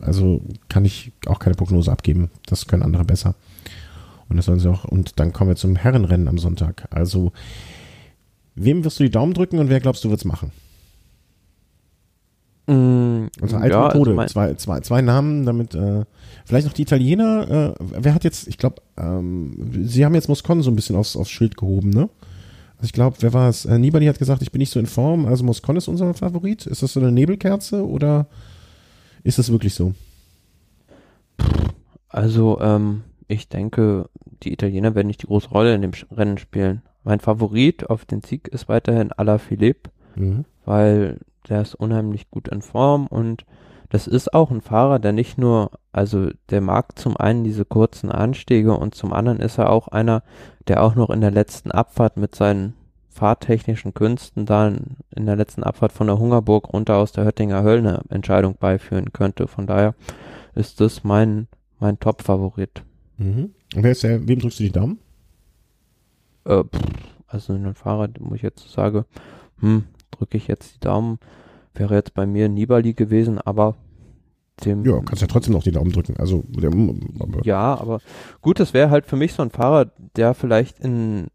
also 0.00 0.40
kann 0.68 0.84
ich 0.84 1.12
auch 1.26 1.38
keine 1.38 1.54
Prognose 1.54 1.92
abgeben. 1.92 2.30
Das 2.46 2.66
können 2.66 2.82
andere 2.82 3.04
besser. 3.04 3.34
Und 4.28 4.36
das 4.36 4.46
sollen 4.46 4.58
sie 4.58 4.70
auch. 4.70 4.84
Und 4.84 5.20
dann 5.20 5.32
kommen 5.32 5.50
wir 5.50 5.56
zum 5.56 5.76
Herrenrennen 5.76 6.28
am 6.28 6.38
Sonntag. 6.38 6.86
Also, 6.90 7.32
wem 8.54 8.84
wirst 8.84 8.98
du 9.00 9.04
die 9.04 9.10
Daumen 9.10 9.34
drücken 9.34 9.58
und 9.58 9.68
wer 9.68 9.80
glaubst 9.80 10.04
du 10.04 10.10
wird's 10.10 10.24
machen? 10.24 10.52
Mm, 12.66 13.28
Unsere 13.40 13.60
alte 13.60 13.74
ja, 13.74 13.84
Methode. 13.88 14.18
also 14.18 14.32
zwei, 14.32 14.54
zwei, 14.54 14.80
zwei 14.80 15.02
Namen, 15.02 15.44
damit, 15.44 15.74
äh, 15.74 16.04
vielleicht 16.44 16.66
noch 16.66 16.74
die 16.74 16.82
Italiener. 16.82 17.74
Äh, 17.78 17.84
wer 18.00 18.14
hat 18.14 18.24
jetzt, 18.24 18.48
ich 18.48 18.58
glaube, 18.58 18.76
ähm, 18.96 19.84
sie 19.84 20.04
haben 20.04 20.14
jetzt 20.14 20.28
Moscon 20.28 20.62
so 20.62 20.70
ein 20.70 20.76
bisschen 20.76 20.96
aufs, 20.96 21.16
aufs 21.16 21.30
Schild 21.30 21.56
gehoben, 21.56 21.90
ne? 21.90 22.08
Also 22.78 22.86
ich 22.86 22.92
glaube, 22.92 23.16
wer 23.20 23.32
war 23.32 23.48
es? 23.48 23.64
Äh, 23.64 23.78
Nibali 23.78 24.06
hat 24.06 24.18
gesagt, 24.18 24.40
ich 24.42 24.52
bin 24.52 24.60
nicht 24.60 24.70
so 24.72 24.78
in 24.80 24.86
Form, 24.86 25.26
also 25.26 25.44
Moscon 25.44 25.76
ist 25.76 25.88
unser 25.88 26.14
Favorit. 26.14 26.66
Ist 26.66 26.82
das 26.82 26.92
so 26.92 27.00
eine 27.00 27.10
Nebelkerze 27.12 27.86
oder 27.86 28.26
ist 29.24 29.38
das 29.38 29.50
wirklich 29.50 29.74
so? 29.74 29.94
Also, 32.08 32.60
ähm, 32.60 33.02
ich 33.26 33.48
denke, 33.48 34.08
die 34.42 34.52
Italiener 34.52 34.94
werden 34.94 35.08
nicht 35.08 35.22
die 35.22 35.26
große 35.26 35.48
Rolle 35.50 35.74
in 35.74 35.82
dem 35.82 35.90
Rennen 36.10 36.38
spielen. 36.38 36.82
Mein 37.04 37.20
Favorit 37.20 37.88
auf 37.90 38.04
den 38.04 38.22
Sieg 38.22 38.48
ist 38.48 38.68
weiterhin 38.68 39.12
Alaphilippe, 39.12 39.90
Mhm. 40.16 40.44
weil 40.64 41.18
der 41.48 41.62
ist 41.62 41.74
unheimlich 41.74 42.30
gut 42.30 42.48
in 42.48 42.62
Form 42.62 43.06
und 43.06 43.44
das 43.90 44.06
ist 44.06 44.34
auch 44.34 44.50
ein 44.50 44.60
Fahrer, 44.60 44.98
der 44.98 45.12
nicht 45.12 45.38
nur, 45.38 45.70
also 45.92 46.28
der 46.50 46.60
mag 46.60 46.98
zum 46.98 47.16
einen 47.16 47.44
diese 47.44 47.64
kurzen 47.64 48.10
Anstiege 48.10 48.76
und 48.76 48.94
zum 48.94 49.12
anderen 49.12 49.40
ist 49.40 49.58
er 49.58 49.70
auch 49.70 49.88
einer, 49.88 50.22
der 50.66 50.82
auch 50.82 50.94
noch 50.94 51.10
in 51.10 51.20
der 51.20 51.30
letzten 51.30 51.70
Abfahrt 51.70 52.16
mit 52.16 52.34
seinen 52.34 52.74
fahrtechnischen 53.08 53.94
Künsten 53.94 54.46
dann 54.46 54.96
in 55.14 55.26
der 55.26 55.36
letzten 55.36 55.64
Abfahrt 55.64 55.92
von 55.92 56.06
der 56.06 56.18
Hungerburg 56.18 56.72
runter 56.72 56.96
aus 56.96 57.12
der 57.12 57.24
Höttinger 57.24 57.62
Hölle 57.62 57.78
eine 57.78 58.00
Entscheidung 58.10 58.56
beiführen 58.58 59.12
könnte. 59.12 59.48
Von 59.48 59.66
daher 59.66 59.94
ist 60.54 60.80
das 60.80 61.02
mein, 61.02 61.48
mein 61.80 61.98
Top-Favorit. 61.98 62.82
Mhm. 63.16 63.54
Und 63.74 63.82
wer 63.82 63.92
ist 63.92 64.04
der, 64.04 64.28
wem 64.28 64.38
drückst 64.38 64.60
du 64.60 64.64
die 64.64 64.72
Daumen? 64.72 64.98
Äh, 66.44 66.62
pff, 66.62 66.80
also 67.26 67.54
einen 67.54 67.74
Fahrer, 67.74 68.08
wo 68.20 68.34
ich 68.34 68.42
jetzt 68.42 68.70
sage, 68.70 69.04
hm, 69.60 69.84
drücke 70.10 70.36
ich 70.36 70.46
jetzt 70.46 70.76
die 70.76 70.80
Daumen, 70.80 71.18
wäre 71.78 71.94
jetzt 71.94 72.14
bei 72.14 72.26
mir 72.26 72.48
Nibali 72.48 72.94
gewesen, 72.94 73.38
aber 73.38 73.76
dem 74.64 74.84
Ja, 74.84 75.00
kannst 75.00 75.22
ja 75.22 75.28
trotzdem 75.28 75.54
noch 75.54 75.62
die 75.62 75.70
Daumen 75.70 75.92
drücken. 75.92 76.16
Also, 76.18 76.44
der, 76.48 76.70
aber, 77.20 77.44
Ja, 77.44 77.78
aber 77.78 78.00
gut, 78.40 78.60
das 78.60 78.74
wäre 78.74 78.90
halt 78.90 79.06
für 79.06 79.16
mich 79.16 79.32
so 79.32 79.42
ein 79.42 79.50
Fahrer, 79.50 79.90
der 80.16 80.34
vielleicht 80.34 80.80
in, 80.80 81.28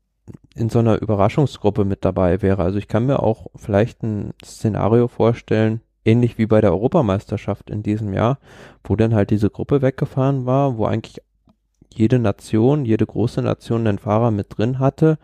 in 0.55 0.69
so 0.69 0.79
einer 0.79 1.01
Überraschungsgruppe 1.01 1.85
mit 1.85 2.03
dabei 2.05 2.41
wäre. 2.41 2.63
Also 2.63 2.77
ich 2.77 2.87
kann 2.87 3.05
mir 3.05 3.21
auch 3.21 3.47
vielleicht 3.55 4.03
ein 4.03 4.33
Szenario 4.43 5.07
vorstellen, 5.07 5.81
ähnlich 6.05 6.37
wie 6.37 6.47
bei 6.47 6.61
der 6.61 6.71
Europameisterschaft 6.71 7.69
in 7.69 7.83
diesem 7.83 8.13
Jahr, 8.13 8.39
wo 8.83 8.95
dann 8.95 9.15
halt 9.15 9.29
diese 9.29 9.49
Gruppe 9.49 9.81
weggefahren 9.81 10.45
war, 10.45 10.77
wo 10.77 10.85
eigentlich 10.85 11.21
jede 11.93 12.19
Nation, 12.19 12.85
jede 12.85 13.05
große 13.05 13.41
Nation 13.41 13.87
einen 13.87 13.99
Fahrer 13.99 14.31
mit 14.31 14.57
drin 14.57 14.79
hatte 14.79 15.17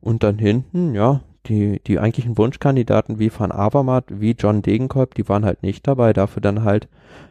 und 0.00 0.22
dann 0.22 0.38
hinten, 0.38 0.94
ja, 0.94 1.20
die, 1.46 1.80
die 1.86 1.98
eigentlichen 1.98 2.38
Wunschkandidaten 2.38 3.18
wie 3.18 3.30
Van 3.36 3.52
Avermaet, 3.52 4.04
wie 4.08 4.32
John 4.32 4.62
Degenkolb, 4.62 5.14
die 5.14 5.28
waren 5.28 5.44
halt 5.44 5.62
nicht 5.62 5.86
dabei, 5.86 6.12
dafür 6.12 6.40
dann 6.40 6.64
halt 6.64 6.88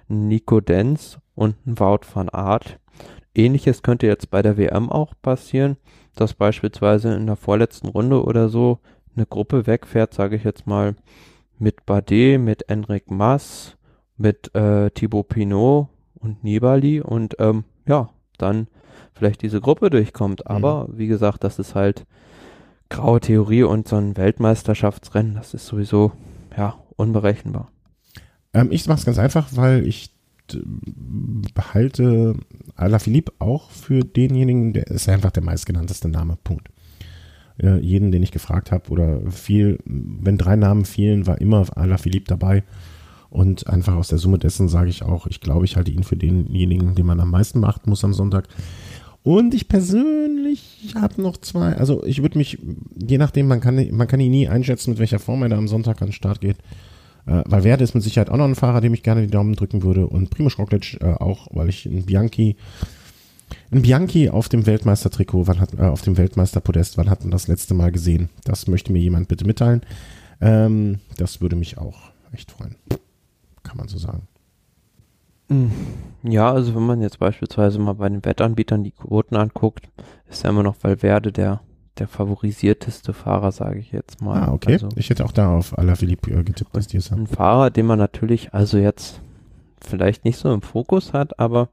Nico 0.07 0.59
Denz 0.61 1.19
und 1.35 1.55
ein 1.65 1.79
Wout 1.79 2.01
van 2.13 2.29
Aert. 2.29 2.79
Ähnliches 3.35 3.81
könnte 3.81 4.07
jetzt 4.07 4.29
bei 4.29 4.41
der 4.41 4.57
WM 4.57 4.89
auch 4.89 5.13
passieren, 5.21 5.77
dass 6.15 6.33
beispielsweise 6.33 7.13
in 7.13 7.25
der 7.25 7.35
vorletzten 7.35 7.87
Runde 7.87 8.23
oder 8.23 8.49
so 8.49 8.79
eine 9.15 9.25
Gruppe 9.25 9.65
wegfährt, 9.65 10.13
sage 10.13 10.35
ich 10.35 10.43
jetzt 10.43 10.67
mal, 10.67 10.95
mit 11.57 11.85
Bardet, 11.85 12.39
mit 12.39 12.69
Enric 12.69 13.09
Mas, 13.09 13.77
mit 14.17 14.53
äh, 14.55 14.91
Thibaut 14.91 15.29
Pinot 15.29 15.87
und 16.19 16.43
Nibali 16.43 17.01
und 17.01 17.35
ähm, 17.39 17.63
ja, 17.87 18.09
dann 18.37 18.67
vielleicht 19.13 19.41
diese 19.41 19.61
Gruppe 19.61 19.89
durchkommt. 19.89 20.47
Aber 20.47 20.87
wie 20.91 21.07
gesagt, 21.07 21.43
das 21.43 21.59
ist 21.59 21.75
halt 21.75 22.05
graue 22.93 23.19
Theorie 23.19 23.63
und 23.63 23.87
so 23.87 23.97
ein 23.97 24.15
Weltmeisterschaftsrennen, 24.15 25.33
das 25.33 25.53
ist 25.53 25.65
sowieso 25.65 26.13
ja 26.55 26.75
unberechenbar. 26.95 27.69
ähm, 28.53 28.69
ich 28.71 28.87
mache 28.87 28.99
es 28.99 29.05
ganz 29.05 29.17
einfach, 29.17 29.49
weil 29.51 29.85
ich 29.85 30.11
behalte 31.53 32.35
Alaphilippe 32.75 33.33
auch 33.39 33.71
für 33.71 34.01
denjenigen, 34.01 34.73
der 34.73 34.87
ist 34.87 35.09
einfach 35.09 35.31
der 35.31 35.43
meistgenannteste 35.43 36.07
Name. 36.07 36.37
Punkt. 36.43 36.69
Äh, 37.57 37.79
jeden, 37.79 38.11
den 38.11 38.21
ich 38.21 38.31
gefragt 38.31 38.71
habe 38.71 38.89
oder 38.89 39.19
viel, 39.31 39.79
wenn 39.85 40.37
drei 40.37 40.55
Namen 40.55 40.85
fielen, 40.85 41.25
war 41.25 41.41
immer 41.41 41.65
Alaphilippe 41.75 42.27
dabei. 42.27 42.63
Und 43.29 43.65
einfach 43.67 43.95
aus 43.95 44.09
der 44.09 44.19
Summe 44.19 44.37
dessen 44.37 44.67
sage 44.67 44.89
ich 44.89 45.01
auch, 45.01 45.25
ich 45.25 45.41
glaube, 45.41 45.65
ich 45.65 45.75
halte 45.75 45.89
ihn 45.89 46.03
für 46.03 46.15
denjenigen, 46.15 46.93
den 46.93 47.07
man 47.07 47.19
am 47.19 47.31
meisten 47.31 47.61
beachten 47.61 47.89
muss 47.89 48.03
am 48.03 48.13
Sonntag. 48.13 48.47
Und 49.23 49.53
ich 49.53 49.69
persönlich 49.69 50.93
habe 50.95 51.21
noch 51.21 51.37
zwei, 51.37 51.73
also 51.77 52.03
ich 52.03 52.21
würde 52.21 52.37
mich, 52.37 52.59
je 52.95 53.17
nachdem, 53.17 53.47
man 53.47 53.61
kann, 53.61 53.87
man 53.91 54.07
kann 54.07 54.19
ihn 54.19 54.31
nie 54.31 54.49
einschätzen, 54.49 54.91
mit 54.91 54.99
welcher 54.99 55.19
Form 55.19 55.43
er 55.43 55.49
da 55.49 55.57
am 55.57 55.69
Sonntag 55.69 56.01
an 56.01 56.09
den 56.09 56.13
Start 56.13 56.41
geht. 56.41 56.57
Äh, 57.25 57.41
Valverde 57.45 57.85
ist 57.85 57.93
mit 57.93 58.03
Sicherheit 58.03 58.29
auch 58.29 58.35
noch 58.35 58.45
ein 58.45 58.55
Fahrer, 58.55 58.81
dem 58.81 58.93
ich 58.93 59.01
gerne 59.01 59.21
die 59.21 59.31
Daumen 59.31 59.55
drücken 59.55 59.81
würde. 59.81 60.07
Und 60.07 60.29
Primoz 60.29 60.57
Roglic 60.57 60.97
äh, 61.01 61.05
auch, 61.05 61.47
weil 61.51 61.69
ich 61.69 61.85
einen 61.85 62.05
Bianchi, 62.05 62.57
einen 63.71 63.81
Bianchi 63.81 64.29
auf 64.29 64.49
dem 64.49 64.65
Weltmeistertrikot, 64.65 65.47
wann 65.47 65.61
hat, 65.61 65.73
äh, 65.73 65.83
auf 65.83 66.01
dem 66.01 66.17
Weltmeisterpodest, 66.17 66.97
wann 66.97 67.09
hat 67.09 67.21
man 67.21 67.31
das 67.31 67.47
letzte 67.47 67.73
Mal 67.73 67.93
gesehen? 67.93 68.29
Das 68.43 68.67
möchte 68.67 68.91
mir 68.91 68.99
jemand 68.99 69.29
bitte 69.29 69.45
mitteilen. 69.45 69.81
Ähm, 70.41 70.99
das 71.15 71.39
würde 71.39 71.55
mich 71.55 71.77
auch 71.77 72.11
echt 72.33 72.51
freuen. 72.51 72.75
Kann 73.63 73.77
man 73.77 73.87
so 73.87 73.97
sagen. 73.97 74.27
Ja, 76.23 76.51
also 76.51 76.73
wenn 76.75 76.85
man 76.85 77.01
jetzt 77.01 77.19
beispielsweise 77.19 77.79
mal 77.79 77.93
bei 77.93 78.09
den 78.09 78.23
Wettanbietern 78.25 78.83
die 78.83 78.91
Quoten 78.91 79.35
anguckt, 79.35 79.89
ist 80.29 80.43
ja 80.43 80.49
immer 80.49 80.63
noch 80.63 80.75
Valverde 80.81 81.31
der, 81.31 81.61
der 81.99 82.07
favorisierteste 82.07 83.13
Fahrer, 83.13 83.51
sage 83.51 83.79
ich 83.79 83.91
jetzt 83.91 84.21
mal. 84.21 84.41
Ah, 84.41 84.51
okay. 84.53 84.73
Also 84.73 84.89
ich 84.95 85.09
hätte 85.09 85.25
auch 85.25 85.31
da 85.31 85.55
auf 85.55 85.77
Alaphilippe 85.77 86.31
äh, 86.31 86.43
getippt, 86.43 86.75
dass 86.75 86.87
die 86.87 86.97
es 86.97 87.11
haben. 87.11 87.23
ein 87.23 87.27
Fahrer, 87.27 87.69
den 87.69 87.85
man 87.85 87.99
natürlich 87.99 88.53
also 88.53 88.77
jetzt 88.77 89.19
vielleicht 89.81 90.23
nicht 90.25 90.37
so 90.37 90.51
im 90.53 90.61
Fokus 90.61 91.13
hat, 91.13 91.39
aber 91.39 91.69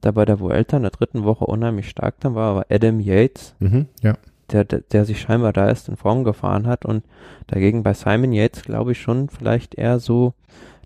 da 0.00 0.12
bei 0.12 0.24
der 0.24 0.40
Vuelta 0.40 0.78
in 0.78 0.82
der 0.82 0.92
dritten 0.92 1.24
Woche 1.24 1.44
unheimlich 1.44 1.90
stark 1.90 2.14
dann 2.20 2.34
war, 2.34 2.50
aber 2.52 2.66
Adam 2.70 3.00
Yates, 3.00 3.54
Mhm, 3.58 3.86
ja. 4.02 4.14
der, 4.50 4.64
der, 4.64 4.80
der 4.80 5.04
sich 5.04 5.20
scheinbar 5.20 5.52
da 5.52 5.68
erst 5.68 5.90
in 5.90 5.96
Form 5.96 6.24
gefahren 6.24 6.66
hat 6.66 6.86
und 6.86 7.04
dagegen 7.48 7.82
bei 7.82 7.92
Simon 7.92 8.32
Yates 8.32 8.62
glaube 8.62 8.92
ich 8.92 9.00
schon 9.02 9.28
vielleicht 9.28 9.74
eher 9.74 9.98
so, 10.00 10.32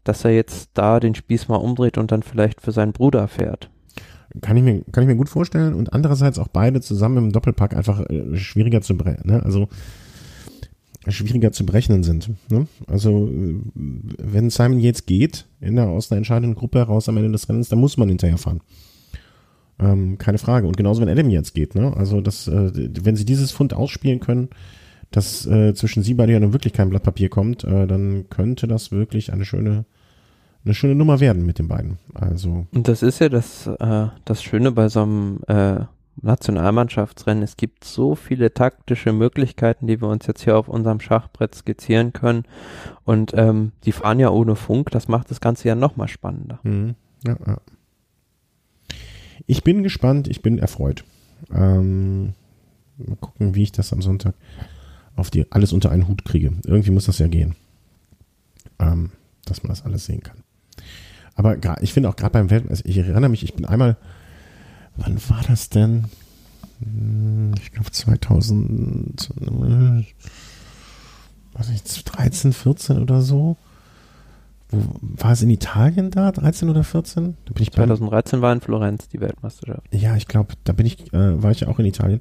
dass 0.04 0.24
er 0.24 0.32
jetzt 0.32 0.70
da 0.74 1.00
den 1.00 1.14
Spieß 1.14 1.48
mal 1.48 1.56
umdreht 1.56 1.98
und 1.98 2.12
dann 2.12 2.22
vielleicht 2.22 2.60
für 2.60 2.72
seinen 2.72 2.92
Bruder 2.92 3.26
fährt. 3.28 3.70
Kann 4.40 4.56
ich 4.56 4.62
mir, 4.62 4.82
kann 4.92 5.04
ich 5.04 5.08
mir 5.08 5.16
gut 5.16 5.28
vorstellen 5.28 5.74
und 5.74 5.92
andererseits 5.92 6.38
auch 6.38 6.48
beide 6.48 6.80
zusammen 6.80 7.18
im 7.18 7.32
Doppelpack 7.32 7.74
einfach 7.76 8.00
äh, 8.08 8.36
schwieriger 8.36 8.80
zu 8.80 8.96
brechen, 8.96 9.28
ne? 9.28 9.42
also 9.42 9.68
schwieriger 11.06 11.52
zu 11.52 11.66
berechnen 11.66 12.02
sind. 12.02 12.30
Ne? 12.50 12.66
Also 12.86 13.28
äh, 13.28 13.60
wenn 13.74 14.50
Simon 14.50 14.80
jetzt 14.80 15.06
geht, 15.06 15.46
in 15.60 15.76
der, 15.76 15.88
aus 15.88 16.10
einer 16.10 16.18
entscheidenden 16.18 16.56
Gruppe 16.56 16.78
heraus 16.78 17.08
am 17.08 17.16
Ende 17.16 17.32
des 17.32 17.48
Rennens, 17.48 17.68
dann 17.68 17.78
muss 17.78 17.96
man 17.96 18.08
hinterher 18.08 18.38
fahren. 18.38 18.60
Ähm, 19.78 20.18
keine 20.18 20.38
Frage. 20.38 20.66
Und 20.66 20.76
genauso 20.76 21.00
wenn 21.00 21.08
Adam 21.08 21.30
jetzt 21.30 21.54
geht, 21.54 21.74
ne? 21.74 21.96
Also 21.96 22.20
das, 22.20 22.46
äh, 22.48 22.70
wenn 23.02 23.16
sie 23.16 23.24
dieses 23.24 23.50
Fund 23.50 23.74
ausspielen 23.74 24.20
können, 24.20 24.48
dass 25.16 25.46
äh, 25.46 25.74
zwischen 25.74 26.02
sie 26.02 26.14
beide 26.14 26.32
ja 26.32 26.40
nun 26.40 26.52
wirklich 26.52 26.72
kein 26.72 26.90
Blatt 26.90 27.04
Papier 27.04 27.28
kommt, 27.28 27.62
äh, 27.64 27.86
dann 27.86 28.28
könnte 28.30 28.66
das 28.66 28.90
wirklich 28.90 29.32
eine 29.32 29.44
schöne, 29.44 29.84
eine 30.64 30.74
schöne 30.74 30.96
Nummer 30.96 31.20
werden 31.20 31.46
mit 31.46 31.58
den 31.58 31.68
beiden. 31.68 31.98
Also 32.14 32.66
Und 32.72 32.88
das 32.88 33.02
ist 33.02 33.20
ja 33.20 33.28
das, 33.28 33.66
äh, 33.66 34.08
das 34.24 34.42
Schöne 34.42 34.72
bei 34.72 34.88
so 34.88 35.02
einem 35.02 35.40
äh, 35.46 35.84
Nationalmannschaftsrennen. 36.20 37.44
Es 37.44 37.56
gibt 37.56 37.84
so 37.84 38.16
viele 38.16 38.54
taktische 38.54 39.12
Möglichkeiten, 39.12 39.86
die 39.86 40.00
wir 40.00 40.08
uns 40.08 40.26
jetzt 40.26 40.42
hier 40.42 40.56
auf 40.56 40.68
unserem 40.68 40.98
Schachbrett 40.98 41.54
skizzieren 41.54 42.12
können. 42.12 42.44
Und 43.04 43.32
ähm, 43.34 43.70
die 43.84 43.92
fahren 43.92 44.18
ja 44.18 44.30
ohne 44.30 44.56
Funk. 44.56 44.90
Das 44.90 45.06
macht 45.06 45.30
das 45.30 45.40
Ganze 45.40 45.68
ja 45.68 45.76
nochmal 45.76 46.08
spannender. 46.08 46.58
Mhm. 46.64 46.96
Ja, 47.24 47.36
ja. 47.46 47.58
Ich 49.46 49.62
bin 49.62 49.82
gespannt, 49.82 50.26
ich 50.26 50.42
bin 50.42 50.58
erfreut. 50.58 51.04
Ähm, 51.52 52.32
mal 52.96 53.16
gucken, 53.20 53.54
wie 53.54 53.62
ich 53.62 53.72
das 53.72 53.92
am 53.92 54.02
Sonntag 54.02 54.34
auf 55.16 55.30
die 55.30 55.50
alles 55.52 55.72
unter 55.72 55.90
einen 55.90 56.08
Hut 56.08 56.24
kriege. 56.24 56.52
Irgendwie 56.64 56.90
muss 56.90 57.06
das 57.06 57.18
ja 57.18 57.28
gehen. 57.28 57.54
Ähm, 58.78 59.10
dass 59.44 59.62
man 59.62 59.70
das 59.70 59.84
alles 59.84 60.06
sehen 60.06 60.22
kann. 60.22 60.38
Aber 61.36 61.56
ich 61.82 61.92
finde 61.92 62.08
auch 62.08 62.16
gerade 62.16 62.32
beim 62.32 62.50
Welt, 62.50 62.68
also 62.68 62.82
ich 62.86 62.96
erinnere 62.96 63.28
mich, 63.28 63.42
ich 63.42 63.54
bin 63.54 63.64
einmal, 63.64 63.96
wann 64.96 65.18
war 65.28 65.42
das 65.46 65.68
denn? 65.68 66.04
Hm, 66.80 67.54
ich 67.60 67.72
glaube 67.72 67.90
2000, 67.90 69.30
was 71.52 71.70
ich, 71.70 72.04
13, 72.04 72.52
14 72.52 72.98
oder 72.98 73.20
so. 73.20 73.56
Wo, 74.70 74.96
war 75.00 75.32
es 75.32 75.42
in 75.42 75.50
Italien 75.50 76.10
da, 76.10 76.32
13 76.32 76.68
oder 76.68 76.84
14? 76.84 77.36
Da 77.44 77.52
bin 77.52 77.62
ich 77.62 77.72
2013 77.72 78.40
war 78.40 78.52
in 78.52 78.60
Florenz 78.60 79.08
die 79.08 79.20
Weltmeisterschaft. 79.20 79.82
Ja, 79.92 80.16
ich 80.16 80.26
glaube, 80.26 80.54
da 80.64 80.72
bin 80.72 80.86
ich, 80.86 81.12
äh, 81.12 81.42
war 81.42 81.50
ich 81.50 81.60
ja 81.60 81.68
auch 81.68 81.78
in 81.78 81.86
Italien. 81.86 82.20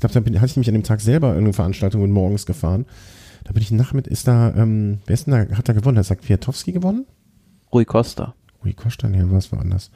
Ich 0.00 0.02
glaube, 0.02 0.14
da 0.14 0.20
bin, 0.20 0.40
hatte 0.40 0.50
ich 0.52 0.56
mich 0.56 0.68
an 0.68 0.72
dem 0.72 0.82
Tag 0.82 1.02
selber 1.02 1.28
irgendeine 1.28 1.52
Veranstaltung 1.52 2.10
morgens 2.10 2.46
gefahren. 2.46 2.86
Da 3.44 3.52
bin 3.52 3.62
ich 3.62 3.70
Nachmitt, 3.70 4.06
ist 4.06 4.26
da, 4.26 4.50
ähm, 4.56 5.00
wer 5.04 5.12
ist 5.12 5.26
denn 5.26 5.34
da, 5.34 5.56
hat 5.58 5.68
da 5.68 5.74
gewonnen? 5.74 5.98
Hat 5.98 6.06
sagt 6.06 6.24
Kwiatowski 6.24 6.72
gewonnen? 6.72 7.04
Rui 7.70 7.84
Costa. 7.84 8.34
Rui 8.64 8.72
Costa, 8.72 9.10
nee, 9.10 9.20
was 9.24 9.52
war 9.52 9.60
anders. 9.60 9.90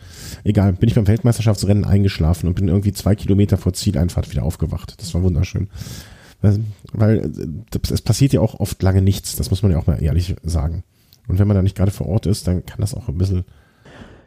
Egal, 0.45 0.75
bin 0.75 0.91
ich 0.91 0.95
beim 0.95 1.07
Weltmeisterschaftsrennen 1.07 1.87
eingeschlafen 1.87 2.49
und 2.49 2.55
bin 2.55 2.69
irgendwie 2.69 2.93
zwei 2.93 3.15
Kilometer 3.15 3.57
vor 3.57 3.73
Zieleinfahrt 3.73 4.31
wieder 4.31 4.43
aufgewacht. 4.43 5.01
Das 5.01 5.15
war 5.15 5.23
wunderschön. 5.23 5.69
Weil, 6.43 6.61
weil 6.93 7.33
es 7.91 8.03
passiert 8.03 8.35
ja 8.35 8.43
auch 8.43 8.61
oft 8.61 8.83
lange 8.83 9.01
nichts, 9.01 9.37
das 9.37 9.49
muss 9.49 9.63
man 9.63 9.73
ja 9.73 9.79
auch 9.79 9.87
mal 9.87 10.03
ehrlich 10.03 10.37
sagen. 10.43 10.85
Und 11.29 11.39
wenn 11.39 11.49
man 11.49 11.55
da 11.55 11.63
nicht 11.63 11.77
gerade 11.79 11.93
vor 11.93 12.09
Ort 12.09 12.27
ist, 12.27 12.47
dann 12.47 12.67
kann 12.67 12.83
das 12.83 12.93
auch 12.93 13.09
ein 13.09 13.17
bisschen. 13.17 13.45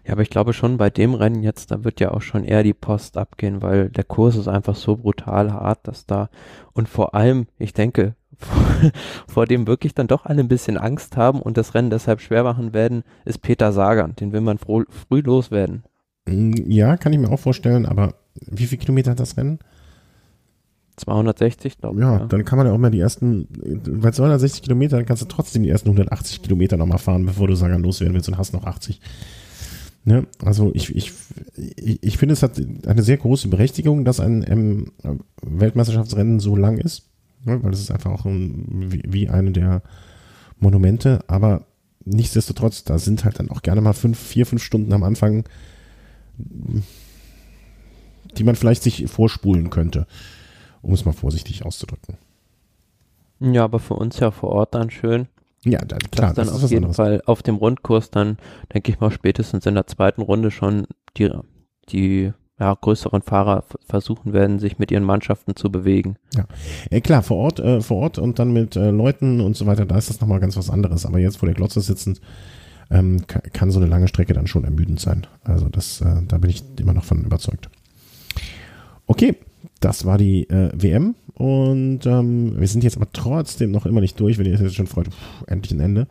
Ja, 0.08 0.14
aber 0.14 0.22
ich 0.22 0.30
glaube 0.30 0.54
schon 0.54 0.78
bei 0.78 0.90
dem 0.90 1.14
Rennen 1.14 1.44
jetzt, 1.44 1.70
da 1.70 1.84
wird 1.84 2.00
ja 2.00 2.12
auch 2.12 2.22
schon 2.22 2.46
eher 2.46 2.64
die 2.64 2.74
Post 2.74 3.18
abgehen, 3.18 3.62
weil 3.62 3.90
der 3.90 4.06
Kurs 4.06 4.38
ist 4.38 4.48
einfach 4.48 4.76
so 4.76 4.96
brutal 4.96 5.52
hart, 5.52 5.86
dass 5.86 6.06
da 6.06 6.30
und 6.72 6.88
vor 6.88 7.14
allem, 7.14 7.48
ich 7.60 7.74
denke, 7.74 8.16
vor 9.28 9.46
dem 9.46 9.68
wirklich 9.68 9.94
dann 9.96 10.08
doch 10.08 10.26
alle 10.26 10.40
ein 10.40 10.48
bisschen 10.48 10.78
Angst 10.78 11.18
haben 11.18 11.42
und 11.42 11.58
das 11.58 11.74
Rennen 11.74 11.90
deshalb 11.90 12.22
schwer 12.22 12.44
machen 12.44 12.74
werden, 12.74 13.04
ist 13.26 13.42
Peter 13.42 13.74
Sagan. 13.74 14.16
Den 14.16 14.32
will 14.32 14.40
man 14.40 14.60
früh 14.60 14.86
loswerden. 15.10 15.84
Mm, 16.26 16.54
ja, 16.68 16.96
kann 16.96 17.12
ich 17.12 17.20
mir 17.20 17.30
auch 17.30 17.40
vorstellen, 17.40 17.86
aber 17.86 18.14
wie 18.36 18.66
viele 18.66 18.80
Kilometer 18.80 19.12
hat 19.12 19.20
das 19.20 19.36
Rennen? 19.36 19.60
260, 20.96 21.80
glaube 21.80 21.98
ich. 21.98 22.02
Ja, 22.02 22.20
ja, 22.20 22.26
dann 22.28 22.46
kann 22.46 22.58
man 22.58 22.68
ja 22.68 22.74
auch 22.74 22.78
mal 22.78 22.92
die 22.92 23.00
ersten, 23.02 23.48
bei 24.02 24.12
260 24.12 24.62
Kilometern 24.62 25.06
kannst 25.06 25.22
du 25.22 25.28
trotzdem 25.28 25.64
die 25.64 25.70
ersten 25.70 25.90
180 25.90 26.44
Kilometer 26.44 26.78
nochmal 26.78 26.98
fahren, 26.98 27.26
bevor 27.26 27.48
du 27.48 27.56
Sagan 27.56 27.84
loswerden 27.84 28.14
willst 28.14 28.30
und 28.30 28.38
hast 28.38 28.54
noch 28.54 28.64
80. 28.64 29.02
Ne? 30.08 30.26
Also 30.42 30.72
ich, 30.74 30.96
ich, 30.96 31.12
ich, 31.76 32.18
finde, 32.18 32.32
es 32.32 32.42
hat 32.42 32.62
eine 32.88 33.04
sehr 33.04 33.18
große 33.18 33.50
Berechtigung, 33.50 34.06
dass 34.06 34.22
ein 34.22 34.46
ähm, 34.48 34.94
Weltmeisterschaftsrennen 35.42 36.40
so 36.40 36.56
lang 36.56 36.78
ist 36.78 37.08
ne? 37.48 37.64
weil 37.64 37.72
das 37.72 37.80
ist 37.80 37.92
einfach 37.92 38.12
auch 38.12 38.26
ein, 38.26 38.92
wie, 38.92 39.02
wie 39.08 39.30
eine 39.30 39.52
der 39.52 39.82
Monumente, 40.60 41.22
aber 41.28 41.66
nichtsdestotrotz, 42.06 42.84
da 42.84 43.00
sind 43.00 43.26
halt 43.26 43.40
dann 43.40 43.50
auch 43.50 43.62
gerne 43.62 43.82
mal 43.82 43.94
fünf, 43.94 44.20
vier, 44.20 44.46
fünf 44.46 44.64
Stunden 44.64 44.94
am 44.94 45.04
Anfang, 45.04 45.46
die 46.38 46.84
man 48.44 48.56
vielleicht 48.56 48.84
sich 48.84 49.10
vorspulen 49.10 49.70
könnte, 49.70 50.06
um 50.82 50.94
es 50.94 51.06
mal 51.06 51.14
vorsichtig 51.14 51.66
auszudrücken. 51.66 52.18
Ja, 53.40 53.64
aber 53.64 53.80
für 53.80 53.96
uns 53.96 54.20
ja 54.20 54.32
vor 54.32 54.50
Ort 54.50 54.76
dann 54.76 54.90
schön. 54.90 55.28
Ja, 55.66 55.80
dann, 55.84 56.00
klar. 56.00 56.34
Dass 56.34 56.48
dann 56.48 56.56
auf 56.56 56.62
jeden 56.70 56.86
anderes. 56.86 56.96
Fall 56.96 57.22
auf 57.26 57.44
dem 57.44 57.56
Rundkurs 57.56 58.12
dann, 58.12 58.38
denke 58.74 58.92
ich 58.92 59.00
mal, 59.00 59.12
spätestens 59.12 59.66
in 59.66 59.76
der 59.76 59.88
zweiten 59.88 60.22
Runde 60.22 60.52
schon 60.52 60.88
die, 61.18 61.32
die 61.90 62.32
ja, 62.60 62.74
größeren 62.74 63.22
Fahrer 63.22 63.64
versuchen 63.86 64.34
werden, 64.34 64.60
sich 64.60 64.80
mit 64.80 64.92
ihren 64.92 65.04
Mannschaften 65.04 65.56
zu 65.56 65.72
bewegen. 65.72 66.16
Ja, 66.36 66.46
äh, 66.90 67.02
klar, 67.02 67.22
vor 67.22 67.38
Ort, 67.38 67.60
äh, 67.60 67.82
vor 67.82 67.98
Ort 67.98 68.18
und 68.18 68.40
dann 68.40 68.52
mit 68.52 68.76
äh, 68.76 68.90
Leuten 68.90 69.42
und 69.42 69.56
so 69.56 69.66
weiter, 69.66 69.86
da 69.86 69.98
ist 69.98 70.10
das 70.10 70.22
nochmal 70.22 70.40
ganz 70.40 70.58
was 70.58 70.70
anderes. 70.70 71.06
Aber 71.06 71.20
jetzt 71.20 71.38
vor 71.38 71.48
der 71.48 71.56
Glotze 71.56 71.82
sitzend, 71.82 72.22
ähm, 72.90 73.26
kann 73.28 73.72
so 73.72 73.80
eine 73.80 73.88
lange 73.88 74.08
Strecke 74.08 74.34
dann 74.34 74.48
schon 74.48 74.64
ermüdend 74.64 75.00
sein. 75.00 75.28
Also 75.44 75.70
das, 75.70 76.02
äh, 76.02 76.22
da 76.28 76.38
bin 76.38 76.50
ich 76.50 76.64
immer 76.80 76.94
noch 76.94 77.04
von 77.04 77.24
überzeugt. 77.24 77.70
Okay, 79.06 79.36
das 79.80 80.06
war 80.06 80.18
die 80.18 80.50
äh, 80.50 80.72
WM 80.74 81.16
und 81.38 82.08
ähm, 82.08 82.60
wir 82.60 82.68
sind 82.68 82.84
jetzt 82.84 82.98
aber 82.98 83.12
trotzdem 83.14 83.70
noch 83.70 83.86
immer 83.86 84.02
nicht 84.02 84.20
durch, 84.20 84.40
wenn 84.40 84.48
ihr 84.48 84.56
euch 84.56 84.62
jetzt 84.62 84.76
schon 84.76 84.88
freut, 84.88 85.10
pff, 85.10 85.44
endlich 85.46 85.72
ein 85.72 85.80
Ende. 85.80 86.08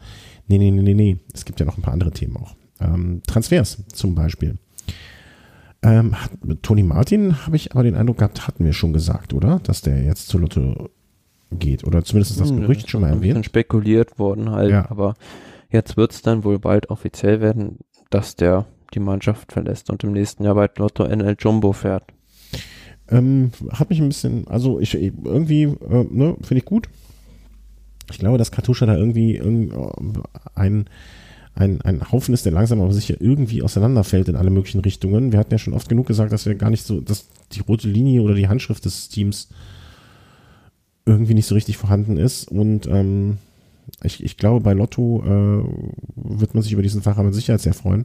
Nee, 0.47 0.59
nee, 0.59 0.71
nee, 0.71 0.83
nee, 0.83 0.95
nee. 0.95 1.19
Es 1.35 1.45
gibt 1.45 1.59
ja 1.59 1.67
noch 1.67 1.77
ein 1.77 1.83
paar 1.83 1.93
andere 1.93 2.13
Themen 2.13 2.37
auch. 2.37 2.55
Ähm, 2.81 3.23
Transfers 3.27 3.83
zum 3.93 4.15
Beispiel. 4.15 4.57
Ähm, 5.83 6.15
hat, 6.15 6.31
Toni 6.63 6.85
Martin 6.85 7.45
habe 7.45 7.57
ich 7.57 7.73
aber 7.73 7.83
den 7.83 7.97
Eindruck 7.97 8.19
gehabt, 8.19 8.47
hatten 8.47 8.65
wir 8.65 8.73
schon 8.73 8.93
gesagt, 8.93 9.35
oder? 9.35 9.59
Dass 9.65 9.83
der 9.83 10.01
jetzt 10.05 10.29
zu 10.29 10.39
Lotto 10.39 10.91
geht. 11.51 11.83
Oder 11.83 12.05
zumindest 12.05 12.39
das 12.39 12.51
hm, 12.51 12.61
Gerücht 12.61 12.83
hm, 12.83 12.89
schon 12.89 13.01
mal 13.01 13.11
erwähnt. 13.11 13.45
spekuliert 13.45 14.21
worden 14.21 14.53
halt, 14.53 14.71
ja. 14.71 14.89
aber 14.89 15.15
jetzt 15.71 15.97
wird 15.97 16.13
es 16.13 16.23
dann 16.23 16.45
wohl 16.45 16.61
bald 16.61 16.89
offiziell 16.89 17.41
werden, 17.41 17.79
dass 18.11 18.37
der 18.37 18.67
die 18.95 19.01
Mannschaft 19.01 19.51
verlässt 19.51 19.91
und 19.91 20.05
im 20.05 20.13
nächsten 20.13 20.45
Jahr 20.45 20.55
bei 20.55 20.71
Lotto 20.77 21.05
NL 21.05 21.35
Jumbo 21.37 21.73
fährt. 21.73 22.05
Ähm, 23.09 23.53
hat 23.71 23.91
mich 23.91 24.01
ein 24.01 24.09
bisschen, 24.09 24.47
also 24.49 24.81
ich 24.81 24.95
irgendwie, 24.95 25.63
äh, 25.63 26.05
ne, 26.11 26.37
finde 26.43 26.59
ich 26.59 26.65
gut. 26.65 26.89
Ich 28.11 28.19
glaube, 28.19 28.39
dass 28.39 28.53
Katusha 28.53 28.87
da 28.87 28.97
irgendwie, 28.97 29.37
irgendwie 29.37 29.75
äh, 29.75 30.23
ein 30.55 30.87
ein, 31.57 31.81
ein 31.81 32.13
Haufen 32.13 32.35
ist, 32.35 32.45
der 32.45 32.53
langsam 32.53 32.83
aber 32.83 32.93
sicher 32.93 33.17
irgendwie 33.19 33.63
auseinanderfällt 33.63 34.29
in 34.29 34.37
alle 34.37 34.51
möglichen 34.51 34.81
Richtungen. 34.81 35.33
Wir 35.33 35.39
hatten 35.39 35.53
ja 35.53 35.59
schon 35.59 35.73
oft 35.73 35.89
genug 35.89 36.07
gesagt, 36.07 36.31
dass 36.31 36.45
wir 36.45 36.55
gar 36.55 36.71
nicht 36.71 36.85
so, 36.85 37.01
dass 37.01 37.29
die 37.53 37.61
rote 37.61 37.89
Linie 37.89 38.21
oder 38.21 38.35
die 38.35 38.49
Handschrift 38.49 38.85
des 38.85 39.09
Teams 39.09 39.49
irgendwie 41.07 41.33
nicht 41.33 41.47
so 41.47 41.55
richtig 41.55 41.79
vorhanden 41.79 42.19
ist. 42.19 42.51
Und 42.51 42.87
ähm, 42.87 43.39
ich, 44.03 44.23
ich 44.23 44.37
glaube, 44.37 44.61
bei 44.61 44.75
Lotto 44.75 45.23
äh, 45.25 45.65
wird 46.17 46.53
man 46.53 46.63
sich 46.63 46.73
über 46.73 46.83
diesen 46.83 47.01
Fahrer 47.01 47.23
mit 47.23 47.35
Sicherheit 47.35 47.63
sehr 47.63 47.75
freuen. 47.75 48.05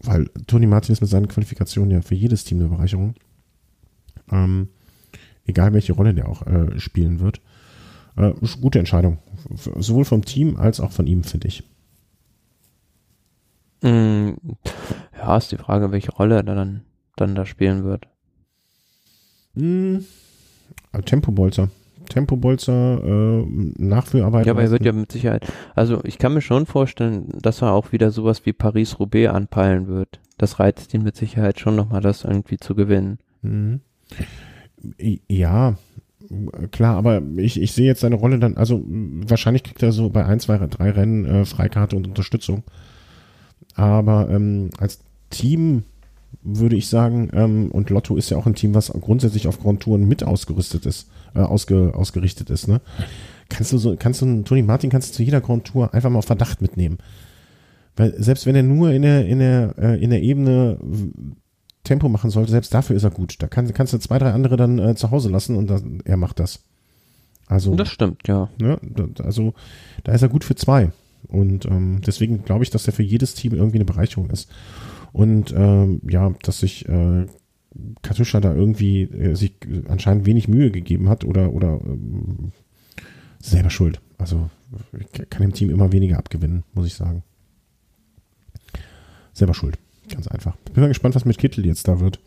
Weil 0.00 0.30
Toni 0.46 0.66
Martin 0.66 0.94
ist 0.94 1.02
mit 1.02 1.10
seinen 1.10 1.28
Qualifikationen 1.28 1.90
ja 1.90 2.00
für 2.00 2.14
jedes 2.14 2.44
Team 2.44 2.60
eine 2.60 2.68
Bereicherung. 2.68 3.14
Ähm, 4.32 4.68
egal 5.46 5.72
welche 5.72 5.92
Rolle 5.92 6.14
der 6.14 6.28
auch 6.28 6.46
äh, 6.46 6.78
spielen 6.80 7.20
wird. 7.20 7.40
Äh, 8.16 8.32
gute 8.60 8.78
Entscheidung. 8.78 9.18
Sowohl 9.54 10.04
vom 10.04 10.24
Team 10.24 10.56
als 10.56 10.80
auch 10.80 10.92
von 10.92 11.06
ihm, 11.06 11.24
finde 11.24 11.48
ich. 11.48 11.64
Mm, 13.82 14.34
ja, 15.18 15.36
ist 15.36 15.52
die 15.52 15.56
Frage, 15.56 15.92
welche 15.92 16.12
Rolle 16.12 16.36
er 16.36 16.42
dann, 16.42 16.82
dann 17.16 17.34
da 17.34 17.44
spielen 17.46 17.84
wird. 17.84 18.06
Mm, 19.54 19.98
Tempobolzer. 21.04 21.68
Tempobolzer, 22.08 23.02
äh, 23.02 23.46
Nachführarbeit. 23.78 24.46
Ja, 24.46 24.52
aber 24.52 24.62
er 24.62 24.70
wird 24.70 24.84
ja 24.84 24.92
mit 24.92 25.10
Sicherheit, 25.10 25.46
also 25.74 26.00
ich 26.04 26.18
kann 26.18 26.34
mir 26.34 26.42
schon 26.42 26.66
vorstellen, 26.66 27.28
dass 27.40 27.62
er 27.62 27.72
auch 27.72 27.92
wieder 27.92 28.10
sowas 28.10 28.44
wie 28.44 28.52
Paris-Roubaix 28.52 29.32
anpeilen 29.32 29.88
wird. 29.88 30.20
Das 30.36 30.58
reizt 30.58 30.92
ihn 30.94 31.02
mit 31.02 31.16
Sicherheit 31.16 31.60
schon 31.60 31.76
nochmal, 31.76 32.00
das 32.00 32.24
irgendwie 32.24 32.58
zu 32.58 32.74
gewinnen. 32.74 33.18
Mhm. 33.42 33.80
Ja, 35.28 35.76
klar, 36.70 36.96
aber 36.96 37.22
ich, 37.36 37.60
ich 37.60 37.72
sehe 37.72 37.86
jetzt 37.86 38.00
seine 38.00 38.16
Rolle 38.16 38.38
dann, 38.38 38.56
also 38.56 38.82
wahrscheinlich 38.86 39.62
kriegt 39.62 39.82
er 39.82 39.92
so 39.92 40.08
bei 40.08 40.24
ein, 40.24 40.40
zwei, 40.40 40.58
drei 40.58 40.90
Rennen 40.90 41.24
äh, 41.24 41.44
Freikarte 41.44 41.96
und 41.96 42.06
Unterstützung. 42.06 42.62
Aber 43.74 44.28
ähm, 44.30 44.70
als 44.78 45.00
Team 45.30 45.84
würde 46.42 46.76
ich 46.76 46.88
sagen, 46.88 47.30
ähm, 47.34 47.70
und 47.70 47.90
Lotto 47.90 48.16
ist 48.16 48.30
ja 48.30 48.36
auch 48.36 48.46
ein 48.46 48.54
Team, 48.54 48.74
was 48.74 48.90
grundsätzlich 48.90 49.46
auf 49.46 49.60
Grand 49.60 49.80
Touren 49.80 50.08
mit 50.08 50.24
ausgerüstet 50.24 50.86
ist, 50.86 51.08
äh, 51.34 51.40
ausge, 51.40 51.92
ausgerichtet 51.94 52.50
ist, 52.50 52.68
ne? 52.68 52.80
Kannst 53.48 53.72
du 53.72 53.78
so, 53.78 53.96
kannst 53.98 54.22
du 54.22 54.42
Tony 54.42 54.62
Martin 54.62 54.88
kannst 54.88 55.10
du 55.10 55.14
zu 55.16 55.22
jeder 55.22 55.42
Grand 55.42 55.66
Tour 55.66 55.92
einfach 55.92 56.08
mal 56.08 56.18
auf 56.18 56.24
Verdacht 56.24 56.62
mitnehmen. 56.62 56.98
Weil 57.96 58.14
selbst 58.22 58.46
wenn 58.46 58.56
er 58.56 58.62
nur 58.62 58.90
in 58.92 59.02
der, 59.02 59.26
in 59.26 59.38
der, 59.40 59.74
äh, 59.78 60.02
in 60.02 60.08
der 60.08 60.22
Ebene 60.22 60.78
Tempo 61.84 62.08
machen 62.08 62.30
sollte, 62.30 62.50
selbst 62.52 62.72
dafür 62.72 62.96
ist 62.96 63.04
er 63.04 63.10
gut. 63.10 63.36
Da 63.40 63.48
kann, 63.48 63.72
kannst 63.72 63.92
du 63.92 63.98
zwei, 63.98 64.18
drei 64.18 64.32
andere 64.32 64.56
dann 64.56 64.78
äh, 64.78 64.94
zu 64.94 65.10
Hause 65.10 65.30
lassen 65.30 65.56
und 65.56 65.68
dann, 65.68 66.00
er 66.04 66.16
macht 66.16 66.38
das. 66.38 66.60
Also. 67.46 67.74
Das 67.74 67.88
stimmt, 67.88 68.26
ja. 68.28 68.48
Ne, 68.58 68.78
also, 69.22 69.54
da 70.04 70.12
ist 70.12 70.22
er 70.22 70.28
gut 70.28 70.44
für 70.44 70.54
zwei. 70.54 70.92
Und 71.28 71.66
ähm, 71.66 72.00
deswegen 72.04 72.44
glaube 72.44 72.64
ich, 72.64 72.70
dass 72.70 72.86
er 72.86 72.92
für 72.92 73.02
jedes 73.02 73.34
Team 73.34 73.54
irgendwie 73.54 73.78
eine 73.78 73.84
Bereicherung 73.84 74.30
ist. 74.30 74.50
Und 75.12 75.52
ähm, 75.56 76.00
ja, 76.08 76.32
dass 76.42 76.60
sich 76.60 76.88
äh, 76.88 77.26
Katusha 78.02 78.40
da 78.40 78.54
irgendwie 78.54 79.02
äh, 79.02 79.34
sich 79.34 79.54
anscheinend 79.88 80.26
wenig 80.26 80.48
Mühe 80.48 80.70
gegeben 80.70 81.08
hat 81.08 81.24
oder, 81.24 81.52
oder 81.52 81.80
ähm, 81.84 82.52
selber 83.40 83.70
schuld. 83.70 84.00
Also 84.18 84.50
kann 85.30 85.42
dem 85.42 85.52
Team 85.52 85.70
immer 85.70 85.92
weniger 85.92 86.18
abgewinnen, 86.18 86.64
muss 86.74 86.86
ich 86.86 86.94
sagen. 86.94 87.22
Selber 89.32 89.54
schuld. 89.54 89.78
Ganz 90.12 90.28
einfach. 90.28 90.56
Bin 90.72 90.82
mal 90.82 90.88
gespannt, 90.88 91.14
was 91.14 91.24
mit 91.24 91.38
Kittel 91.38 91.66
jetzt 91.66 91.88
da 91.88 92.00
wird. 92.00 92.20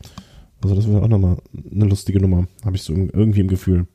Also 0.64 0.76
das 0.76 0.88
wird 0.88 1.04
auch 1.04 1.08
nochmal 1.08 1.38
eine 1.72 1.86
lustige 1.86 2.20
Nummer. 2.20 2.48
Habe 2.64 2.76
ich 2.76 2.84
so 2.84 2.94
irgendwie 2.94 3.42
im 3.42 3.48
Gefühl. 3.48 3.88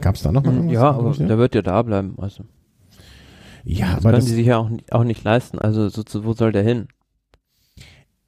Gab 0.00 0.16
es 0.16 0.22
da 0.22 0.32
noch 0.32 0.44
mal 0.44 0.54
irgendwas? 0.54 0.74
Ja, 0.74 0.90
aber 0.90 1.12
der 1.12 1.38
wird 1.38 1.54
ja 1.54 1.62
da 1.62 1.82
bleiben. 1.82 2.14
Also 2.18 2.44
ja, 3.64 3.86
das 3.86 3.96
aber 3.98 4.02
können 4.02 4.14
das, 4.16 4.24
die 4.26 4.32
sich 4.32 4.46
ja 4.46 4.58
auch, 4.58 4.70
auch 4.90 5.04
nicht 5.04 5.22
leisten. 5.22 5.58
Also 5.58 5.88
so, 5.88 6.04
wo 6.24 6.32
soll 6.32 6.52
der 6.52 6.62
hin? 6.62 6.88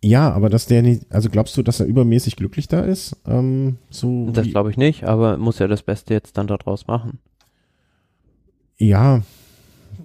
Ja, 0.03 0.31
aber 0.33 0.51
dass 0.51 0.67
der 0.67 0.83
nicht, 0.83 1.11
also 1.11 1.31
glaubst 1.31 1.57
du, 1.57 1.63
dass 1.63 1.81
er 1.81 1.87
übermäßig 1.87 2.37
glücklich 2.37 2.69
da 2.69 2.81
ist? 2.81 3.17
Ähm, 3.27 3.79
so 3.89 4.31
das 4.31 4.47
glaube 4.47 4.71
ich 4.71 4.77
nicht, 4.77 5.05
aber 5.05 5.39
muss 5.39 5.59
ja 5.59 5.67
das 5.67 5.83
Beste 5.83 6.13
jetzt 6.13 6.37
dann 6.37 6.47
daraus 6.47 6.87
machen. 6.87 7.19
Ja, 8.77 9.23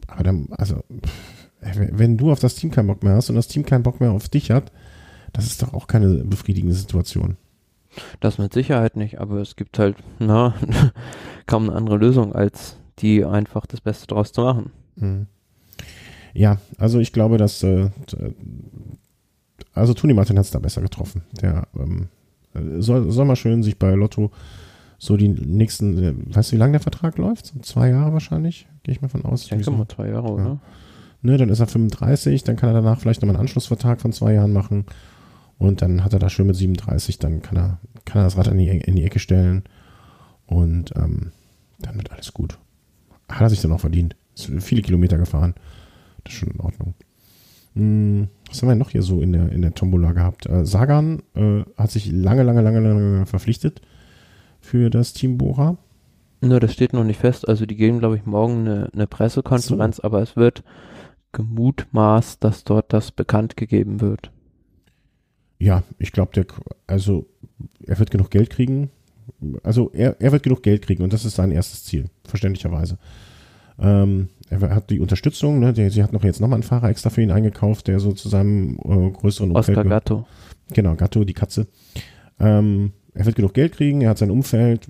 aber 0.08 0.24
dann, 0.24 0.48
also 0.52 0.84
wenn 1.62 2.18
du 2.18 2.32
auf 2.32 2.40
das 2.40 2.56
Team 2.56 2.72
keinen 2.72 2.88
Bock 2.88 3.04
mehr 3.04 3.16
hast 3.16 3.30
und 3.30 3.36
das 3.36 3.48
Team 3.48 3.66
keinen 3.66 3.84
Bock 3.84 4.00
mehr 4.00 4.12
auf 4.12 4.30
dich 4.30 4.52
hat, 4.52 4.72
das 5.34 5.46
ist 5.46 5.62
doch 5.62 5.74
auch 5.74 5.88
keine 5.88 6.24
befriedigende 6.24 6.76
Situation. 6.76 7.38
Das 8.20 8.38
mit 8.38 8.54
Sicherheit 8.54 8.96
nicht, 8.96 9.20
aber 9.20 9.38
es 9.38 9.56
gibt 9.56 9.80
halt, 9.80 9.98
na, 10.20 10.54
kaum 11.48 11.70
eine 11.70 11.76
andere 11.76 11.98
Lösung, 11.98 12.34
als 12.34 12.78
die 13.00 13.26
einfach 13.26 13.66
das 13.66 13.82
Beste 13.82 14.08
draus 14.08 14.32
zu 14.32 14.42
machen. 14.42 14.72
Mhm. 14.96 15.28
Ja, 16.34 16.60
also 16.78 17.00
ich 17.00 17.12
glaube, 17.12 17.38
dass 17.38 17.64
äh, 17.64 17.90
also 19.74 19.94
Toni 19.94 20.14
Martin 20.14 20.38
hat 20.38 20.46
es 20.46 20.52
da 20.52 20.60
besser 20.60 20.82
getroffen. 20.82 21.24
Der 21.42 21.68
ähm, 21.78 22.10
soll, 22.80 23.12
soll 23.12 23.26
mal 23.26 23.36
schön 23.36 23.64
sich 23.64 23.80
bei 23.80 23.94
Lotto 23.94 24.32
so 24.98 25.16
die 25.16 25.30
nächsten, 25.30 25.98
äh, 25.98 26.36
weißt 26.36 26.52
du, 26.52 26.56
wie 26.56 26.60
lange 26.60 26.74
der 26.74 26.82
Vertrag 26.82 27.18
läuft? 27.18 27.54
Zwei 27.64 27.90
Jahre 27.90 28.14
wahrscheinlich, 28.14 28.68
gehe 28.84 28.94
ich 28.94 29.02
mal 29.02 29.08
von 29.08 29.24
aus. 29.26 29.44
Ich 29.44 29.50
denke 29.50 29.72
mal 29.72 29.88
zwei 29.88 30.10
Jahre, 30.10 30.30
oder? 30.30 30.60
Ne, 31.22 31.38
dann 31.38 31.50
ist 31.50 31.60
er 31.60 31.68
35, 31.68 32.44
dann 32.44 32.56
kann 32.56 32.70
er 32.70 32.82
danach 32.82 33.00
vielleicht 33.00 33.22
nochmal 33.22 33.36
einen 33.36 33.42
Anschlussvertrag 33.42 34.00
von 34.00 34.14
zwei 34.14 34.34
Jahren 34.34 34.54
machen 34.54 34.86
und 35.58 35.82
dann 35.82 36.04
hat 36.04 36.14
er 36.14 36.20
da 36.20 36.30
schön 36.30 36.48
mit 36.48 36.56
37, 36.56 37.20
dann 37.20 37.42
kann 37.42 37.58
er, 37.58 37.80
kann 38.06 38.22
er 38.22 38.24
das 38.24 38.38
Rad 38.38 38.48
in 38.48 38.58
die, 38.58 38.68
in 38.70 38.96
die 38.96 39.04
Ecke 39.04 39.20
stellen 39.20 39.64
und 40.46 40.94
ähm, 40.96 41.32
dann 41.80 41.98
wird 41.98 42.12
alles 42.12 42.34
gut. 42.34 42.58
Hat 43.28 43.42
er 43.42 43.50
sich 43.50 43.62
dann 43.62 43.74
auch 43.74 43.82
verdient. 43.82 44.16
Ist 44.36 44.50
viele 44.60 44.82
Kilometer 44.82 45.18
gefahren. 45.18 45.54
Das 46.24 46.34
ist 46.34 46.40
schon 46.40 46.50
in 46.50 46.60
Ordnung. 46.62 46.94
Hm, 47.76 48.30
was 48.48 48.62
haben 48.62 48.70
wir 48.70 48.76
noch 48.76 48.90
hier 48.90 49.04
so 49.04 49.22
in 49.22 49.34
der, 49.34 49.52
in 49.52 49.62
der 49.62 49.74
Tombola 49.74 50.14
gehabt? 50.14 50.48
Äh, 50.48 50.66
Sagan 50.66 51.22
äh, 51.36 51.64
hat 51.78 51.92
sich 51.92 52.12
lange, 52.12 52.44
lange, 52.44 52.62
lange, 52.62 52.80
lange 52.80 53.26
verpflichtet 53.26 53.82
für 54.62 54.90
das 54.90 55.14
Team 55.14 55.38
Bora. 55.38 55.78
Nur, 56.42 56.60
das 56.60 56.74
steht 56.74 56.94
noch 56.94 57.04
nicht 57.04 57.20
fest. 57.20 57.48
Also 57.48 57.66
die 57.66 57.76
geben, 57.76 58.00
glaube 58.00 58.16
ich, 58.16 58.26
morgen 58.26 58.60
eine, 58.62 58.90
eine 58.94 59.08
Pressekonferenz, 59.08 59.98
so. 59.98 60.04
aber 60.04 60.22
es 60.22 60.36
wird 60.36 60.64
gemutmaßt, 61.32 62.44
dass 62.44 62.64
dort 62.64 62.94
das 62.94 63.12
bekannt 63.12 63.58
gegeben 63.58 64.02
wird. 64.02 64.32
Ja, 65.60 65.84
ich 65.98 66.12
glaube, 66.12 66.32
der, 66.34 66.46
also 66.88 67.28
er 67.86 68.00
wird 68.00 68.12
genug 68.12 68.32
Geld 68.32 68.50
kriegen. 68.50 68.90
Also 69.64 69.92
er, 69.94 70.20
er 70.20 70.32
wird 70.32 70.44
genug 70.44 70.64
Geld 70.64 70.82
kriegen 70.82 71.04
und 71.04 71.14
das 71.14 71.26
ist 71.26 71.36
sein 71.36 71.52
erstes 71.52 71.84
Ziel, 71.84 72.06
verständlicherweise. 72.26 72.98
Ähm, 73.78 74.30
er 74.50 74.62
hat 74.74 74.90
die 74.90 75.00
Unterstützung, 75.00 75.60
ne, 75.60 75.74
sie 75.76 76.04
hat 76.04 76.12
noch 76.12 76.24
jetzt 76.24 76.42
nochmal 76.42 76.58
einen 76.58 76.64
Fahrer 76.64 76.90
extra 76.90 77.10
für 77.10 77.22
ihn 77.22 77.32
eingekauft, 77.32 77.88
der 77.88 78.00
so 78.00 78.12
zu 78.14 78.28
seinem 78.28 78.78
äh, 78.84 79.12
größeren 79.12 79.52
Umfeld 79.52 79.78
Oscar 79.78 79.90
Gatto. 79.90 80.28
Genau, 80.74 80.96
Gatto, 80.96 81.24
die 81.24 81.34
Katze. 81.34 81.68
Ähm, 82.40 82.94
er 83.14 83.26
wird 83.26 83.36
genug 83.36 83.54
Geld 83.54 83.74
kriegen, 83.74 84.02
er 84.02 84.10
hat 84.10 84.18
sein 84.18 84.32
Umfeld, 84.32 84.88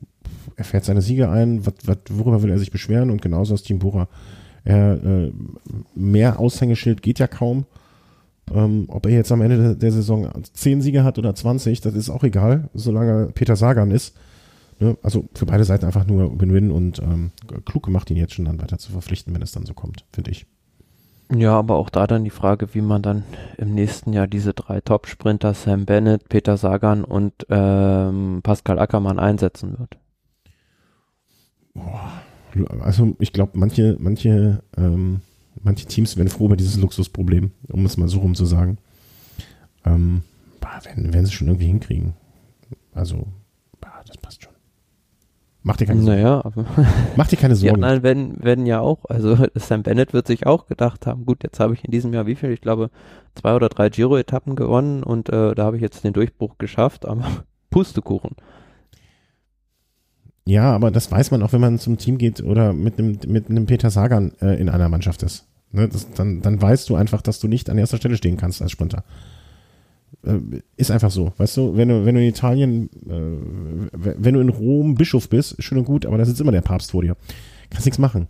er 0.56 0.64
fährt 0.64 0.86
seine 0.86 1.02
Siege 1.02 1.30
ein, 1.30 1.66
wat, 1.66 1.88
wat, 1.88 2.00
worüber 2.10 2.42
will 2.42 2.52
er 2.52 2.60
sich 2.60 2.72
beschweren 2.72 3.10
und 3.10 3.22
genauso 3.22 3.54
das 3.54 3.64
Team 3.64 3.80
Bora. 3.80 4.08
Er, 4.64 5.04
äh, 5.04 5.32
mehr 5.96 6.40
Aushängeschild 6.40 7.02
geht 7.02 7.20
ja 7.20 7.28
kaum. 7.28 7.66
Ähm, 8.54 8.86
ob 8.88 9.06
er 9.06 9.12
jetzt 9.12 9.32
am 9.32 9.42
Ende 9.42 9.76
der, 9.76 9.92
Saison 9.92 10.30
10 10.54 10.82
Siege 10.82 11.04
hat 11.04 11.20
oder 11.20 11.36
20, 11.36 11.82
das 11.82 11.94
ist 11.94 12.10
auch 12.10 12.24
egal, 12.24 12.70
solange 12.74 13.28
Peter 13.28 13.56
Sagan 13.56 13.92
ist. 13.92 14.16
Ne? 14.80 14.98
Also 15.04 15.26
für 15.36 15.46
beide 15.46 15.66
Seiten 15.66 15.86
einfach 15.86 16.08
nur 16.08 16.40
Win-Win 16.40 16.72
und 16.72 17.00
ähm, 17.00 17.32
klug 17.66 17.84
gemacht, 17.84 18.10
ihn 18.10 18.18
jetzt 18.18 18.34
schon 18.34 18.46
dann 18.46 18.62
weiter 18.62 18.80
zu 18.80 18.92
verpflichten, 18.92 19.34
wenn 19.34 19.42
es 19.42 19.52
dann 19.52 19.66
so 19.66 19.74
kommt, 19.74 20.06
finde 20.12 20.32
ich. 20.32 20.48
Ja, 21.32 21.60
aber 21.60 21.76
auch 21.76 21.92
da 21.92 22.08
dann 22.08 22.24
die 22.24 22.32
Frage, 22.32 22.74
wie 22.74 22.82
man 22.82 23.04
dann 23.04 23.24
im 23.58 23.76
nächsten 23.76 24.14
Jahr 24.14 24.26
diese 24.26 24.54
drei 24.54 24.82
Top-Sprinter, 24.82 25.54
Sam 25.54 25.86
Bennett, 25.86 26.28
Peter 26.28 26.58
Sagan 26.58 27.04
und 27.04 27.46
ähm, 27.50 28.40
Pascal 28.42 28.80
Ackermann 28.80 29.20
einsetzen 29.20 29.78
wird. 29.78 29.98
Also 32.80 33.16
ich 33.20 33.34
glaube, 33.34 33.52
manche, 33.54 33.96
manche, 34.00 34.64
ähm, 34.78 35.22
manche 35.62 35.86
Teams 35.86 36.18
werden 36.18 36.30
froh 36.30 36.46
über 36.46 36.56
dieses 36.56 36.78
Luxusproblem, 36.78 37.52
um 37.68 37.86
es 37.86 37.98
mal 37.98 38.08
so 38.08 38.20
rum 38.20 38.36
zu 38.36 38.46
sagen. 38.46 38.78
Ähm, 39.86 40.24
werden, 40.84 41.14
werden 41.14 41.26
sie 41.26 41.32
schon 41.32 41.48
irgendwie 41.48 41.68
hinkriegen. 41.68 42.14
Also, 42.94 43.28
bah, 43.80 44.02
das 44.06 44.18
passt 44.18 44.44
schon. 44.44 44.54
Mach 45.62 45.78
dir 45.78 45.86
keine 45.86 46.02
Sorgen. 46.02 46.22
Naja, 46.22 46.42
aber 46.46 46.66
Mach 47.16 47.28
dir 47.28 47.38
keine 47.38 47.56
Sorgen. 47.56 47.76
Die 47.76 47.84
anderen 47.84 48.04
werden, 48.04 48.44
werden 48.44 48.66
ja 48.66 48.80
auch, 48.80 49.06
also 49.06 49.38
Sam 49.56 49.84
Bennett 49.84 50.14
wird 50.14 50.28
sich 50.28 50.46
auch 50.46 50.68
gedacht 50.68 51.06
haben, 51.06 51.26
gut, 51.26 51.44
jetzt 51.44 51.60
habe 51.60 51.74
ich 51.74 51.84
in 51.84 51.92
diesem 51.92 52.14
Jahr 52.14 52.26
wie 52.28 52.36
viel? 52.36 52.52
Ich 52.52 52.62
glaube, 52.62 52.90
zwei 53.36 53.56
oder 53.56 53.70
drei 53.70 53.90
Giro-Etappen 53.90 54.56
gewonnen 54.56 55.04
und 55.04 55.30
äh, 55.30 55.54
da 55.56 55.64
habe 55.66 55.76
ich 55.76 55.82
jetzt 55.82 56.04
den 56.04 56.14
Durchbruch 56.14 56.58
geschafft, 56.58 57.06
aber 57.06 57.26
Pustekuchen. 57.70 58.36
Ja, 60.46 60.72
aber 60.72 60.92
das 60.92 61.12
weiß 61.12 61.32
man 61.32 61.44
auch, 61.44 61.54
wenn 61.54 61.62
man 61.62 61.80
zum 61.80 61.98
Team 61.98 62.18
geht 62.18 62.42
oder 62.42 62.74
mit 62.74 62.98
einem, 62.98 63.18
mit 63.28 63.50
einem 63.50 63.66
Peter 63.66 63.90
Sagan 63.90 64.32
äh, 64.42 64.60
in 64.60 64.70
einer 64.70 64.90
Mannschaft 64.90 65.24
ist. 65.24 65.46
Ne, 65.72 65.88
das, 65.88 66.10
dann, 66.12 66.42
dann 66.42 66.62
weißt 66.62 66.90
du 66.90 66.96
einfach, 66.96 67.22
dass 67.22 67.40
du 67.40 67.48
nicht 67.48 67.70
an 67.70 67.78
erster 67.78 67.98
Stelle 67.98 68.18
stehen 68.18 68.38
kannst 68.38 68.62
als 68.62 68.72
Sprinter. 68.72 69.04
Äh, 70.24 70.40
ist 70.78 70.90
einfach 70.90 71.12
so, 71.12 71.34
weißt 71.38 71.58
du, 71.58 71.78
wenn 71.78 71.90
du, 71.90 72.06
wenn 72.06 72.16
du 72.16 72.22
in 72.22 72.28
Italien, 72.28 72.90
äh, 73.08 73.90
wenn 73.92 74.34
du 74.34 74.40
in 74.40 74.50
Rom 74.50 74.96
Bischof 74.96 75.30
bist, 75.30 75.62
schön 75.62 75.78
und 75.78 75.86
gut, 75.86 76.06
aber 76.06 76.18
da 76.18 76.26
sitzt 76.26 76.42
immer 76.42 76.52
der 76.52 76.62
Papst 76.62 76.92
vor 76.92 77.04
dir. 77.04 77.16
Kannst 77.70 77.86
nichts 77.86 78.00
machen. 78.00 78.28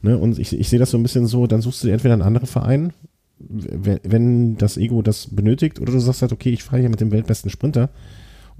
Ne? 0.00 0.16
Und 0.16 0.38
ich, 0.38 0.58
ich 0.58 0.68
sehe 0.68 0.78
das 0.78 0.90
so 0.90 0.96
ein 0.96 1.02
bisschen 1.02 1.26
so, 1.26 1.46
dann 1.46 1.60
suchst 1.60 1.82
du 1.82 1.88
dir 1.88 1.92
entweder 1.92 2.14
einen 2.14 2.22
anderen 2.22 2.46
Verein, 2.46 2.92
wenn 3.38 4.56
das 4.56 4.76
Ego 4.76 5.02
das 5.02 5.34
benötigt, 5.34 5.80
oder 5.80 5.92
du 5.92 5.98
sagst 5.98 6.22
halt, 6.22 6.32
okay, 6.32 6.50
ich 6.50 6.62
fahre 6.62 6.80
hier 6.80 6.90
mit 6.90 7.00
dem 7.00 7.10
weltbesten 7.10 7.50
Sprinter 7.50 7.90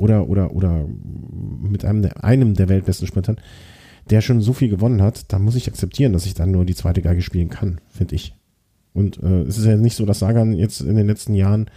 oder, 0.03 0.29
oder, 0.29 0.53
oder 0.53 0.85
mit 1.63 1.85
einem 1.85 2.03
der, 2.03 2.25
einem 2.25 2.55
der 2.55 2.69
weltbesten 2.69 3.07
Sprintern, 3.07 3.37
der 4.11 4.21
schon 4.21 4.41
so 4.41 4.53
viel 4.53 4.69
gewonnen 4.69 5.01
hat, 5.01 5.33
dann 5.33 5.43
muss 5.43 5.55
ich 5.55 5.69
akzeptieren, 5.69 6.13
dass 6.13 6.27
ich 6.27 6.35
dann 6.35 6.51
nur 6.51 6.65
die 6.65 6.75
zweite 6.75 7.03
Geige 7.03 7.23
spielen 7.23 7.51
kann, 7.51 7.81
finde 7.89 8.17
ich. 8.17 8.35
Und 8.95 9.23
äh, 9.23 9.43
es 9.43 9.59
ist 9.59 9.65
ja 9.65 9.77
nicht 9.77 9.95
so, 9.95 10.05
dass 10.05 10.19
Sagan 10.19 10.55
jetzt 10.55 10.81
in 10.81 10.97
den 10.97 11.07
letzten 11.07 11.35
Jahren 11.35 11.71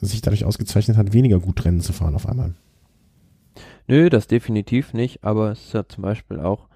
sich 0.00 0.22
dadurch 0.22 0.46
ausgezeichnet 0.46 0.96
hat, 0.96 1.12
weniger 1.12 1.40
gut 1.40 1.62
Rennen 1.64 1.82
zu 1.82 1.92
fahren 1.92 2.14
auf 2.14 2.26
einmal. 2.26 2.54
Nö, 3.86 4.08
das 4.08 4.26
definitiv 4.26 4.94
nicht, 4.94 5.24
aber 5.24 5.52
es 5.52 5.66
ist 5.66 5.74
ja 5.74 5.86
zum 5.86 6.02
Beispiel 6.02 6.40
auch, 6.40 6.68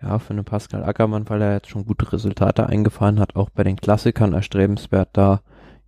ja, 0.00 0.20
für 0.20 0.34
einen 0.34 0.44
Pascal 0.44 0.84
Ackermann, 0.84 1.28
weil 1.28 1.42
er 1.42 1.54
jetzt 1.54 1.68
schon 1.68 1.84
gute 1.84 2.12
Resultate 2.12 2.68
eingefahren 2.68 3.18
hat, 3.18 3.34
auch 3.34 3.50
bei 3.50 3.64
den 3.64 3.76
Klassikern 3.76 4.34
erstrebenswert, 4.34 5.08
da 5.14 5.40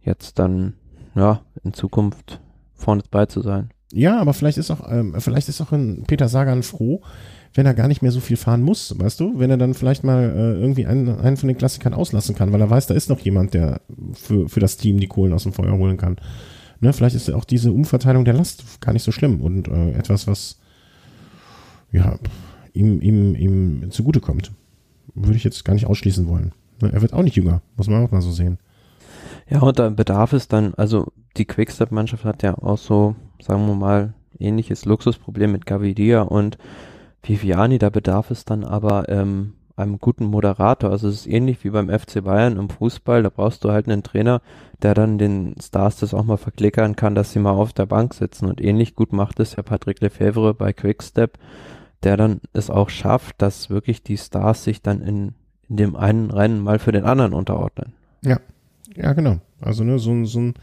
jetzt 0.03 0.41
dann, 0.41 0.75
ja, 1.15 1.43
in 1.63 1.73
Zukunft 1.73 2.41
vorne 2.75 3.03
bei 3.11 3.27
zu 3.27 3.43
sein. 3.43 3.71
Ja, 3.97 4.21
aber 4.21 4.35
vielleicht 4.35 4.59
ist 4.59 4.71
auch, 4.71 4.93
ähm, 4.93 5.15
vielleicht 5.19 5.49
ist 5.49 5.63
auch 5.63 5.73
ein 5.73 6.05
Peter 6.07 6.29
Sagan 6.29 6.63
froh, 6.63 7.01
wenn 7.55 7.65
er 7.65 7.73
gar 7.73 7.89
nicht 7.89 8.03
mehr 8.03 8.13
so 8.13 8.21
viel 8.21 8.37
fahren 8.37 8.61
muss, 8.61 8.95
weißt 8.99 9.19
du? 9.19 9.39
Wenn 9.39 9.51
er 9.51 9.57
dann 9.57 9.73
vielleicht 9.73 10.05
mal 10.05 10.25
äh, 10.25 10.61
irgendwie 10.61 10.85
einen, 10.85 11.19
einen 11.19 11.39
von 11.39 11.49
den 11.49 11.57
Klassikern 11.57 11.95
auslassen 11.95 12.35
kann, 12.35 12.53
weil 12.53 12.61
er 12.61 12.69
weiß, 12.69 12.89
da 12.89 12.95
ist 12.95 13.09
noch 13.09 13.21
jemand, 13.21 13.55
der 13.55 13.81
für, 14.13 14.51
für 14.51 14.61
das 14.61 14.77
Team 14.77 15.01
die 15.01 15.07
Kohlen 15.07 15.33
aus 15.33 15.45
dem 15.45 15.55
Feuer 15.55 15.73
holen 15.79 15.97
kann. 15.97 16.17
Ne, 16.81 16.93
vielleicht 16.93 17.17
ist 17.17 17.31
auch 17.33 17.47
diese 17.47 17.73
Umverteilung 17.73 18.27
der 18.27 18.35
Last 18.35 18.83
gar 18.83 18.93
nicht 18.93 19.03
so 19.03 19.13
schlimm 19.13 19.41
und 19.41 19.67
äh, 19.69 19.93
etwas, 19.93 20.27
was 20.27 20.59
ja, 21.91 22.19
ihm, 22.75 23.01
ihm, 23.01 23.35
ihm 23.35 23.91
zugutekommt. 23.91 24.53
Würde 25.15 25.39
ich 25.39 25.45
jetzt 25.45 25.65
gar 25.65 25.73
nicht 25.73 25.87
ausschließen 25.87 26.29
wollen. 26.29 26.53
Ne, 26.83 26.93
er 26.93 27.01
wird 27.01 27.15
auch 27.15 27.23
nicht 27.23 27.37
jünger, 27.37 27.63
muss 27.77 27.89
man 27.89 28.05
auch 28.05 28.11
mal 28.11 28.21
so 28.21 28.31
sehen. 28.31 28.59
Ja, 29.49 29.61
und 29.61 29.79
da 29.79 29.89
bedarf 29.89 30.35
es 30.35 30.49
dann, 30.49 30.75
also 30.75 31.13
die 31.39 31.47
Quickstep-Mannschaft 31.47 32.27
hat 32.27 32.43
ja 32.43 32.59
auch 32.59 32.77
so, 32.77 33.17
sagen 33.41 33.67
wir 33.67 33.75
mal, 33.75 34.15
ähnliches 34.39 34.85
Luxusproblem 34.85 35.53
mit 35.53 35.67
Gavidia 35.67 36.23
und 36.23 36.59
Viviani, 37.23 37.79
da 37.79 37.91
bedarf 37.91 38.31
es 38.31 38.45
dann 38.45 38.65
aber 38.65 39.09
ähm, 39.09 39.55
einem 39.77 39.99
guten 39.99 40.25
Moderator. 40.25 40.91
Also 40.91 41.09
es 41.09 41.21
ist 41.21 41.27
ähnlich 41.27 41.63
wie 41.63 41.71
beim 41.71 41.91
FC 41.91 42.25
Bayern 42.25 42.57
im 42.57 42.71
Fußball. 42.71 43.23
Da 43.23 43.29
brauchst 43.29 43.63
du 43.65 43.71
halt 43.71 43.89
einen 43.89 44.03
Trainer, 44.03 44.41
der 44.83 44.95
dann 44.95 45.19
den 45.19 45.55
Stars 45.61 45.99
das 45.99 46.15
auch 46.15 46.25
mal 46.25 46.39
verklickern 46.39 46.97
kann, 46.97 47.15
dass 47.15 47.33
sie 47.33 47.39
mal 47.39 47.53
auf 47.53 47.73
der 47.73 47.87
Bank 47.87 48.15
sitzen. 48.15 48.47
Und 48.47 48.61
ähnlich 48.61 48.95
gut 48.95 49.13
macht 49.13 49.39
es 49.39 49.57
ja 49.57 49.63
Patrick 49.63 50.01
Lefebvre 50.01 50.55
bei 50.55 50.73
Quickstep, 50.73 51.39
der 52.03 52.17
dann 52.17 52.41
es 52.53 52.71
auch 52.71 52.89
schafft, 52.89 53.43
dass 53.43 53.69
wirklich 53.69 54.03
die 54.03 54.17
Stars 54.17 54.65
sich 54.65 54.81
dann 54.81 55.03
in, 55.03 55.35
in 55.69 55.77
dem 55.77 55.97
einen 55.97 56.31
Rennen 56.31 56.63
mal 56.63 56.79
für 56.79 56.93
den 56.93 57.05
anderen 57.05 57.35
unterordnen. 57.35 57.93
Ja, 58.23 58.41
ja 58.95 59.13
genau. 59.13 59.39
Also 59.61 59.85
ne, 59.85 59.99
so, 59.99 60.25
so 60.25 60.41
ein 60.41 60.55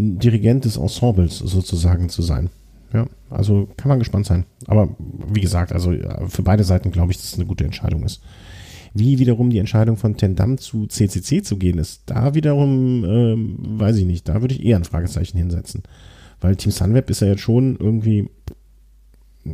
Dirigent 0.00 0.64
des 0.64 0.76
Ensembles 0.76 1.38
sozusagen 1.38 2.08
zu 2.08 2.22
sein. 2.22 2.50
Ja, 2.92 3.06
also 3.28 3.68
kann 3.76 3.88
man 3.88 3.98
gespannt 3.98 4.26
sein. 4.26 4.44
Aber 4.66 4.88
wie 5.32 5.40
gesagt, 5.40 5.72
also 5.72 5.94
für 6.28 6.42
beide 6.42 6.64
Seiten 6.64 6.90
glaube 6.90 7.12
ich, 7.12 7.18
dass 7.18 7.26
es 7.26 7.34
eine 7.34 7.46
gute 7.46 7.64
Entscheidung 7.64 8.02
ist. 8.02 8.20
Wie 8.92 9.20
wiederum 9.20 9.50
die 9.50 9.58
Entscheidung 9.58 9.96
von 9.96 10.16
Tendam 10.16 10.58
zu 10.58 10.86
CCC 10.86 11.42
zu 11.42 11.56
gehen 11.56 11.78
ist, 11.78 12.02
da 12.06 12.34
wiederum 12.34 13.04
ähm, 13.04 13.56
weiß 13.60 13.96
ich 13.98 14.06
nicht. 14.06 14.28
Da 14.28 14.40
würde 14.40 14.54
ich 14.54 14.64
eher 14.64 14.76
ein 14.76 14.84
Fragezeichen 14.84 15.38
hinsetzen. 15.38 15.84
Weil 16.40 16.56
Team 16.56 16.72
Sunweb 16.72 17.08
ist 17.10 17.20
ja 17.20 17.28
jetzt 17.28 17.42
schon 17.42 17.76
irgendwie 17.76 18.28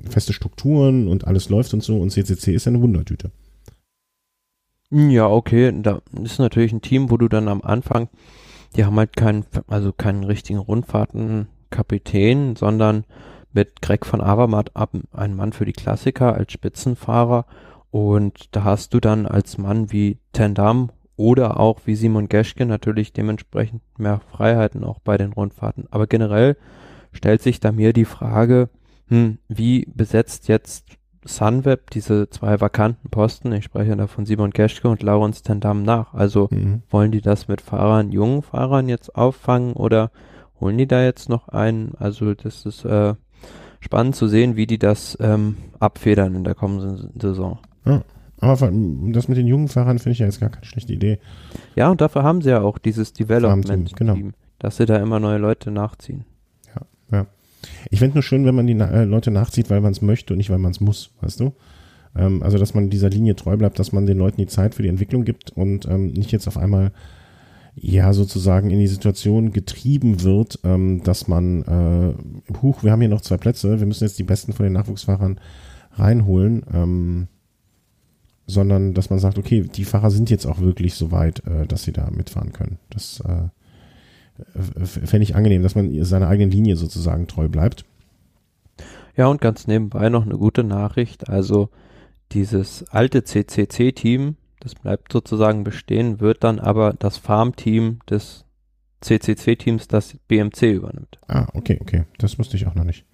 feste 0.09 0.32
Strukturen 0.32 1.09
und 1.09 1.27
alles 1.27 1.48
läuft 1.48 1.74
und 1.74 1.82
so 1.82 2.01
und 2.01 2.10
CCC 2.10 2.55
ist 2.55 2.66
eine 2.66 2.81
Wundertüte. 2.81 3.31
Ja, 4.90 5.28
okay, 5.28 5.73
da 5.82 6.01
ist 6.23 6.39
natürlich 6.39 6.73
ein 6.73 6.81
Team, 6.81 7.10
wo 7.10 7.16
du 7.16 7.28
dann 7.28 7.48
am 7.48 7.60
Anfang, 7.62 8.09
die 8.74 8.84
haben 8.84 8.97
halt 8.97 9.16
keinen, 9.16 9.44
also 9.68 9.93
keinen 9.93 10.24
richtigen 10.24 10.59
Rundfahrtenkapitän, 10.59 12.56
sondern 12.56 13.05
mit 13.52 13.80
Greg 13.80 14.05
von 14.05 14.20
Avermaet 14.20 14.74
ab, 14.74 14.90
ein 15.12 15.34
Mann 15.34 15.52
für 15.52 15.64
die 15.64 15.72
Klassiker 15.72 16.34
als 16.34 16.52
Spitzenfahrer 16.52 17.47
und 17.90 18.55
da 18.55 18.64
hast 18.64 18.93
du 18.93 19.01
dann 19.01 19.26
als 19.26 19.56
Mann 19.56 19.90
wie 19.93 20.18
Tendam 20.32 20.90
oder 21.16 21.59
auch 21.59 21.80
wie 21.86 21.97
Simon 21.97 22.28
Geschke 22.28 22.66
natürlich 22.66 23.12
dementsprechend 23.12 23.80
mehr 23.98 24.20
Freiheiten 24.30 24.84
auch 24.84 24.98
bei 24.98 25.16
den 25.16 25.32
Rundfahrten. 25.32 25.86
Aber 25.90 26.06
generell 26.06 26.59
stellt 27.12 27.40
sich 27.40 27.60
da 27.60 27.72
mir 27.72 27.94
die 27.94 28.05
Frage, 28.05 28.68
hm, 29.09 29.38
wie 29.48 29.86
besetzt 29.94 30.48
jetzt 30.48 30.95
Sunweb 31.27 31.90
diese 31.90 32.31
zwei 32.31 32.61
vakanten 32.61 33.11
Posten, 33.11 33.53
ich 33.53 33.65
spreche 33.65 33.97
da 33.97 34.07
von 34.07 34.27
Simon 34.27 34.51
Geschke 34.51 34.89
und 34.89 35.03
Laurens 35.03 35.43
Tendam 35.43 35.82
nach. 35.82 36.15
Also 36.15 36.48
mhm. 36.51 36.82
wollen 36.90 37.12
die 37.12 37.20
das 37.20 37.48
mit 37.48 37.61
Fahrern, 37.61 38.12
jungen 38.12 38.43
Fahrern 38.43 38.89
jetzt 38.89 39.15
auffangen 39.15 39.74
oder 39.74 40.11
holen 40.61 40.78
die 40.78 40.86
da 40.86 41.03
jetzt 41.03 41.28
noch 41.28 41.48
einen? 41.48 41.94
Also 41.98 42.35
das 42.35 42.65
ist 42.65 42.85
äh, 42.85 43.15
spannend 43.81 44.16
zu 44.16 44.28
sehen, 44.28 44.57
wie 44.57 44.66
die 44.66 44.78
das 44.78 45.16
ähm, 45.20 45.57
abfedern 45.78 46.35
in 46.35 46.44
der 46.44 46.55
kommenden 46.55 47.11
Saison. 47.20 47.59
Ja. 47.85 48.03
Aber 48.39 48.70
das 48.70 49.28
mit 49.28 49.39
den 49.39 49.47
jungen 49.47 49.69
Fahrern 49.69 49.98
finde 49.98 50.12
ich 50.12 50.19
ja 50.19 50.27
jetzt 50.27 50.40
gar 50.40 50.51
keine 50.51 50.66
schlechte 50.66 50.93
Idee. 50.93 51.19
Ja, 51.74 51.90
und 51.90 52.01
dafür 52.01 52.23
haben 52.23 52.43
sie 52.43 52.51
ja 52.51 52.61
auch 52.61 52.78
dieses 52.78 53.15
Development-Team, 53.15 53.97
genau. 53.97 54.16
dass 54.59 54.77
sie 54.77 54.85
da 54.85 54.97
immer 54.97 55.20
neue 55.20 55.39
Leute 55.39 55.70
nachziehen. 55.70 56.27
Ich 57.91 57.99
finde 57.99 58.15
nur 58.15 58.23
schön, 58.23 58.45
wenn 58.45 58.55
man 58.55 58.66
die 58.66 58.74
äh, 58.74 59.05
Leute 59.05 59.31
nachzieht, 59.31 59.70
weil 59.70 59.81
man 59.81 59.93
es 59.93 60.03
möchte 60.03 60.35
und 60.35 60.39
nicht, 60.39 60.51
weil 60.51 60.59
man 60.59 60.73
es 60.73 60.81
muss, 60.81 61.11
weißt 61.20 61.41
du? 61.41 61.53
Ähm, 62.16 62.43
also, 62.43 62.59
dass 62.59 62.74
man 62.74 62.91
dieser 62.91 63.11
Linie 63.11 63.37
treu 63.37 63.57
bleibt, 63.57 63.78
dass 63.78 63.93
man 63.93 64.07
den 64.07 64.19
Leuten 64.19 64.39
die 64.39 64.47
Zeit 64.47 64.74
für 64.74 64.83
die 64.83 64.89
Entwicklung 64.89 65.24
gibt 65.24 65.51
und 65.51 65.87
ähm, 65.87 66.09
nicht 66.09 66.33
jetzt 66.33 66.49
auf 66.49 66.59
einmal 66.59 66.93
ja 67.74 68.12
sozusagen 68.15 68.70
in 68.70 68.78
die 68.78 68.87
Situation 68.87 69.53
getrieben 69.53 70.23
wird, 70.23 70.61
ähm, 70.65 71.03
dass 71.03 71.28
man, 71.28 71.62
äh, 71.62 72.55
huch, 72.62 72.83
wir 72.83 72.93
haben 72.93 73.01
hier 73.01 73.11
noch 73.11 73.20
zwei 73.20 73.37
Plätze, 73.37 73.78
wir 73.78 73.87
müssen 73.87 74.05
jetzt 74.05 74.19
die 74.19 74.24
besten 74.24 74.55
von 74.55 74.65
den 74.65 74.73
Nachwuchsfahrern 74.73 75.39
reinholen. 75.93 76.62
Ähm, 76.73 77.28
sondern 78.47 78.95
dass 78.95 79.11
man 79.11 79.19
sagt, 79.19 79.39
okay, 79.39 79.62
die 79.62 79.85
Fahrer 79.85 80.11
sind 80.11 80.31
jetzt 80.31 80.47
auch 80.47 80.61
wirklich 80.61 80.95
so 80.95 81.11
weit, 81.11 81.45
äh, 81.47 81.66
dass 81.66 81.83
sie 81.83 81.93
da 81.93 82.11
mitfahren 82.11 82.53
können. 82.53 82.78
Das 82.91 83.20
äh, 83.20 83.49
fände 84.85 85.23
ich 85.23 85.35
angenehm, 85.35 85.63
dass 85.63 85.75
man 85.75 86.05
seiner 86.05 86.29
eigenen 86.29 86.51
Linie 86.51 86.77
sozusagen 86.77 87.27
treu 87.27 87.49
bleibt. 87.49 87.85
Ja, 89.17 89.29
und 89.29 89.41
ganz 89.41 89.67
nebenbei 89.67 90.09
noch 90.09 90.25
eine 90.25 90.37
gute 90.37 90.63
Nachricht. 90.63 91.29
Also 91.29 91.71
dieses 92.33 92.85
alte 92.91 93.25
CCC-Team, 93.25 94.37
das 94.61 94.75
bleibt 94.75 95.13
sozusagen 95.13 95.65
bestehen, 95.65 96.21
wird 96.21 96.45
dann 96.45 96.59
aber 96.59 96.95
das 96.99 97.17
Farm-Team 97.17 98.01
des 98.11 98.45
CCC-Teams, 99.01 99.89
das 99.89 100.17
BMC 100.29 100.73
übernimmt. 100.73 101.19
Ah, 101.29 101.47
okay, 101.55 101.79
okay. 101.81 102.05
Das 102.19 102.39
wusste 102.39 102.57
ich 102.57 102.67
auch 102.67 102.75
noch 102.75 102.85
nicht. 102.85 103.05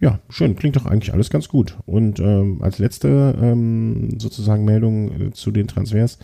Ja, 0.00 0.20
schön. 0.28 0.54
Klingt 0.54 0.76
doch 0.76 0.86
eigentlich 0.86 1.12
alles 1.12 1.30
ganz 1.30 1.48
gut. 1.48 1.76
Und 1.86 2.20
ähm, 2.20 2.62
als 2.62 2.78
letzte 2.78 3.36
ähm, 3.40 4.20
sozusagen 4.20 4.64
Meldung 4.64 5.20
äh, 5.20 5.30
zu 5.32 5.50
den 5.50 5.66
Transfers. 5.66 6.18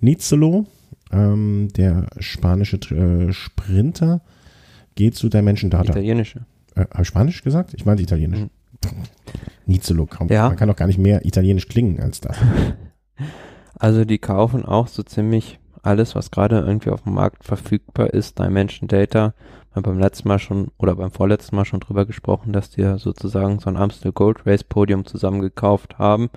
Nizolo, 0.00 0.66
ähm, 1.12 1.68
der 1.76 2.06
spanische 2.18 2.76
äh, 2.76 3.32
Sprinter, 3.32 4.20
geht 4.94 5.14
zu 5.14 5.28
Dimension 5.28 5.70
Data. 5.70 5.90
Italienische. 5.90 6.40
Äh, 6.74 6.86
Habe 6.90 7.02
ich 7.02 7.08
Spanisch 7.08 7.42
gesagt? 7.42 7.74
Ich 7.74 7.86
meine 7.86 8.00
italienisch. 8.00 8.40
Mhm. 8.40 8.50
Nizolo, 9.66 10.06
kaum. 10.06 10.28
Ja. 10.28 10.48
Man 10.48 10.56
kann 10.56 10.68
doch 10.68 10.76
gar 10.76 10.86
nicht 10.86 10.98
mehr 10.98 11.24
italienisch 11.24 11.68
klingen 11.68 12.00
als 12.00 12.20
das. 12.20 12.36
Also 13.80 14.04
die 14.04 14.18
kaufen 14.18 14.64
auch 14.64 14.88
so 14.88 15.04
ziemlich 15.04 15.60
alles, 15.84 16.16
was 16.16 16.32
gerade 16.32 16.58
irgendwie 16.58 16.90
auf 16.90 17.02
dem 17.02 17.14
Markt 17.14 17.44
verfügbar 17.44 18.12
ist, 18.12 18.38
Dimension 18.40 18.88
Data 18.88 19.34
haben 19.72 19.82
beim 19.82 19.98
letzten 19.98 20.28
Mal 20.28 20.38
schon 20.38 20.68
oder 20.78 20.96
beim 20.96 21.10
vorletzten 21.10 21.56
Mal 21.56 21.64
schon 21.64 21.80
drüber 21.80 22.04
gesprochen, 22.04 22.52
dass 22.52 22.70
die 22.70 22.98
sozusagen 22.98 23.58
so 23.60 23.70
ein 23.70 23.76
Amstel 23.76 24.12
Gold 24.12 24.46
Race 24.46 24.64
Podium 24.64 25.04
zusammengekauft 25.06 25.98
haben. 25.98 26.30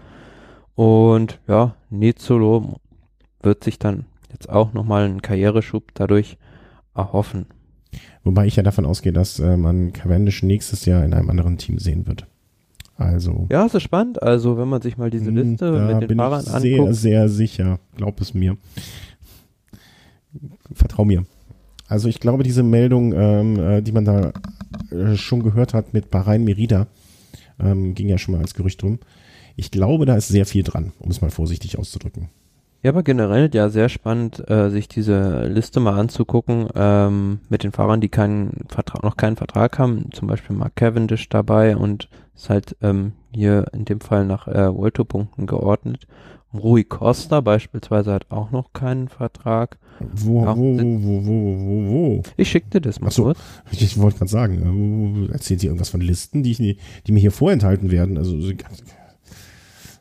Und 0.76 1.40
ja, 1.48 1.76
Nizolo 1.90 2.80
wird 3.42 3.64
sich 3.64 3.80
dann 3.80 4.06
jetzt 4.32 4.50
auch 4.50 4.74
nochmal 4.74 5.06
einen 5.06 5.22
Karriereschub 5.22 5.92
dadurch 5.94 6.38
erhoffen. 6.96 7.46
Wobei 8.24 8.46
ich 8.46 8.56
ja 8.56 8.64
davon 8.64 8.86
ausgehe, 8.86 9.14
dass 9.14 9.40
äh, 9.40 9.58
man 9.58 9.94
Cavendish 9.94 10.44
nächstes 10.44 10.86
Jahr 10.86 11.04
in 11.04 11.14
einem 11.14 11.30
anderen 11.30 11.58
Team 11.58 11.80
sehen 11.80 12.08
wird. 12.08 12.28
Also. 12.98 13.48
Ja, 13.50 13.66
es 13.66 13.74
ist 13.74 13.84
spannend. 13.84 14.22
Also, 14.22 14.58
wenn 14.58 14.68
man 14.68 14.82
sich 14.82 14.98
mal 14.98 15.10
diese 15.10 15.28
hm, 15.28 15.36
Liste 15.36 15.72
mit 15.72 16.02
den 16.02 16.08
bin 16.08 16.18
Fahrern 16.18 16.42
ich 16.42 16.46
sehr, 16.46 16.80
anguckt. 16.80 16.96
Sehr, 16.96 17.12
sehr 17.12 17.30
sicher. 17.30 17.80
Glaub 17.96 18.22
es 18.22 18.34
mir. 18.34 18.58
Vertrau 20.74 21.04
mir. 21.04 21.26
Also 21.88 22.08
ich 22.08 22.22
glaube, 22.22 22.44
diese 22.44 22.64
Meldung, 22.64 23.12
ähm, 23.14 23.60
äh, 23.60 23.82
die 23.82 23.92
man 23.92 24.06
da 24.06 24.32
äh, 24.92 25.18
schon 25.18 25.44
gehört 25.44 25.74
hat 25.74 25.94
mit 25.94 26.10
Bahrain 26.10 26.46
Merida, 26.46 26.88
ähm, 27.60 27.96
ging 27.96 28.08
ja 28.08 28.18
schon 28.18 28.34
mal 28.34 28.42
als 28.42 28.54
Gerücht 28.54 28.82
drum. 28.82 29.00
Ich 29.58 29.72
glaube, 29.72 30.06
da 30.06 30.16
ist 30.16 30.30
sehr 30.30 30.46
viel 30.46 30.64
dran, 30.64 30.94
um 31.00 31.12
es 31.12 31.20
mal 31.20 31.32
vorsichtig 31.32 31.78
auszudrücken. 31.78 32.30
Ja, 32.84 32.90
aber 32.90 33.04
generell 33.04 33.50
ja 33.54 33.70
sehr 33.70 33.90
spannend, 33.90 34.50
äh, 34.50 34.70
sich 34.72 34.88
diese 34.88 35.46
Liste 35.46 35.80
mal 35.80 36.00
anzugucken 36.00 36.68
ähm, 36.74 37.40
mit 37.48 37.64
den 37.64 37.72
Fahrern, 37.72 38.02
die 38.02 38.10
keinen 38.10 38.66
Vertrag, 38.70 39.04
noch 39.04 39.18
keinen 39.18 39.36
Vertrag 39.36 39.78
haben. 39.78 40.10
Zum 40.12 40.28
Beispiel 40.28 40.56
Mark 40.56 40.76
Cavendish 40.76 41.30
dabei 41.30 41.78
und 41.78 42.10
ist 42.36 42.50
halt 42.50 42.76
ähm, 42.82 43.14
hier 43.32 43.66
in 43.74 43.86
dem 43.86 44.02
Fall 44.02 44.26
nach 44.26 44.48
äh, 44.48 44.74
Volto-Punkten 44.74 45.46
geordnet. 45.46 46.08
Rui 46.54 46.84
Costa 46.84 47.40
beispielsweise 47.40 48.14
hat 48.14 48.26
auch 48.30 48.50
noch 48.50 48.74
keinen 48.74 49.10
Vertrag. 49.10 49.78
Wo, 50.00 50.42
wo, 50.42 50.56
wo, 50.56 51.04
wo, 51.04 51.26
wo, 51.26 51.60
wo, 51.60 51.92
wo? 51.92 52.24
Ich 52.36 52.50
schick 52.50 52.72
dir 52.72 52.82
das 52.82 53.00
mal 53.00 53.08
Achso, 53.08 53.24
kurz. 53.26 53.40
Ich, 53.72 53.84
ich 53.84 54.00
wollte 54.00 54.18
gerade 54.18 54.32
sagen, 54.32 55.28
äh, 55.30 55.34
erzählt 55.34 55.62
ihr 55.64 55.70
irgendwas 55.70 55.90
von 55.90 56.02
Listen, 56.02 56.42
die, 56.42 56.52
ich, 56.52 56.78
die 57.06 57.12
mir 57.12 57.20
hier 57.20 57.32
vorenthalten 57.32 57.92
werden? 57.92 58.18
Also, 58.18 58.36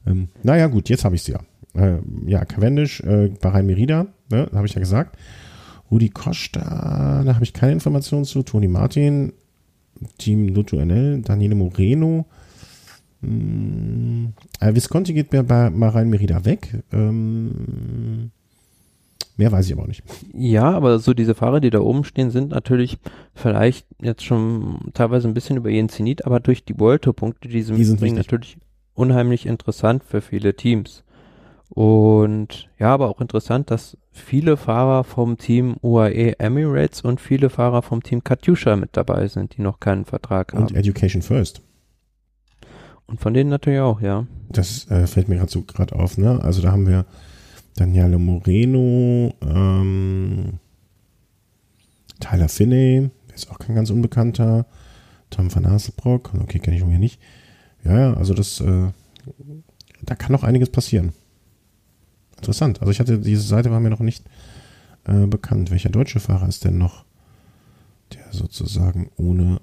ähm, 0.07 0.28
naja, 0.43 0.66
gut, 0.69 0.89
jetzt 0.89 1.05
habe 1.05 1.15
ich 1.15 1.23
sie 1.23 1.32
ja. 1.32 1.40
Äh, 1.75 1.99
ja, 2.27 2.45
Cavendish, 2.45 3.01
äh, 3.01 3.31
Bahrain 3.41 3.67
Merida, 3.67 4.07
ne, 4.31 4.49
habe 4.53 4.67
ich 4.67 4.75
ja 4.75 4.81
gesagt. 4.81 5.17
Rudi 5.91 6.09
Costa, 6.09 7.23
da 7.25 7.35
habe 7.35 7.45
ich 7.45 7.53
keine 7.53 7.73
Informationen 7.73 8.25
zu. 8.25 8.43
Toni 8.43 8.69
Martin, 8.69 9.33
Team 10.19 10.49
Lotto 10.49 10.77
NL, 10.77 11.23
Daniele 11.23 11.57
Moreno, 11.57 12.27
hm, 13.23 14.33
äh, 14.61 14.75
Visconti 14.75 15.13
geht 15.13 15.31
bei, 15.31 15.43
bei 15.43 15.71
Bahrain 15.71 16.09
Merida 16.09 16.45
weg. 16.45 16.83
Ähm, 16.93 18.31
Mehr 19.41 19.53
weiß 19.53 19.67
ich 19.67 19.73
aber 19.73 19.85
auch 19.85 19.89
nicht. 19.89 20.03
Ja, 20.35 20.71
aber 20.71 20.99
so 20.99 21.15
diese 21.15 21.35
Fahrer, 21.35 21.61
die 21.61 21.71
da 21.71 21.81
oben 21.81 22.05
stehen, 22.05 22.31
sind 22.31 22.51
natürlich 22.51 22.99
vielleicht 23.35 23.87
jetzt 23.99 24.23
schon 24.23 24.91
teilweise 24.93 25.29
ein 25.29 25.33
bisschen 25.33 25.57
über 25.57 25.71
ihren 25.71 25.89
Zenit, 25.89 26.27
aber 26.27 26.41
durch 26.41 26.63
die 26.63 26.79
World 26.79 27.03
Tour 27.03 27.17
Punkte, 27.17 27.49
die 27.49 27.63
sie 27.63 27.73
die 27.73 27.87
mitbringen, 27.87 28.17
natürlich 28.17 28.59
unheimlich 28.93 29.47
interessant 29.47 30.05
für 30.05 30.21
viele 30.21 30.55
Teams. 30.57 31.05
Und 31.71 32.69
ja, 32.79 32.93
aber 32.93 33.09
auch 33.09 33.21
interessant, 33.21 33.71
dass 33.71 33.97
viele 34.11 34.57
Fahrer 34.57 35.05
vom 35.05 35.39
Team 35.39 35.77
UAE 35.83 36.39
Emirates 36.39 37.03
und 37.03 37.21
viele 37.21 37.49
Fahrer 37.49 37.83
vom 37.83 38.03
Team 38.03 38.25
Katyusha 38.25 38.75
mit 38.77 38.97
dabei 38.97 39.29
sind, 39.29 39.57
die 39.57 39.63
noch 39.63 39.79
keinen 39.79 40.05
Vertrag 40.05 40.53
und 40.53 40.59
haben. 40.59 40.67
Und 40.69 40.77
Education 40.77 41.23
First. 41.23 41.63
Und 43.07 43.21
von 43.21 43.35
denen 43.35 43.51
natürlich 43.51 43.81
auch, 43.81 44.01
ja. 44.01 44.27
Das 44.49 44.91
äh, 44.91 45.07
fällt 45.07 45.29
mir 45.29 45.37
gerade 45.37 45.51
so 45.51 45.63
gerade 45.63 45.95
auf, 45.95 46.19
ne? 46.19 46.41
Also 46.43 46.61
da 46.61 46.73
haben 46.73 46.87
wir 46.87 47.07
Daniele 47.77 48.19
Moreno, 48.19 49.33
ähm, 49.43 50.59
Tyler 52.19 52.49
Finney, 52.49 53.11
der 53.29 53.35
ist 53.35 53.51
auch 53.51 53.59
kein 53.59 53.77
ganz 53.77 53.91
unbekannter. 53.91 54.67
Tom 55.31 55.55
van 55.55 55.69
Haselbrock, 55.69 56.33
okay, 56.43 56.59
kenne 56.59 56.77
ich 56.77 56.83
irgendwie 56.83 56.99
nicht. 56.99 57.21
Ja, 57.85 57.99
ja, 57.99 58.15
also 58.15 58.35
das, 58.35 58.61
äh, 58.61 58.89
da 60.03 60.15
kann 60.17 60.33
noch 60.33 60.43
einiges 60.43 60.71
passieren. 60.71 61.13
Interessant. 62.41 62.81
Also 62.81 62.91
ich 62.91 63.01
hatte, 63.01 63.19
diese 63.19 63.43
Seite 63.43 63.71
war 63.71 63.81
mir 63.81 63.91
noch 63.91 64.01
nicht 64.01 64.25
äh, 65.05 65.27
bekannt. 65.27 65.71
Welcher 65.71 65.91
deutsche 65.91 66.21
Fahrer 66.21 66.49
ist 66.49 66.65
denn 66.65 66.79
noch, 66.79 67.05
der 68.15 68.25
sozusagen 68.33 69.11
ohne, 69.17 69.61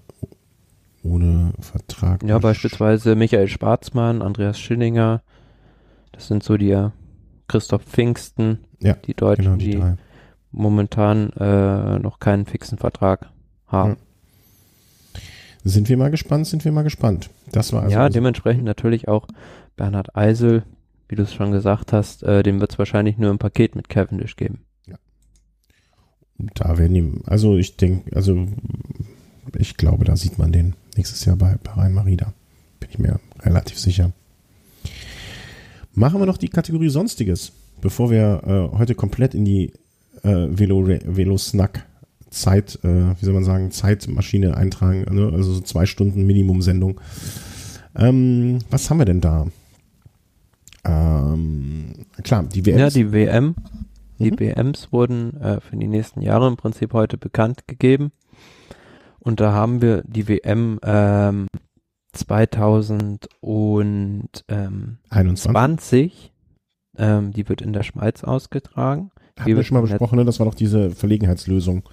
ohne 1.03 1.53
Vertrag. 1.59 2.23
Ja, 2.23 2.37
beispielsweise 2.37 3.15
Michael 3.15 3.47
Schwarzmann, 3.47 4.21
Andreas 4.21 4.59
Schillinger. 4.59 5.23
Das 6.11 6.27
sind 6.27 6.43
so 6.43 6.55
die 6.57 6.89
Christoph 7.47 7.83
Pfingsten, 7.83 8.59
ja, 8.79 8.93
die 8.93 9.13
Deutschen, 9.15 9.43
genau, 9.43 9.55
die, 9.57 9.71
die 9.71 9.83
momentan 10.51 11.31
äh, 11.33 11.97
noch 11.99 12.19
keinen 12.19 12.45
fixen 12.45 12.77
Vertrag 12.77 13.29
haben. 13.67 13.97
Ja. 15.13 15.21
Sind 15.63 15.89
wir 15.89 15.97
mal 15.97 16.11
gespannt, 16.11 16.47
sind 16.47 16.63
wir 16.63 16.71
mal 16.71 16.83
gespannt. 16.83 17.29
Das 17.51 17.73
war 17.73 17.83
also 17.83 17.93
Ja, 17.93 18.09
dementsprechend 18.09 18.63
natürlich 18.63 19.07
auch 19.07 19.27
Bernhard 19.75 20.15
Eisel, 20.15 20.63
wie 21.09 21.15
du 21.15 21.23
es 21.23 21.33
schon 21.33 21.51
gesagt 21.51 21.93
hast, 21.93 22.23
äh, 22.23 22.43
dem 22.43 22.59
wird 22.59 22.71
es 22.73 22.79
wahrscheinlich 22.79 23.17
nur 23.17 23.31
ein 23.31 23.37
Paket 23.37 23.75
mit 23.75 23.89
Cavendish 23.89 24.35
geben. 24.35 24.59
Ja. 24.87 24.97
Da 26.53 26.77
werden 26.77 26.93
die, 26.93 27.21
also 27.25 27.57
ich 27.57 27.77
denke, 27.77 28.15
also 28.15 28.47
ich 29.57 29.77
glaube, 29.77 30.05
da 30.05 30.15
sieht 30.15 30.37
man 30.37 30.51
den 30.51 30.75
nächstes 30.95 31.25
Jahr 31.25 31.35
bei, 31.35 31.57
Rhein 31.75 31.93
Marida. 31.93 32.33
Bin 32.79 32.89
ich 32.89 32.99
mir 32.99 33.19
relativ 33.39 33.79
sicher. 33.79 34.11
Machen 35.93 36.19
wir 36.19 36.25
noch 36.25 36.37
die 36.37 36.49
Kategorie 36.49 36.89
Sonstiges, 36.89 37.51
bevor 37.81 38.11
wir 38.11 38.41
äh, 38.45 38.77
heute 38.77 38.93
komplett 38.93 39.33
in 39.33 39.45
die 39.45 39.73
äh, 40.23 40.47
Velo, 40.49 40.87
Velo 40.87 41.37
Snack 41.37 41.85
Zeit, 42.29 42.79
äh, 42.83 43.19
wie 43.19 43.25
soll 43.25 43.33
man 43.33 43.43
sagen, 43.43 43.71
Zeitmaschine 43.71 44.57
eintragen, 44.57 45.05
ne? 45.09 45.31
also 45.33 45.53
so 45.53 45.61
zwei 45.61 45.85
Stunden 45.85 46.25
Minimum-Sendung. 46.25 46.99
Ähm, 47.95 48.59
was 48.69 48.89
haben 48.89 48.99
wir 48.99 49.05
denn 49.05 49.21
da? 49.21 49.47
Ähm, 50.87 52.05
klar, 52.23 52.43
die 52.43 52.65
WM. 52.65 52.79
Ja, 52.79 52.89
die 52.89 53.11
WM 53.11 53.55
Die 54.19 54.31
Mhm. 54.31 54.35
BMs 54.35 54.91
wurden 54.91 55.39
äh, 55.41 55.59
für 55.61 55.75
die 55.75 55.87
nächsten 55.87 56.21
Jahre 56.21 56.47
im 56.47 56.57
Prinzip 56.57 56.93
heute 56.93 57.17
bekannt 57.17 57.67
gegeben. 57.67 58.11
Und 59.19 59.39
da 59.39 59.51
haben 59.51 59.81
wir 59.81 60.03
die 60.07 60.27
WM 60.27 60.79
ähm, 60.83 61.47
2020, 62.13 64.45
21. 65.09 66.33
ähm, 66.97 67.31
die 67.31 67.47
wird 67.47 67.61
in 67.61 67.73
der 67.73 67.83
Schweiz 67.83 68.23
ausgetragen. 68.23 69.11
Hatten 69.37 69.47
wir 69.47 69.55
wird 69.57 69.67
schon 69.67 69.75
mal 69.75 69.81
besprochen, 69.81 70.17
ne? 70.17 70.25
Das 70.25 70.39
war 70.39 70.47
doch 70.47 70.55
diese 70.55 70.89
Verlegenheitslösung. 70.91 71.83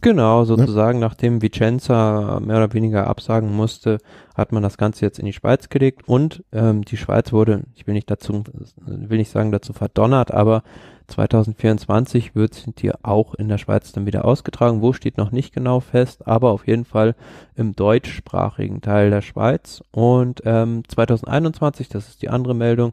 Genau, 0.00 0.44
sozusagen, 0.44 1.00
nachdem 1.00 1.42
Vicenza 1.42 2.40
mehr 2.40 2.58
oder 2.58 2.72
weniger 2.72 3.08
absagen 3.08 3.54
musste, 3.54 3.98
hat 4.36 4.52
man 4.52 4.62
das 4.62 4.78
Ganze 4.78 5.04
jetzt 5.04 5.18
in 5.18 5.26
die 5.26 5.32
Schweiz 5.32 5.68
gelegt 5.68 6.06
und 6.06 6.44
ähm, 6.52 6.84
die 6.84 6.96
Schweiz 6.96 7.32
wurde, 7.32 7.62
ich 7.74 7.86
will 7.86 7.94
nicht 7.94 8.08
dazu, 8.08 8.44
will 8.86 9.18
nicht 9.18 9.30
sagen 9.30 9.50
dazu 9.50 9.72
verdonnert, 9.72 10.30
aber 10.30 10.62
2024 11.08 12.36
wird 12.36 12.80
die 12.80 12.92
auch 13.02 13.34
in 13.34 13.48
der 13.48 13.58
Schweiz 13.58 13.92
dann 13.92 14.06
wieder 14.06 14.24
ausgetragen. 14.24 14.82
Wo 14.82 14.92
steht 14.92 15.16
noch 15.16 15.32
nicht 15.32 15.54
genau 15.54 15.80
fest, 15.80 16.26
aber 16.28 16.50
auf 16.50 16.66
jeden 16.66 16.84
Fall 16.84 17.14
im 17.56 17.74
deutschsprachigen 17.74 18.82
Teil 18.82 19.10
der 19.10 19.22
Schweiz. 19.22 19.82
Und 19.90 20.42
ähm, 20.44 20.82
2021, 20.86 21.88
das 21.88 22.08
ist 22.08 22.22
die 22.22 22.28
andere 22.28 22.54
Meldung, 22.54 22.92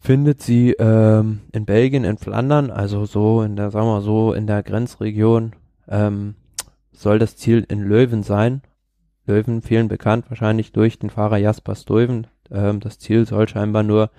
findet 0.00 0.42
sie 0.42 0.72
ähm, 0.72 1.40
in 1.52 1.64
Belgien, 1.64 2.04
in 2.04 2.18
Flandern, 2.18 2.70
also 2.70 3.06
so 3.06 3.42
in 3.42 3.56
der, 3.56 3.70
sagen 3.70 3.86
wir 3.86 4.02
so, 4.02 4.34
in 4.34 4.46
der 4.46 4.62
Grenzregion 4.62 5.52
ähm, 5.88 6.34
soll 6.92 7.18
das 7.18 7.36
Ziel 7.36 7.66
in 7.68 7.82
Löwen 7.82 8.22
sein. 8.22 8.62
Löwen 9.26 9.62
vielen 9.62 9.88
bekannt, 9.88 10.26
wahrscheinlich 10.28 10.72
durch 10.72 10.98
den 10.98 11.10
Fahrer 11.10 11.38
Jasper 11.38 11.74
Stuyven. 11.74 12.26
Ähm, 12.50 12.80
das 12.80 12.98
Ziel 12.98 13.26
soll 13.26 13.48
scheinbar 13.48 13.82
nur 13.82 14.10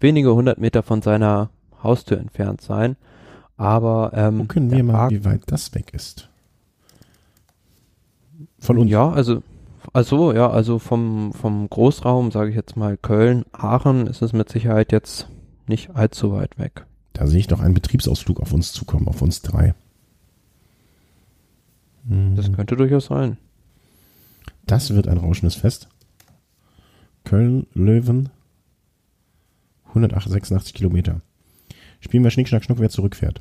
wenige 0.00 0.34
hundert 0.34 0.58
Meter 0.58 0.82
von 0.82 1.00
seiner 1.00 1.50
Haustür 1.82 2.18
entfernt 2.18 2.60
sein. 2.60 2.96
Aber 3.56 4.12
ähm, 4.14 4.38
Gucken 4.38 4.70
wir 4.70 4.82
mal, 4.84 4.92
Park- 4.92 5.10
wie 5.10 5.24
weit 5.24 5.42
das 5.46 5.74
weg 5.74 5.92
ist. 5.92 6.28
Von 8.58 8.78
uns. 8.78 8.90
Ja, 8.90 9.10
also 9.10 9.42
also 9.92 10.32
ja, 10.32 10.50
also 10.50 10.78
vom 10.78 11.32
vom 11.32 11.68
Großraum, 11.70 12.30
sage 12.30 12.50
ich 12.50 12.56
jetzt 12.56 12.76
mal 12.76 12.96
Köln, 12.96 13.44
Aachen, 13.52 14.06
ist 14.06 14.22
es 14.22 14.32
mit 14.32 14.48
Sicherheit 14.48 14.92
jetzt 14.92 15.28
nicht 15.66 15.94
allzu 15.94 16.32
weit 16.32 16.58
weg. 16.58 16.84
Da 17.12 17.26
sehe 17.26 17.40
ich 17.40 17.46
doch 17.46 17.60
einen 17.60 17.74
Betriebsausflug 17.74 18.40
auf 18.40 18.52
uns 18.52 18.72
zukommen, 18.72 19.08
auf 19.08 19.22
uns 19.22 19.42
drei. 19.42 19.74
Mhm. 22.08 22.36
Das 22.36 22.52
könnte 22.52 22.76
durchaus 22.76 23.06
sein. 23.06 23.38
Das 24.66 24.94
wird 24.94 25.08
ein 25.08 25.18
rauschendes 25.18 25.54
Fest. 25.54 25.88
Köln, 27.24 27.66
Löwen, 27.74 28.30
186 29.88 30.74
Kilometer. 30.74 31.20
Spielen 32.00 32.24
wir 32.24 32.30
Schnick, 32.30 32.48
Schnack, 32.48 32.64
Schnuck, 32.64 32.78
wer 32.80 32.90
zurückfährt. 32.90 33.40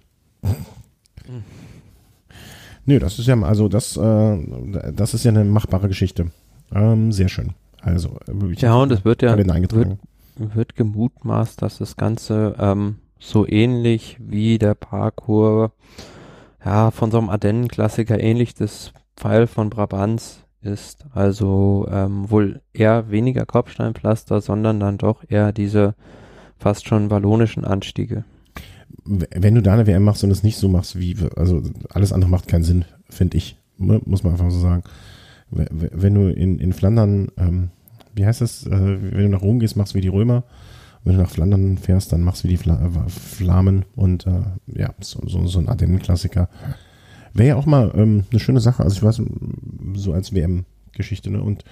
Nö, 2.85 2.99
das 2.99 3.19
ist 3.19 3.27
ja, 3.27 3.39
also 3.41 3.68
das, 3.68 3.98
äh, 3.98 4.91
das 4.94 5.14
ist 5.14 5.26
ja 5.26 5.31
eine 5.31 5.44
machbare 5.44 5.88
Geschichte. 5.88 6.31
Ähm, 6.73 7.11
sehr 7.11 7.27
schön. 7.27 7.53
Also, 7.81 8.18
äh, 8.27 8.52
ich 8.52 8.61
Ja, 8.61 8.76
und 8.76 8.91
es 8.91 9.03
wird 9.06 9.22
ja 9.22 9.34
eingetragen. 9.34 9.99
wird 10.35 10.76
gemutmaßt, 10.76 11.61
dass 11.61 11.80
das 11.80 11.98
Ganze 11.98 12.56
ähm, 12.57 12.98
so 13.19 13.48
ähnlich 13.48 14.18
wie 14.19 14.57
der 14.57 14.73
Parkour, 14.73 15.72
ja, 16.68 16.91
von 16.91 17.11
so 17.11 17.18
einem 17.18 17.30
Ardennen-Klassiker 17.30 18.19
ähnlich 18.19 18.53
des 18.53 18.91
Pfeil 19.15 19.48
von 19.48 19.69
Brabants 19.69 20.44
ist. 20.61 21.06
Also 21.14 21.88
ähm, 21.89 22.30
wohl 22.30 22.61
eher 22.73 23.10
weniger 23.10 23.45
Kopfsteinpflaster, 23.45 24.41
sondern 24.41 24.81
dann 24.81 24.98
doch 24.98 25.23
eher 25.30 25.53
diese 25.53 25.95
fast 26.57 26.85
schon 26.85 27.10
wallonischen 27.10 27.64
Anstiege. 27.64 28.26
Wenn 29.06 29.56
du 29.56 29.61
da 29.61 29.73
eine 29.73 29.88
WM 29.88 30.03
machst 30.03 30.26
und 30.26 30.31
es 30.31 30.44
nicht 30.44 30.57
so 30.57 30.68
machst, 30.68 30.99
wie, 30.99 31.15
also 31.38 31.61
alles 31.89 32.11
andere 32.11 32.30
macht 32.30 32.49
keinen 32.49 32.65
Sinn, 32.65 32.84
finde 33.10 33.38
ich. 33.38 33.57
Muss 33.77 34.23
man 34.23 34.34
einfach 34.34 34.52
so 34.52 34.60
sagen. 34.60 34.84
Wenn 35.49 36.15
du 36.15 36.27
in, 36.27 36.60
in 36.60 36.73
Flandern, 36.73 37.30
ähm, 37.38 37.69
wie 38.14 38.26
heißt 38.26 38.41
das, 38.41 38.65
äh, 38.65 38.72
wenn 38.72 39.23
du 39.23 39.30
nach 39.30 39.41
Rom 39.41 39.60
gehst, 39.60 39.77
machst 39.77 39.95
wie 39.95 40.02
die 40.02 40.10
Römer. 40.10 40.44
Wenn 41.07 41.15
du 41.15 41.21
nach 41.21 41.29
Flandern 41.29 41.77
fährst, 41.77 42.11
dann 42.11 42.21
machst 42.21 42.43
du 42.43 42.49
wie 42.49 42.51
die 42.51 42.57
Fla 42.57 42.85
äh, 42.85 43.09
Flamen 43.09 43.85
und 43.95 44.27
äh, 44.27 44.41
ja, 44.67 44.93
so, 44.99 45.25
so, 45.25 45.47
so 45.47 45.57
ein 45.57 45.69
Ardennen-Klassiker. 45.69 46.49
Wäre 47.34 47.47
ja 47.47 47.55
auch 47.55 47.65
mal 47.65 47.93
ähm, 47.95 48.25
eine 48.29 48.41
schöne 48.41 48.59
Sache, 48.59 48.84
also 48.84 48.97
ich 48.97 49.03
weiß, 49.03 49.21
so 49.93 50.11
als 50.11 50.34
WM-Geschichte, 50.34 51.31
ne? 51.31 51.41
Und 51.41 51.63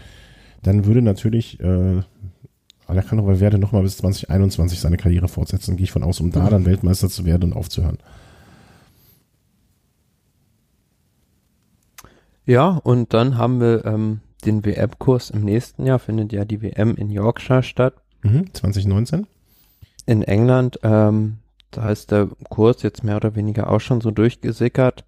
dann 0.64 0.86
würde 0.86 1.02
natürlich 1.02 1.60
äh, 1.60 2.02
Alejandro 2.88 3.28
Valverde 3.28 3.58
nochmal 3.58 3.84
bis 3.84 3.98
2021 3.98 4.80
seine 4.80 4.96
Karriere 4.96 5.28
fortsetzen, 5.28 5.76
gehe 5.76 5.84
ich 5.84 5.92
von 5.92 6.04
aus, 6.04 6.22
um 6.22 6.32
da 6.32 6.50
dann 6.50 6.66
Weltmeister 6.66 7.10
zu 7.10 7.26
werden 7.26 7.52
und 7.52 7.58
aufzuhören. 7.58 7.98
Ja, 12.46 12.70
und 12.70 13.14
dann 13.14 13.38
haben 13.38 13.60
wir 13.60 13.84
ähm, 13.84 14.22
den 14.46 14.64
WM-Kurs 14.64 15.30
im 15.30 15.44
nächsten 15.44 15.86
Jahr, 15.86 16.00
findet 16.00 16.32
ja 16.32 16.46
die 16.46 16.62
WM 16.62 16.96
in 16.96 17.10
Yorkshire 17.10 17.64
statt. 17.64 17.96
Mhm, 18.26 18.54
2019. 18.54 19.28
in 20.08 20.22
England, 20.24 20.80
ähm, 20.84 21.38
da 21.72 21.90
ist 21.90 22.12
der 22.12 22.28
Kurs 22.50 22.84
jetzt 22.84 23.04
mehr 23.04 23.18
oder 23.18 23.36
weniger 23.36 23.72
auch 23.72 23.80
schon 23.82 24.02
so 24.02 24.12
durchgesickert. 24.12 25.04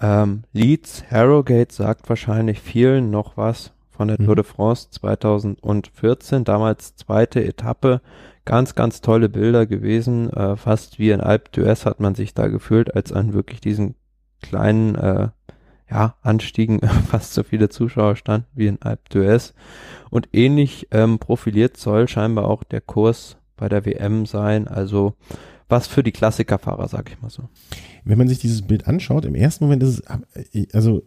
Ähm, 0.00 0.42
Leeds 0.52 1.04
Harrogate 1.10 1.72
sagt 1.72 2.08
wahrscheinlich 2.08 2.60
vielen 2.60 3.10
noch 3.10 3.36
was 3.36 3.72
von 3.90 4.08
der 4.08 4.20
Mhm. 4.20 4.24
Tour 4.26 4.36
de 4.36 4.44
France 4.44 4.88
2014, 4.90 6.44
damals 6.44 6.96
zweite 6.96 7.44
Etappe. 7.44 8.00
Ganz, 8.44 8.74
ganz 8.74 9.00
tolle 9.02 9.28
Bilder 9.28 9.66
gewesen. 9.66 10.30
Äh, 10.30 10.56
fast 10.56 10.98
wie 10.98 11.10
in 11.10 11.20
Alpe 11.20 11.50
d'Huez 11.52 11.84
hat 11.84 12.00
man 12.00 12.14
sich 12.16 12.34
da 12.34 12.48
gefühlt, 12.48 12.94
als 12.96 13.12
an 13.12 13.34
wirklich 13.34 13.60
diesen 13.60 13.94
kleinen 14.40 14.94
äh, 14.96 15.28
ja, 15.92 16.16
Anstiegen 16.22 16.80
fast 17.10 17.34
so 17.34 17.42
viele 17.42 17.68
Zuschauer 17.68 18.16
standen 18.16 18.46
wie 18.54 18.66
in 18.66 18.80
Alpe 18.80 19.02
d'Huez. 19.12 19.52
Und 20.10 20.28
ähnlich 20.32 20.88
ähm, 20.90 21.18
profiliert 21.18 21.76
soll 21.76 22.08
scheinbar 22.08 22.48
auch 22.48 22.64
der 22.64 22.80
Kurs 22.80 23.36
bei 23.56 23.68
der 23.68 23.84
WM 23.84 24.24
sein. 24.26 24.68
Also 24.68 25.14
was 25.68 25.86
für 25.86 26.02
die 26.02 26.12
Klassikerfahrer, 26.12 26.86
sag 26.88 27.10
ich 27.10 27.20
mal 27.22 27.30
so. 27.30 27.48
Wenn 28.04 28.18
man 28.18 28.28
sich 28.28 28.38
dieses 28.38 28.62
Bild 28.62 28.86
anschaut, 28.86 29.24
im 29.24 29.34
ersten 29.34 29.64
Moment 29.64 29.82
ist 29.82 30.02
es, 30.52 30.74
also 30.74 31.02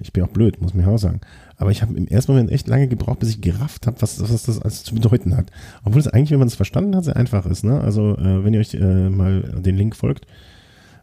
ich 0.00 0.12
bin 0.12 0.24
auch 0.24 0.28
blöd, 0.28 0.62
muss 0.62 0.72
man 0.72 0.86
ja 0.86 0.90
auch 0.90 0.98
sagen, 0.98 1.20
aber 1.56 1.72
ich 1.72 1.82
habe 1.82 1.94
im 1.94 2.06
ersten 2.06 2.32
Moment 2.32 2.50
echt 2.50 2.68
lange 2.68 2.88
gebraucht, 2.88 3.18
bis 3.18 3.30
ich 3.30 3.40
gerafft 3.40 3.86
habe, 3.86 4.00
was, 4.00 4.20
was 4.22 4.44
das 4.44 4.62
alles 4.62 4.84
zu 4.84 4.94
bedeuten 4.94 5.36
hat. 5.36 5.50
Obwohl 5.84 6.00
es 6.00 6.08
eigentlich, 6.08 6.30
wenn 6.30 6.38
man 6.38 6.48
es 6.48 6.54
verstanden 6.54 6.96
hat, 6.96 7.04
sehr 7.04 7.16
einfach 7.16 7.44
ist. 7.44 7.64
Ne? 7.64 7.80
Also 7.80 8.16
äh, 8.16 8.44
wenn 8.44 8.54
ihr 8.54 8.60
euch 8.60 8.72
äh, 8.74 9.10
mal 9.10 9.42
den 9.42 9.76
Link 9.76 9.94
folgt, 9.94 10.26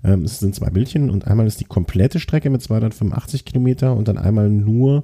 ähm, 0.06 0.24
es 0.24 0.40
sind 0.40 0.54
zwei 0.56 0.70
Bildchen 0.70 1.10
und 1.10 1.28
einmal 1.28 1.48
ist 1.48 1.60
die 1.60 1.66
komplette 1.66 2.20
Strecke 2.20 2.50
mit 2.50 2.62
285 2.62 3.44
Kilometer 3.44 3.96
und 3.96 4.08
dann 4.08 4.18
einmal 4.18 4.50
nur 4.50 5.04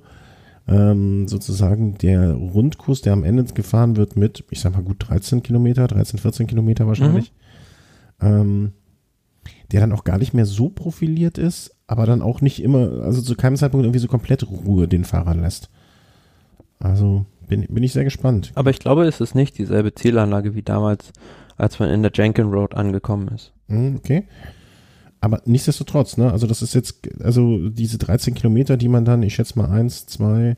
ähm, 0.68 1.28
sozusagen 1.28 1.98
der 1.98 2.34
Rundkurs, 2.34 3.02
der 3.02 3.14
am 3.14 3.24
Ende 3.24 3.44
gefahren 3.46 3.96
wird 3.98 4.16
mit, 4.16 4.44
ich 4.52 4.62
sag 4.62 4.74
mal 4.74 4.84
gut 4.84 4.98
13 5.00 5.42
Kilometer, 5.42 5.88
13, 5.88 6.20
14 6.20 6.48
Kilometer 6.48 6.88
wahrscheinlich. 6.88 7.34
Ähm, 8.22 8.74
der 9.72 9.82
dann 9.82 9.94
auch 9.94 10.04
gar 10.04 10.18
nicht 10.18 10.34
mehr 10.34 10.46
so 10.46 10.70
profiliert 10.70 11.38
ist, 11.38 11.76
aber 11.88 12.06
dann 12.06 12.22
auch 12.22 12.42
nicht 12.42 12.62
immer, 12.62 13.02
also 13.04 13.22
zu 13.22 13.36
keinem 13.36 13.56
Zeitpunkt 13.56 13.86
irgendwie 13.86 14.00
so 14.00 14.08
komplett 14.08 14.48
Ruhe 14.48 14.88
den 14.88 15.06
Fahrer 15.06 15.34
lässt. 15.34 15.70
Also 16.80 17.26
bin, 17.48 17.66
bin 17.70 17.84
ich 17.84 17.94
sehr 17.94 18.04
gespannt. 18.04 18.52
Aber 18.56 18.70
ich 18.70 18.80
glaube, 18.80 19.06
es 19.06 19.22
ist 19.22 19.34
nicht 19.34 19.58
dieselbe 19.58 19.96
Zielanlage 19.96 20.56
wie 20.56 20.62
damals, 20.62 21.12
als 21.58 21.80
man 21.80 21.90
in 21.90 22.04
der 22.04 22.12
Jenkin 22.14 22.52
Road 22.52 22.76
angekommen 22.76 23.30
ist. 23.30 23.54
Hm, 23.68 23.96
Okay. 23.98 24.26
Aber 25.22 25.42
nichtsdestotrotz, 25.46 26.18
ne, 26.18 26.32
also 26.32 26.48
das 26.48 26.62
ist 26.64 26.74
jetzt, 26.74 27.08
also 27.24 27.70
diese 27.70 27.98
13 28.00 28.34
Kilometer, 28.34 28.76
die 28.76 28.88
man 28.90 29.06
dann, 29.06 29.22
ich 29.22 29.36
schätze 29.36 29.58
mal 29.58 29.70
eins, 29.70 30.08
zwei, 30.08 30.58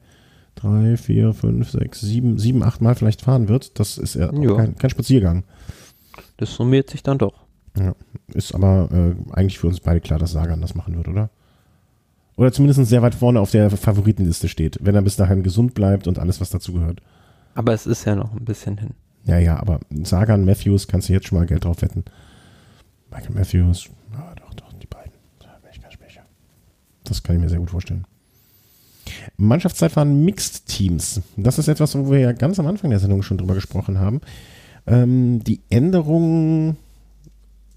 drei, 0.56 0.95
vier, 0.98 1.34
fünf, 1.34 1.69
sechs, 1.72 1.99
sieben, 1.99 2.40
sieben, 2.40 2.64
acht 2.64 2.81
Mal 2.81 2.95
vielleicht 2.95 3.22
fahren 3.22 3.49
wird, 3.49 3.77
das 3.80 3.98
ist 3.98 4.15
ja 4.15 4.34
Ja. 4.34 4.56
kein, 4.56 4.76
kein 4.77 4.90
Spaziergang. 4.90 5.44
Das 6.38 6.53
summiert 6.56 6.90
sich 6.90 7.03
dann 7.03 7.18
doch. 7.18 7.44
Ist 8.34 8.53
aber 8.56 8.90
äh, 8.91 9.34
eigentlich 9.34 9.60
für 9.60 9.68
uns 9.68 9.80
beide 9.80 9.99
klar, 9.99 10.19
dass 10.19 10.31
Sagan 10.31 10.61
das 10.61 10.76
machen 10.76 10.95
wird, 10.95 11.07
oder? 11.07 11.30
Oder 12.38 12.52
zumindest 12.52 12.85
sehr 12.85 13.02
weit 13.02 13.15
vorne 13.15 13.40
auf 13.40 13.52
der 13.52 13.69
Favoritenliste 13.69 14.48
steht, 14.48 14.77
wenn 14.81 14.95
er 14.95 15.02
bis 15.02 15.15
dahin 15.18 15.44
gesund 15.44 15.73
bleibt 15.73 16.07
und 16.07 16.19
alles, 16.19 16.40
was 16.40 16.49
dazugehört. 16.52 17.02
Aber 17.56 17.73
es 17.73 17.85
ist 17.85 18.06
ja 18.06 18.15
noch 18.15 18.31
ein 18.34 18.45
bisschen 18.45 18.77
hin. 18.77 18.91
Ja, 19.26 19.38
ja, 19.40 19.60
aber 19.60 19.80
Sagan, 20.03 20.45
Matthews, 20.45 20.88
kannst 20.88 21.10
du 21.10 21.14
jetzt 21.14 21.27
schon 21.27 21.38
mal 21.38 21.45
Geld 21.45 21.65
drauf 21.65 21.81
wetten. 21.81 22.03
Michael 23.11 23.35
Matthews, 23.35 23.90
ja, 24.11 24.34
doch, 24.35 24.53
doch, 24.56 24.73
die 24.73 24.88
beiden. 24.88 25.11
Da 25.40 25.48
bin 25.61 25.69
ich 25.72 25.81
ganz 25.81 25.94
sicher. 25.94 26.22
Das 27.03 27.23
kann 27.23 27.35
ich 27.35 27.41
mir 27.41 27.49
sehr 27.49 27.59
gut 27.59 27.71
vorstellen. 27.71 28.05
Mannschaftszeitfahren 29.38 30.23
Mixed 30.23 30.65
Teams. 30.67 31.21
Das 31.35 31.59
ist 31.59 31.67
etwas, 31.67 31.95
wo 31.97 32.09
wir 32.11 32.19
ja 32.19 32.31
ganz 32.31 32.59
am 32.59 32.67
Anfang 32.67 32.89
der 32.89 32.99
Sendung 32.99 33.21
schon 33.23 33.38
drüber 33.38 33.53
gesprochen 33.55 33.99
haben. 33.99 34.21
Ähm, 34.88 35.43
die 35.43 35.59
Änderung 35.69 36.77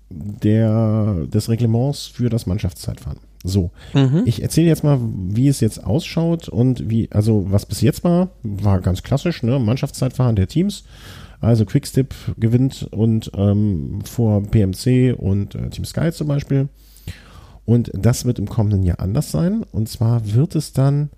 der, 0.08 1.26
des 1.26 1.48
Reglements 1.48 2.06
für 2.06 2.28
das 2.30 2.46
Mannschaftszeitfahren. 2.46 3.18
So, 3.42 3.70
Mhm. 3.94 4.22
ich 4.24 4.42
erzähle 4.42 4.68
jetzt 4.68 4.82
mal, 4.84 4.98
wie 5.02 5.48
es 5.48 5.60
jetzt 5.60 5.82
ausschaut 5.84 6.48
und 6.48 6.88
wie, 6.90 7.08
also 7.12 7.46
was 7.50 7.66
bis 7.66 7.80
jetzt 7.80 8.02
war, 8.04 8.30
war 8.42 8.80
ganz 8.80 9.02
klassisch, 9.02 9.42
ne? 9.42 9.58
Mannschaftszeitfahren 9.58 10.36
der 10.36 10.48
Teams. 10.48 10.84
Also 11.40 11.64
Quickstep 11.66 12.14
gewinnt 12.38 12.88
und 12.92 13.30
ähm, 13.36 14.00
vor 14.04 14.42
PMC 14.42 15.14
und 15.16 15.54
äh, 15.54 15.68
Team 15.70 15.84
Sky 15.84 16.10
zum 16.10 16.28
Beispiel. 16.28 16.68
Und 17.66 17.90
das 17.92 18.24
wird 18.24 18.38
im 18.38 18.48
kommenden 18.48 18.84
Jahr 18.84 19.00
anders 19.00 19.30
sein. 19.30 19.64
Und 19.72 19.88
zwar 19.88 20.32
wird 20.32 20.54
es 20.54 20.72
dann, 20.72 21.10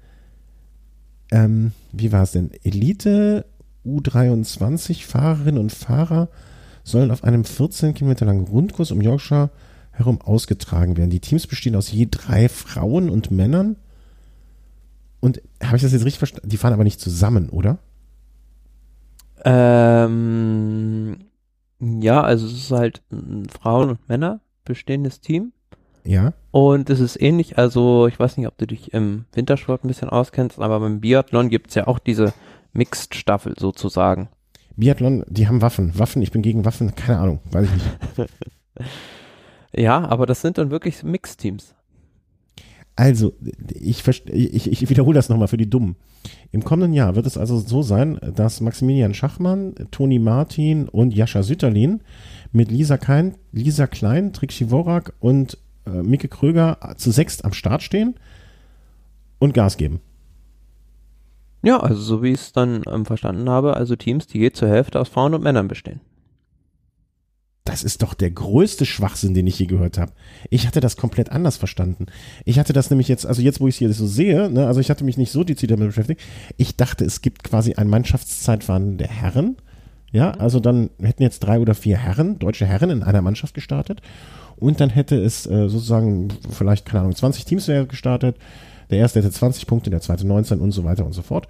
ähm, 1.31 1.73
wie 1.93 2.11
war 2.11 2.23
es 2.23 2.33
denn? 2.33 2.51
Elite 2.65 3.45
U23 3.87 5.05
Fahrerinnen 5.05 5.61
und 5.61 5.73
Fahrer 5.73 6.29
sollen 6.85 7.11
auf 7.11 7.23
einem 7.23 7.45
14 7.45 7.95
Kilometer 7.95 8.25
langen 8.25 8.47
Rundkurs 8.47 8.91
um 8.91 9.03
Yorkshire 9.03 9.51
herum 9.93 10.21
ausgetragen 10.21 10.97
werden. 10.97 11.11
Die 11.11 11.21
Teams 11.21 11.47
bestehen 11.47 11.77
aus 11.77 11.93
je 11.93 12.09
drei 12.11 12.49
Frauen 12.49 13.11
und 13.11 13.31
Männern. 13.31 13.77
Und 15.21 15.43
habe 15.63 15.77
ich 15.77 15.83
das 15.83 15.93
jetzt 15.93 16.05
richtig 16.05 16.19
verstanden? 16.19 16.49
Die 16.49 16.57
fahren 16.57 16.73
aber 16.73 16.85
nicht 16.85 17.01
zusammen, 17.01 17.51
oder? 17.51 17.79
Ähm, 19.45 21.17
ja, 21.81 22.23
also 22.23 22.47
es 22.47 22.53
ist 22.53 22.71
halt 22.71 23.03
ein 23.13 23.49
Frauen 23.49 23.91
und 23.91 24.09
Männer 24.09 24.41
bestehendes 24.65 25.21
Team. 25.21 25.53
Ja. 26.09 26.33
Und 26.53 26.89
es 26.89 27.01
ist 27.01 27.21
ähnlich, 27.21 27.59
also 27.59 28.07
ich 28.07 28.19
weiß 28.19 28.39
nicht, 28.39 28.47
ob 28.47 28.57
du 28.57 28.67
dich 28.67 28.95
im 28.95 29.27
Wintersport 29.35 29.85
ein 29.85 29.89
bisschen 29.89 30.09
auskennst, 30.09 30.59
aber 30.59 30.81
beim 30.81 31.01
Biathlon 31.01 31.51
gibt 31.51 31.69
es 31.69 31.75
ja 31.75 31.87
auch 31.87 31.99
diese 31.99 32.33
Mixed-Staffel 32.73 33.57
sozusagen. 33.59 34.29
Biathlon, 34.75 35.23
die 35.29 35.49
haben 35.49 35.61
Waffen. 35.61 35.99
Waffen, 35.99 36.23
ich 36.23 36.33
bin 36.33 36.41
gegen 36.41 36.65
Waffen, 36.65 36.95
keine 36.95 37.19
Ahnung, 37.19 37.41
weiß 37.51 37.67
ich 37.67 37.75
nicht. 37.75 38.31
ja, 39.77 40.09
aber 40.09 40.25
das 40.25 40.41
sind 40.41 40.57
dann 40.57 40.71
wirklich 40.71 41.03
Mixed-Teams. 41.03 41.75
Also, 42.97 43.35
ich, 43.75 44.09
ich, 44.09 44.73
ich 44.73 44.89
wiederhole 44.89 45.15
das 45.15 45.29
nochmal 45.29 45.49
für 45.49 45.59
die 45.59 45.69
Dummen. 45.69 45.97
Im 46.53 46.65
kommenden 46.65 46.95
Jahr 46.95 47.17
wird 47.17 47.27
es 47.27 47.37
also 47.37 47.59
so 47.59 47.83
sein, 47.83 48.19
dass 48.35 48.63
Maximilian 48.63 49.13
Schachmann, 49.13 49.75
Toni 49.91 50.19
Martin 50.19 50.89
und 50.89 51.15
Jascha 51.15 51.43
Sütterlin 51.43 52.01
mit 52.51 52.71
Lisa 52.71 52.97
Klein, 52.97 53.35
Lisa 53.53 53.87
Klein, 53.87 54.33
Trixi 54.33 54.71
Worak 54.71 55.13
und 55.21 55.59
äh, 55.89 56.03
Micke 56.03 56.29
Kröger 56.29 56.79
zu 56.97 57.11
sechst 57.11 57.45
am 57.45 57.53
Start 57.53 57.83
stehen 57.83 58.15
und 59.39 59.55
Gas 59.55 59.77
geben. 59.77 60.01
Ja, 61.63 61.81
also 61.81 62.01
so 62.01 62.23
wie 62.23 62.33
ich 62.33 62.41
es 62.41 62.53
dann 62.53 62.83
ähm, 62.91 63.05
verstanden 63.05 63.49
habe, 63.49 63.77
also 63.77 63.97
Teams, 63.97 64.27
die 64.27 64.39
je 64.39 64.53
zur 64.53 64.69
Hälfte 64.69 65.01
aus 65.01 65.09
Frauen 65.09 65.35
und 65.35 65.43
Männern 65.43 65.69
bestehen. 65.69 66.01
Das 67.65 67.83
ist 67.83 68.01
doch 68.01 68.15
der 68.15 68.31
größte 68.31 68.87
Schwachsinn, 68.87 69.35
den 69.35 69.47
ich 69.47 69.59
je 69.59 69.67
gehört 69.67 69.99
habe. 69.99 70.13
Ich 70.49 70.67
hatte 70.67 70.81
das 70.81 70.97
komplett 70.97 71.31
anders 71.31 71.59
verstanden. 71.59 72.07
Ich 72.47 72.59
hatte 72.59 72.73
das 72.73 72.89
nämlich 72.89 73.09
jetzt, 73.09 73.27
also 73.27 73.43
jetzt, 73.43 73.61
wo 73.61 73.69
ich 73.69 73.75
es 73.75 73.79
hier 73.79 73.93
so 73.93 74.07
sehe, 74.07 74.49
ne, 74.51 74.67
also 74.67 74.81
ich 74.81 74.89
hatte 74.89 75.05
mich 75.05 75.19
nicht 75.19 75.33
so 75.33 75.45
dezidiert 75.45 75.79
damit 75.79 75.91
beschäftigt. 75.91 76.23
Ich 76.57 76.77
dachte, 76.77 77.05
es 77.05 77.21
gibt 77.21 77.45
quasi 77.45 77.75
ein 77.75 77.89
Mannschaftszeitfahren 77.89 78.97
der 78.97 79.09
Herren. 79.09 79.57
Ja, 80.13 80.33
mhm. 80.35 80.41
also 80.41 80.61
dann 80.61 80.89
hätten 80.99 81.23
jetzt 81.23 81.41
drei 81.41 81.59
oder 81.59 81.75
vier 81.75 81.99
Herren, 81.99 82.39
deutsche 82.39 82.65
Herren 82.65 82.89
in 82.89 83.03
einer 83.03 83.21
Mannschaft 83.21 83.53
gestartet. 83.53 84.01
Und 84.59 84.81
dann 84.81 84.91
hätte 84.91 85.17
es 85.17 85.47
äh, 85.47 85.69
sozusagen 85.69 86.29
vielleicht, 86.51 86.85
keine 86.85 87.01
Ahnung, 87.01 87.15
20 87.15 87.45
Teams 87.45 87.69
wäre 87.69 87.87
gestartet. 87.87 88.37
Der 88.91 88.99
erste 88.99 89.21
hätte 89.21 89.31
20 89.31 89.67
Punkte, 89.67 89.91
der 89.91 90.01
zweite 90.01 90.27
19 90.27 90.61
und 90.61 90.73
so 90.73 90.85
weiter 90.85 91.05
und 91.05 91.13
so 91.13 91.23
fort. 91.23 91.49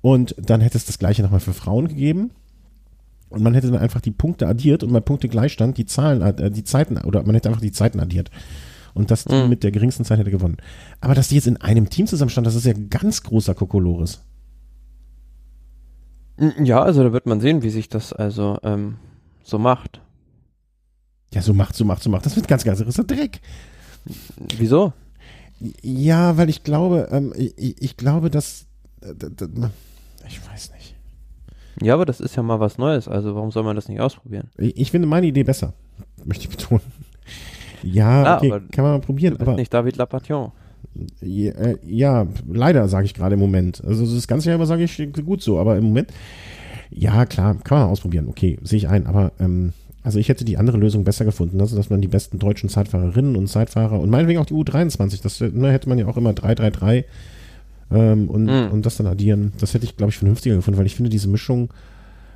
Und 0.00 0.34
dann 0.38 0.60
hätte 0.60 0.78
es 0.78 0.86
das 0.86 0.98
gleiche 0.98 1.22
nochmal 1.22 1.40
für 1.40 1.52
Frauen 1.52 1.88
gegeben. 1.88 2.30
Und 3.28 3.42
man 3.42 3.54
hätte 3.54 3.70
dann 3.70 3.80
einfach 3.80 4.00
die 4.00 4.12
Punkte 4.12 4.46
addiert 4.46 4.84
und 4.84 4.92
bei 4.92 5.00
Punkte 5.00 5.28
Gleichstand 5.28 5.78
die 5.78 5.86
Zahlen, 5.86 6.22
äh, 6.22 6.50
die 6.50 6.64
Zeiten, 6.64 6.96
oder 6.98 7.24
man 7.24 7.34
hätte 7.34 7.48
einfach 7.48 7.60
die 7.60 7.72
Zeiten 7.72 8.00
addiert. 8.00 8.30
Und 8.94 9.10
das 9.10 9.24
Team 9.24 9.44
mhm. 9.44 9.50
mit 9.50 9.62
der 9.62 9.72
geringsten 9.72 10.04
Zeit 10.04 10.18
hätte 10.18 10.30
gewonnen. 10.30 10.56
Aber 11.00 11.14
dass 11.14 11.28
die 11.28 11.34
jetzt 11.34 11.46
in 11.46 11.58
einem 11.58 11.90
Team 11.90 12.06
zusammenstanden, 12.06 12.46
das 12.46 12.54
ist 12.54 12.64
ja 12.64 12.72
ganz 12.88 13.22
großer 13.22 13.54
Kokolores. 13.54 14.22
Ja, 16.62 16.82
also 16.82 17.02
da 17.02 17.12
wird 17.12 17.26
man 17.26 17.40
sehen, 17.40 17.62
wie 17.62 17.70
sich 17.70 17.88
das 17.88 18.12
also 18.12 18.58
ähm, 18.62 18.96
so 19.42 19.58
macht. 19.58 20.00
Ja, 21.34 21.42
so 21.42 21.52
macht, 21.52 21.74
so 21.74 21.84
macht, 21.84 22.02
so 22.02 22.10
macht. 22.10 22.26
Das 22.26 22.36
wird 22.36 22.48
ganz, 22.48 22.64
ganz 22.64 22.80
irrer 22.80 23.04
Dreck. 23.04 23.40
Wieso? 24.58 24.92
Ja, 25.82 26.36
weil 26.36 26.48
ich 26.48 26.62
glaube, 26.62 27.08
ähm, 27.10 27.32
ich, 27.36 27.82
ich, 27.82 27.96
glaube, 27.96 28.30
dass, 28.30 28.66
äh, 29.00 29.12
ich 30.28 30.40
weiß 30.48 30.72
nicht. 30.72 30.94
Ja, 31.82 31.94
aber 31.94 32.04
das 32.04 32.20
ist 32.20 32.36
ja 32.36 32.42
mal 32.42 32.60
was 32.60 32.78
Neues, 32.78 33.08
also 33.08 33.34
warum 33.34 33.50
soll 33.50 33.62
man 33.62 33.76
das 33.76 33.88
nicht 33.88 34.00
ausprobieren? 34.00 34.50
Ich, 34.56 34.76
ich 34.76 34.90
finde 34.90 35.08
meine 35.08 35.26
Idee 35.26 35.44
besser, 35.44 35.74
möchte 36.24 36.44
ich 36.44 36.50
betonen. 36.50 36.82
Ja, 37.82 38.22
Klar, 38.22 38.36
okay, 38.38 38.66
kann 38.72 38.84
man 38.84 38.92
mal 38.94 39.00
probieren. 39.00 39.34
Du 39.34 39.38
bist 39.38 39.48
aber 39.48 39.56
nicht 39.56 39.72
David 39.72 39.96
Lapation. 39.96 40.52
Ja, 41.20 41.52
äh, 41.52 41.78
ja 41.86 42.26
leider 42.48 42.88
sage 42.88 43.04
ich 43.04 43.14
gerade 43.14 43.34
im 43.34 43.40
Moment. 43.40 43.82
Also 43.84 44.06
das 44.06 44.26
ganze 44.26 44.48
Jahr 44.48 44.56
über 44.56 44.66
sage 44.66 44.84
ich 44.84 45.12
gut 45.24 45.42
so, 45.42 45.58
aber 45.58 45.76
im 45.76 45.84
Moment, 45.84 46.10
ja 46.90 47.26
klar, 47.26 47.56
kann 47.56 47.78
man 47.78 47.88
ausprobieren. 47.90 48.28
Okay, 48.28 48.58
sehe 48.62 48.78
ich 48.78 48.88
ein, 48.88 49.06
aber 49.06 49.32
ähm, 49.38 49.72
also 50.06 50.20
ich 50.20 50.28
hätte 50.28 50.44
die 50.44 50.56
andere 50.56 50.76
Lösung 50.76 51.02
besser 51.02 51.24
gefunden, 51.24 51.60
also 51.60 51.74
dass 51.74 51.90
man 51.90 52.00
die 52.00 52.06
besten 52.06 52.38
deutschen 52.38 52.68
Zeitfahrerinnen 52.68 53.34
und 53.34 53.48
Zeitfahrer 53.48 53.98
und 53.98 54.08
meinetwegen 54.08 54.38
auch 54.38 54.46
die 54.46 54.54
U23, 54.54 55.20
das 55.20 55.40
ne, 55.40 55.72
hätte 55.72 55.88
man 55.88 55.98
ja 55.98 56.06
auch 56.06 56.16
immer 56.16 56.30
3-3-3 56.30 57.04
ähm, 57.90 58.30
und, 58.30 58.44
mhm. 58.44 58.70
und 58.70 58.86
das 58.86 58.98
dann 58.98 59.08
addieren. 59.08 59.52
Das 59.58 59.74
hätte 59.74 59.84
ich, 59.84 59.96
glaube 59.96 60.10
ich, 60.10 60.18
vernünftiger 60.18 60.54
gefunden, 60.54 60.78
weil 60.78 60.86
ich 60.86 60.94
finde, 60.94 61.10
diese 61.10 61.26
Mischung, 61.26 61.70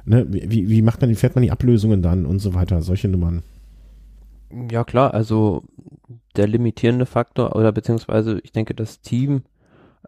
ne, 0.04 0.26
wie, 0.28 0.68
wie 0.68 0.82
macht 0.82 1.00
man, 1.00 1.10
wie 1.10 1.14
fährt 1.14 1.36
man 1.36 1.42
die 1.42 1.52
Ablösungen 1.52 2.02
dann 2.02 2.26
und 2.26 2.40
so 2.40 2.54
weiter, 2.54 2.82
solche 2.82 3.06
Nummern. 3.06 3.44
Ja, 4.68 4.82
klar, 4.82 5.14
also 5.14 5.62
der 6.34 6.48
limitierende 6.48 7.06
Faktor 7.06 7.54
oder 7.54 7.70
beziehungsweise 7.70 8.40
ich 8.42 8.50
denke, 8.50 8.74
das 8.74 9.00
Team 9.00 9.42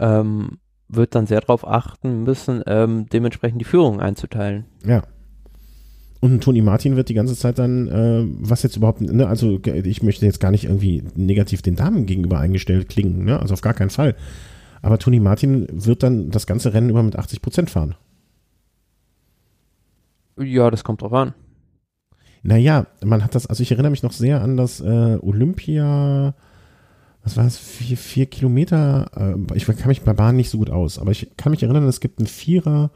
ähm, 0.00 0.58
wird 0.88 1.14
dann 1.14 1.28
sehr 1.28 1.40
darauf 1.40 1.64
achten 1.64 2.24
müssen, 2.24 2.64
ähm, 2.66 3.06
dementsprechend 3.12 3.60
die 3.60 3.66
Führung 3.66 4.00
einzuteilen. 4.00 4.64
Ja. 4.84 5.04
Und 6.22 6.40
Toni 6.40 6.62
Martin 6.62 6.94
wird 6.94 7.08
die 7.08 7.14
ganze 7.14 7.34
Zeit 7.34 7.58
dann, 7.58 7.88
äh, 7.88 8.24
was 8.38 8.62
jetzt 8.62 8.76
überhaupt, 8.76 9.00
ne, 9.00 9.26
also 9.26 9.58
ich 9.66 10.04
möchte 10.04 10.24
jetzt 10.24 10.38
gar 10.38 10.52
nicht 10.52 10.66
irgendwie 10.66 11.02
negativ 11.16 11.62
den 11.62 11.74
Damen 11.74 12.06
gegenüber 12.06 12.38
eingestellt 12.38 12.88
klingen, 12.88 13.24
ne, 13.24 13.40
also 13.40 13.54
auf 13.54 13.60
gar 13.60 13.74
keinen 13.74 13.90
Fall. 13.90 14.14
Aber 14.82 14.98
Toni 14.98 15.18
Martin 15.18 15.66
wird 15.72 16.04
dann 16.04 16.30
das 16.30 16.46
ganze 16.46 16.74
Rennen 16.74 16.90
über 16.90 17.02
mit 17.02 17.16
80 17.16 17.42
Prozent 17.42 17.70
fahren. 17.70 17.96
Ja, 20.38 20.70
das 20.70 20.84
kommt 20.84 21.02
drauf 21.02 21.12
an. 21.12 21.34
Naja, 22.44 22.86
man 23.04 23.24
hat 23.24 23.34
das, 23.34 23.48
also 23.48 23.60
ich 23.60 23.72
erinnere 23.72 23.90
mich 23.90 24.04
noch 24.04 24.12
sehr 24.12 24.42
an 24.42 24.56
das 24.56 24.80
äh, 24.80 25.18
Olympia, 25.20 26.36
was 27.24 27.36
war 27.36 27.46
es, 27.46 27.58
vier, 27.58 27.96
vier 27.96 28.26
Kilometer, 28.26 29.10
äh, 29.16 29.56
ich 29.56 29.66
kann 29.66 29.88
mich 29.88 30.02
bei 30.02 30.12
Bahn 30.12 30.36
nicht 30.36 30.50
so 30.50 30.58
gut 30.58 30.70
aus, 30.70 31.00
aber 31.00 31.10
ich 31.10 31.36
kann 31.36 31.50
mich 31.50 31.64
erinnern, 31.64 31.82
es 31.88 31.98
gibt 31.98 32.20
einen 32.20 32.28
Vierer 32.28 32.92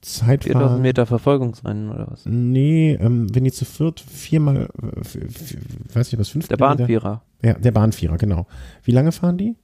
Zeitfahren. 0.00 0.60
4000 0.60 0.82
Meter 0.82 1.06
Verfolgungsrennen 1.06 1.90
oder 1.90 2.08
was? 2.10 2.24
Nee, 2.24 2.92
ähm, 3.00 3.34
wenn 3.34 3.44
die 3.44 3.52
zu 3.52 3.64
viert 3.64 4.00
viermal, 4.00 4.68
äh, 4.82 5.94
weiß 5.94 6.12
nicht, 6.12 6.18
was, 6.18 6.28
fünf 6.28 6.48
Der? 6.48 6.56
Bahnvierer. 6.56 7.22
Ja, 7.42 7.54
der 7.54 7.72
Bahnvierer, 7.72 8.16
genau. 8.16 8.46
Wie 8.84 8.92
lange 8.92 9.12
fahren 9.12 9.38
die? 9.38 9.56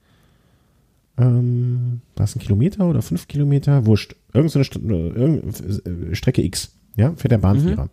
ähm, 1.17 2.01
war 2.15 2.25
es 2.25 2.35
ein 2.35 2.39
Kilometer 2.39 2.85
oder 2.85 3.01
fünf 3.01 3.27
Kilometer? 3.27 3.85
Wurscht. 3.85 4.15
Irgendeine 4.33 4.65
St 4.65 4.75
irgendeine 4.75 6.15
Strecke 6.15 6.43
X, 6.43 6.75
ja, 6.95 7.13
für 7.15 7.27
der 7.27 7.37
Bahnvierer. 7.37 7.85
Mhm. 7.85 7.89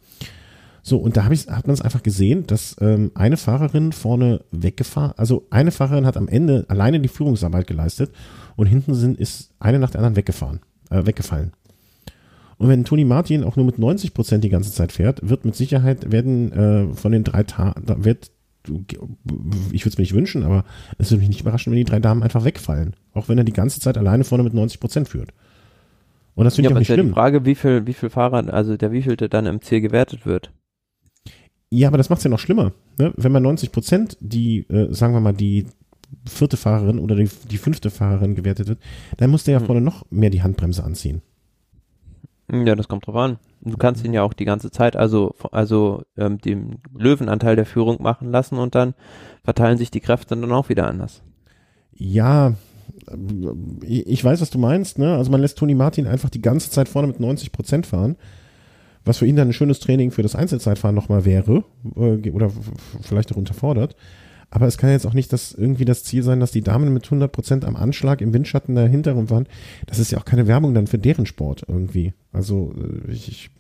So, 0.85 0.99
und 0.99 1.17
da 1.17 1.25
hab 1.25 1.33
ich, 1.33 1.47
hat 1.47 1.69
man 1.69 1.75
es 1.75 1.81
einfach 1.81 2.03
gesehen, 2.03 2.45
dass 2.49 2.75
ähm, 2.81 3.13
eine 3.15 3.37
Fahrerin 3.37 3.93
vorne 3.93 4.45
weggefahren, 4.51 5.13
also 5.17 5.47
eine 5.51 5.71
Fahrerin 5.71 6.07
hat 6.07 6.17
am 6.17 6.27
Ende 6.27 6.65
alleine 6.69 6.99
die 6.99 7.09
Führungsarbeit 7.09 7.69
geleistet 7.69 8.13
und 8.57 8.67
hinten 8.67 8.95
sind, 8.95 9.17
ist 9.17 9.55
eine 9.61 9.79
nach 9.79 9.91
der 9.91 10.01
anderen 10.01 10.17
weggefahren, 10.17 10.59
äh, 10.91 11.07
weggefallen. 11.07 11.53
Und 12.63 12.69
wenn 12.69 12.85
Toni 12.85 13.05
Martin 13.05 13.43
auch 13.43 13.57
nur 13.57 13.67
mit 13.67 13.81
90 13.81 14.15
Prozent 14.15 14.45
die 14.45 14.49
ganze 14.49 14.71
Zeit 14.71 14.93
fährt, 14.93 15.29
wird 15.29 15.45
mit 15.45 15.57
Sicherheit 15.57 16.13
werden 16.13 16.53
äh, 16.53 16.95
von 16.95 17.11
den 17.11 17.25
drei 17.25 17.43
Tagen, 17.43 18.05
wird 18.05 18.31
ich 18.69 19.85
würde 19.85 19.89
es 19.89 19.99
mir 19.99 20.03
nicht 20.03 20.15
wünschen, 20.15 20.45
aber 20.45 20.65
es 20.97 21.11
würde 21.11 21.23
mich 21.23 21.29
nicht 21.29 21.41
überraschen, 21.41 21.73
wenn 21.73 21.79
die 21.79 21.85
drei 21.85 21.99
Damen 21.99 22.23
einfach 22.23 22.45
wegfallen. 22.45 22.95
Auch 23.15 23.29
wenn 23.29 23.37
er 23.37 23.43
die 23.43 23.53
ganze 23.53 23.81
Zeit 23.81 23.99
alleine 23.99 24.23
vorne 24.23 24.45
mit 24.45 24.55
90 24.55 24.79
Prozent 24.79 25.09
führt. 25.09 25.31
Und 26.37 26.45
das 26.45 26.55
finde 26.55 26.69
ja, 26.69 26.71
ich 26.71 26.77
auch 26.77 26.79
nicht 26.79 26.87
schlimm. 26.87 26.99
Ja 26.99 27.11
die 27.11 27.15
Frage, 27.15 27.45
wie 27.47 27.57
viel, 27.57 27.85
wie 27.89 27.95
viel 27.95 28.11
Fahrer, 28.11 28.55
also 28.55 28.77
der 28.77 28.93
wievielte 28.93 29.29
dann 29.29 29.47
im 29.47 29.61
Ziel 29.61 29.81
gewertet 29.81 30.25
wird. 30.25 30.53
Ja, 31.71 31.89
aber 31.89 31.99
das 31.99 32.11
macht 32.11 32.19
es 32.19 32.25
ja 32.25 32.31
noch 32.31 32.39
schlimmer. 32.39 32.71
Ne? 32.97 33.13
Wenn 33.17 33.33
man 33.33 33.43
90 33.43 33.73
Prozent 33.73 34.17
die, 34.21 34.61
äh, 34.69 34.95
sagen 34.95 35.15
wir 35.15 35.21
mal, 35.21 35.33
die 35.33 35.67
vierte 36.29 36.57
Fahrerin 36.57 37.01
oder 37.01 37.17
die, 37.17 37.29
die 37.51 37.59
fünfte 37.59 37.91
Fahrerin 37.91 38.37
gewertet 38.37 38.69
wird, 38.69 38.79
dann 39.17 39.31
muss 39.31 39.43
der 39.43 39.55
ja 39.55 39.59
hm. 39.59 39.67
vorne 39.67 39.81
noch 39.81 40.07
mehr 40.13 40.31
die 40.31 40.45
Handbremse 40.45 40.85
anziehen. 40.85 41.23
Ja, 42.53 42.75
das 42.75 42.87
kommt 42.87 43.07
drauf 43.07 43.17
an. 43.17 43.39
Du 43.63 43.77
kannst 43.77 44.05
ihn 44.05 44.13
ja 44.13 44.23
auch 44.23 44.35
die 44.35 44.45
ganze 44.45 44.71
Zeit, 44.71 44.95
also, 44.95 45.35
also 45.53 46.03
ähm, 46.19 46.39
den 46.39 46.81
Löwenanteil 46.95 47.57
der 47.57 47.65
Führung 47.65 48.03
machen 48.03 48.31
lassen 48.31 48.59
und 48.59 48.75
dann 48.75 48.95
verteilen 49.43 49.79
sich 49.79 49.91
die 49.91 50.01
Kräfte 50.01 50.37
dann 50.37 50.53
auch 50.53 50.69
wieder 50.69 50.87
anders. 50.87 51.23
Ja, 51.95 52.55
ich 53.83 54.23
weiß, 54.23 54.41
was 54.41 54.51
du 54.51 54.59
meinst, 54.59 54.99
ne? 54.99 55.17
Also 55.17 55.31
man 55.31 55.41
lässt 55.41 55.59
Toni 55.59 55.75
Martin 55.75 56.07
einfach 56.07 56.31
die 56.31 56.43
ganze 56.43 56.71
Zeit 56.71 56.89
vorne 56.89 57.09
mit 57.09 57.21
90 57.21 57.53
Prozent 57.53 57.87
fahren, 57.87 58.17
was 59.05 59.19
für 59.19 59.27
ihn 59.27 59.37
dann 59.37 59.49
ein 59.49 59.55
schönes 59.55 59.81
Training 59.81 60.11
für 60.11 60.23
das 60.23 60.37
Einzelzeitfahren 60.37 60.95
nochmal 60.95 61.25
wäre, 61.25 61.65
äh, 61.97 62.31
oder 62.31 62.51
vielleicht 63.01 63.33
auch 63.33 63.37
unterfordert. 63.37 63.97
Aber 64.55 64.67
es 64.67 64.77
kann 64.77 64.91
jetzt 64.91 65.07
auch 65.07 65.15
nicht 65.15 65.33
das 65.33 65.53
irgendwie 65.53 65.87
das 65.87 66.05
Ziel 66.05 66.23
sein, 66.23 66.39
dass 66.39 66.51
die 66.51 66.61
Damen 66.61 66.93
mit 66.93 67.07
100 67.07 67.33
Prozent 67.33 67.65
am 67.65 67.75
Anschlag 67.75 68.21
im 68.21 68.35
Windschatten 68.35 68.75
der 68.75 68.87
hinteren 68.87 69.31
waren. 69.31 69.47
Das 69.87 69.99
ist 69.99 70.11
ja 70.11 70.19
auch 70.19 70.27
keine 70.27 70.47
Werbung 70.47 70.75
dann 70.75 70.87
für 70.87 70.99
deren 70.99 71.25
Sport 71.25 71.65
irgendwie. 71.67 72.13
Also 72.35 72.75
äh, 72.77 73.13
ich, 73.13 73.29
ich 73.29 73.51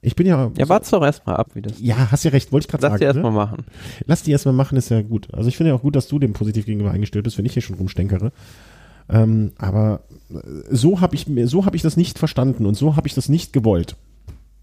Ich 0.00 0.14
bin 0.14 0.28
ja. 0.28 0.52
Ja, 0.56 0.68
wart's 0.68 0.90
doch 0.90 1.02
erstmal 1.02 1.36
ab, 1.38 1.48
wie 1.54 1.62
das. 1.62 1.80
Ja, 1.80 2.12
hast 2.12 2.24
ja 2.24 2.30
recht, 2.30 2.52
wollte 2.52 2.66
ich 2.66 2.68
gerade 2.68 2.82
sagen. 2.82 2.92
Lass 2.92 3.00
die 3.00 3.04
erstmal 3.04 3.32
ne? 3.32 3.36
machen. 3.36 3.64
Lass 4.06 4.22
die 4.22 4.30
erstmal 4.30 4.54
machen, 4.54 4.78
ist 4.78 4.90
ja 4.90 5.02
gut. 5.02 5.26
Also 5.34 5.48
ich 5.48 5.56
finde 5.56 5.70
ja 5.70 5.76
auch 5.76 5.82
gut, 5.82 5.96
dass 5.96 6.06
du 6.06 6.20
dem 6.20 6.34
positiv 6.34 6.66
gegenüber 6.66 6.92
eingestellt 6.92 7.24
bist, 7.24 7.36
wenn 7.36 7.46
ich 7.46 7.54
hier 7.54 7.62
schon 7.62 7.74
rumstenkere. 7.74 8.30
Ähm, 9.08 9.50
aber 9.58 10.04
äh, 10.30 10.36
so 10.70 11.00
habe 11.00 11.16
ich 11.16 11.26
so 11.46 11.66
habe 11.66 11.74
ich 11.74 11.82
das 11.82 11.96
nicht 11.96 12.16
verstanden 12.16 12.64
und 12.64 12.76
so 12.76 12.94
habe 12.94 13.08
ich 13.08 13.14
das 13.14 13.28
nicht 13.28 13.52
gewollt. 13.52 13.96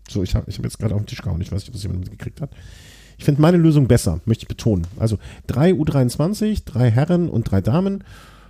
So, 0.08 0.24
ich 0.24 0.36
habe 0.36 0.49
ich 0.49 0.58
hab 0.58 0.64
jetzt 0.64 0.80
gerade 0.80 0.95
auf 0.95 1.02
den 1.02 1.08
Tisch 1.08 1.22
gehauen, 1.22 1.41
ich 1.41 1.52
weiß 1.52 1.64
nicht, 1.64 1.68
ob 1.68 1.74
das 1.74 1.84
jemand 1.84 1.99
mitgekriegt 1.99 2.40
hat. 2.40 2.52
Ich 3.18 3.26
finde 3.26 3.41
meine 3.41 3.57
Lösung 3.57 3.88
besser, 3.88 4.19
möchte 4.26 4.44
ich 4.44 4.48
betonen. 4.48 4.85
Also 4.99 5.18
drei 5.48 5.72
U23, 5.72 6.64
drei 6.65 6.91
Herren 6.91 7.30
und 7.30 7.49
drei 7.49 7.61
Damen, 7.61 8.03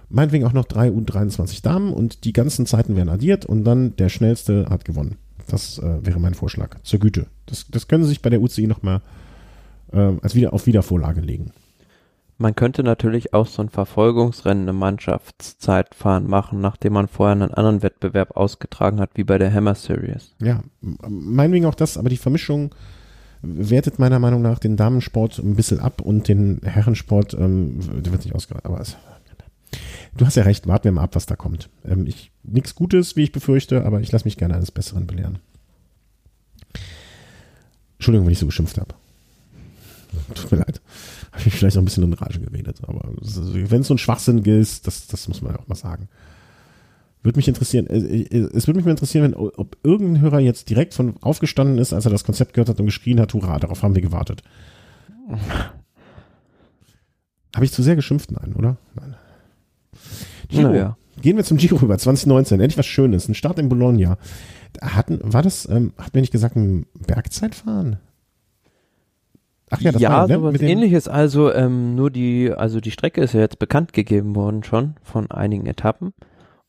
meinetwegen 0.10 0.46
auch 0.46 0.54
noch 0.54 0.66
drei 0.66 0.90
U23 0.90 1.64
Damen 1.64 1.94
und 1.94 2.26
die 2.26 2.34
ganzen 2.34 2.66
Zeiten 2.66 2.96
werden 2.96 3.10
addiert 3.10 3.46
und 3.46 3.64
dann 3.64 3.96
der 3.96 4.10
schnellste 4.10 4.68
hat 4.70 4.86
gewonnen. 4.86 5.18
Das 5.48 5.80
äh, 5.80 6.06
wäre 6.06 6.20
mein 6.20 6.34
Vorschlag. 6.34 6.78
Zur 6.84 7.00
Güte. 7.00 7.28
Das, 7.46 7.68
das 7.70 7.88
können 7.88 8.04
Sie 8.04 8.10
sich 8.10 8.22
bei 8.22 8.30
der 8.30 8.42
UCI 8.42 8.68
nochmal 8.68 9.02
äh, 9.94 10.14
als 10.22 10.36
wieder 10.36 10.54
auf 10.54 10.66
Wiedervorlage 10.66 11.22
legen. 11.22 11.54
Man 12.40 12.56
könnte 12.56 12.84
natürlich 12.84 13.34
auch 13.34 13.48
so 13.48 13.64
ein 13.64 13.70
Verfolgungsrennen 13.70 14.68
im 14.68 14.78
Mannschaftszeitfahren 14.78 16.28
machen, 16.28 16.62
nachdem 16.62 16.94
man 16.94 17.08
vorher 17.08 17.32
einen 17.32 17.54
anderen 17.54 17.82
Wettbewerb 17.82 18.38
ausgetragen 18.38 19.00
hat, 19.00 19.12
wie 19.16 19.24
bei 19.24 19.40
der 19.40 19.52
Hammer 19.52 19.74
Series. 19.74 20.36
Ja, 20.40 20.62
meinetwegen 20.82 21.66
auch 21.66 21.74
das, 21.74 21.98
aber 21.98 22.10
die 22.10 22.18
Vermischung 22.18 22.76
wertet 23.42 24.00
meiner 24.00 24.20
Meinung 24.20 24.42
nach 24.42 24.60
den 24.60 24.78
Damensport 24.78 25.40
ein 25.40 25.56
bisschen 25.56 25.80
ab 25.80 26.02
und 26.02 26.28
den 26.28 26.62
Herrensport, 26.64 27.34
ähm, 27.34 27.80
der 28.04 28.12
wird 28.12 28.26
nicht 28.26 28.36
ausgereizt. 28.36 28.66
Aber 28.66 28.80
es, 28.80 28.98
du 30.16 30.26
hast 30.26 30.36
ja 30.36 30.44
recht, 30.44 30.68
warten 30.68 30.86
wir 30.86 30.92
mal 30.92 31.04
ab, 31.04 31.16
was 31.16 31.26
da 31.26 31.36
kommt. 31.36 31.70
Ähm, 31.86 32.08
ich, 32.08 32.32
nichts 32.44 32.76
Gutes, 32.76 33.16
wie 33.16 33.24
ich 33.24 33.32
befürchte, 33.32 33.86
aber 33.86 34.02
ich 34.02 34.12
lasse 34.12 34.26
mich 34.26 34.38
gerne 34.38 34.56
eines 34.56 34.72
Besseren 34.72 35.08
belehren. 35.08 35.40
Entschuldigung, 37.98 38.28
wenn 38.28 38.34
ich 38.34 38.40
so 38.40 38.46
geschimpft 38.46 38.78
habe. 38.78 38.94
Tut 40.34 40.52
mir 40.52 40.58
leid. 40.60 40.82
Habe 41.32 41.44
ich 41.46 41.54
vielleicht 41.54 41.78
auch 41.78 41.82
ein 41.82 41.86
bisschen 41.86 42.04
in 42.04 42.14
Rage 42.14 42.40
geredet. 42.40 42.80
Aber 42.84 43.10
wenn 43.18 43.82
es 43.82 43.88
so 43.88 43.94
ein 43.94 43.98
Schwachsinn 43.98 44.44
ist, 44.44 44.88
das, 44.88 45.08
das 45.08 45.28
muss 45.28 45.42
man 45.42 45.54
ja 45.54 45.60
auch 45.60 45.68
mal 45.68 45.76
sagen. 45.76 46.08
Würde 47.28 47.40
mich 47.40 47.50
interessieren, 47.50 47.88
äh, 47.88 47.98
äh, 47.98 48.50
es 48.56 48.68
würde 48.68 48.78
mich 48.78 48.86
mal 48.86 48.92
interessieren, 48.92 49.26
wenn, 49.26 49.34
ob 49.34 49.76
irgendein 49.84 50.22
Hörer 50.22 50.40
jetzt 50.40 50.70
direkt 50.70 50.94
von 50.94 51.18
aufgestanden 51.20 51.78
ist, 51.78 51.92
als 51.92 52.06
er 52.06 52.12
das 52.12 52.24
Konzept 52.24 52.54
gehört 52.54 52.70
hat 52.70 52.80
und 52.80 52.86
geschrien 52.86 53.20
hat, 53.20 53.34
hurra, 53.34 53.60
darauf 53.60 53.84
haben 53.84 53.96
wir 53.96 54.02
gewartet. 54.02 54.44
Habe 57.54 57.66
ich 57.66 57.74
zu 57.74 57.84
sehr 57.84 57.98
geschimpft? 57.98 58.32
Nein, 58.32 58.54
oder? 58.56 58.78
Nein. 58.96 59.16
Giro. 60.48 60.70
Naja. 60.70 60.98
Gehen 61.22 61.36
wir 61.36 61.44
zum 61.44 61.58
Giro 61.58 61.76
rüber, 61.76 61.98
2019, 61.98 62.62
endlich 62.62 62.78
was 62.78 62.86
Schönes, 62.86 63.28
ein 63.28 63.36
Start 63.36 63.60
in 63.60 63.68
Bologna. 63.68 64.18
Hatten, 64.82 65.20
war 65.22 65.42
das, 65.42 65.68
ähm, 65.68 65.92
hat 65.98 66.14
mir 66.14 66.22
nicht 66.22 66.32
gesagt, 66.32 66.56
ein 66.56 66.86
Bergzeitfahren? 67.08 67.98
Ach 69.70 69.82
ja, 69.82 69.92
das 69.92 70.02
ja, 70.02 70.12
war, 70.12 70.28
ne? 70.30 70.36
sowas 70.36 70.62
ähnliches. 70.62 71.10
Also 71.10 71.54
ähm, 71.54 71.94
nur 71.94 72.10
die, 72.10 72.54
also 72.54 72.80
die 72.80 72.92
Strecke 72.92 73.20
ist 73.20 73.34
ja 73.34 73.42
jetzt 73.42 73.60
bekannt 73.60 73.92
gegeben 73.92 74.34
worden 74.34 74.64
schon 74.64 74.96
von 75.04 75.30
einigen 75.30 75.66
Etappen. 75.66 76.14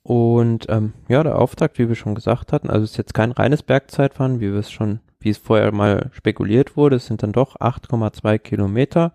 Und 0.08 0.64
ähm, 0.70 0.94
ja, 1.08 1.22
der 1.22 1.38
Auftakt, 1.38 1.78
wie 1.78 1.86
wir 1.86 1.94
schon 1.94 2.14
gesagt 2.14 2.54
hatten, 2.54 2.70
also 2.70 2.82
ist 2.82 2.96
jetzt 2.96 3.12
kein 3.12 3.30
reines 3.30 3.62
Bergzeitfahren, 3.62 4.40
wie 4.40 4.50
wir 4.50 4.60
es 4.60 4.70
schon, 4.70 5.00
wie 5.20 5.28
es 5.28 5.36
vorher 5.36 5.70
mal 5.70 6.08
spekuliert 6.14 6.78
wurde, 6.78 6.96
es 6.96 7.04
sind 7.04 7.22
dann 7.22 7.32
doch 7.32 7.56
8,2 7.56 8.38
Kilometer. 8.38 9.12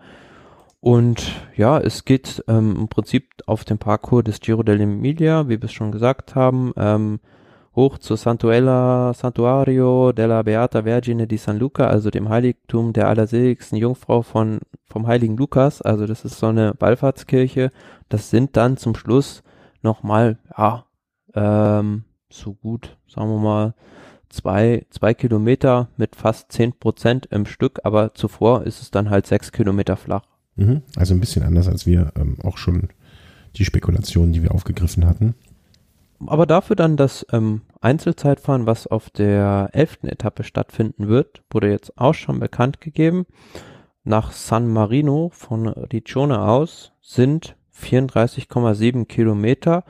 Und 0.82 1.32
ja, 1.56 1.80
es 1.80 2.06
geht 2.06 2.44
ähm, 2.48 2.76
im 2.82 2.88
Prinzip 2.90 3.32
auf 3.48 3.65
dem 3.65 3.80
Parcours 3.80 4.26
des 4.26 4.40
Giro 4.40 4.61
dell'Emilia, 4.61 5.49
wie 5.49 5.60
wir 5.60 5.64
es 5.64 5.74
schon 5.74 5.91
gesagt 5.91 6.36
haben, 6.36 6.74
ähm, 6.78 7.20
hoch 7.76 7.98
zu 7.98 8.15
Santuella, 8.15 9.15
Santuario 9.15 10.11
della 10.11 10.44
Beata 10.44 10.84
Vergine 10.84 11.26
di 11.26 11.38
San 11.38 11.57
Luca, 11.57 11.88
also 11.88 12.11
dem 12.11 12.30
Heiligtum 12.30 12.94
der 12.94 13.07
allerseligsten 13.07 13.80
Jungfrau 13.80 14.22
von, 14.22 14.60
vom 14.86 15.07
heiligen 15.07 15.38
Lukas. 15.38 15.82
Also 15.82 16.06
das 16.06 16.24
ist 16.24 16.38
so 16.38 16.45
eine 16.45 16.76
Wallfahrtskirche. 16.78 17.72
Das 18.10 18.30
sind 18.30 18.56
dann 18.57 18.78
zum 18.78 18.94
Schluss 18.94 19.41
nochmal, 19.84 20.38
ja, 20.57 20.85
ähm, 21.35 22.05
so 22.30 22.53
gut, 22.53 22.97
sagen 23.07 23.30
wir 23.30 23.39
mal, 23.39 23.73
zwei, 24.30 24.85
zwei 24.89 25.14
Kilometer 25.14 25.89
mit 25.97 26.15
fast 26.15 26.51
zehn 26.51 26.73
Prozent 26.73 27.27
im 27.27 27.45
Stück, 27.45 27.80
aber 27.84 28.14
zuvor 28.14 28.64
ist 28.64 28.81
es 28.81 28.91
dann 28.91 29.10
halt 29.10 29.27
sechs 29.27 29.51
Kilometer 29.51 29.95
flach. 29.95 30.26
Mhm. 30.55 30.81
Also 30.95 31.14
ein 31.14 31.19
bisschen 31.19 31.43
anders 31.43 31.68
als 31.68 31.85
wir 31.85 32.11
ähm, 32.15 32.38
auch 32.43 32.57
schon 32.57 32.89
die 33.55 33.65
Spekulationen, 33.65 34.34
die 34.34 34.41
wir 34.41 34.53
aufgegriffen 34.53 35.05
hatten. 35.05 35.35
Aber 36.26 36.45
dafür 36.45 36.76
dann 36.76 36.97
das 36.97 37.26
ähm, 37.31 37.61
Einzelzeitfahren, 37.81 38.65
was 38.65 38.88
auf 38.88 39.10
der 39.10 39.69
elften 39.73 40.07
Etappe 40.07 40.43
stattfinden 40.43 41.07
wird, 41.07 41.43
wurde 41.51 41.69
jetzt 41.69 41.97
auch 41.97 42.14
schon 42.14 42.39
bekannt 42.39 42.81
gegeben. 42.81 43.26
Nach 44.03 44.31
San 44.31 44.68
Marino 44.68 45.30
von 45.34 45.68
Riccione 45.68 46.41
aus 46.41 46.93
sind 47.01 47.55
34,7 47.81 49.05
Kilometer, 49.05 49.83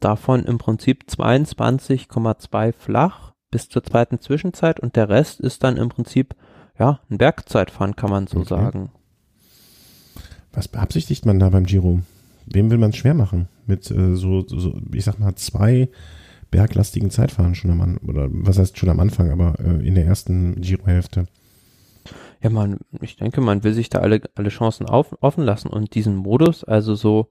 davon 0.00 0.44
im 0.44 0.58
Prinzip 0.58 1.04
22,2 1.08 2.72
flach 2.72 3.32
bis 3.50 3.68
zur 3.68 3.82
zweiten 3.82 4.20
Zwischenzeit 4.20 4.80
und 4.80 4.96
der 4.96 5.08
Rest 5.08 5.40
ist 5.40 5.64
dann 5.64 5.76
im 5.76 5.88
Prinzip 5.88 6.34
ja 6.78 7.00
ein 7.10 7.18
Bergzeitfahren, 7.18 7.96
kann 7.96 8.10
man 8.10 8.26
so 8.26 8.40
Okay. 8.40 8.48
sagen. 8.48 8.90
Was 10.52 10.68
beabsichtigt 10.68 11.26
man 11.26 11.38
da 11.38 11.50
beim 11.50 11.64
Giro? 11.64 12.00
Wem 12.46 12.70
will 12.70 12.78
man 12.78 12.90
es 12.90 12.96
schwer 12.96 13.14
machen? 13.14 13.48
Mit 13.66 13.90
äh, 13.90 14.16
so, 14.16 14.44
so, 14.46 14.80
ich 14.92 15.04
sag 15.04 15.18
mal, 15.20 15.34
zwei 15.36 15.88
berglastigen 16.50 17.10
Zeitfahren 17.10 17.54
schon 17.54 17.70
am 17.70 17.80
Anfang, 17.80 18.08
oder 18.08 18.28
was 18.30 18.58
heißt 18.58 18.76
schon 18.76 18.88
am 18.88 18.98
Anfang, 18.98 19.30
aber 19.30 19.54
äh, 19.60 19.86
in 19.86 19.94
der 19.94 20.06
ersten 20.06 20.60
Giro-Hälfte. 20.60 21.26
Ja, 22.42 22.48
man, 22.48 22.78
ich 23.02 23.16
denke, 23.16 23.42
man 23.42 23.64
will 23.64 23.74
sich 23.74 23.90
da 23.90 23.98
alle, 23.98 24.22
alle 24.34 24.48
Chancen 24.48 24.86
auf, 24.86 25.14
offen 25.20 25.44
lassen 25.44 25.68
und 25.68 25.94
diesen 25.94 26.16
Modus, 26.16 26.64
also 26.64 26.94
so, 26.94 27.28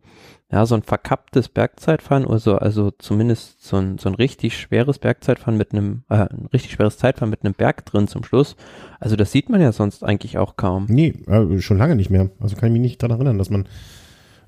ja, 0.51 0.67
so 0.67 0.75
ein 0.75 0.83
verkapptes 0.83 1.49
Bergzeitfahren 1.49 2.25
oder 2.25 2.37
so, 2.37 2.55
also 2.57 2.91
zumindest 2.91 3.63
so 3.63 3.77
ein, 3.77 3.97
so 3.97 4.09
ein 4.09 4.15
richtig 4.15 4.55
schweres 4.55 4.99
Bergzeitfahren 4.99 5.57
mit 5.57 5.71
einem, 5.71 6.03
äh, 6.09 6.27
ein 6.27 6.47
richtig 6.53 6.73
schweres 6.73 6.99
Zeitfahren 6.99 7.31
mit 7.31 7.43
einem 7.43 7.55
Berg 7.55 7.85
drin 7.85 8.07
zum 8.07 8.23
Schluss. 8.23 8.55
Also 8.99 9.15
das 9.15 9.31
sieht 9.31 9.49
man 9.49 9.61
ja 9.61 9.71
sonst 9.71 10.03
eigentlich 10.03 10.37
auch 10.37 10.57
kaum. 10.57 10.85
Nee, 10.89 11.15
äh, 11.25 11.59
schon 11.59 11.79
lange 11.79 11.95
nicht 11.95 12.11
mehr. 12.11 12.29
Also 12.39 12.55
kann 12.55 12.67
ich 12.67 12.73
mich 12.73 12.81
nicht 12.81 13.01
daran 13.01 13.17
erinnern, 13.17 13.39
dass 13.39 13.49
man 13.49 13.67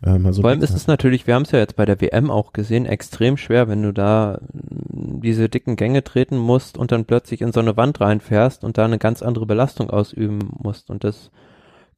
äh, 0.04 0.18
mal 0.18 0.34
so. 0.34 0.42
Vor 0.42 0.50
allem 0.50 0.62
ist 0.62 0.76
es 0.76 0.88
natürlich, 0.88 1.28
wir 1.28 1.36
haben 1.36 1.44
es 1.44 1.52
ja 1.52 1.60
jetzt 1.60 1.76
bei 1.76 1.86
der 1.86 2.02
WM 2.02 2.32
auch 2.32 2.54
gesehen, 2.54 2.86
extrem 2.86 3.38
schwer, 3.38 3.68
wenn 3.68 3.84
du 3.84 3.94
da 3.94 4.40
mm, 4.54 5.22
diese 5.22 5.50
dicken 5.50 5.76
Gänge 5.76 6.04
treten 6.04 6.38
musst 6.38 6.78
und 6.78 6.92
dann 6.92 7.06
plötzlich 7.06 7.42
in 7.42 7.52
so 7.52 7.60
eine 7.60 7.78
Wand 7.78 8.02
reinfährst 8.02 8.64
und 8.64 8.78
da 8.78 8.86
eine 8.86 8.98
ganz 8.98 9.22
andere 9.22 9.46
Belastung 9.46 9.90
ausüben 9.90 10.40
musst. 10.58 10.90
Und 10.90 11.04
das 11.04 11.32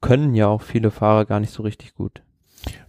können 0.02 0.36
ja 0.36 0.48
auch 0.48 0.62
viele 0.62 0.92
Fahrer 0.92 1.26
gar 1.26 1.40
nicht 1.40 1.54
so 1.54 1.64
richtig 1.64 1.96
gut. 1.96 2.22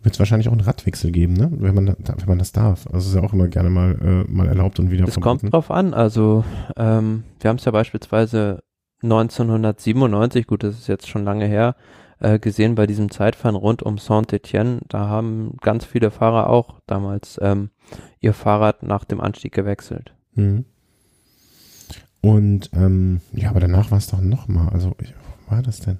Wird 0.02 0.14
es 0.14 0.18
wahrscheinlich 0.18 0.48
auch 0.48 0.52
einen 0.52 0.60
Radwechsel 0.60 1.10
geben, 1.10 1.34
ne? 1.34 1.50
Wenn 1.52 1.74
man, 1.74 1.86
wenn 1.86 2.28
man 2.28 2.38
das 2.38 2.52
darf. 2.52 2.86
Also 2.86 2.98
es 2.98 3.06
ist 3.06 3.14
ja 3.14 3.22
auch 3.22 3.32
immer 3.32 3.48
gerne 3.48 3.70
mal, 3.70 3.96
äh, 4.00 4.30
mal 4.30 4.46
erlaubt 4.46 4.78
und 4.78 4.90
wieder 4.90 5.06
Es 5.06 5.20
kommt 5.20 5.52
drauf 5.52 5.70
an. 5.70 5.94
Also 5.94 6.44
ähm, 6.76 7.24
wir 7.40 7.48
haben 7.48 7.56
es 7.56 7.64
ja 7.64 7.72
beispielsweise 7.72 8.62
1997, 9.02 10.46
gut, 10.46 10.62
das 10.62 10.78
ist 10.78 10.88
jetzt 10.88 11.08
schon 11.08 11.24
lange 11.24 11.46
her, 11.46 11.76
äh, 12.20 12.38
gesehen 12.38 12.74
bei 12.74 12.86
diesem 12.86 13.10
Zeitfahren 13.10 13.56
rund 13.56 13.82
um 13.82 13.98
Saint-Etienne. 13.98 14.80
Da 14.88 15.08
haben 15.08 15.56
ganz 15.60 15.84
viele 15.84 16.10
Fahrer 16.10 16.48
auch 16.48 16.80
damals 16.86 17.38
ähm, 17.42 17.70
ihr 18.20 18.32
Fahrrad 18.32 18.82
nach 18.82 19.04
dem 19.04 19.20
Anstieg 19.20 19.52
gewechselt. 19.52 20.14
Mhm. 20.34 20.64
Und 22.20 22.70
ähm, 22.72 23.20
ja, 23.32 23.50
aber 23.50 23.60
danach 23.60 23.90
war 23.90 23.98
es 23.98 24.06
doch 24.06 24.20
nochmal. 24.20 24.70
Also, 24.70 24.94
ich, 25.00 25.12
wo 25.46 25.52
war 25.52 25.62
das 25.62 25.80
denn? 25.80 25.98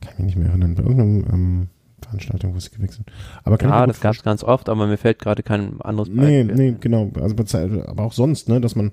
Kann 0.00 0.14
mich 0.18 0.26
nicht 0.26 0.36
mehr 0.36 0.48
erinnern. 0.50 0.76
Bei 0.76 0.84
irgendeiner 0.84 1.34
ähm, 1.34 1.68
Veranstaltung, 2.00 2.54
wo 2.54 2.58
es 2.58 2.70
gewechselt 2.70 3.10
Aber 3.42 3.58
kann 3.58 3.70
ich 3.70 3.74
Ja, 3.74 3.86
das 3.86 4.00
gab 4.00 4.14
es 4.14 4.22
ganz 4.22 4.44
oft, 4.44 4.68
aber 4.68 4.86
mir 4.86 4.96
fällt 4.96 5.18
gerade 5.18 5.42
kein 5.42 5.80
anderes 5.80 6.08
Nee, 6.08 6.44
Beispiel. 6.44 6.70
nee, 6.72 6.76
genau. 6.80 7.10
Also, 7.20 7.34
aber 7.86 8.04
auch 8.04 8.12
sonst, 8.12 8.48
ne, 8.48 8.60
dass 8.60 8.76
man 8.76 8.92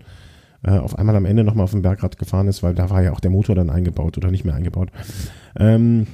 äh, 0.65 0.77
auf 0.77 0.97
einmal 0.97 1.15
am 1.15 1.25
Ende 1.25 1.43
nochmal 1.43 1.65
auf 1.65 1.71
dem 1.71 1.81
Bergrad 1.81 2.17
gefahren 2.17 2.47
ist, 2.47 2.63
weil 2.63 2.73
da 2.73 2.89
war 2.89 3.03
ja 3.03 3.11
auch 3.11 3.19
der 3.19 3.31
Motor 3.31 3.55
dann 3.55 3.69
eingebaut 3.69 4.17
oder 4.17 4.31
nicht 4.31 4.45
mehr 4.45 4.55
eingebaut. 4.55 4.89
Ähm, 5.57 6.07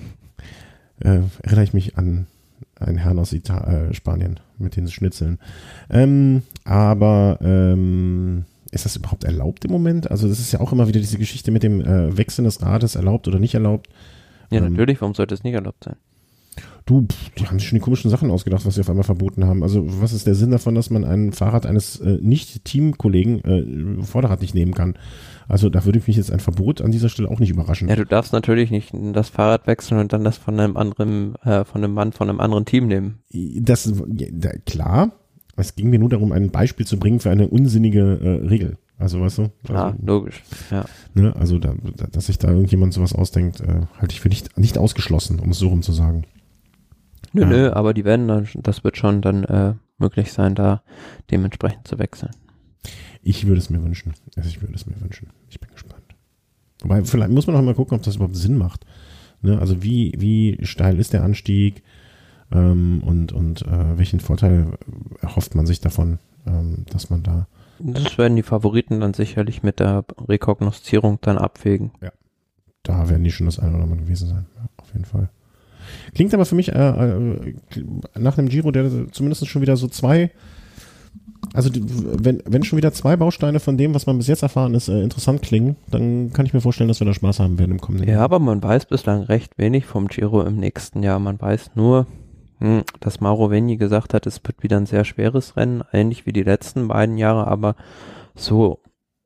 äh, 1.00 1.20
erinnere 1.42 1.64
ich 1.64 1.74
mich 1.74 1.98
an 1.98 2.28
einen 2.80 2.98
Herrn 2.98 3.20
aus 3.20 3.32
Ita 3.34 3.60
äh, 3.90 3.94
Spanien 3.94 4.40
mit 4.58 4.76
den 4.76 4.88
Schnitzeln. 4.88 5.40
Ähm, 5.90 6.44
aber 6.66 7.40
ähm, 7.42 8.46
ist 8.72 8.86
das 8.86 8.96
überhaupt 8.96 9.24
erlaubt 9.24 9.66
im 9.66 9.72
Moment? 9.72 10.10
Also 10.10 10.28
das 10.28 10.40
ist 10.40 10.52
ja 10.52 10.60
auch 10.60 10.72
immer 10.72 10.88
wieder 10.88 11.00
diese 11.00 11.18
Geschichte 11.18 11.52
mit 11.52 11.64
dem 11.64 11.82
äh, 11.82 12.18
Wechseln 12.18 12.46
des 12.46 12.62
Rades, 12.62 12.96
erlaubt 12.96 13.28
oder 13.28 13.40
nicht 13.40 13.54
erlaubt. 13.54 13.88
Ja, 14.50 14.60
Ähm, 14.60 14.72
natürlich, 14.72 15.00
warum 15.02 15.14
sollte 15.16 15.34
es 15.34 15.44
nicht 15.44 15.54
erlaubt 15.54 15.84
sein? 15.84 15.96
Du, 16.86 17.08
pff, 17.08 17.30
die 17.38 17.46
haben 17.48 17.60
sich 17.60 17.70
schon 17.70 17.78
die 17.78 17.84
komischen 17.84 18.10
Sachen 18.10 18.32
ausgedacht, 18.32 18.66
was 18.66 18.76
sie 18.76 18.82
auf 18.82 18.90
einmal 18.90 19.04
verboten 19.04 19.46
haben. 19.46 19.64
Also 19.64 19.84
was 20.02 20.14
ist 20.14 20.28
der 20.28 20.36
Sinn 20.36 20.52
davon, 20.52 20.76
dass 20.76 20.90
man 20.90 21.06
ein 21.06 21.32
Fahrrad 21.32 21.66
eines 21.66 22.00
äh, 22.00 22.18
Nicht-Teamkollegen 22.22 24.00
äh, 24.00 24.04
Vorderrad 24.04 24.42
nicht 24.42 24.56
nehmen 24.56 24.74
kann? 24.74 24.96
Also 25.48 25.70
da 25.70 25.86
würde 25.86 26.02
mich 26.06 26.18
jetzt 26.18 26.32
ein 26.32 26.40
Verbot 26.40 26.82
an 26.82 26.92
dieser 26.92 27.10
Stelle 27.10 27.30
auch 27.30 27.40
nicht 27.40 27.50
überraschen. 27.50 27.88
Ja, 27.88 27.96
du 27.96 28.06
darfst 28.06 28.34
natürlich 28.34 28.72
nicht 28.72 28.94
das 29.14 29.30
Fahrrad 29.30 29.68
wechseln 29.68 30.00
und 30.00 30.12
dann 30.14 30.24
das 30.24 30.38
von 30.38 30.60
einem 30.60 30.76
anderen, 30.76 31.36
äh, 31.44 31.66
von 31.66 31.84
einem 31.84 31.94
Mann 31.94 32.12
von 32.14 32.30
einem 32.30 32.40
anderen 32.40 32.66
Team 32.66 32.88
nehmen. 32.88 33.20
Das 33.32 33.92
ja, 34.18 34.52
klar. 34.66 35.12
Es 35.58 35.76
ging 35.76 35.90
mir 35.90 36.00
nur 36.00 36.10
darum, 36.10 36.32
ein 36.32 36.50
Beispiel 36.50 36.88
zu 36.88 36.98
bringen 36.98 37.20
für 37.20 37.30
eine 37.30 37.48
unsinnige 37.48 38.20
äh, 38.22 38.48
Regel. 38.48 38.78
Also 38.98 39.20
weißt 39.20 39.40
du? 39.40 39.42
Also, 39.64 39.74
Ja, 39.74 39.96
logisch. 40.04 40.44
Ja. 40.70 40.86
ne, 41.14 41.36
also 41.36 41.60
da, 41.60 41.74
da, 41.98 42.08
dass 42.08 42.28
sich 42.28 42.38
da 42.38 42.50
irgendjemand 42.50 42.94
sowas 42.94 43.14
ausdenkt, 43.14 43.60
äh, 43.62 43.82
halte 44.00 44.14
ich 44.14 44.22
für 44.22 44.30
nicht, 44.30 44.58
nicht 44.58 44.78
ausgeschlossen, 44.78 45.40
um 45.40 45.50
es 45.50 45.60
so 45.60 45.70
rum 45.70 45.82
zu 45.82 45.92
sagen. 45.92 46.24
Nö, 47.34 47.42
Ja. 47.42 47.48
nö, 47.48 47.72
aber 47.72 47.94
die 47.94 48.06
werden 48.06 48.28
dann, 48.28 48.48
das 48.56 48.84
wird 48.84 48.98
schon 48.98 49.22
dann 49.22 49.44
äh, 49.46 49.74
möglich 49.98 50.34
sein, 50.34 50.56
da 50.56 50.82
dementsprechend 51.30 51.88
zu 51.88 51.98
wechseln. 52.00 52.32
Ich 53.24 53.46
würde 53.48 53.60
es 53.60 53.70
mir 53.70 53.84
wünschen. 53.84 54.14
Also 54.36 54.50
ich 54.50 54.62
würde 54.62 54.74
es 54.74 54.86
mir 54.86 55.00
wünschen. 55.00 55.30
Ich 55.50 55.60
bin 55.60 55.70
gespannt. 55.72 56.02
Wobei, 56.82 57.04
vielleicht 57.04 57.32
muss 57.32 57.46
man 57.48 57.56
auch 57.56 57.62
mal 57.62 57.76
gucken, 57.76 57.96
ob 57.98 58.04
das 58.04 58.16
überhaupt 58.16 58.36
Sinn 58.36 58.58
macht. 58.58 58.86
Ne? 59.42 59.60
Also 59.60 59.84
wie, 59.84 60.14
wie 60.18 60.58
steil 60.66 61.00
ist 61.00 61.14
der 61.14 61.24
Anstieg 61.24 61.84
ähm, 62.52 63.02
und, 63.06 63.32
und 63.32 63.62
äh, 63.62 63.98
welchen 63.98 64.20
Vorteil 64.20 64.78
erhofft 65.22 65.54
man 65.56 65.66
sich 65.68 65.80
davon, 65.80 66.18
ähm, 66.48 66.86
dass 66.92 67.10
man 67.12 67.22
da 67.24 67.48
Das 67.80 68.18
werden 68.18 68.36
die 68.36 68.44
Favoriten 68.44 69.00
dann 69.00 69.14
sicherlich 69.14 69.62
mit 69.62 69.80
der 69.80 70.04
Rekognoszierung 70.28 71.20
dann 71.22 71.38
abwägen. 71.38 71.92
da 72.84 73.08
werden 73.10 73.24
die 73.24 73.32
schon 73.32 73.46
das 73.46 73.60
eine 73.60 73.76
oder 73.76 73.84
andere 73.84 74.00
gewesen 74.02 74.28
sein. 74.28 74.46
Ja, 74.58 74.68
auf 74.78 74.92
jeden 74.94 75.06
Fall. 75.06 75.30
Klingt 76.14 76.34
aber 76.34 76.46
für 76.46 76.56
mich 76.56 76.72
äh, 76.72 76.90
äh, 76.90 77.54
nach 78.18 78.38
einem 78.38 78.50
Giro, 78.50 78.72
der 78.72 79.12
zumindest 79.12 79.48
schon 79.48 79.62
wieder 79.62 79.78
so 79.78 79.88
zwei, 79.88 80.32
also 81.54 81.70
die, 81.70 81.84
wenn, 81.86 82.42
wenn 82.46 82.64
schon 82.64 82.78
wieder 82.78 82.94
zwei 82.94 83.16
Bausteine 83.16 83.60
von 83.60 83.78
dem, 83.78 83.94
was 83.94 84.06
man 84.06 84.18
bis 84.18 84.28
jetzt 84.28 84.44
erfahren 84.44 84.74
ist, 84.74 84.88
äh, 84.88 85.02
interessant 85.02 85.42
klingen, 85.42 85.76
dann 85.90 86.32
kann 86.34 86.46
ich 86.46 86.54
mir 86.54 86.62
vorstellen, 86.62 86.88
dass 86.88 87.00
wir 87.00 87.08
da 87.08 87.14
Spaß 87.14 87.40
haben 87.40 87.60
werden 87.60 87.72
im 87.72 87.82
kommenden 87.82 88.08
Ja, 88.08 88.16
Jahr. 88.16 88.24
aber 88.24 88.40
man 88.40 88.62
weiß 88.62 88.86
bislang 88.86 89.24
recht 89.24 89.58
wenig 89.58 89.86
vom 89.86 90.08
Giro 90.08 90.42
im 90.44 90.58
nächsten 90.58 91.04
Jahr. 91.04 91.20
Man 91.20 91.40
weiß 91.42 91.72
nur, 91.76 92.08
hm, 92.60 92.84
dass 93.00 93.20
Mauro 93.22 93.50
Veni 93.50 93.78
gesagt 93.78 94.14
hat, 94.14 94.28
es 94.28 94.42
wird 94.44 94.64
wieder 94.64 94.78
ein 94.78 94.86
sehr 94.86 95.04
schweres 95.04 95.58
Rennen, 95.58 95.84
ähnlich 95.92 96.26
wie 96.26 96.34
die 96.34 96.44
letzten 96.44 96.88
beiden 96.88 97.18
Jahre, 97.18 97.48
aber 97.48 97.76
so, 98.36 98.80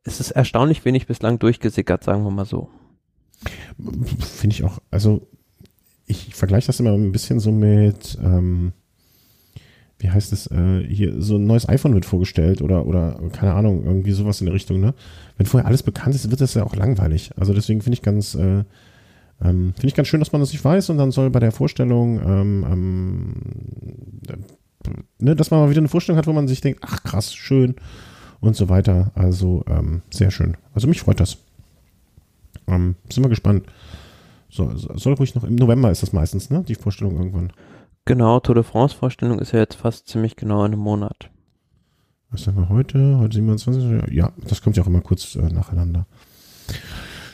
es 0.04 0.20
ist 0.20 0.32
erstaunlich 0.32 0.86
wenig 0.86 1.08
bislang 1.08 1.40
durchgesickert, 1.40 2.04
sagen 2.04 2.24
wir 2.24 2.32
mal 2.32 2.46
so. 2.46 2.70
Finde 4.20 4.56
ich 4.56 4.64
auch, 4.64 4.80
also 4.90 5.28
ich 6.08 6.36
vergleiche 6.36 6.68
das 6.68 6.80
immer 6.80 6.92
ein 6.92 7.12
bisschen 7.12 7.40
so 7.40 7.52
mit, 7.52 8.18
ähm, 8.24 8.74
wie 10.00 10.10
heißt 10.10 10.34
es, 10.34 10.48
äh, 10.48 10.84
hier, 10.88 11.22
so 11.22 11.38
ein 11.38 11.46
neues 11.46 11.68
iPhone 11.68 11.94
wird 11.94 12.06
vorgestellt 12.06 12.62
oder, 12.62 12.86
oder, 12.86 13.20
keine 13.32 13.54
Ahnung, 13.54 13.84
irgendwie 13.86 14.12
sowas 14.12 14.42
in 14.42 14.46
der 14.46 14.54
Richtung, 14.54 14.80
ne? 14.80 14.94
Wenn 15.38 15.48
vorher 15.48 15.68
alles 15.68 15.84
bekannt 15.84 16.16
ist, 16.16 16.30
wird 16.30 16.42
das 16.42 16.54
ja 16.54 16.64
auch 16.64 16.76
langweilig. 16.76 17.32
Also 17.38 17.54
deswegen 17.54 17.82
finde 17.82 17.96
ich 17.96 18.02
ganz, 18.02 18.36
äh, 18.36 18.64
ähm, 19.42 19.74
finde 19.74 19.88
ich 19.88 19.96
ganz 19.96 20.08
schön, 20.08 20.20
dass 20.20 20.32
man 20.32 20.42
das 20.42 20.52
nicht 20.52 20.64
weiß 20.64 20.90
und 20.90 20.98
dann 20.98 21.12
soll 21.12 21.30
bei 21.30 21.40
der 21.40 21.52
Vorstellung, 21.52 22.20
ähm, 22.20 22.66
ähm, 22.70 23.34
äh, 24.28 25.24
ne, 25.24 25.36
dass 25.36 25.52
man 25.52 25.62
mal 25.62 25.70
wieder 25.70 25.82
eine 25.82 25.88
Vorstellung 25.88 26.18
hat, 26.18 26.28
wo 26.28 26.34
man 26.34 26.48
sich 26.48 26.62
denkt, 26.62 26.82
ach 26.84 27.04
krass, 27.04 27.34
schön 27.34 27.76
und 28.40 28.56
so 28.56 28.70
weiter. 28.70 29.12
Also 29.16 29.64
ähm, 29.68 30.02
sehr 30.12 30.32
schön. 30.32 30.56
Also 30.74 30.88
mich 30.88 31.02
freut 31.02 31.20
das. 31.20 31.38
Ähm, 32.68 32.96
sind 33.10 33.24
wir 33.24 33.30
gespannt. 33.30 33.66
So, 34.56 34.76
so- 34.76 34.96
soll 34.98 35.14
ruhig 35.16 35.36
noch 35.36 35.44
im 35.44 35.56
November 35.56 35.92
ist 35.92 36.02
das 36.02 36.14
meistens, 36.14 36.50
ne? 36.50 36.64
Die 36.68 36.76
Vorstellung 36.76 37.18
irgendwann. 37.18 37.52
Genau, 38.06 38.40
Tour 38.40 38.56
de 38.56 38.64
France 38.64 38.96
Vorstellung 38.96 39.40
ist 39.40 39.52
ja 39.52 39.60
jetzt 39.60 39.76
fast 39.76 40.08
ziemlich 40.08 40.36
genau 40.36 40.60
in 40.64 40.72
einem 40.74 40.80
Monat. 40.82 41.30
Was 42.30 42.48
haben 42.48 42.56
wir 42.58 42.70
heute? 42.70 43.18
Heute 43.18 43.36
27. 43.36 44.14
Ja, 44.14 44.32
das 44.48 44.62
kommt 44.62 44.78
ja 44.78 44.84
auch 44.84 44.88
immer 44.88 45.02
kurz 45.02 45.36
äh, 45.36 45.42
nacheinander. 45.42 46.06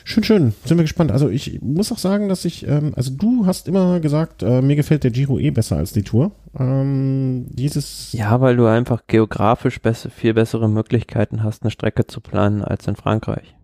Schön, 0.04 0.24
schön. 0.24 0.54
Sind 0.64 0.78
wir 0.78 0.84
gespannt. 0.84 1.12
Also 1.12 1.28
ich 1.28 1.60
muss 1.62 1.92
auch 1.92 1.98
sagen, 1.98 2.28
dass 2.28 2.44
ich, 2.44 2.66
ähm, 2.66 2.92
also 2.96 3.12
du 3.14 3.46
hast 3.46 3.68
immer 3.68 4.00
gesagt, 4.00 4.42
äh, 4.42 4.60
mir 4.60 4.74
gefällt 4.74 5.04
der 5.04 5.12
Giro 5.12 5.38
eh 5.38 5.50
besser 5.52 5.76
als 5.76 5.92
die 5.92 6.02
Tour. 6.02 6.32
Ähm, 6.58 7.46
dieses, 7.50 8.12
Ja, 8.12 8.40
weil 8.40 8.56
du 8.56 8.66
einfach 8.66 9.06
geografisch 9.06 9.80
besser, 9.80 10.10
viel 10.10 10.34
bessere 10.34 10.68
Möglichkeiten 10.68 11.44
hast, 11.44 11.62
eine 11.62 11.70
Strecke 11.70 12.06
zu 12.06 12.20
planen 12.20 12.62
als 12.62 12.86
in 12.88 12.96
Frankreich. 12.96 13.54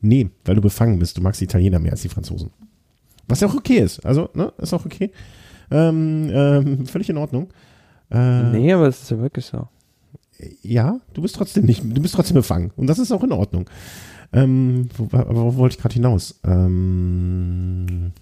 nee, 0.00 0.30
weil 0.44 0.54
du 0.56 0.60
befangen 0.60 0.98
bist. 0.98 1.16
Du 1.16 1.22
magst 1.22 1.40
die 1.40 1.44
Italiener 1.44 1.78
mehr 1.78 1.92
als 1.92 2.02
die 2.02 2.08
Franzosen. 2.10 2.50
Was 3.28 3.40
ja 3.40 3.48
auch 3.48 3.54
okay 3.54 3.78
ist. 3.78 4.04
Also, 4.04 4.28
ne, 4.34 4.52
ist 4.58 4.72
auch 4.72 4.84
okay. 4.84 5.10
Ähm, 5.70 6.30
ähm, 6.32 6.86
völlig 6.86 7.10
in 7.10 7.16
Ordnung. 7.16 7.48
Äh, 8.10 8.50
nee, 8.50 8.72
aber 8.72 8.86
es 8.88 9.02
ist 9.02 9.10
ja 9.10 9.18
wirklich 9.18 9.46
so. 9.46 9.68
Ja, 10.62 11.00
du 11.14 11.22
bist 11.22 11.36
trotzdem 11.36 11.64
nicht, 11.64 11.82
du 11.82 12.02
bist 12.02 12.14
trotzdem 12.14 12.34
befangen. 12.34 12.70
Und 12.76 12.86
das 12.86 12.98
ist 12.98 13.10
auch 13.10 13.24
in 13.24 13.32
Ordnung. 13.32 13.68
Ähm, 14.32 14.88
wo, 14.96 15.04
aber 15.16 15.34
wo 15.34 15.56
wollte 15.56 15.76
ich 15.76 15.82
gerade 15.82 15.94
hinaus? 15.94 16.38
Ähm, 16.44 18.12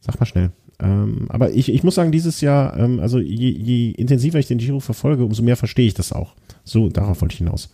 sag 0.00 0.20
mal 0.20 0.26
schnell. 0.26 0.50
Ähm, 0.78 1.26
aber 1.30 1.50
ich, 1.52 1.72
ich 1.72 1.82
muss 1.82 1.94
sagen, 1.94 2.12
dieses 2.12 2.40
Jahr, 2.40 2.76
ähm, 2.76 3.00
also 3.00 3.18
je, 3.18 3.50
je 3.50 3.90
intensiver 3.92 4.38
ich 4.38 4.46
den 4.46 4.58
Giro 4.58 4.80
verfolge, 4.80 5.24
umso 5.24 5.42
mehr 5.42 5.56
verstehe 5.56 5.86
ich 5.86 5.94
das 5.94 6.12
auch. 6.12 6.34
So, 6.64 6.88
darauf 6.88 7.22
wollte 7.22 7.32
ich 7.32 7.38
hinaus. 7.38 7.70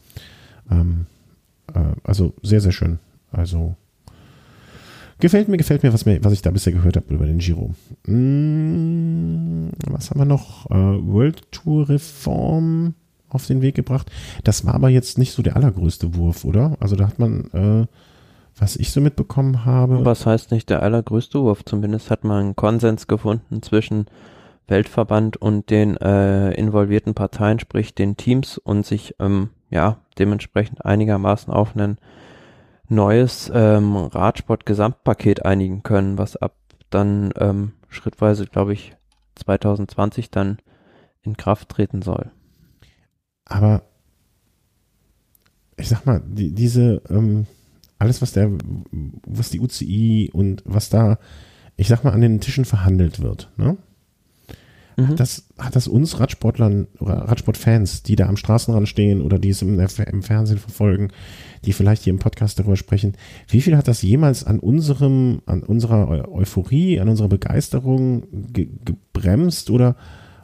Ähm, 0.71 1.07
äh, 1.75 1.81
also 2.05 2.35
sehr, 2.43 2.61
sehr 2.61 2.73
schön. 2.73 3.01
Also 3.33 3.75
gefällt 5.23 5.49
mir, 5.49 5.57
gefällt 5.57 5.85
mir, 5.85 5.93
was, 5.93 6.05
mir, 6.05 6.23
was 6.25 6.33
ich 6.33 6.43
da 6.43 6.51
bisher 6.51 6.73
gehört 6.73 6.97
habe 6.97 7.15
über 7.15 7.27
den 7.27 7.39
Giro. 7.39 7.71
Mm, 8.07 9.69
was 9.87 10.11
haben 10.11 10.21
wir 10.21 10.25
noch? 10.25 10.69
Äh, 10.71 10.75
World 10.75 11.51
Tour 11.53 11.89
Reform 11.89 12.95
auf 13.29 13.47
den 13.47 13.63
Weg 13.63 13.77
gebracht. 13.77 14.11
Das 14.43 14.67
war 14.67 14.75
aber 14.75 14.89
jetzt 14.89 15.19
nicht 15.19 15.33
so 15.33 15.43
der 15.43 15.55
allergrößte 15.55 16.17
Wurf, 16.17 16.45
oder? 16.45 16.77
Also 16.81 16.97
da 16.97 17.07
hat 17.07 17.21
man, 17.21 17.45
äh, 17.53 17.87
was 18.59 18.75
ich 18.75 18.91
so 18.91 19.01
mitbekommen 19.01 19.65
habe. 19.65 20.05
Was 20.05 20.27
heißt 20.27 20.51
nicht 20.51 20.69
der 20.69 20.83
allergrößte 20.83 21.41
Wurf? 21.41 21.65
Zumindest 21.65 22.11
hat 22.11 22.25
man 22.25 22.41
einen 22.41 22.57
Konsens 22.57 23.07
gefunden 23.07 23.63
zwischen 23.63 24.07
Weltverband 24.67 25.37
und 25.37 25.71
den 25.71 25.97
äh, 25.99 26.53
involvierten 26.55 27.15
Parteien, 27.15 27.61
sprich 27.61 27.95
den 27.95 28.17
Teams 28.17 28.59
und 28.59 28.85
sich 28.85 29.15
ähm, 29.21 29.51
ja 29.71 29.99
dementsprechend 30.19 30.85
einigermaßen 30.85 31.53
auf 31.53 31.77
ein 31.77 31.99
neues 32.89 33.51
ähm, 33.55 33.97
Radsport-Gesamtpaket 33.97 35.45
einigen 35.45 35.83
können, 35.83 36.19
was 36.19 36.37
ab 36.37 36.57
dann 36.91 37.33
ähm, 37.39 37.73
schrittweise, 37.89 38.47
glaube 38.47 38.73
ich, 38.73 38.95
2020 39.37 40.31
dann 40.31 40.59
in 41.23 41.37
Kraft 41.37 41.69
treten 41.69 42.03
soll. 42.03 42.31
Aber 43.45 43.83
ich 45.77 45.89
sag 45.89 46.05
mal, 46.07 46.23
die, 46.25 46.53
diese, 46.55 47.03
ähm, 47.09 47.47
alles, 47.99 48.21
was 48.23 48.33
der, 48.33 48.51
was 49.27 49.51
die 49.51 49.61
UCI 49.61 50.31
und 50.33 50.63
was 50.67 50.91
da, 50.91 51.19
ich 51.77 51.89
sag 51.89 52.05
mal, 52.05 52.13
an 52.13 52.21
den 52.21 52.41
Tischen 52.41 52.65
verhandelt 52.65 53.21
wird, 53.23 53.51
ne? 53.57 53.77
Mhm. 54.97 55.17
Das 55.17 55.49
hat 55.59 55.77
das 55.77 55.89
uns 55.89 56.21
Radsportlern 56.21 56.87
oder 56.99 57.15
Radsportfans, 57.15 58.03
die 58.03 58.17
da 58.17 58.29
am 58.29 58.37
Straßenrand 58.37 58.89
stehen 58.89 59.23
oder 59.23 59.39
die 59.39 59.51
es 59.51 59.63
im, 59.63 59.79
im 59.79 60.23
Fernsehen 60.23 60.59
verfolgen, 60.59 61.09
die 61.65 61.73
vielleicht 61.73 62.03
hier 62.03 62.13
im 62.13 62.19
Podcast 62.19 62.59
darüber 62.59 62.77
sprechen, 62.77 63.15
wie 63.49 63.61
viel 63.61 63.77
hat 63.77 63.89
das 63.89 64.03
jemals 64.03 64.45
an 64.45 64.59
unserem, 64.59 65.43
an 65.47 65.63
unserer 65.63 66.09
Eu 66.09 66.41
Euphorie, 66.41 67.01
an 67.01 67.09
unserer 67.09 67.29
Begeisterung 67.29 68.25
ge 68.53 68.69
gebremst 68.85 69.71
oder 69.71 69.97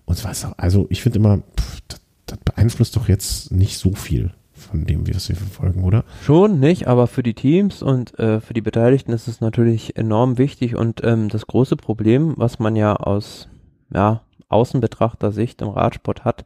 uns 0.05 0.25
was 0.25 0.47
also 0.57 0.87
ich 0.91 1.03
finde 1.03 1.19
immer, 1.19 1.39
pff, 1.39 1.81
das, 1.89 2.01
das 2.27 2.39
beeinflusst 2.45 2.97
doch 2.97 3.09
jetzt 3.09 3.53
nicht 3.53 3.79
so 3.79 3.93
viel 3.95 4.33
von 4.53 4.85
dem, 4.85 5.07
wie 5.07 5.13
wir 5.13 5.21
verfolgen, 5.21 5.85
oder? 5.85 6.05
Schon 6.25 6.59
nicht, 6.59 6.89
aber 6.89 7.07
für 7.07 7.23
die 7.23 7.35
Teams 7.35 7.83
und 7.83 8.19
äh, 8.19 8.41
für 8.41 8.55
die 8.55 8.61
Beteiligten 8.61 9.13
ist 9.13 9.29
es 9.29 9.41
natürlich 9.41 9.97
enorm 9.97 10.37
wichtig 10.37 10.75
und 10.75 11.03
ähm, 11.05 11.29
das 11.29 11.47
große 11.47 11.77
Problem, 11.77 12.35
was 12.37 12.59
man 12.59 12.75
ja 12.75 12.97
aus 12.97 13.49
ja, 13.95 14.23
Außenbetrachtersicht 14.49 15.61
im 15.63 15.69
Radsport 15.69 16.25
hat, 16.25 16.45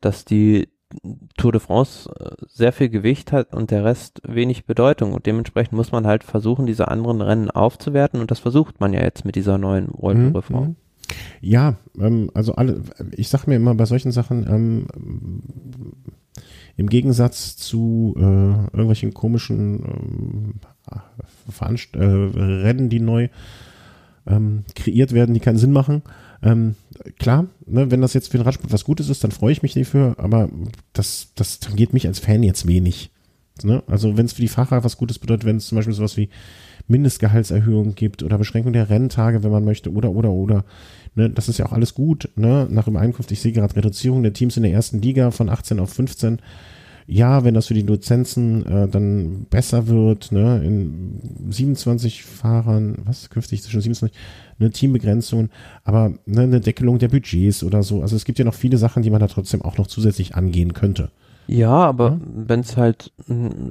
dass 0.00 0.24
die 0.24 0.68
Tour 1.36 1.50
de 1.52 1.60
France 1.60 2.08
äh, 2.20 2.30
sehr 2.46 2.72
viel 2.72 2.88
Gewicht 2.88 3.32
hat 3.32 3.54
und 3.54 3.70
der 3.72 3.84
Rest 3.84 4.20
wenig 4.24 4.66
Bedeutung 4.66 5.12
und 5.14 5.26
dementsprechend 5.26 5.72
muss 5.72 5.90
man 5.92 6.06
halt 6.06 6.22
versuchen, 6.22 6.64
diese 6.66 6.88
anderen 6.88 7.20
Rennen 7.20 7.50
aufzuwerten 7.50 8.20
und 8.20 8.30
das 8.30 8.38
versucht 8.38 8.80
man 8.80 8.92
ja 8.92 9.02
jetzt 9.02 9.24
mit 9.24 9.34
dieser 9.34 9.58
neuen 9.58 9.88
World 9.92 10.18
Tour 10.18 10.28
Mhm, 10.30 10.36
Reform. 10.36 10.64
mhm. 10.64 10.76
Ja, 11.40 11.74
ähm, 12.00 12.30
also 12.34 12.54
alle, 12.54 12.82
ich 13.12 13.28
sag 13.28 13.46
mir 13.46 13.56
immer 13.56 13.74
bei 13.74 13.84
solchen 13.84 14.10
Sachen, 14.12 14.46
ähm, 14.48 14.86
im 16.76 16.88
Gegensatz 16.88 17.56
zu 17.56 18.14
äh, 18.18 18.22
irgendwelchen 18.22 19.14
komischen 19.14 20.60
Veranst 21.48 21.94
äh, 21.96 22.04
Rennen, 22.04 22.88
die 22.88 23.00
neu 23.00 23.28
ähm, 24.26 24.64
kreiert 24.74 25.12
werden, 25.12 25.34
die 25.34 25.40
keinen 25.40 25.58
Sinn 25.58 25.72
machen. 25.72 26.02
Ähm, 26.42 26.74
klar, 27.18 27.46
ne, 27.66 27.90
wenn 27.90 28.02
das 28.02 28.14
jetzt 28.14 28.30
für 28.30 28.38
den 28.38 28.44
Radsport 28.44 28.72
was 28.72 28.84
Gutes 28.84 29.08
ist, 29.08 29.24
dann 29.24 29.30
freue 29.30 29.52
ich 29.52 29.62
mich 29.62 29.74
dafür, 29.74 30.16
aber 30.18 30.48
das, 30.92 31.28
das 31.34 31.60
tangiert 31.60 31.92
mich 31.92 32.06
als 32.06 32.18
Fan 32.18 32.42
jetzt 32.42 32.66
wenig. 32.66 33.10
Ne? 33.62 33.82
Also 33.86 34.16
wenn 34.16 34.26
es 34.26 34.34
für 34.34 34.42
die 34.42 34.48
Fahrer 34.48 34.84
was 34.84 34.98
Gutes 34.98 35.18
bedeutet, 35.18 35.46
wenn 35.46 35.56
es 35.56 35.68
zum 35.68 35.76
Beispiel 35.76 35.94
sowas 35.94 36.16
wie 36.16 36.28
Mindestgehaltserhöhung 36.88 37.94
gibt 37.94 38.22
oder 38.22 38.38
Beschränkung 38.38 38.72
der 38.72 38.90
Renntage, 38.90 39.42
wenn 39.42 39.50
man 39.50 39.64
möchte, 39.64 39.92
oder, 39.92 40.10
oder, 40.10 40.30
oder. 40.30 40.64
Ne, 41.14 41.30
das 41.30 41.48
ist 41.48 41.58
ja 41.58 41.66
auch 41.66 41.72
alles 41.72 41.94
gut, 41.94 42.28
ne? 42.36 42.68
Nach 42.70 42.86
Übereinkunft, 42.86 43.32
ich 43.32 43.40
sehe 43.40 43.52
gerade 43.52 43.74
Reduzierung 43.74 44.22
der 44.22 44.34
Teams 44.34 44.56
in 44.56 44.62
der 44.62 44.72
ersten 44.72 45.00
Liga 45.00 45.30
von 45.30 45.48
18 45.48 45.80
auf 45.80 45.92
15. 45.92 46.38
Ja, 47.08 47.44
wenn 47.44 47.54
das 47.54 47.68
für 47.68 47.74
die 47.74 47.82
Lizenzen 47.82 48.66
äh, 48.66 48.88
dann 48.88 49.46
besser 49.48 49.86
wird, 49.86 50.32
ne, 50.32 50.60
in 50.64 51.20
27 51.50 52.24
Fahrern, 52.24 52.98
was 53.04 53.30
künftig 53.30 53.62
zwischen 53.62 53.80
27, 53.80 54.18
eine 54.58 54.70
Teambegrenzung, 54.70 55.50
aber 55.84 56.14
ne, 56.26 56.42
eine 56.42 56.60
Deckelung 56.60 56.98
der 56.98 57.08
Budgets 57.08 57.62
oder 57.62 57.84
so. 57.84 58.02
Also 58.02 58.16
es 58.16 58.24
gibt 58.24 58.40
ja 58.40 58.44
noch 58.44 58.54
viele 58.54 58.76
Sachen, 58.76 59.04
die 59.04 59.10
man 59.10 59.20
da 59.20 59.28
trotzdem 59.28 59.62
auch 59.62 59.78
noch 59.78 59.86
zusätzlich 59.86 60.34
angehen 60.34 60.72
könnte. 60.72 61.10
Ja, 61.46 61.70
aber 61.70 62.10
ja? 62.10 62.20
wenn 62.34 62.60
es 62.60 62.76
halt, 62.76 63.12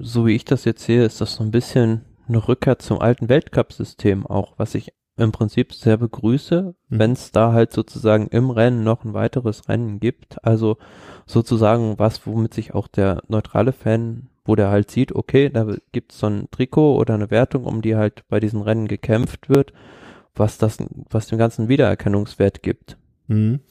so 0.02 0.26
wie 0.26 0.36
ich 0.36 0.46
das 0.46 0.64
jetzt 0.64 0.86
sehe, 0.86 1.04
ist 1.04 1.20
das 1.20 1.36
so 1.36 1.44
ein 1.44 1.52
bisschen 1.52 2.02
eine 2.28 2.48
Rückkehr 2.48 2.80
zum 2.80 3.00
alten 3.00 3.30
Weltcup-System 3.30 4.26
auch, 4.26 4.54
was 4.58 4.76
ich 4.76 4.94
im 5.18 5.32
Prinzip 5.32 5.74
sehr 5.74 5.98
begrüße, 5.98 6.76
mhm. 6.90 7.00
wenn 7.00 7.12
es 7.12 7.32
da 7.32 7.54
halt 7.54 7.72
sozusagen 7.72 8.28
im 8.28 8.50
Rennen 8.50 8.84
noch 8.84 9.04
ein 9.04 9.14
weiteres 9.14 9.70
Rennen 9.70 10.00
gibt. 10.00 10.44
Also 10.44 10.78
sozusagen 11.26 11.98
was, 11.98 12.26
womit 12.28 12.54
sich 12.54 12.74
auch 12.74 12.88
der 12.88 13.22
neutrale 13.28 13.72
Fan, 13.72 14.28
wo 14.44 14.56
der 14.56 14.70
halt 14.70 14.92
sieht, 14.92 15.14
okay, 15.14 15.50
da 15.50 15.68
gibt 15.92 16.12
es 16.12 16.20
so 16.20 16.28
ein 16.28 16.48
Trikot 16.52 16.98
oder 16.98 17.14
eine 17.14 17.32
Wertung, 17.32 17.66
um 17.66 17.82
die 17.82 17.96
halt 17.96 18.24
bei 18.28 18.40
diesen 18.40 18.62
Rennen 18.62 18.88
gekämpft 18.88 19.50
wird, 19.50 19.74
was 20.36 20.58
das, 20.58 20.78
was 21.10 21.28
dem 21.28 21.38
ganzen 21.38 21.70
Wiedererkennungswert 21.70 22.62
gibt. 22.62 22.98
Mhm. 23.28 23.62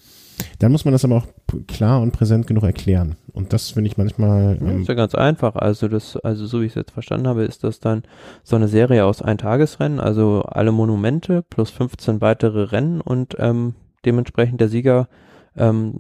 Dann 0.59 0.73
muss 0.73 0.85
man 0.85 0.93
das 0.93 1.05
aber 1.05 1.17
auch 1.17 1.27
klar 1.67 2.01
und 2.01 2.13
präsent 2.13 2.47
genug 2.47 2.65
erklären. 2.65 3.17
Und 3.33 3.53
das 3.53 3.71
finde 3.71 3.89
ich 3.89 3.97
manchmal. 3.97 4.59
Ähm, 4.61 4.83
ist 4.83 4.89
ja 4.89 4.95
ganz 4.95 5.15
einfach. 5.15 5.57
Also 5.57 5.89
das, 5.89 6.17
also 6.17 6.47
so 6.47 6.61
wie 6.61 6.67
ich 6.67 6.73
es 6.73 6.77
jetzt 6.77 6.93
verstanden 6.93 7.27
habe, 7.27 7.45
ist 7.45 7.65
das 7.65 7.81
dann 7.81 8.03
so 8.43 8.57
eine 8.57 8.69
Serie 8.69 9.05
aus 9.05 9.23
Eintagesrennen, 9.23 10.01
also 10.01 10.43
alle 10.43 10.73
Monumente 10.73 11.43
plus 11.43 11.71
15 11.71 12.21
weitere 12.21 12.65
Rennen 12.65 13.01
und 13.01 13.37
ähm, 13.39 13.75
dementsprechend 14.05 14.61
der 14.61 14.69
Sieger, 14.69 15.09
ähm, 15.57 15.95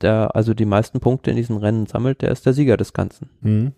der 0.00 0.34
also 0.34 0.54
die 0.54 0.64
meisten 0.64 1.00
Punkte 1.00 1.30
in 1.30 1.36
diesen 1.36 1.56
Rennen 1.56 1.86
sammelt, 1.86 2.22
der 2.22 2.30
ist 2.30 2.46
der 2.46 2.54
Sieger 2.54 2.76
des 2.76 2.92
Ganzen. 2.92 3.30
Mhm. 3.40 3.72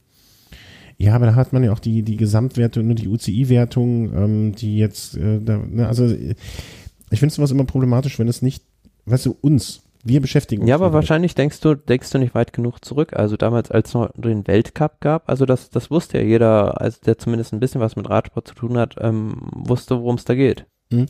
Ja, 0.98 1.14
aber 1.14 1.26
da 1.26 1.34
hat 1.34 1.54
man 1.54 1.64
ja 1.64 1.72
auch 1.72 1.78
die, 1.78 2.02
die 2.02 2.18
Gesamtwertung, 2.18 2.86
nur 2.86 2.94
die 2.94 3.08
UCI-Wertung, 3.08 4.12
ähm, 4.14 4.52
die 4.54 4.76
jetzt, 4.76 5.16
äh, 5.16 5.40
da, 5.40 5.56
ne, 5.56 5.88
also 5.88 6.06
ich 6.06 7.18
finde 7.18 7.34
sowas 7.34 7.50
immer 7.50 7.64
problematisch, 7.64 8.18
wenn 8.18 8.28
es 8.28 8.42
nicht, 8.42 8.62
weißt 9.06 9.26
du, 9.26 9.36
uns 9.40 9.82
wir 10.02 10.20
beschäftigen 10.20 10.62
uns. 10.62 10.68
Ja, 10.68 10.76
aber 10.76 10.92
wahrscheinlich 10.92 11.34
denkst 11.34 11.60
du, 11.60 11.74
denkst 11.74 12.10
du 12.10 12.18
nicht 12.18 12.34
weit 12.34 12.52
genug 12.52 12.84
zurück. 12.84 13.12
Also 13.14 13.36
damals, 13.36 13.70
als 13.70 13.88
es 13.88 13.94
noch 13.94 14.10
den 14.14 14.46
Weltcup 14.46 15.00
gab, 15.00 15.28
also 15.28 15.44
das, 15.44 15.70
das 15.70 15.90
wusste 15.90 16.18
ja 16.18 16.24
jeder, 16.24 16.80
also 16.80 16.98
der 17.04 17.18
zumindest 17.18 17.52
ein 17.52 17.60
bisschen 17.60 17.80
was 17.80 17.96
mit 17.96 18.08
Radsport 18.08 18.48
zu 18.48 18.54
tun 18.54 18.78
hat, 18.78 18.96
ähm, 18.98 19.34
wusste, 19.52 19.98
worum 19.98 20.16
es 20.16 20.24
da 20.24 20.34
geht. 20.34 20.66
Mhm. 20.90 21.06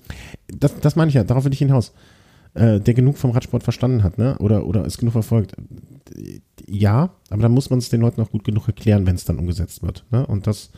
Das, 0.48 0.78
das 0.80 0.96
meine 0.96 1.08
ich 1.08 1.14
ja, 1.14 1.24
darauf 1.24 1.44
will 1.44 1.52
ich 1.52 1.58
hinaus. 1.58 1.92
Äh, 2.54 2.80
der 2.80 2.94
genug 2.94 3.16
vom 3.16 3.30
Radsport 3.30 3.62
verstanden 3.62 4.02
hat, 4.02 4.18
ne? 4.18 4.36
Oder, 4.38 4.66
oder 4.66 4.84
es 4.84 4.98
genug 4.98 5.12
verfolgt. 5.12 5.54
Ja, 6.66 7.10
aber 7.30 7.42
dann 7.42 7.52
muss 7.52 7.70
man 7.70 7.78
es 7.78 7.90
den 7.90 8.00
Leuten 8.00 8.20
auch 8.20 8.30
gut 8.30 8.42
genug 8.42 8.66
erklären, 8.66 9.06
wenn 9.06 9.14
es 9.14 9.24
dann 9.24 9.38
umgesetzt 9.38 9.84
wird. 9.84 10.04
Ne? 10.10 10.26
Und 10.26 10.48
das 10.48 10.70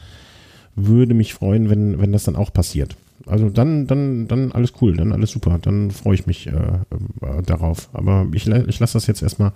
würde 0.75 1.15
mich 1.15 1.33
freuen, 1.33 1.71
wenn, 1.71 1.99
wenn 1.99 2.13
das 2.13 2.25
dann 2.25 2.37
auch 2.37 2.53
passiert. 2.53 2.97
Also 3.27 3.51
dann, 3.51 3.87
dann, 3.87 4.29
dann 4.29 4.53
alles 4.53 4.73
cool, 4.81 4.97
dann 4.97 5.13
alles 5.13 5.31
super, 5.31 5.59
dann 5.61 5.91
freue 5.91 6.15
ich 6.15 6.27
mich 6.27 6.47
äh, 6.47 6.51
äh, 6.51 7.43
darauf. 7.45 7.89
Aber 7.93 8.27
ich, 8.33 8.47
ich 8.47 8.81
lasse 8.81 8.95
das 8.95 9.07
jetzt 9.07 9.23
erstmal 9.23 9.53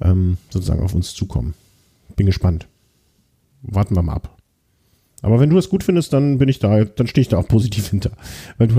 ähm, 0.00 0.38
sozusagen 0.50 0.82
auf 0.82 0.94
uns 0.94 1.14
zukommen. 1.14 1.54
Bin 2.16 2.26
gespannt. 2.26 2.66
Warten 3.62 3.94
wir 3.94 4.02
mal 4.02 4.14
ab. 4.14 4.36
Aber 5.22 5.38
wenn 5.38 5.50
du 5.50 5.56
das 5.56 5.68
gut 5.68 5.84
findest, 5.84 6.12
dann 6.12 6.38
bin 6.38 6.48
ich 6.48 6.58
da, 6.58 6.84
dann 6.84 7.06
stehe 7.06 7.22
ich 7.22 7.28
da 7.28 7.38
auch 7.38 7.48
positiv 7.48 7.88
hinter. 7.90 8.10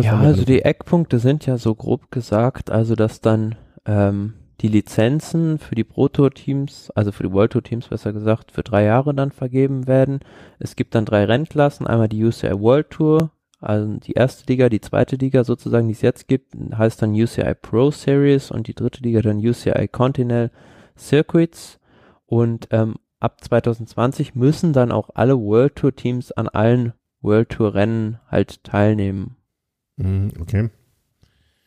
ja, 0.01 0.17
also 0.19 0.43
die 0.43 0.63
Eckpunkte 0.63 1.19
sind 1.19 1.45
ja 1.45 1.57
so 1.57 1.75
grob 1.75 2.11
gesagt, 2.11 2.71
also 2.71 2.95
dass 2.95 3.21
dann 3.21 3.55
ähm, 3.85 4.33
die 4.61 4.67
Lizenzen 4.67 5.59
für 5.59 5.75
die 5.75 5.83
Pro 5.83 6.07
Tour 6.07 6.31
Teams, 6.31 6.91
also 6.91 7.11
für 7.11 7.23
die 7.23 7.31
World 7.31 7.51
Tour 7.51 7.63
Teams 7.63 7.87
besser 7.87 8.13
gesagt, 8.13 8.51
für 8.51 8.63
drei 8.63 8.83
Jahre 8.83 9.13
dann 9.13 9.31
vergeben 9.31 9.87
werden. 9.87 10.19
Es 10.59 10.75
gibt 10.75 10.95
dann 10.95 11.05
drei 11.05 11.25
Rennklassen, 11.25 11.87
einmal 11.87 12.09
die 12.09 12.23
UCI 12.23 12.59
World 12.59 12.89
Tour, 12.91 13.31
also 13.61 13.93
die 13.97 14.13
erste 14.13 14.51
Liga, 14.51 14.69
die 14.69 14.81
zweite 14.81 15.15
Liga 15.15 15.43
sozusagen, 15.43 15.87
die 15.87 15.93
es 15.93 16.01
jetzt 16.01 16.27
gibt, 16.27 16.55
heißt 16.75 17.01
dann 17.01 17.13
UCI 17.13 17.53
Pro 17.53 17.91
Series 17.91 18.49
und 18.49 18.67
die 18.67 18.73
dritte 18.73 19.03
Liga 19.03 19.21
dann 19.21 19.37
UCI 19.37 19.87
Continental 19.87 20.49
Circuits. 20.97 21.79
Und 22.25 22.67
ähm, 22.71 22.95
ab 23.19 23.43
2020 23.43 24.33
müssen 24.35 24.73
dann 24.73 24.91
auch 24.91 25.11
alle 25.13 25.39
World 25.39 25.75
Tour 25.75 25.95
Teams 25.95 26.31
an 26.31 26.47
allen 26.47 26.93
World 27.21 27.49
Tour 27.49 27.75
Rennen 27.75 28.19
halt 28.29 28.63
teilnehmen. 28.63 29.37
Mhm, 29.97 30.31
okay. 30.41 30.69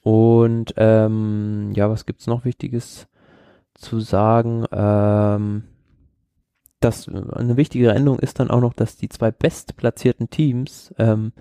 Und 0.03 0.75
ähm, 0.77 1.73
ja, 1.75 1.89
was 1.89 2.07
gibt's 2.07 2.27
noch 2.27 2.45
Wichtiges 2.45 3.07
zu 3.75 4.01
sagen? 4.01 4.65
Ähm, 4.73 5.65
das, 6.81 7.09
eine 7.09 7.57
wichtige 7.57 7.91
Änderung 7.91 8.19
ist 8.19 8.41
dann 8.41 8.51
auch 8.51 8.61
noch, 8.61 8.75
dass 8.75 8.97
die 8.97 9.09
zwei 9.09 9.31
bestplatzierten 9.31 10.29
Teams 10.29 10.93
ähm, 10.99 11.33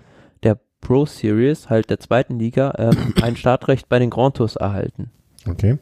Pro 0.84 1.06
Series, 1.06 1.68
halt 1.68 1.90
der 1.90 1.98
zweiten 1.98 2.38
Liga, 2.38 2.74
ähm, 2.78 3.14
ein 3.22 3.36
Startrecht 3.36 3.88
bei 3.88 3.98
den 3.98 4.10
Grand 4.10 4.36
Tours 4.36 4.54
erhalten. 4.54 5.10
Okay. 5.46 5.78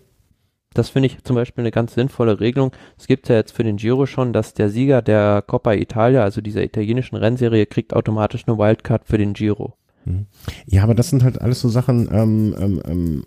Das 0.75 0.89
finde 0.89 1.09
ich 1.09 1.23
zum 1.23 1.37
Beispiel 1.37 1.63
eine 1.63 1.71
ganz 1.71 1.93
sinnvolle 1.93 2.41
Regelung. 2.41 2.73
Es 2.99 3.07
gibt 3.07 3.29
ja 3.29 3.35
jetzt 3.35 3.53
für 3.53 3.63
den 3.63 3.77
Giro 3.77 4.07
schon, 4.07 4.33
dass 4.33 4.55
der 4.55 4.71
Sieger 4.71 5.03
der 5.03 5.43
Coppa 5.47 5.75
Italia, 5.75 6.23
also 6.23 6.41
dieser 6.41 6.65
italienischen 6.65 7.17
Rennserie, 7.17 7.67
kriegt 7.67 7.93
automatisch 7.95 8.45
eine 8.47 8.57
Wildcard 8.57 9.05
für 9.05 9.19
den 9.19 9.35
Giro. 9.35 9.75
Mhm. 10.07 10.27
Ja, 10.67 10.83
aber 10.83 10.95
das 10.95 11.11
sind 11.11 11.23
halt 11.25 11.41
alles 11.41 11.61
so 11.61 11.69
Sachen, 11.69 12.09
ähm, 12.11 12.55
ähm, 12.59 12.83
ähm, 12.87 13.25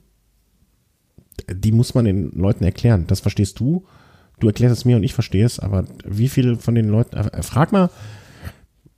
die 1.49 1.71
muss 1.71 1.93
man 1.93 2.05
den 2.05 2.31
Leuten 2.31 2.63
erklären. 2.63 3.05
Das 3.07 3.19
verstehst 3.19 3.59
du. 3.59 3.85
Du 4.39 4.47
erklärst 4.47 4.75
es 4.75 4.85
mir 4.85 4.97
und 4.97 5.03
ich 5.03 5.13
verstehe 5.13 5.45
es, 5.45 5.59
aber 5.59 5.85
wie 6.03 6.27
viele 6.27 6.57
von 6.57 6.75
den 6.75 6.89
Leuten, 6.89 7.15
äh, 7.15 7.43
frag 7.43 7.71
mal, 7.71 7.89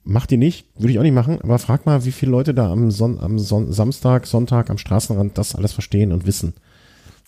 Macht 0.09 0.31
ihr 0.31 0.38
nicht, 0.38 0.65
würde 0.79 0.93
ich 0.93 0.99
auch 0.99 1.03
nicht 1.03 1.13
machen, 1.13 1.39
aber 1.43 1.59
frag 1.59 1.85
mal, 1.85 2.05
wie 2.05 2.13
viele 2.13 2.31
Leute 2.31 2.53
da 2.53 2.71
am, 2.71 2.91
Son 2.91 3.19
am 3.19 3.38
Son 3.38 3.73
Samstag, 3.73 4.25
Sonntag 4.25 4.69
am 4.69 4.77
Straßenrand 4.77 5.38
das 5.38 5.53
alles 5.53 5.73
verstehen 5.73 6.13
und 6.13 6.25
wissen. 6.25 6.53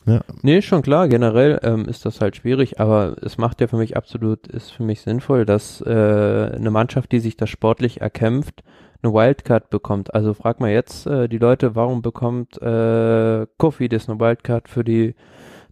Ja. 0.05 0.21
Nee, 0.43 0.61
schon 0.61 0.81
klar, 0.81 1.09
generell 1.09 1.59
ähm, 1.61 1.89
ist 1.89 2.05
das 2.05 2.21
halt 2.21 2.37
schwierig, 2.37 2.79
aber 2.79 3.17
es 3.21 3.37
macht 3.37 3.59
ja 3.59 3.67
für 3.67 3.75
mich 3.75 3.97
absolut, 3.97 4.47
ist 4.47 4.71
für 4.71 4.83
mich 4.83 5.01
sinnvoll, 5.01 5.45
dass 5.45 5.81
äh, 5.81 5.89
eine 5.89 6.71
Mannschaft, 6.71 7.11
die 7.11 7.19
sich 7.19 7.35
das 7.35 7.49
sportlich 7.49 7.99
erkämpft, 7.99 8.63
eine 9.03 9.13
Wildcard 9.13 9.69
bekommt. 9.69 10.13
Also 10.13 10.33
frag 10.33 10.61
mal 10.61 10.71
jetzt 10.71 11.05
äh, 11.05 11.27
die 11.27 11.37
Leute, 11.37 11.75
warum 11.75 12.01
bekommt 12.01 12.61
äh, 12.61 13.45
Kofidis 13.57 14.07
eine 14.07 14.21
Wildcard 14.21 14.69
für 14.69 14.85
die 14.85 15.15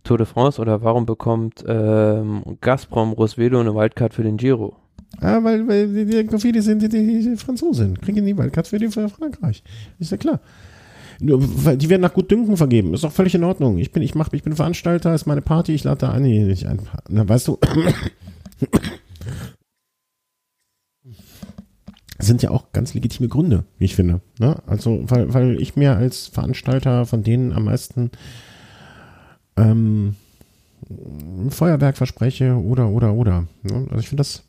Tour 0.04 0.18
de 0.18 0.28
France 0.28 0.62
oder 0.62 0.84
warum 0.84 1.06
bekommt 1.06 1.64
ähm, 1.66 2.58
Gazprom 2.60 3.14
Rosvelo 3.14 3.62
eine 3.62 3.74
Wildcard 3.74 4.14
für 4.14 4.24
den 4.24 4.36
Giro? 4.36 4.76
Ah, 5.20 5.44
weil, 5.44 5.68
weil 5.68 5.88
die, 5.88 6.28
die, 6.28 6.40
viele 6.40 6.62
sind 6.62 6.82
die, 6.82 6.90
die, 6.90 7.36
Franzosen, 7.38 8.00
kriegen 8.00 8.26
die 8.26 8.38
Wildcard 8.38 8.68
für, 8.68 8.78
die, 8.78 8.90
für 8.90 9.10
Frankreich. 9.10 9.64
Ist 10.00 10.12
ja 10.12 10.18
klar. 10.18 10.40
Die 11.20 11.90
werden 11.90 12.04
nach 12.04 12.14
Gutdünken 12.14 12.56
vergeben. 12.58 12.94
Ist 12.94 13.04
doch 13.04 13.12
völlig 13.12 13.34
in 13.34 13.44
Ordnung. 13.44 13.80
Ich 13.80 13.92
bin, 13.92 14.04
ich 14.04 14.14
mach, 14.14 14.32
ich 14.34 14.44
bin 14.44 14.56
Veranstalter, 14.56 15.16
ist 15.16 15.26
meine 15.26 15.42
Party, 15.42 15.74
ich 15.74 15.84
lade 15.84 15.98
da 16.02 16.12
ein, 16.12 16.22
nicht 16.22 16.68
ein. 16.68 16.80
Na, 17.10 17.28
weißt 17.28 17.48
du, 17.48 17.58
sind 22.20 22.44
ja 22.44 22.52
auch 22.52 22.72
ganz 22.72 22.94
legitime 22.94 23.28
Gründe, 23.30 23.64
wie 23.80 23.86
ich 23.86 23.96
finde. 23.96 24.22
Ne? 24.40 24.58
Also, 24.68 25.00
weil, 25.04 25.34
weil 25.34 25.60
ich 25.62 25.76
mir 25.76 25.96
als 25.96 26.28
Veranstalter 26.28 27.06
von 27.06 27.24
denen 27.24 27.54
am 27.54 27.66
meisten 27.66 28.12
ähm, 29.56 30.16
Feuerwerk 31.50 31.98
verspreche 31.98 32.56
oder, 32.56 32.90
oder, 32.90 33.14
oder. 33.14 33.48
Ne? 33.64 33.88
Also 33.90 34.00
ich 34.00 34.10
finde 34.10 34.22
das 34.22 34.44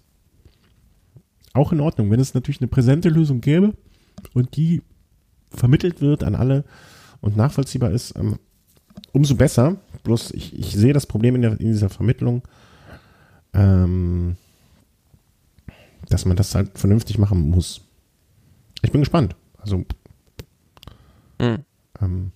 auch 1.58 1.72
in 1.72 1.80
Ordnung, 1.80 2.10
wenn 2.10 2.20
es 2.20 2.34
natürlich 2.34 2.60
eine 2.60 2.68
präsente 2.68 3.08
Lösung 3.08 3.40
gäbe 3.40 3.74
und 4.32 4.56
die 4.56 4.82
vermittelt 5.50 6.00
wird 6.00 6.24
an 6.24 6.34
alle 6.34 6.64
und 7.20 7.36
nachvollziehbar 7.36 7.90
ist, 7.90 8.16
ähm, 8.16 8.38
umso 9.12 9.34
besser. 9.34 9.76
Bloß 10.04 10.30
ich, 10.30 10.58
ich 10.58 10.72
sehe 10.72 10.92
das 10.92 11.06
Problem 11.06 11.34
in, 11.34 11.42
der, 11.42 11.60
in 11.60 11.72
dieser 11.72 11.90
Vermittlung, 11.90 12.42
ähm, 13.52 14.36
dass 16.08 16.24
man 16.24 16.36
das 16.36 16.54
halt 16.54 16.78
vernünftig 16.78 17.18
machen 17.18 17.50
muss. 17.50 17.82
Ich 18.82 18.92
bin 18.92 19.00
gespannt. 19.00 19.34
Also. 19.58 19.84
Mhm. 21.40 21.64
Ähm, 22.00 22.30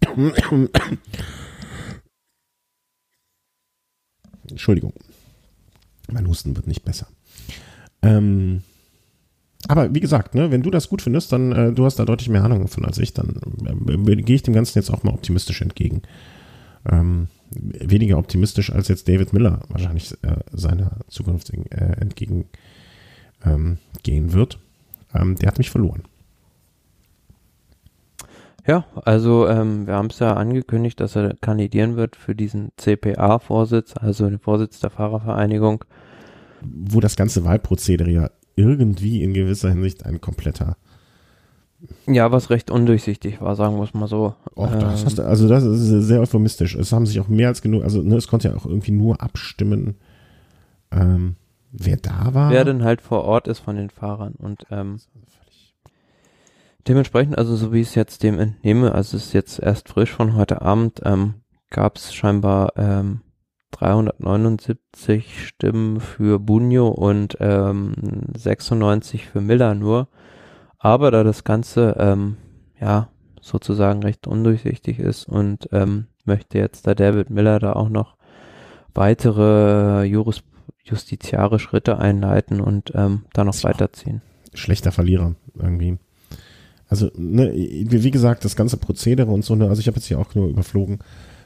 Entschuldigung. 4.48 4.92
Mein 6.10 6.28
Husten 6.28 6.54
wird 6.56 6.66
nicht 6.66 6.84
besser. 6.84 7.08
Ähm, 8.02 8.62
aber 9.68 9.94
wie 9.94 10.00
gesagt, 10.00 10.34
ne, 10.34 10.50
wenn 10.50 10.62
du 10.62 10.70
das 10.70 10.88
gut 10.88 11.02
findest, 11.02 11.32
dann 11.32 11.52
äh, 11.52 11.72
du 11.72 11.84
hast 11.84 11.98
da 11.98 12.04
deutlich 12.04 12.28
mehr 12.28 12.44
Ahnung 12.44 12.68
von 12.68 12.84
als 12.84 12.98
ich, 12.98 13.14
dann 13.14 13.40
äh, 13.86 14.16
gehe 14.16 14.36
ich 14.36 14.42
dem 14.42 14.54
Ganzen 14.54 14.78
jetzt 14.78 14.90
auch 14.90 15.04
mal 15.04 15.14
optimistisch 15.14 15.62
entgegen. 15.62 16.02
Ähm, 16.90 17.28
weniger 17.50 18.18
optimistisch 18.18 18.72
als 18.72 18.88
jetzt 18.88 19.08
David 19.08 19.32
Miller 19.32 19.60
wahrscheinlich 19.68 20.12
äh, 20.22 20.36
seiner 20.52 20.98
Zukunft 21.08 21.50
äh, 21.50 22.00
entgegen 22.00 22.46
ähm, 23.44 23.78
wird. 24.04 24.58
Ähm, 25.14 25.36
der 25.36 25.48
hat 25.48 25.58
mich 25.58 25.70
verloren. 25.70 26.02
Ja, 28.66 28.84
also 29.04 29.48
ähm, 29.48 29.86
wir 29.86 29.94
haben 29.94 30.06
es 30.06 30.20
ja 30.20 30.34
angekündigt, 30.34 31.00
dass 31.00 31.16
er 31.16 31.34
kandidieren 31.40 31.96
wird 31.96 32.14
für 32.14 32.34
diesen 32.34 32.70
CPA-Vorsitz, 32.76 33.94
also 33.96 34.28
den 34.28 34.38
Vorsitz 34.38 34.78
der 34.78 34.90
Fahrervereinigung 34.90 35.84
wo 36.64 37.00
das 37.00 37.16
ganze 37.16 37.44
Wahlprozedere 37.44 38.10
ja 38.10 38.30
irgendwie 38.56 39.22
in 39.22 39.34
gewisser 39.34 39.70
Hinsicht 39.70 40.04
ein 40.04 40.20
kompletter 40.20 40.76
ja, 42.06 42.30
was 42.30 42.50
recht 42.50 42.70
undurchsichtig 42.70 43.40
war, 43.40 43.56
sagen 43.56 43.76
wir 43.76 43.82
es 43.82 43.92
mal 43.92 44.06
so. 44.06 44.36
Och, 44.54 44.70
das 44.70 45.04
hast 45.04 45.18
du, 45.18 45.22
also 45.22 45.48
das 45.48 45.64
ist 45.64 45.88
sehr 46.06 46.20
euphemistisch. 46.20 46.76
Es 46.76 46.92
haben 46.92 47.06
sich 47.06 47.18
auch 47.18 47.26
mehr 47.26 47.48
als 47.48 47.60
genug, 47.60 47.82
also 47.82 48.02
ne, 48.02 48.14
es 48.14 48.28
konnte 48.28 48.48
ja 48.48 48.54
auch 48.54 48.66
irgendwie 48.66 48.92
nur 48.92 49.20
abstimmen. 49.20 49.96
ähm, 50.92 51.36
wer 51.72 51.96
da 51.96 52.34
war. 52.34 52.50
Wer 52.50 52.64
denn 52.64 52.84
halt 52.84 53.00
vor 53.00 53.24
Ort 53.24 53.48
ist 53.48 53.60
von 53.60 53.76
den 53.76 53.90
Fahrern 53.90 54.34
und 54.34 54.66
ähm, 54.70 54.98
dementsprechend, 56.86 57.38
also 57.38 57.56
so 57.56 57.72
wie 57.72 57.80
ich 57.80 57.88
es 57.88 57.94
jetzt 57.94 58.22
dem 58.22 58.38
entnehme, 58.38 58.92
also 58.92 59.16
es 59.16 59.26
ist 59.26 59.32
jetzt 59.32 59.58
erst 59.58 59.88
frisch 59.88 60.12
von 60.12 60.34
heute 60.34 60.62
Abend, 60.62 61.00
ähm, 61.04 61.34
gab 61.70 61.96
es 61.96 62.14
scheinbar 62.14 62.74
ähm, 62.76 63.22
379 63.72 65.46
Stimmen 65.46 66.00
für 66.00 66.38
Bunyo 66.38 66.88
und 66.88 67.36
ähm, 67.40 67.94
96 68.36 69.26
für 69.26 69.40
Miller 69.40 69.74
nur. 69.74 70.08
Aber 70.78 71.10
da 71.10 71.24
das 71.24 71.44
Ganze 71.44 71.96
ähm, 71.98 72.36
ja 72.80 73.08
sozusagen 73.40 74.02
recht 74.02 74.26
undurchsichtig 74.26 74.98
ist 74.98 75.28
und 75.28 75.68
ähm, 75.72 76.06
möchte 76.24 76.58
jetzt 76.58 76.86
der 76.86 76.94
David 76.94 77.30
Miller 77.30 77.58
da 77.58 77.72
auch 77.72 77.88
noch 77.88 78.16
weitere 78.94 80.04
Juris, 80.04 80.42
justiziare 80.84 81.58
Schritte 81.58 81.98
einleiten 81.98 82.60
und 82.60 82.92
ähm, 82.94 83.22
da 83.32 83.44
noch 83.44 83.62
weiterziehen. 83.64 84.22
Schlechter 84.54 84.92
Verlierer 84.92 85.34
irgendwie. 85.54 85.98
Also, 86.88 87.10
ne, 87.16 87.52
wie 87.54 88.10
gesagt, 88.10 88.44
das 88.44 88.54
ganze 88.54 88.76
Prozedere 88.76 89.30
und 89.30 89.44
so, 89.44 89.54
ne, 89.54 89.68
also 89.68 89.80
ich 89.80 89.86
habe 89.86 89.96
jetzt 89.96 90.06
hier 90.06 90.18
auch 90.18 90.34
nur 90.34 90.48
überflogen, 90.48 90.98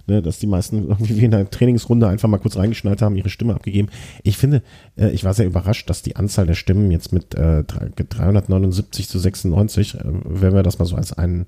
ne, 0.06 0.22
dass 0.22 0.38
die 0.38 0.46
meisten 0.46 0.88
irgendwie 0.88 1.16
wie 1.16 1.24
in 1.24 1.34
einer 1.34 1.48
Trainingsrunde 1.48 2.08
einfach 2.08 2.28
mal 2.28 2.38
kurz 2.38 2.56
reingeschnallt 2.56 3.02
haben, 3.02 3.16
ihre 3.16 3.28
Stimme 3.28 3.54
abgegeben. 3.54 3.88
Ich 4.22 4.36
finde, 4.38 4.62
äh, 4.96 5.10
ich 5.10 5.24
war 5.24 5.34
sehr 5.34 5.46
überrascht, 5.46 5.88
dass 5.90 6.02
die 6.02 6.16
Anzahl 6.16 6.46
der 6.46 6.54
Stimmen 6.54 6.90
jetzt 6.90 7.12
mit 7.12 7.34
äh, 7.34 7.64
379 7.64 9.08
zu 9.08 9.18
96, 9.18 9.94
äh, 9.94 10.00
wenn 10.04 10.54
wir 10.54 10.62
das 10.62 10.78
mal 10.78 10.86
so 10.86 10.96
als 10.96 11.12
einen 11.12 11.46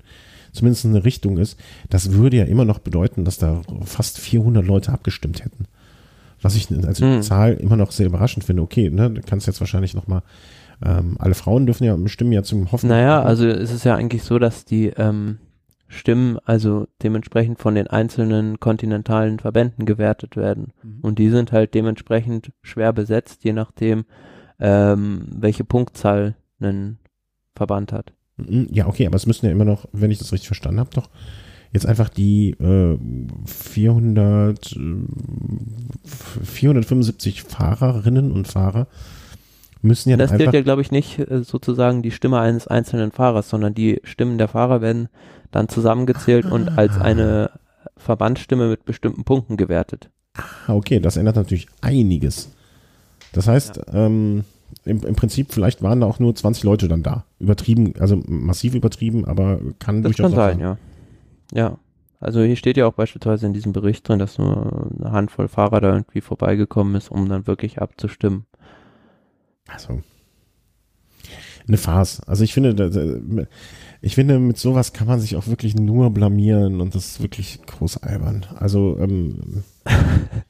zumindest 0.51 0.85
eine 0.85 1.03
Richtung 1.03 1.37
ist, 1.37 1.59
das 1.89 2.13
würde 2.13 2.37
ja 2.37 2.45
immer 2.45 2.65
noch 2.65 2.79
bedeuten, 2.79 3.23
dass 3.23 3.37
da 3.37 3.61
fast 3.85 4.17
400 4.17 4.65
Leute 4.65 4.91
abgestimmt 4.91 5.43
hätten. 5.43 5.65
Was 6.41 6.55
ich 6.55 6.71
als 6.85 7.01
hm. 7.01 7.21
Zahl 7.21 7.53
immer 7.53 7.75
noch 7.75 7.91
sehr 7.91 8.07
überraschend 8.07 8.45
finde. 8.45 8.63
Okay, 8.63 8.89
ne, 8.89 9.11
du 9.11 9.21
kannst 9.21 9.45
jetzt 9.45 9.59
wahrscheinlich 9.59 9.93
noch 9.93 10.07
mal 10.07 10.23
ähm, 10.83 11.17
alle 11.19 11.33
Frauen 11.33 11.65
dürfen 11.65 11.83
ja 11.83 11.95
bestimmen 11.95 12.31
ja 12.31 12.43
zum 12.43 12.71
Hoffen. 12.71 12.87
Naja, 12.87 13.21
also 13.21 13.45
es 13.45 13.71
ist 13.71 13.83
ja 13.83 13.95
eigentlich 13.95 14.23
so, 14.23 14.39
dass 14.39 14.65
die 14.65 14.87
ähm, 14.87 15.37
Stimmen 15.91 16.37
also 16.45 16.87
dementsprechend 17.01 17.59
von 17.59 17.73
den 17.73 17.87
einzelnen 17.87 18.59
kontinentalen 18.59 19.39
Verbänden 19.39 19.85
gewertet 19.85 20.37
werden. 20.37 20.71
Mhm. 20.83 20.99
Und 21.01 21.19
die 21.19 21.29
sind 21.29 21.51
halt 21.51 21.73
dementsprechend 21.73 22.51
schwer 22.61 22.93
besetzt, 22.93 23.43
je 23.43 23.53
nachdem, 23.53 24.05
ähm, 24.59 25.25
welche 25.35 25.63
Punktzahl 25.63 26.35
ein 26.61 26.99
Verband 27.55 27.91
hat. 27.91 28.13
Mhm, 28.37 28.67
ja, 28.71 28.85
okay, 28.87 29.07
aber 29.07 29.15
es 29.15 29.25
müssen 29.25 29.47
ja 29.47 29.51
immer 29.51 29.65
noch, 29.65 29.87
wenn 29.91 30.11
ich 30.11 30.19
das 30.19 30.31
richtig 30.31 30.47
verstanden 30.47 30.79
habe, 30.79 30.91
doch 30.93 31.09
jetzt 31.71 31.87
einfach 31.87 32.09
die 32.09 32.51
äh, 32.51 32.97
400, 33.45 34.75
äh, 34.75 34.79
475 36.43 37.43
Fahrerinnen 37.43 38.31
und 38.31 38.47
Fahrer 38.47 38.87
müssen 39.81 40.09
ja 40.09 40.17
Das 40.17 40.35
gilt 40.35 40.53
ja, 40.53 40.61
glaube 40.61 40.81
ich, 40.81 40.91
nicht 40.91 41.19
äh, 41.19 41.43
sozusagen 41.43 42.01
die 42.01 42.11
Stimme 42.11 42.39
eines 42.39 42.67
einzelnen 42.67 43.11
Fahrers, 43.11 43.49
sondern 43.49 43.73
die 43.73 44.01
Stimmen 44.03 44.37
der 44.37 44.49
Fahrer 44.49 44.81
werden 44.81 45.09
dann 45.51 45.69
zusammengezählt 45.69 46.45
ah. 46.45 46.51
und 46.51 46.77
als 46.77 46.99
eine 46.99 47.51
Verbandsstimme 47.97 48.69
mit 48.69 48.85
bestimmten 48.85 49.23
Punkten 49.23 49.57
gewertet. 49.57 50.09
Ah, 50.33 50.73
okay, 50.73 50.99
das 50.99 51.17
ändert 51.17 51.35
natürlich 51.35 51.67
einiges. 51.81 52.51
Das 53.33 53.47
heißt, 53.47 53.77
ja. 53.77 54.05
ähm, 54.05 54.43
im, 54.85 55.03
im, 55.03 55.15
Prinzip 55.15 55.51
vielleicht 55.51 55.81
waren 55.81 56.01
da 56.01 56.07
auch 56.07 56.19
nur 56.19 56.35
20 56.35 56.63
Leute 56.63 56.87
dann 56.87 57.03
da. 57.03 57.25
Übertrieben, 57.39 57.93
also 57.99 58.21
massiv 58.25 58.75
übertrieben, 58.75 59.25
aber 59.25 59.59
kann 59.79 60.01
das 60.01 60.15
durchaus 60.15 60.31
kann 60.31 60.39
sein, 60.39 60.59
sein, 60.59 60.59
ja. 60.59 60.77
Ja. 61.53 61.77
Also 62.21 62.41
hier 62.41 62.57
steht 62.57 62.75
ja 62.75 62.85
auch 62.85 62.93
beispielsweise 62.93 63.45
in 63.45 63.53
diesem 63.53 63.71
Bericht 63.71 64.07
drin, 64.07 64.19
dass 64.19 64.37
nur 64.37 64.91
eine 64.99 65.11
Handvoll 65.11 65.47
Fahrer 65.47 65.79
da 65.79 65.93
irgendwie 65.93 66.19
vorbeigekommen 66.19 66.95
ist, 66.95 67.09
um 67.09 67.29
dann 67.29 67.47
wirklich 67.47 67.81
abzustimmen. 67.81 68.45
Also 69.67 70.01
eine 71.67 71.77
Farce. 71.77 72.21
Also 72.27 72.43
ich 72.43 72.53
finde, 72.53 72.75
ich 74.01 74.15
finde, 74.15 74.39
mit 74.39 74.57
sowas 74.57 74.93
kann 74.93 75.07
man 75.07 75.19
sich 75.19 75.35
auch 75.35 75.47
wirklich 75.47 75.75
nur 75.75 76.09
blamieren 76.11 76.81
und 76.81 76.95
das 76.95 77.05
ist 77.05 77.21
wirklich 77.21 77.61
groß 77.65 77.97
albern. 77.97 78.45
Also 78.55 78.97
ähm, 78.99 79.63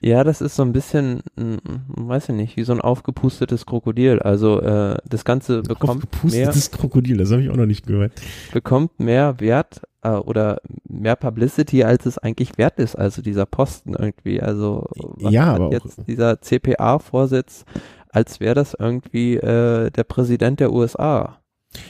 Ja, 0.00 0.24
das 0.24 0.40
ist 0.40 0.56
so 0.56 0.62
ein 0.62 0.72
bisschen, 0.72 1.20
weiß 1.36 2.28
ich 2.28 2.34
nicht, 2.34 2.56
wie 2.56 2.64
so 2.64 2.72
ein 2.72 2.80
aufgepustetes 2.80 3.66
Krokodil. 3.66 4.20
Also 4.20 4.60
äh, 4.60 4.96
das 5.08 5.24
Ganze 5.24 5.62
bekommt 5.62 6.04
aufgepustetes 6.04 6.70
mehr, 6.70 6.78
Krokodil, 6.78 7.16
das 7.16 7.30
habe 7.32 7.42
ich 7.42 7.50
auch 7.50 7.56
noch 7.56 7.66
nicht 7.66 7.86
gehört. 7.86 8.12
Bekommt 8.52 9.00
mehr 9.00 9.40
Wert 9.40 9.82
äh, 10.02 10.10
oder 10.10 10.60
mehr 10.88 11.16
Publicity, 11.16 11.84
als 11.84 12.06
es 12.06 12.18
eigentlich 12.18 12.58
wert 12.58 12.78
ist. 12.78 12.96
Also 12.96 13.22
dieser 13.22 13.46
Posten 13.46 13.94
irgendwie. 13.94 14.40
Also 14.40 14.86
was 14.94 15.32
ja, 15.32 15.54
aber 15.54 15.72
jetzt 15.72 16.06
dieser 16.06 16.40
CPA-Vorsitz, 16.40 17.64
als 18.10 18.40
wäre 18.40 18.54
das 18.54 18.76
irgendwie 18.78 19.36
äh, 19.36 19.90
der 19.90 20.04
Präsident 20.04 20.60
der 20.60 20.72
USA. 20.72 21.38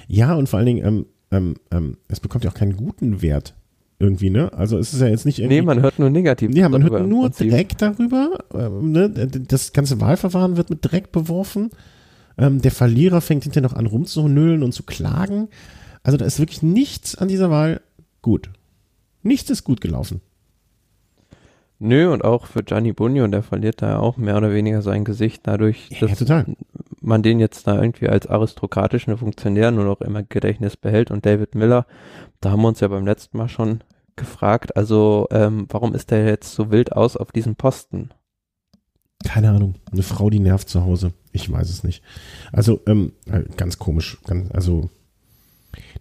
Ja, 0.09 0.35
und 0.35 0.49
vor 0.49 0.59
allen 0.59 0.67
Dingen, 0.67 0.87
ähm, 0.87 1.07
ähm, 1.31 1.55
ähm, 1.71 1.97
es 2.09 2.21
bekommt 2.21 2.45
ja 2.45 2.51
auch 2.51 2.55
keinen 2.55 2.77
guten 2.77 3.23
Wert 3.23 3.55
irgendwie, 3.99 4.31
ne? 4.31 4.53
Also 4.53 4.79
es 4.79 4.93
ist 4.93 5.01
ja 5.01 5.09
jetzt 5.09 5.25
nicht 5.25 5.39
irgendwie. 5.39 5.57
Nee, 5.57 5.63
man 5.63 5.81
hört 5.81 5.99
nur 5.99 6.11
negativ. 6.11 6.55
Ja, 6.55 6.69
man 6.69 6.83
hört 6.83 7.07
nur 7.07 7.31
Dreck 7.31 7.79
darüber. 7.79 8.39
Ähm, 8.55 8.93
ne? 8.93 9.09
Das 9.09 9.73
ganze 9.73 10.01
Wahlverfahren 10.01 10.57
wird 10.57 10.71
mit 10.71 10.81
Dreck 10.83 11.13
beworfen. 11.13 11.71
Ähm, 12.39 12.61
der 12.61 12.71
Verlierer 12.71 13.21
fängt 13.21 13.45
hinterher 13.45 13.69
noch 13.69 13.77
an 13.77 13.87
rumzunölen 13.87 14.63
und 14.63 14.73
zu 14.73 14.83
klagen. 14.83 15.49
Also 16.03 16.19
da 16.19 16.25
ist 16.25 16.39
wirklich 16.39 16.63
nichts 16.63 17.17
an 17.17 17.29
dieser 17.29 17.51
Wahl 17.51 17.81
gut. 18.21 18.51
Nichts 19.23 19.51
ist 19.51 19.65
gut 19.65 19.81
gelaufen. 19.81 20.21
Nö, 21.79 22.11
und 22.13 22.25
auch 22.25 22.47
für 22.47 22.63
Gianni 22.63 22.93
Bunyo, 22.93 23.27
der 23.27 23.43
verliert 23.43 23.83
da 23.83 23.99
auch 23.99 24.17
mehr 24.17 24.37
oder 24.37 24.53
weniger 24.53 24.83
sein 24.83 25.05
Gesicht 25.05 25.43
dadurch, 25.45 25.89
dass 26.01 26.11
ja, 26.11 26.17
total 26.17 26.47
man 27.07 27.23
den 27.23 27.41
jetzt 27.41 27.66
da 27.66 27.81
irgendwie 27.81 28.09
als 28.09 28.27
aristokratischen 28.27 29.16
Funktionär 29.16 29.70
nur 29.70 29.85
noch 29.85 30.01
immer 30.01 30.23
Gedächtnis 30.23 30.77
behält 30.77 31.11
und 31.11 31.24
David 31.24 31.55
Miller, 31.55 31.87
da 32.41 32.51
haben 32.51 32.62
wir 32.62 32.69
uns 32.69 32.81
ja 32.81 32.89
beim 32.89 33.07
letzten 33.07 33.39
Mal 33.39 33.49
schon 33.49 33.83
gefragt, 34.16 34.77
also 34.77 35.27
ähm, 35.31 35.66
warum 35.70 35.95
ist 35.95 36.11
der 36.11 36.27
jetzt 36.27 36.55
so 36.55 36.70
wild 36.70 36.93
aus 36.93 37.16
auf 37.16 37.33
diesem 37.33 37.57
Posten? 37.57 38.11
Keine 39.24 39.51
Ahnung, 39.51 39.74
eine 39.93 40.03
Frau, 40.03 40.31
die 40.31 40.41
nervt 40.41 40.69
zu 40.69 40.85
Hause. 40.85 41.12
Ich 41.33 41.51
weiß 41.51 41.69
es 41.69 41.85
nicht. 41.85 42.03
Also 42.53 42.81
ähm, 42.87 43.12
äh, 43.31 43.43
ganz 43.57 43.78
komisch, 43.78 44.19
ganz, 44.27 44.51
also 44.53 44.91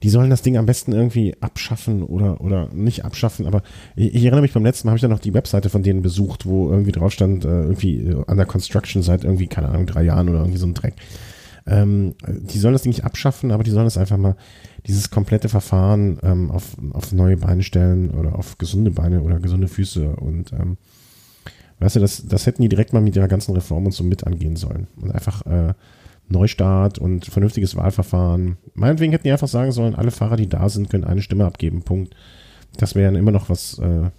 die 0.04 0.10
sollen 0.10 0.30
das 0.30 0.42
Ding 0.42 0.58
am 0.58 0.66
besten 0.66 0.92
irgendwie 0.92 1.36
abschaffen 1.42 2.04
oder, 2.04 2.42
oder 2.42 2.70
nicht 2.74 3.06
abschaffen, 3.06 3.46
aber 3.46 3.64
ich, 3.96 4.14
ich 4.14 4.24
erinnere 4.24 4.42
mich 4.42 4.54
beim 4.54 4.66
letzten 4.66 4.88
Mal, 4.88 4.92
habe 4.92 4.98
ich 4.98 5.02
dann 5.02 5.12
noch 5.12 5.20
die 5.20 5.34
Webseite 5.34 5.70
von 5.70 5.84
denen 5.84 6.02
besucht, 6.02 6.46
wo 6.46 6.70
irgendwie 6.70 6.92
drauf 6.92 7.12
stand, 7.12 7.46
äh, 7.46 7.64
irgendwie 7.64 8.00
äh, 8.00 8.24
under 8.28 8.46
construction 8.46 9.02
seit 9.02 9.24
irgendwie, 9.24 9.48
keine 9.48 9.70
Ahnung, 9.70 9.86
drei 9.86 10.04
Jahren 10.04 10.30
oder 10.30 10.40
irgendwie 10.40 10.60
so 10.60 10.68
ein 10.68 10.74
Dreck. 10.74 10.96
Ähm, 11.68 12.14
die 12.28 12.60
sollen 12.60 12.74
das 12.74 12.84
Ding 12.84 12.92
nicht 12.92 13.06
abschaffen, 13.06 13.52
aber 13.52 13.64
die 13.64 13.72
sollen 13.72 13.86
das 13.86 13.98
einfach 13.98 14.18
mal, 14.18 14.36
dieses 14.86 15.10
komplette 15.10 15.50
Verfahren 15.50 16.20
ähm, 16.22 16.52
auf, 16.52 16.78
auf 16.94 17.12
neue 17.12 17.38
Beine 17.38 17.64
stellen 17.64 18.12
oder 18.12 18.38
auf 18.38 18.58
gesunde 18.58 18.92
Beine 18.92 19.22
oder 19.24 19.40
gesunde 19.40 19.68
Füße 19.68 20.16
und 20.16 20.54
ähm, 20.54 20.78
weißt 21.80 21.96
du, 21.96 22.00
das, 22.00 22.26
das 22.28 22.46
hätten 22.46 22.62
die 22.62 22.70
direkt 22.70 22.94
mal 22.94 23.02
mit 23.02 23.16
ihrer 23.16 23.28
ganzen 23.28 23.54
Reform 23.56 23.88
und 23.88 23.94
so 23.94 24.04
mit 24.04 24.26
angehen 24.26 24.56
sollen 24.56 24.88
und 25.02 25.12
einfach 25.12 25.46
äh, 25.48 25.74
Neustart 26.28 26.98
und 26.98 27.26
vernünftiges 27.26 27.76
Wahlverfahren. 27.76 28.58
Meinetwegen 28.74 29.12
hätten 29.12 29.26
die 29.26 29.32
einfach 29.32 29.48
sagen 29.48 29.72
sollen, 29.72 29.96
alle 29.96 30.12
Fahrer, 30.12 30.38
die 30.38 30.50
da 30.50 30.70
sind, 30.70 30.90
können 30.90 31.04
eine 31.04 31.22
Stimme 31.22 31.46
abgeben. 31.46 31.84
Punkt. 31.84 32.16
Das 32.78 32.96
wäre 32.96 33.12
dann 33.12 33.20
immer 33.20 33.32
noch 33.32 33.50
was. 33.50 33.80
Äh, 33.80 34.10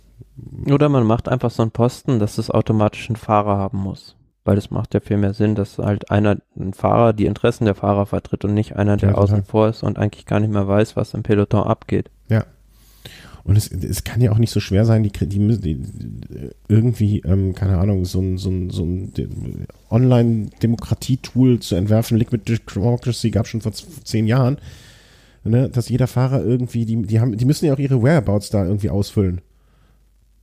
Oder 0.71 0.89
man 0.89 1.05
macht 1.05 1.29
einfach 1.29 1.51
so 1.51 1.63
einen 1.63 1.73
Posten, 1.73 2.19
dass 2.19 2.39
es 2.39 2.51
automatisch 2.51 3.09
einen 3.09 3.17
Fahrer 3.17 3.57
haben 3.57 3.79
muss. 3.79 4.17
Weil 4.45 4.59
es 4.59 4.71
macht 4.71 4.95
ja 4.95 5.01
viel 5.01 5.17
mehr 5.17 5.35
Sinn, 5.35 5.57
dass 5.57 5.79
halt 5.79 6.11
einer, 6.11 6.37
ein 6.57 6.73
Fahrer, 6.73 7.13
die 7.13 7.27
Interessen 7.27 7.65
der 7.65 7.75
Fahrer 7.75 8.07
vertritt 8.07 8.45
und 8.45 8.55
nicht 8.55 8.77
einer, 8.77 8.97
der 8.97 9.11
ja, 9.11 9.15
außen 9.17 9.45
vor 9.45 9.69
ist 9.69 9.83
und 9.83 9.99
eigentlich 9.99 10.25
gar 10.25 10.39
nicht 10.39 10.53
mehr 10.53 10.69
weiß, 10.69 10.95
was 10.95 11.15
im 11.15 11.25
Peloton 11.25 11.65
abgeht. 11.65 12.11
Und 13.47 13.57
es, 13.57 13.71
es 13.71 14.03
kann 14.03 14.21
ja 14.21 14.33
auch 14.33 14.39
nicht 14.39 14.51
so 14.51 14.59
schwer 14.59 14.85
sein, 14.85 15.05
die, 15.05 15.13
die, 15.13 15.59
die 15.61 15.81
irgendwie, 16.67 17.21
ähm, 17.21 17.55
keine 17.55 17.79
Ahnung, 17.79 18.05
so 18.05 18.21
ein, 18.21 18.39
so 18.39 18.51
ein, 18.51 18.71
so 18.71 18.85
ein 18.85 19.13
Online-Demokratie-Tool 19.89 21.61
zu 21.61 21.77
entwerfen. 21.77 22.19
Liquid 22.19 22.43
Democracy 22.45 23.31
gab 23.31 23.47
schon 23.47 23.61
vor 23.61 23.73
zehn 23.73 24.27
Jahren. 24.27 24.59
Ne, 25.45 25.71
dass 25.71 25.89
jeder 25.89 26.09
Fahrer 26.09 26.45
irgendwie, 26.45 26.85
die, 26.85 27.01
die 27.03 27.21
haben, 27.21 27.37
die 27.39 27.45
müssen 27.45 27.67
ja 27.67 27.73
auch 27.73 27.79
ihre 27.79 28.03
Whereabouts 28.03 28.51
da 28.51 28.67
irgendwie 28.67 28.91
ausfüllen. 28.91 29.41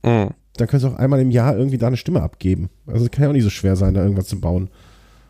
Mhm. 0.02 0.30
Dann 0.56 0.68
können 0.68 0.80
sie 0.80 0.88
auch 0.88 0.96
einmal 0.96 1.20
im 1.20 1.30
Jahr 1.30 1.58
irgendwie 1.58 1.76
da 1.76 1.88
eine 1.88 1.98
Stimme 1.98 2.22
abgeben. 2.22 2.70
Also 2.86 3.04
es 3.04 3.10
kann 3.10 3.24
ja 3.24 3.28
auch 3.28 3.34
nicht 3.34 3.42
so 3.42 3.50
schwer 3.50 3.76
sein, 3.76 3.92
da 3.92 4.02
irgendwas 4.02 4.28
zu 4.28 4.40
bauen. 4.40 4.70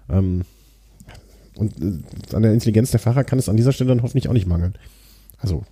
Ähm, 0.09 0.42
und 1.56 1.72
äh, 1.80 2.36
an 2.36 2.42
der 2.42 2.52
Intelligenz 2.52 2.92
der 2.92 3.01
Fahrer 3.01 3.24
kann 3.24 3.40
es 3.40 3.48
an 3.48 3.56
dieser 3.56 3.72
Stelle 3.72 3.88
dann 3.88 4.02
hoffentlich 4.02 4.28
auch 4.28 4.32
nicht 4.32 4.46
mangeln. 4.46 4.74
Also 5.39 5.65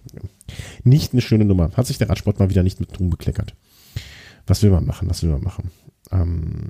nicht 0.84 1.12
eine 1.12 1.22
schöne 1.22 1.44
Nummer. 1.44 1.70
Hat 1.74 1.86
sich 1.86 1.98
der 1.98 2.08
Radsport 2.08 2.38
mal 2.38 2.50
wieder 2.50 2.62
nicht 2.62 2.80
mit 2.80 2.98
Ruhm 2.98 3.10
bekleckert. 3.10 3.54
Was 4.46 4.62
will 4.62 4.70
man 4.70 4.86
machen? 4.86 5.08
Was 5.08 5.22
will 5.22 5.30
man 5.30 5.42
machen? 5.42 5.70
Ähm, 6.10 6.62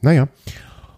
naja, 0.00 0.28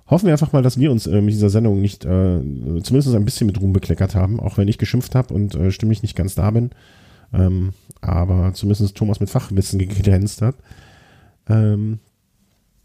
hoffen 0.07 0.27
wir 0.27 0.33
einfach 0.33 0.53
mal, 0.53 0.63
dass 0.63 0.79
wir 0.79 0.91
uns 0.91 1.07
äh, 1.07 1.21
mit 1.21 1.35
dieser 1.35 1.51
Sendung 1.51 1.81
nicht 1.81 2.05
äh, 2.05 2.41
zumindest 2.83 3.15
ein 3.15 3.25
bisschen 3.25 3.47
mit 3.47 3.61
Ruhm 3.61 3.73
bekleckert 3.73 4.15
haben, 4.15 4.41
auch 4.41 4.59
wenn 4.59 4.69
ich 4.69 4.79
geschimpft 4.79 5.15
habe 5.15 5.33
und 5.35 5.55
äh, 5.55 5.71
stimmlich 5.71 6.03
nicht 6.03 6.17
ganz 6.17 6.35
da 6.35 6.51
bin. 6.51 6.71
Ähm, 7.33 7.73
aber 8.01 8.53
zumindest 8.55 8.97
Thomas 8.97 9.21
mit 9.21 9.31
Fachwissen 9.31 9.79
geglänzt 9.79 10.43
hat. 10.43 10.57
Ähm, 11.49 12.01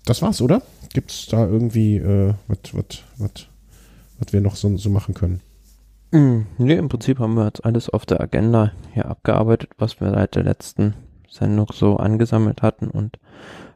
das 0.06 0.22
war's, 0.22 0.42
oder? 0.42 0.62
Gibt 0.94 1.12
es 1.12 1.26
da 1.26 1.48
irgendwie 1.48 1.98
äh, 1.98 2.34
was 4.20 4.32
wir 4.32 4.42
noch 4.42 4.56
so, 4.56 4.78
so 4.78 4.90
machen 4.90 5.14
können? 5.14 5.42
Mm, 6.12 6.42
nee, 6.58 6.76
im 6.76 6.90
Prinzip 6.90 7.20
haben 7.20 7.36
wir 7.36 7.46
jetzt 7.46 7.66
alles 7.66 7.90
auf 7.90 8.06
der 8.06 8.22
Agenda 8.22 8.72
hier 8.94 9.08
abgearbeitet, 9.08 9.72
was 9.78 10.00
wir 10.00 10.12
seit 10.12 10.36
der 10.36 10.44
letzten 10.44 10.94
Sendung 11.30 11.68
so 11.74 11.98
angesammelt 11.98 12.62
hatten. 12.62 12.90
Und 12.90 13.20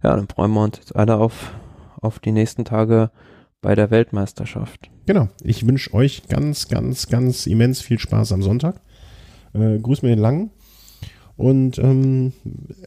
ja, 0.03 0.15
dann 0.15 0.27
freuen 0.27 0.51
wir 0.51 0.63
uns 0.63 0.77
jetzt 0.77 0.95
alle 0.95 1.17
auf, 1.17 1.53
auf 2.01 2.19
die 2.19 2.31
nächsten 2.31 2.65
Tage 2.65 3.11
bei 3.61 3.75
der 3.75 3.91
Weltmeisterschaft. 3.91 4.89
Genau. 5.05 5.27
Ich 5.43 5.67
wünsche 5.67 5.93
euch 5.93 6.27
ganz, 6.27 6.67
ganz, 6.67 7.07
ganz 7.07 7.45
immens 7.47 7.81
viel 7.81 7.99
Spaß 7.99 8.31
am 8.31 8.41
Sonntag. 8.41 8.79
Äh, 9.53 9.79
grüß 9.79 10.01
mir 10.01 10.09
den 10.09 10.19
Langen. 10.19 10.51
Und 11.35 11.79
ähm, 11.79 12.33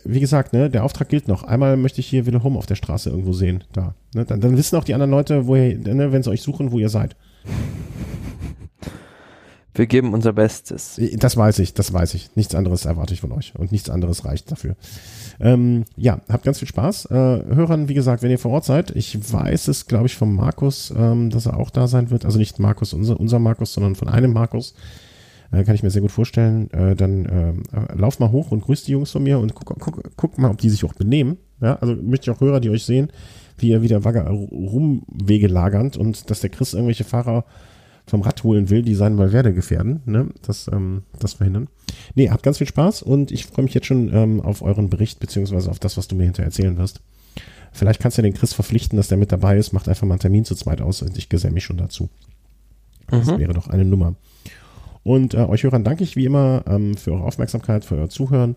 wie 0.04 0.20
gesagt, 0.20 0.52
ne, 0.52 0.68
der 0.68 0.84
Auftrag 0.84 1.08
gilt 1.08 1.26
noch. 1.26 1.42
Einmal 1.42 1.76
möchte 1.78 2.00
ich 2.00 2.06
hier 2.06 2.26
Wilhelm 2.26 2.56
auf 2.56 2.66
der 2.66 2.74
Straße 2.74 3.08
irgendwo 3.08 3.32
sehen. 3.32 3.64
Da. 3.72 3.94
Ne, 4.14 4.26
dann, 4.26 4.40
dann 4.40 4.56
wissen 4.56 4.76
auch 4.76 4.84
die 4.84 4.92
anderen 4.94 5.10
Leute, 5.10 5.46
wo 5.46 5.56
ihr, 5.56 5.78
ne, 5.78 6.12
wenn 6.12 6.22
sie 6.22 6.30
euch 6.30 6.42
suchen, 6.42 6.70
wo 6.70 6.78
ihr 6.78 6.90
seid. 6.90 7.16
Wir 9.74 9.86
geben 9.86 10.12
unser 10.12 10.34
Bestes. 10.34 11.00
Das 11.16 11.36
weiß 11.36 11.58
ich, 11.60 11.72
das 11.72 11.92
weiß 11.92 12.14
ich. 12.14 12.36
Nichts 12.36 12.54
anderes 12.54 12.84
erwarte 12.84 13.14
ich 13.14 13.22
von 13.22 13.32
euch 13.32 13.54
und 13.56 13.72
nichts 13.72 13.88
anderes 13.88 14.24
reicht 14.24 14.50
dafür. 14.50 14.76
Ähm, 15.40 15.84
ja, 15.96 16.20
habt 16.28 16.44
ganz 16.44 16.58
viel 16.58 16.68
Spaß. 16.68 17.06
Äh, 17.06 17.14
Hörern, 17.14 17.88
wie 17.88 17.94
gesagt, 17.94 18.22
wenn 18.22 18.30
ihr 18.30 18.38
vor 18.38 18.52
Ort 18.52 18.66
seid, 18.66 18.90
ich 18.94 19.32
weiß 19.32 19.68
es, 19.68 19.86
glaube 19.86 20.06
ich, 20.06 20.16
von 20.16 20.34
Markus, 20.34 20.92
ähm, 20.94 21.30
dass 21.30 21.46
er 21.46 21.56
auch 21.56 21.70
da 21.70 21.88
sein 21.88 22.10
wird. 22.10 22.26
Also 22.26 22.38
nicht 22.38 22.58
Markus, 22.58 22.92
unser, 22.92 23.18
unser 23.18 23.38
Markus, 23.38 23.72
sondern 23.72 23.94
von 23.94 24.08
einem 24.08 24.34
Markus. 24.34 24.74
Äh, 25.52 25.64
kann 25.64 25.74
ich 25.74 25.82
mir 25.82 25.90
sehr 25.90 26.02
gut 26.02 26.12
vorstellen. 26.12 26.70
Äh, 26.72 26.94
dann 26.94 27.24
äh, 27.26 27.94
lauf 27.96 28.18
mal 28.18 28.30
hoch 28.30 28.50
und 28.50 28.60
grüßt 28.60 28.86
die 28.88 28.92
Jungs 28.92 29.10
von 29.10 29.22
mir 29.22 29.38
und 29.38 29.54
guck, 29.54 29.78
guck, 29.78 30.02
guck 30.16 30.38
mal, 30.38 30.50
ob 30.50 30.58
die 30.58 30.68
sich 30.68 30.84
auch 30.84 30.94
benehmen. 30.94 31.38
Ja, 31.62 31.76
also 31.76 31.94
möchte 31.94 32.30
ich 32.30 32.36
auch 32.36 32.40
Hörer, 32.40 32.60
die 32.60 32.70
euch 32.70 32.84
sehen, 32.84 33.08
wie 33.56 33.68
ihr 33.70 33.80
wieder 33.80 34.04
rumwege 34.04 35.46
lagernd 35.46 35.96
und 35.96 36.28
dass 36.28 36.40
der 36.40 36.50
Chris 36.50 36.74
irgendwelche 36.74 37.04
Fahrer 37.04 37.44
vom 38.06 38.22
Rad 38.22 38.42
holen 38.42 38.68
will, 38.70 38.82
die 38.82 38.94
seinen 38.94 39.18
Valverde 39.18 39.54
gefährden, 39.54 40.02
ne? 40.06 40.28
das, 40.42 40.68
ähm, 40.72 41.02
das 41.18 41.34
verhindern. 41.34 41.68
Nee, 42.14 42.30
habt 42.30 42.42
ganz 42.42 42.58
viel 42.58 42.66
Spaß 42.66 43.02
und 43.02 43.30
ich 43.30 43.46
freue 43.46 43.64
mich 43.64 43.74
jetzt 43.74 43.86
schon 43.86 44.12
ähm, 44.12 44.40
auf 44.40 44.62
euren 44.62 44.90
Bericht, 44.90 45.20
beziehungsweise 45.20 45.70
auf 45.70 45.78
das, 45.78 45.96
was 45.96 46.08
du 46.08 46.16
mir 46.16 46.24
hinterher 46.24 46.46
erzählen 46.46 46.76
wirst. 46.78 47.00
Vielleicht 47.72 48.00
kannst 48.00 48.18
du 48.18 48.22
den 48.22 48.34
Chris 48.34 48.52
verpflichten, 48.52 48.96
dass 48.96 49.08
der 49.08 49.18
mit 49.18 49.32
dabei 49.32 49.56
ist, 49.56 49.72
macht 49.72 49.88
einfach 49.88 50.06
mal 50.06 50.14
einen 50.14 50.20
Termin 50.20 50.44
zu 50.44 50.54
zweit 50.54 50.80
aus 50.80 51.00
und 51.00 51.16
ich 51.16 51.28
geselle 51.28 51.54
mich 51.54 51.64
schon 51.64 51.78
dazu. 51.78 52.10
Das 53.08 53.26
mhm. 53.26 53.38
wäre 53.38 53.54
doch 53.54 53.68
eine 53.68 53.84
Nummer. 53.84 54.14
Und 55.04 55.34
äh, 55.34 55.38
euch 55.38 55.64
Hörern 55.64 55.84
danke 55.84 56.04
ich 56.04 56.16
wie 56.16 56.26
immer 56.26 56.64
ähm, 56.66 56.96
für 56.96 57.12
eure 57.12 57.24
Aufmerksamkeit, 57.24 57.84
für 57.84 57.96
euer 57.96 58.08
Zuhören, 58.08 58.56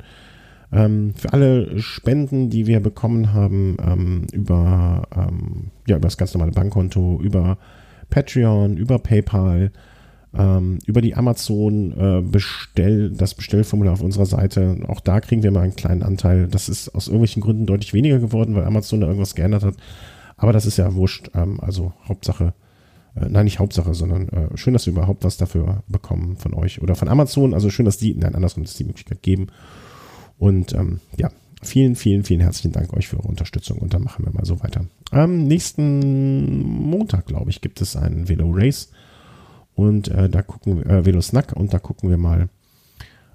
ähm, 0.71 1.13
für 1.15 1.33
alle 1.33 1.79
Spenden, 1.79 2.49
die 2.49 2.67
wir 2.67 2.79
bekommen 2.79 3.33
haben 3.33 3.77
ähm, 3.79 4.27
über, 4.31 5.07
ähm, 5.15 5.71
ja, 5.87 5.95
über 5.95 6.07
das 6.07 6.17
ganz 6.17 6.33
normale 6.33 6.51
Bankkonto, 6.51 7.19
über 7.21 7.57
Patreon, 8.09 8.77
über 8.77 8.99
PayPal, 8.99 9.71
ähm, 10.37 10.79
über 10.85 11.01
die 11.01 11.15
Amazon 11.15 11.91
äh, 11.97 12.21
Bestell, 12.21 13.11
das 13.11 13.33
Bestellformular 13.33 13.93
auf 13.93 14.01
unserer 14.01 14.25
Seite. 14.25 14.77
Auch 14.87 14.99
da 14.99 15.21
kriegen 15.21 15.43
wir 15.43 15.51
mal 15.51 15.61
einen 15.61 15.75
kleinen 15.75 16.03
Anteil. 16.03 16.47
Das 16.47 16.69
ist 16.69 16.89
aus 16.89 17.07
irgendwelchen 17.07 17.41
Gründen 17.41 17.65
deutlich 17.65 17.93
weniger 17.93 18.19
geworden, 18.19 18.55
weil 18.55 18.65
Amazon 18.65 19.01
da 19.01 19.07
irgendwas 19.07 19.35
geändert 19.35 19.63
hat. 19.63 19.75
Aber 20.37 20.53
das 20.53 20.65
ist 20.65 20.77
ja 20.77 20.93
wurscht. 20.95 21.31
Ähm, 21.33 21.59
also 21.61 21.93
Hauptsache, 22.07 22.53
äh, 23.15 23.27
nein, 23.29 23.45
nicht 23.45 23.59
Hauptsache, 23.59 23.93
sondern 23.93 24.27
äh, 24.29 24.57
schön, 24.57 24.73
dass 24.73 24.85
wir 24.85 24.93
überhaupt 24.93 25.23
was 25.23 25.37
dafür 25.37 25.83
bekommen 25.87 26.35
von 26.37 26.53
euch 26.53 26.81
oder 26.81 26.95
von 26.95 27.07
Amazon. 27.07 27.53
Also 27.53 27.69
schön, 27.69 27.85
dass 27.85 27.97
die, 27.97 28.13
nein, 28.13 28.35
andersrum, 28.35 28.63
dass 28.63 28.75
die 28.75 28.83
Möglichkeit 28.83 29.21
geben. 29.21 29.47
Und 30.37 30.73
ähm, 30.73 30.99
ja, 31.17 31.29
vielen, 31.65 31.95
vielen, 31.95 32.23
vielen 32.23 32.41
herzlichen 32.41 32.71
Dank 32.71 32.93
euch 32.93 33.07
für 33.07 33.17
eure 33.17 33.27
Unterstützung 33.27 33.79
und 33.79 33.93
dann 33.93 34.03
machen 34.03 34.25
wir 34.25 34.33
mal 34.33 34.45
so 34.45 34.61
weiter. 34.61 34.85
Am 35.11 35.43
nächsten 35.43 36.61
Montag, 36.61 37.25
glaube 37.25 37.49
ich, 37.49 37.61
gibt 37.61 37.81
es 37.81 37.95
einen 37.95 38.29
Velo 38.29 38.51
Race 38.51 38.91
und 39.75 40.07
äh, 40.07 40.29
da 40.29 40.41
gucken 40.41 40.77
wir, 40.77 40.85
äh, 40.87 41.05
Velo 41.05 41.21
Snack 41.21 41.53
und 41.53 41.73
da 41.73 41.79
gucken 41.79 42.09
wir 42.09 42.17
mal, 42.17 42.49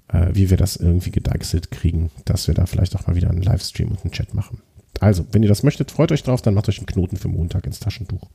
äh, 0.07 0.29
wie 0.33 0.49
wir 0.49 0.57
das 0.57 0.75
irgendwie 0.75 1.11
gedeichselt 1.11 1.71
kriegen, 1.71 2.11
dass 2.25 2.47
wir 2.47 2.55
da 2.55 2.65
vielleicht 2.65 2.95
auch 2.95 3.07
mal 3.07 3.15
wieder 3.15 3.29
einen 3.29 3.41
Livestream 3.41 3.89
und 3.89 4.01
einen 4.01 4.11
Chat 4.11 4.33
machen. 4.33 4.61
Also, 4.99 5.25
wenn 5.31 5.41
ihr 5.41 5.49
das 5.49 5.63
möchtet, 5.63 5.91
freut 5.91 6.11
euch 6.11 6.23
drauf, 6.23 6.41
dann 6.41 6.53
macht 6.53 6.69
euch 6.69 6.77
einen 6.77 6.85
Knoten 6.85 7.17
für 7.17 7.27
Montag 7.27 7.65
ins 7.65 7.79
Taschentuch. 7.79 8.29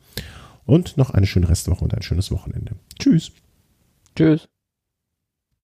Und 0.64 0.96
noch 0.96 1.10
eine 1.10 1.26
schöne 1.26 1.48
Restwoche 1.48 1.84
und 1.84 1.94
ein 1.94 2.02
schönes 2.02 2.30
Wochenende. 2.32 2.72
Tschüss. 2.98 3.30
Tschüss. 4.16 4.48